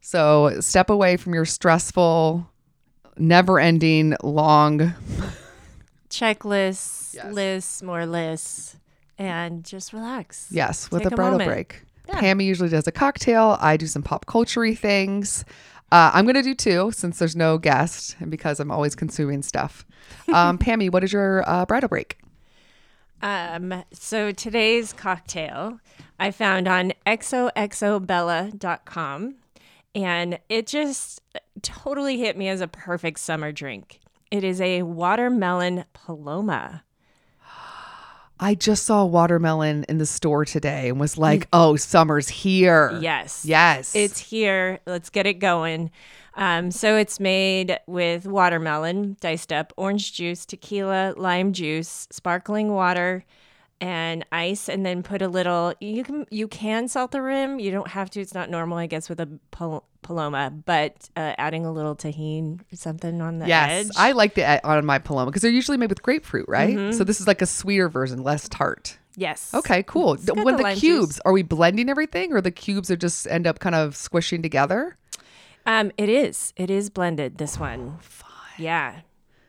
So 0.00 0.58
step 0.60 0.88
away 0.88 1.18
from 1.18 1.34
your 1.34 1.44
stressful, 1.44 2.48
never 3.18 3.60
ending, 3.60 4.16
long. 4.22 4.94
checklists, 6.08 7.14
Yes. 7.14 7.32
lists, 7.32 7.82
more 7.82 8.06
lists, 8.06 8.76
and 9.18 9.64
just 9.64 9.92
relax. 9.92 10.48
Yes, 10.50 10.90
with 10.90 11.02
Take 11.02 11.12
a 11.12 11.14
a 11.14 11.16
bridal 11.16 11.32
moment. 11.38 11.48
break. 11.50 11.82
Yeah. 12.08 12.20
Pammy 12.20 12.44
usually 12.44 12.68
does 12.70 12.86
a 12.86 12.92
cocktail. 12.92 13.56
I 13.60 13.76
do 13.76 13.86
some 13.86 14.02
pop 14.02 14.26
culture 14.26 14.74
things. 14.74 15.44
Uh, 15.92 16.10
I'm 16.14 16.24
going 16.24 16.36
to 16.36 16.42
do 16.42 16.54
two 16.54 16.92
since 16.92 17.18
there's 17.18 17.34
no 17.34 17.58
guest 17.58 18.14
and 18.20 18.30
because 18.30 18.60
I'm 18.60 18.70
always 18.70 18.94
consuming 18.94 19.42
stuff. 19.42 19.84
Um, 20.32 20.56
Pammy, 20.58 20.88
what 20.90 21.02
is 21.02 21.12
your 21.12 21.42
uh, 21.48 21.66
bridal 21.66 21.88
break? 21.88 22.18
Um, 23.22 23.84
so 23.92 24.30
today's 24.32 24.94
cocktail 24.94 25.78
I 26.18 26.30
found 26.30 26.66
on 26.68 26.92
xoxobella.com 27.06 29.34
and 29.94 30.38
it 30.48 30.66
just 30.66 31.20
totally 31.62 32.18
hit 32.18 32.36
me 32.36 32.48
as 32.48 32.60
a 32.60 32.68
perfect 32.68 33.18
summer 33.18 33.50
drink. 33.52 34.00
It 34.30 34.44
is 34.44 34.60
a 34.60 34.82
watermelon 34.82 35.86
paloma. 35.92 36.84
I 38.42 38.54
just 38.54 38.84
saw 38.86 39.04
watermelon 39.04 39.84
in 39.88 39.98
the 39.98 40.06
store 40.06 40.46
today 40.46 40.88
and 40.88 40.98
was 40.98 41.18
like, 41.18 41.46
oh, 41.52 41.76
summer's 41.76 42.28
here. 42.28 42.98
Yes. 43.00 43.44
Yes. 43.44 43.94
It's 43.94 44.18
here. 44.18 44.80
Let's 44.86 45.10
get 45.10 45.26
it 45.26 45.34
going. 45.34 45.90
Um, 46.36 46.70
so 46.70 46.96
it's 46.96 47.20
made 47.20 47.78
with 47.86 48.26
watermelon 48.26 49.18
diced 49.20 49.52
up, 49.52 49.74
orange 49.76 50.14
juice, 50.14 50.46
tequila, 50.46 51.12
lime 51.18 51.52
juice, 51.52 52.08
sparkling 52.10 52.72
water, 52.72 53.26
and 53.80 54.24
ice, 54.30 54.68
and 54.68 54.84
then 54.84 55.02
put 55.02 55.22
a 55.22 55.28
little. 55.28 55.74
You 55.80 56.04
can 56.04 56.26
you 56.30 56.48
can 56.48 56.88
salt 56.88 57.12
the 57.12 57.22
rim. 57.22 57.58
You 57.58 57.70
don't 57.70 57.88
have 57.88 58.10
to. 58.10 58.20
It's 58.20 58.34
not 58.34 58.50
normal, 58.50 58.78
I 58.78 58.86
guess, 58.86 59.08
with 59.08 59.20
a 59.20 59.28
pal- 59.50 59.84
paloma, 60.02 60.50
but 60.50 61.08
uh, 61.16 61.34
adding 61.38 61.64
a 61.64 61.72
little 61.72 61.96
Tajín 61.96 62.60
or 62.72 62.76
something 62.76 63.20
on 63.20 63.38
the 63.38 63.48
yes. 63.48 63.86
edge. 63.86 63.92
I 63.96 64.12
like 64.12 64.34
the 64.34 64.44
uh, 64.44 64.60
on 64.64 64.84
my 64.84 64.98
paloma 64.98 65.30
because 65.30 65.42
they're 65.42 65.50
usually 65.50 65.78
made 65.78 65.90
with 65.90 66.02
grapefruit, 66.02 66.46
right? 66.48 66.94
So 66.94 67.04
this 67.04 67.20
is 67.20 67.26
like 67.26 67.42
a 67.42 67.46
sweeter 67.46 67.88
version, 67.88 68.22
less 68.22 68.48
tart. 68.48 68.98
yes. 69.16 69.52
Okay, 69.54 69.82
cool. 69.84 70.16
when 70.16 70.56
the 70.56 70.62
the 70.62 70.74
cubes, 70.76 71.14
juice. 71.14 71.20
are 71.24 71.32
we 71.32 71.42
blending 71.42 71.88
everything 71.88 72.32
or 72.32 72.40
the 72.40 72.50
cubes 72.50 72.90
are 72.90 72.96
just 72.96 73.26
end 73.28 73.46
up 73.46 73.58
kind 73.58 73.74
of 73.74 73.96
squishing 73.96 74.42
together? 74.42 74.96
Um, 75.66 75.92
it 75.96 76.08
is. 76.08 76.52
It 76.56 76.70
is 76.70 76.90
blended. 76.90 77.38
This 77.38 77.58
one. 77.58 77.98
Yeah. 78.58 79.00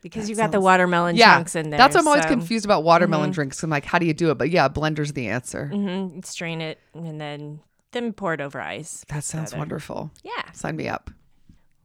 Because 0.02 0.30
you 0.30 0.36
got 0.36 0.52
the 0.52 0.60
watermelon 0.60 1.16
chunks 1.16 1.56
in 1.56 1.70
there. 1.70 1.78
That's 1.78 1.96
what 1.96 2.02
I'm 2.02 2.08
always 2.08 2.24
so- 2.24 2.30
Mm-hmm. 2.30 2.40
confused 2.40 2.66
about 2.66 2.84
watermelon 2.84 3.32
drinks. 3.32 3.62
I'm 3.62 3.70
like, 3.70 3.86
how 3.86 4.00
do 4.00 4.06
you 4.06 4.14
do 4.14 4.32
it? 4.32 4.38
But 4.38 4.50
yeah, 4.50 4.68
blender's 4.68 5.14
the 5.14 5.28
answer. 5.28 5.70
Mm-hmm. 5.74 6.22
Strain 6.22 6.62
it 6.62 6.80
and 6.94 7.22
then 7.22 7.60
then 7.92 8.14
pour 8.14 8.34
it 8.34 8.42
over 8.42 8.60
ice. 8.62 9.04
That 9.10 9.24
sounds 9.24 9.54
wonderful. 9.54 10.12
Yeah. 10.24 10.52
Sign 10.54 10.76
me 10.78 10.88
up. 10.88 11.12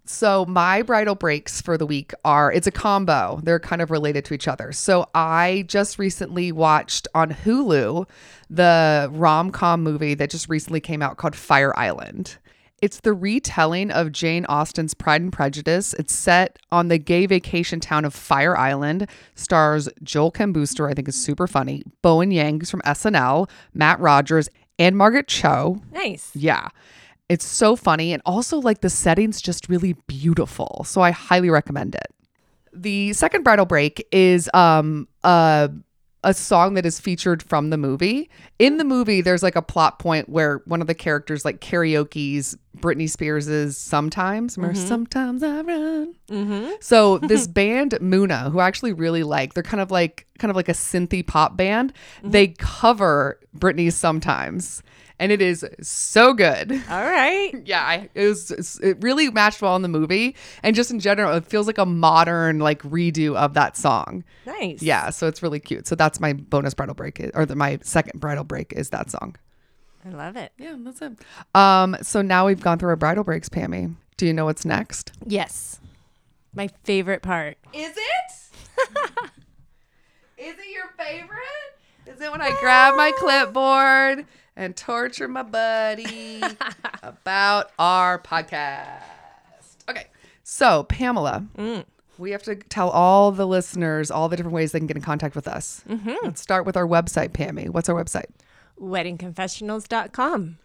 So 0.09 0.45
my 0.47 0.83
bridal 0.83 1.17
breaks 1.17 1.61
for 1.61 1.77
the 1.77 1.85
week 1.85 2.13
are 2.25 2.53
it's 2.53 2.69
a 2.69 2.71
combo. 2.71 3.41
They're 3.43 3.59
kind 3.59 3.83
of 3.83 3.91
related 3.91 4.25
to 4.27 4.35
each 4.35 4.47
other. 4.47 4.71
So 4.71 5.09
I 5.17 5.65
just 5.67 5.99
recently 5.99 6.53
watched 6.53 7.09
on 7.13 7.31
Hulu 7.33 8.09
the 8.49 9.09
rom-com 9.13 9.83
movie 9.83 10.15
that 10.15 10.31
just 10.31 10.49
recently 10.49 10.79
came 10.81 11.03
out 11.03 11.17
called 11.17 11.35
Fire 11.35 11.77
Island. 11.77 12.37
It's 12.83 13.01
the 13.01 13.15
retelling 13.15 13.91
of 13.91 14.13
Jane 14.13 14.45
Austen's 14.47 14.93
Pride 14.93 15.23
and 15.23 15.33
Prejudice. 15.33 15.95
It's 15.95 16.15
set 16.15 16.59
on 16.71 16.89
the 16.89 16.99
gay 16.99 17.25
vacation 17.25 17.81
town 17.81 18.05
of 18.05 18.13
Fire 18.13 18.57
Island. 18.57 19.09
Stars 19.35 19.89
Joel 20.03 20.31
Kim 20.31 20.53
Booster, 20.53 20.89
I 20.89 20.93
think 20.95 21.09
is 21.09 21.17
super 21.17 21.47
funny. 21.47 21.83
Bowen 22.03 22.31
Yang, 22.31 22.61
who's 22.61 22.71
from 22.71 22.83
SNL, 22.83 23.49
Matt 23.73 23.99
Rogers, 23.99 24.51
and 24.79 24.97
Margaret 24.97 25.27
Cho. 25.27 25.81
Nice. 25.91 26.31
Yeah. 26.35 26.69
It's 27.29 27.47
so 27.47 27.77
funny 27.77 28.13
and 28.13 28.23
also 28.27 28.59
like 28.59 28.83
the 28.83 28.91
setting's 28.91 29.41
just 29.41 29.69
really 29.69 29.95
beautiful. 30.07 30.85
So 30.87 31.01
I 31.01 31.11
highly 31.11 31.51
recommend 31.51 31.95
it. 31.95 32.07
The 32.73 33.15
second 33.15 33.43
bridal 33.43 33.65
break 33.65 34.07
is 34.13 34.51
um 34.53 35.09
a 35.25 35.71
a 36.27 36.35
song 36.35 36.75
that 36.75 36.85
is 36.85 36.99
featured 36.99 37.41
from 37.41 37.71
the 37.71 37.79
movie. 37.79 38.29
In 38.59 38.79
the 38.79 38.85
movie 38.85 39.21
there's 39.21 39.45
like 39.45 39.55
a 39.55 39.63
plot 39.63 40.01
point 40.01 40.29
where 40.29 40.61
one 40.67 40.81
of 40.81 40.89
the 40.89 40.95
characters 40.95 41.45
like 41.45 41.61
karaoke's 41.61 42.57
Britney 42.77 43.09
Spears's 43.09 43.79
sometimes 43.79 44.59
remember 44.59 44.77
sometimes 44.77 45.43
I 45.45 45.61
run. 45.61 46.15
Mm-hmm. 46.29 46.73
So 46.81 47.19
this 47.23 47.47
band 47.47 47.93
Muna, 47.93 48.51
who 48.51 48.59
I 48.59 48.67
actually 48.67 48.93
really 48.93 49.23
like, 49.23 49.55
they're 49.55 49.63
kind 49.63 49.81
of 49.81 49.93
like 49.93 50.27
kind 50.39 50.51
of 50.51 50.57
like 50.57 50.69
a 50.69 50.73
synthy 50.73 51.25
pop 51.25 51.57
band. 51.57 51.93
They 52.25 52.49
cover 52.49 53.39
Britney's 53.57 53.95
sometimes, 53.95 54.83
and 55.19 55.33
it 55.33 55.41
is 55.41 55.65
so 55.83 56.33
good. 56.35 56.73
All 56.91 57.05
right. 57.05 57.53
Yeah, 57.67 57.83
I, 57.83 58.09
it 58.15 58.27
was 58.27 58.79
it 58.83 58.99
really 59.01 59.31
matched 59.31 59.61
well 59.61 59.75
in 59.77 59.83
the 59.83 59.89
movie, 59.89 60.37
and 60.63 60.77
just 60.77 60.91
in 60.91 61.01
general, 61.01 61.35
it 61.37 61.47
feels 61.47 61.67
like 61.67 61.79
a 61.79 61.87
modern 61.87 62.59
like 62.61 62.83
redo 62.83 63.35
of 63.35 63.55
that 63.55 63.77
song. 63.77 64.25
Nice. 64.45 64.83
Yeah, 64.83 65.11
so 65.11 65.27
it's 65.27 65.43
really 65.43 65.59
cute. 65.59 65.87
So 65.87 65.95
that's 65.95 66.21
my 66.21 66.33
bonus 66.33 66.75
bridal 66.75 66.95
break, 66.95 67.21
or 67.35 67.45
the, 67.47 67.57
my 67.57 67.79
second 67.83 68.21
bridal 68.21 68.45
break 68.45 68.73
is 68.73 68.91
that 68.91 69.11
song. 69.11 69.37
I 70.05 70.11
love 70.11 70.37
it. 70.37 70.53
Yeah, 70.59 70.77
that's 70.79 71.03
it. 71.03 71.13
Um, 71.55 71.97
so 72.03 72.23
now 72.23 72.47
we've 72.47 72.61
gone 72.61 72.79
through 72.79 72.91
our 72.91 72.97
bridal 72.97 73.25
breaks, 73.25 73.49
Pammy. 73.49 73.97
Do 74.17 74.27
you 74.27 74.33
know 74.33 74.45
what's 74.45 74.65
next? 74.65 75.13
Yes. 75.27 75.81
My 76.55 76.69
favorite 76.85 77.23
part. 77.23 77.59
Is 77.73 77.97
it? 77.97 78.33
Is 80.39 80.55
it 80.59 80.73
your 80.73 80.89
favorite? 80.97 81.41
Is 82.07 82.21
it 82.21 82.31
when 82.31 82.41
I 82.41 82.57
grab 82.61 82.95
my 82.97 83.11
clipboard 83.19 84.27
and 84.57 84.77
torture 84.77 85.29
my 85.29 85.43
buddy 85.43 86.41
about 87.03 87.71
our 87.79 88.19
podcast? 88.19 89.03
Okay. 89.89 90.07
So, 90.43 90.85
Pamela, 90.85 91.45
we 92.19 92.31
have 92.31 92.43
to 92.45 92.55
tell 92.57 92.89
all 92.91 93.33
the 93.33 93.47
listeners 93.47 94.11
all 94.11 94.29
the 94.29 94.37
different 94.37 94.55
ways 94.55 94.73
they 94.73 94.79
can 94.79 94.87
get 94.87 94.97
in 94.97 95.03
contact 95.03 95.35
with 95.35 95.49
us. 95.49 95.83
Let's 96.23 96.41
start 96.41 96.65
with 96.67 96.77
our 96.77 96.87
website, 96.87 97.31
Pammy. 97.31 97.69
What's 97.69 97.89
our 97.89 97.95
website? 98.03 98.27
Weddingconfessionals.com. 98.81 100.59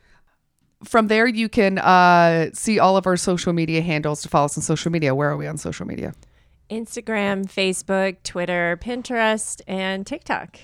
From 0.83 1.07
there, 1.07 1.27
you 1.27 1.47
can 1.47 1.77
uh, 1.77 2.49
see 2.53 2.79
all 2.79 2.97
of 2.97 3.05
our 3.05 3.17
social 3.17 3.53
media 3.53 3.81
handles 3.81 4.21
to 4.23 4.29
follow 4.29 4.45
us 4.45 4.57
on 4.57 4.63
social 4.63 4.91
media. 4.91 5.13
Where 5.13 5.29
are 5.29 5.37
we 5.37 5.45
on 5.45 5.57
social 5.57 5.85
media? 5.85 6.13
Instagram, 6.71 7.45
Facebook, 7.45 8.17
Twitter, 8.23 8.79
Pinterest, 8.81 9.61
and 9.67 10.07
TikTok. 10.07 10.57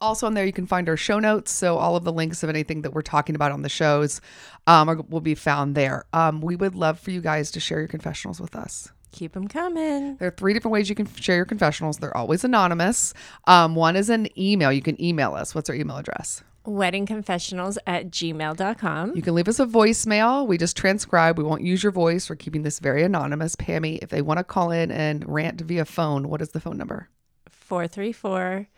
Also 0.00 0.26
on 0.26 0.34
there, 0.34 0.44
you 0.44 0.52
can 0.52 0.66
find 0.66 0.88
our 0.88 0.96
show 0.96 1.18
notes. 1.18 1.50
So 1.52 1.78
all 1.78 1.96
of 1.96 2.04
the 2.04 2.12
links 2.12 2.42
of 2.42 2.50
anything 2.50 2.82
that 2.82 2.92
we're 2.92 3.02
talking 3.02 3.34
about 3.34 3.52
on 3.52 3.62
the 3.62 3.68
shows 3.68 4.20
um, 4.66 4.88
are, 4.90 4.96
will 5.08 5.20
be 5.20 5.34
found 5.34 5.74
there. 5.74 6.04
Um, 6.12 6.40
we 6.40 6.56
would 6.56 6.74
love 6.74 7.00
for 7.00 7.10
you 7.10 7.20
guys 7.20 7.50
to 7.52 7.60
share 7.60 7.78
your 7.78 7.88
confessionals 7.88 8.40
with 8.40 8.54
us. 8.54 8.90
Keep 9.12 9.32
them 9.32 9.48
coming. 9.48 10.16
There 10.16 10.28
are 10.28 10.32
three 10.32 10.52
different 10.52 10.72
ways 10.72 10.90
you 10.90 10.94
can 10.94 11.06
share 11.14 11.36
your 11.36 11.46
confessionals. 11.46 11.96
They're 11.96 12.16
always 12.16 12.44
anonymous. 12.44 13.14
Um, 13.46 13.74
one 13.74 13.96
is 13.96 14.10
an 14.10 14.28
email. 14.38 14.70
You 14.70 14.82
can 14.82 15.02
email 15.02 15.34
us. 15.34 15.54
What's 15.54 15.70
our 15.70 15.76
email 15.76 15.96
address? 15.96 16.42
Weddingconfessionals 16.66 17.78
at 17.86 18.10
gmail.com. 18.10 19.16
You 19.16 19.22
can 19.22 19.34
leave 19.34 19.48
us 19.48 19.58
a 19.58 19.64
voicemail. 19.64 20.46
We 20.46 20.58
just 20.58 20.76
transcribe. 20.76 21.38
We 21.38 21.44
won't 21.44 21.62
use 21.62 21.82
your 21.82 21.92
voice. 21.92 22.28
We're 22.28 22.36
keeping 22.36 22.62
this 22.62 22.80
very 22.80 23.04
anonymous. 23.04 23.56
Pammy, 23.56 24.00
if 24.02 24.10
they 24.10 24.20
want 24.20 24.38
to 24.38 24.44
call 24.44 24.70
in 24.70 24.90
and 24.90 25.26
rant 25.26 25.62
via 25.62 25.86
phone, 25.86 26.28
what 26.28 26.42
is 26.42 26.50
the 26.50 26.60
phone 26.60 26.76
number? 26.76 27.08
434 27.48 28.68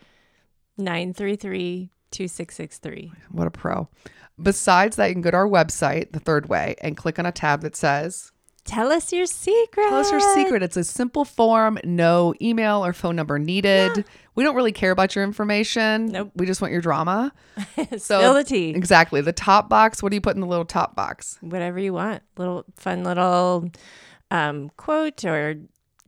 933 0.78 1.90
2663. 2.10 3.12
What 3.30 3.46
a 3.46 3.50
pro. 3.50 3.88
Besides 4.40 4.96
that, 4.96 5.08
you 5.08 5.14
can 5.14 5.22
go 5.22 5.30
to 5.32 5.36
our 5.36 5.48
website, 5.48 6.12
The 6.12 6.20
Third 6.20 6.48
Way, 6.48 6.76
and 6.80 6.96
click 6.96 7.18
on 7.18 7.26
a 7.26 7.32
tab 7.32 7.62
that 7.62 7.76
says 7.76 8.32
Tell 8.68 8.92
us 8.92 9.14
your 9.14 9.24
secret. 9.24 9.88
Tell 9.88 9.98
us 9.98 10.10
your 10.10 10.20
secret. 10.34 10.62
It's 10.62 10.76
a 10.76 10.84
simple 10.84 11.24
form, 11.24 11.78
no 11.84 12.34
email 12.42 12.84
or 12.84 12.92
phone 12.92 13.16
number 13.16 13.38
needed. 13.38 14.04
We 14.34 14.44
don't 14.44 14.54
really 14.54 14.72
care 14.72 14.90
about 14.90 15.14
your 15.14 15.24
information. 15.24 16.06
Nope. 16.06 16.32
We 16.36 16.44
just 16.44 16.60
want 16.60 16.72
your 16.72 16.82
drama. 16.82 17.32
Spill 17.96 18.34
the 18.34 18.44
tea. 18.44 18.70
Exactly. 18.70 19.22
The 19.22 19.32
top 19.32 19.70
box, 19.70 20.02
what 20.02 20.10
do 20.10 20.16
you 20.16 20.20
put 20.20 20.34
in 20.34 20.42
the 20.42 20.46
little 20.46 20.66
top 20.66 20.94
box? 20.94 21.38
Whatever 21.40 21.78
you 21.78 21.94
want. 21.94 22.22
Little 22.36 22.66
fun 22.76 23.04
little 23.04 23.70
um, 24.30 24.70
quote 24.76 25.24
or 25.24 25.56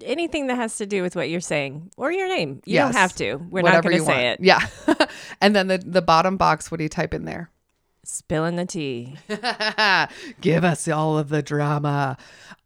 anything 0.04 0.46
that 0.48 0.56
has 0.56 0.76
to 0.78 0.86
do 0.86 1.02
with 1.02 1.16
what 1.16 1.28
you're 1.30 1.40
saying 1.40 1.90
or 1.96 2.10
your 2.12 2.28
name. 2.28 2.60
You 2.64 2.74
Yes. 2.74 2.86
don't 2.92 3.00
have 3.00 3.14
to. 3.16 3.36
We're 3.36 3.62
Whatever 3.62 3.76
not 3.76 3.82
going 3.84 3.98
to 3.98 4.04
say 4.04 4.28
want. 4.28 4.40
it. 4.40 4.44
Yeah. 4.44 5.06
and 5.40 5.54
then 5.56 5.66
the, 5.68 5.78
the 5.78 6.02
bottom 6.02 6.36
box, 6.36 6.70
what 6.70 6.78
do 6.78 6.84
you 6.84 6.88
type 6.88 7.14
in 7.14 7.24
there? 7.24 7.50
Spilling 8.02 8.56
the 8.56 8.64
tea. 8.64 9.16
give 10.40 10.64
us 10.64 10.88
all 10.88 11.18
of 11.18 11.28
the 11.28 11.42
drama. 11.42 12.16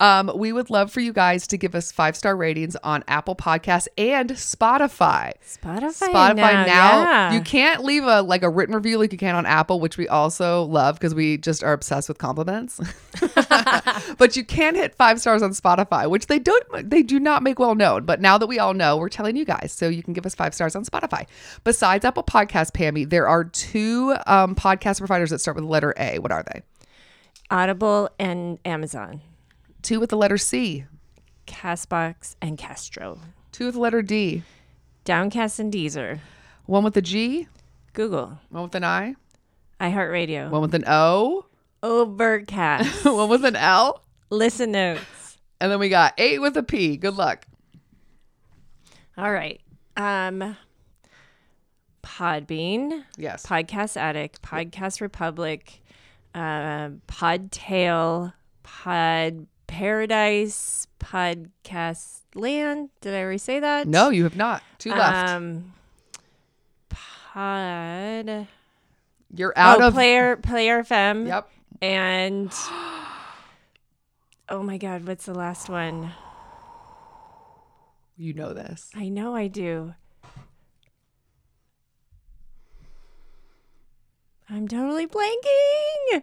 Um, 0.00 0.30
we 0.34 0.52
would 0.52 0.70
love 0.70 0.92
for 0.92 1.00
you 1.00 1.12
guys 1.12 1.46
to 1.48 1.56
give 1.56 1.74
us 1.74 1.92
five 1.92 2.16
star 2.16 2.36
ratings 2.36 2.76
on 2.76 3.04
Apple 3.06 3.36
Podcasts 3.36 3.86
and 3.96 4.30
Spotify. 4.30 5.32
Spotify. 5.46 5.92
Spotify 5.92 6.36
now. 6.36 6.64
now, 6.64 7.02
yeah. 7.02 7.32
you 7.32 7.40
can't 7.40 7.84
leave 7.84 8.04
a 8.04 8.22
like 8.22 8.42
a 8.42 8.48
written 8.48 8.74
review 8.74 8.98
like 8.98 9.12
you 9.12 9.18
can 9.18 9.34
on 9.34 9.46
Apple, 9.46 9.80
which 9.80 9.96
we 9.96 10.08
also 10.08 10.64
love 10.64 10.96
because 10.96 11.14
we 11.14 11.36
just 11.36 11.62
are 11.62 11.72
obsessed 11.72 12.08
with 12.08 12.18
compliments. 12.18 12.80
but 14.18 14.36
you 14.36 14.44
can 14.44 14.74
hit 14.74 14.94
five 14.94 15.20
stars 15.20 15.42
on 15.42 15.50
Spotify, 15.52 16.10
which 16.10 16.26
they 16.26 16.38
don't 16.38 16.90
they 16.90 17.02
do 17.02 17.20
not 17.20 17.42
make 17.42 17.58
well 17.58 17.74
known. 17.74 18.04
But 18.04 18.20
now 18.20 18.36
that 18.38 18.46
we 18.46 18.58
all 18.58 18.74
know, 18.74 18.96
we're 18.96 19.08
telling 19.08 19.36
you 19.36 19.44
guys, 19.44 19.72
so 19.72 19.88
you 19.88 20.02
can 20.02 20.12
give 20.12 20.26
us 20.26 20.34
five 20.34 20.54
stars 20.54 20.74
on 20.74 20.84
Spotify. 20.84 21.26
Besides 21.62 22.04
Apple 22.04 22.24
Podcasts, 22.24 22.72
Pammy, 22.72 23.08
there 23.08 23.28
are 23.28 23.44
two 23.44 24.16
um, 24.26 24.54
podcast 24.54 24.98
providers 24.98 25.23
that 25.30 25.40
start 25.40 25.56
with 25.56 25.64
the 25.64 25.70
letter 25.70 25.94
A. 25.98 26.18
What 26.18 26.32
are 26.32 26.42
they? 26.42 26.62
Audible 27.50 28.08
and 28.18 28.58
Amazon. 28.64 29.20
Two 29.82 30.00
with 30.00 30.10
the 30.10 30.16
letter 30.16 30.38
C. 30.38 30.84
Castbox 31.46 32.36
and 32.40 32.56
Castro. 32.56 33.18
Two 33.52 33.66
with 33.66 33.74
the 33.74 33.80
letter 33.80 34.02
D. 34.02 34.42
Downcast 35.04 35.58
and 35.60 35.72
Deezer. 35.72 36.20
One 36.66 36.84
with 36.84 36.96
a 36.96 37.02
G. 37.02 37.46
Google. 37.92 38.38
One 38.48 38.64
with 38.64 38.74
an 38.74 38.84
I. 38.84 39.16
iHeartRadio. 39.80 40.50
One 40.50 40.62
with 40.62 40.74
an 40.74 40.84
O. 40.86 41.44
Overcast. 41.82 43.04
one 43.04 43.28
with 43.28 43.44
an 43.44 43.56
L. 43.56 44.02
Listen 44.30 44.72
notes. 44.72 45.36
And 45.60 45.70
then 45.70 45.78
we 45.78 45.88
got 45.90 46.14
eight 46.18 46.40
with 46.40 46.56
a 46.56 46.62
P. 46.62 46.96
Good 46.96 47.14
luck. 47.14 47.46
All 49.16 49.30
right. 49.30 49.60
Um 49.96 50.56
Podbean, 52.04 53.04
Yes. 53.16 53.46
Podcast 53.46 53.96
Addict, 53.96 54.42
Podcast 54.42 55.00
Republic, 55.00 55.82
uh, 56.34 56.90
Podtail, 57.08 58.34
Pod 58.62 59.46
Paradise, 59.66 60.86
Podcast 61.00 62.20
Land. 62.34 62.90
Did 63.00 63.14
I 63.14 63.22
already 63.22 63.38
say 63.38 63.58
that? 63.60 63.88
No, 63.88 64.10
you 64.10 64.24
have 64.24 64.36
not. 64.36 64.62
Two 64.78 64.90
left. 64.90 65.30
Um, 65.30 65.72
Pod. 66.88 68.46
You're 69.34 69.54
out 69.56 69.80
oh, 69.80 69.88
of. 69.88 69.94
Player 69.94 70.36
Player 70.36 70.82
FM. 70.82 71.26
Yep. 71.26 71.48
And 71.82 72.52
oh 74.48 74.62
my 74.62 74.76
God, 74.78 75.06
what's 75.06 75.24
the 75.26 75.34
last 75.34 75.68
one? 75.68 76.12
You 78.16 78.32
know 78.32 78.54
this. 78.54 78.90
I 78.94 79.08
know 79.08 79.34
I 79.34 79.48
do. 79.48 79.94
I'm 84.48 84.68
totally 84.68 85.06
blanking. 85.06 86.22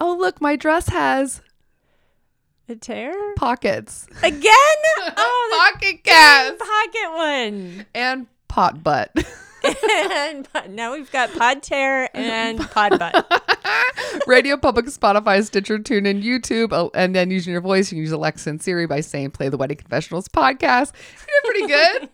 Oh, 0.00 0.16
look, 0.18 0.40
my 0.40 0.56
dress 0.56 0.88
has 0.88 1.40
A 2.68 2.76
tear 2.76 3.12
pockets. 3.36 4.06
again? 4.22 4.42
Oh, 5.16 5.70
Pocket 5.72 6.04
cast 6.04 6.58
pocket 6.58 7.12
one. 7.16 7.86
and 7.94 8.26
pot 8.48 8.82
butt. 8.84 9.10
and 9.64 10.48
now 10.70 10.92
we've 10.92 11.10
got 11.12 11.32
pod 11.34 11.62
tear 11.62 12.08
and 12.14 12.58
pod 12.70 12.98
butt. 12.98 13.42
Radio 14.26 14.56
Public, 14.56 14.86
Spotify, 14.86 15.44
Stitcher, 15.44 15.78
TuneIn, 15.78 16.22
YouTube, 16.22 16.72
oh, 16.72 16.90
and 16.94 17.14
then 17.14 17.30
using 17.30 17.52
your 17.52 17.60
voice, 17.62 17.90
you 17.90 17.96
can 17.96 18.02
use 18.02 18.12
Alexa 18.12 18.48
and 18.50 18.62
Siri 18.62 18.86
by 18.86 19.00
saying 19.00 19.30
"Play 19.32 19.48
the 19.48 19.56
Wedding 19.56 19.76
Confessionals 19.76 20.28
podcast." 20.28 20.92
You're 21.28 21.42
pretty 21.44 21.66
good. 21.66 22.08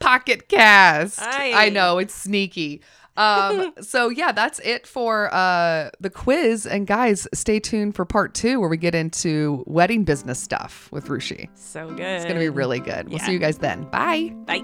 Pocket 0.00 0.48
Cast. 0.48 1.20
Aye. 1.20 1.52
I 1.54 1.68
know 1.70 1.98
it's 1.98 2.14
sneaky. 2.14 2.82
Um, 3.16 3.72
so 3.80 4.08
yeah, 4.10 4.30
that's 4.32 4.60
it 4.60 4.86
for 4.86 5.32
uh, 5.34 5.90
the 6.00 6.10
quiz. 6.10 6.66
And 6.66 6.86
guys, 6.86 7.26
stay 7.34 7.58
tuned 7.60 7.94
for 7.96 8.04
part 8.04 8.34
two 8.34 8.60
where 8.60 8.68
we 8.68 8.76
get 8.76 8.94
into 8.94 9.64
wedding 9.66 10.04
business 10.04 10.38
stuff 10.40 10.88
with 10.92 11.06
Ruchi. 11.08 11.48
So 11.54 11.88
good. 11.88 12.00
It's 12.00 12.24
gonna 12.24 12.38
be 12.40 12.48
really 12.48 12.80
good. 12.80 13.08
We'll 13.08 13.18
Yeah. 13.18 13.26
see 13.26 13.32
you 13.32 13.38
guys 13.40 13.58
then. 13.58 13.84
Bye. 13.90 14.32
Bye. 14.46 14.62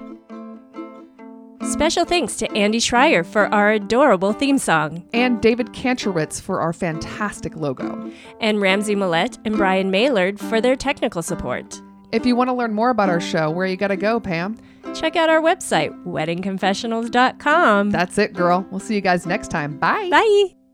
Special 1.61 2.05
thanks 2.05 2.35
to 2.37 2.51
Andy 2.55 2.79
Schreier 2.79 3.25
for 3.25 3.47
our 3.53 3.71
adorable 3.71 4.33
theme 4.33 4.57
song, 4.59 5.03
And 5.13 5.41
David 5.41 5.67
Kantrowitz 5.73 6.39
for 6.39 6.61
our 6.61 6.71
fantastic 6.73 7.55
logo. 7.55 8.11
and 8.39 8.61
Ramsey 8.61 8.95
Millette 8.95 9.39
and 9.45 9.57
Brian 9.57 9.89
Maylard 9.89 10.39
for 10.39 10.61
their 10.61 10.75
technical 10.75 11.21
support. 11.23 11.81
If 12.11 12.25
you 12.25 12.35
want 12.35 12.49
to 12.49 12.53
learn 12.53 12.73
more 12.73 12.91
about 12.91 13.09
our 13.09 13.19
show, 13.19 13.49
where 13.49 13.65
you 13.65 13.77
gotta 13.77 13.97
go, 13.97 14.19
Pam? 14.19 14.57
Check 14.93 15.15
out 15.15 15.29
our 15.29 15.41
website, 15.41 15.91
weddingconfessionals.com. 16.05 17.89
That's 17.91 18.17
it, 18.17 18.33
girl. 18.33 18.65
We'll 18.71 18.79
see 18.79 18.95
you 18.95 19.01
guys 19.01 19.25
next 19.25 19.49
time. 19.49 19.77
Bye. 19.77 20.09
Bye. 20.09 20.64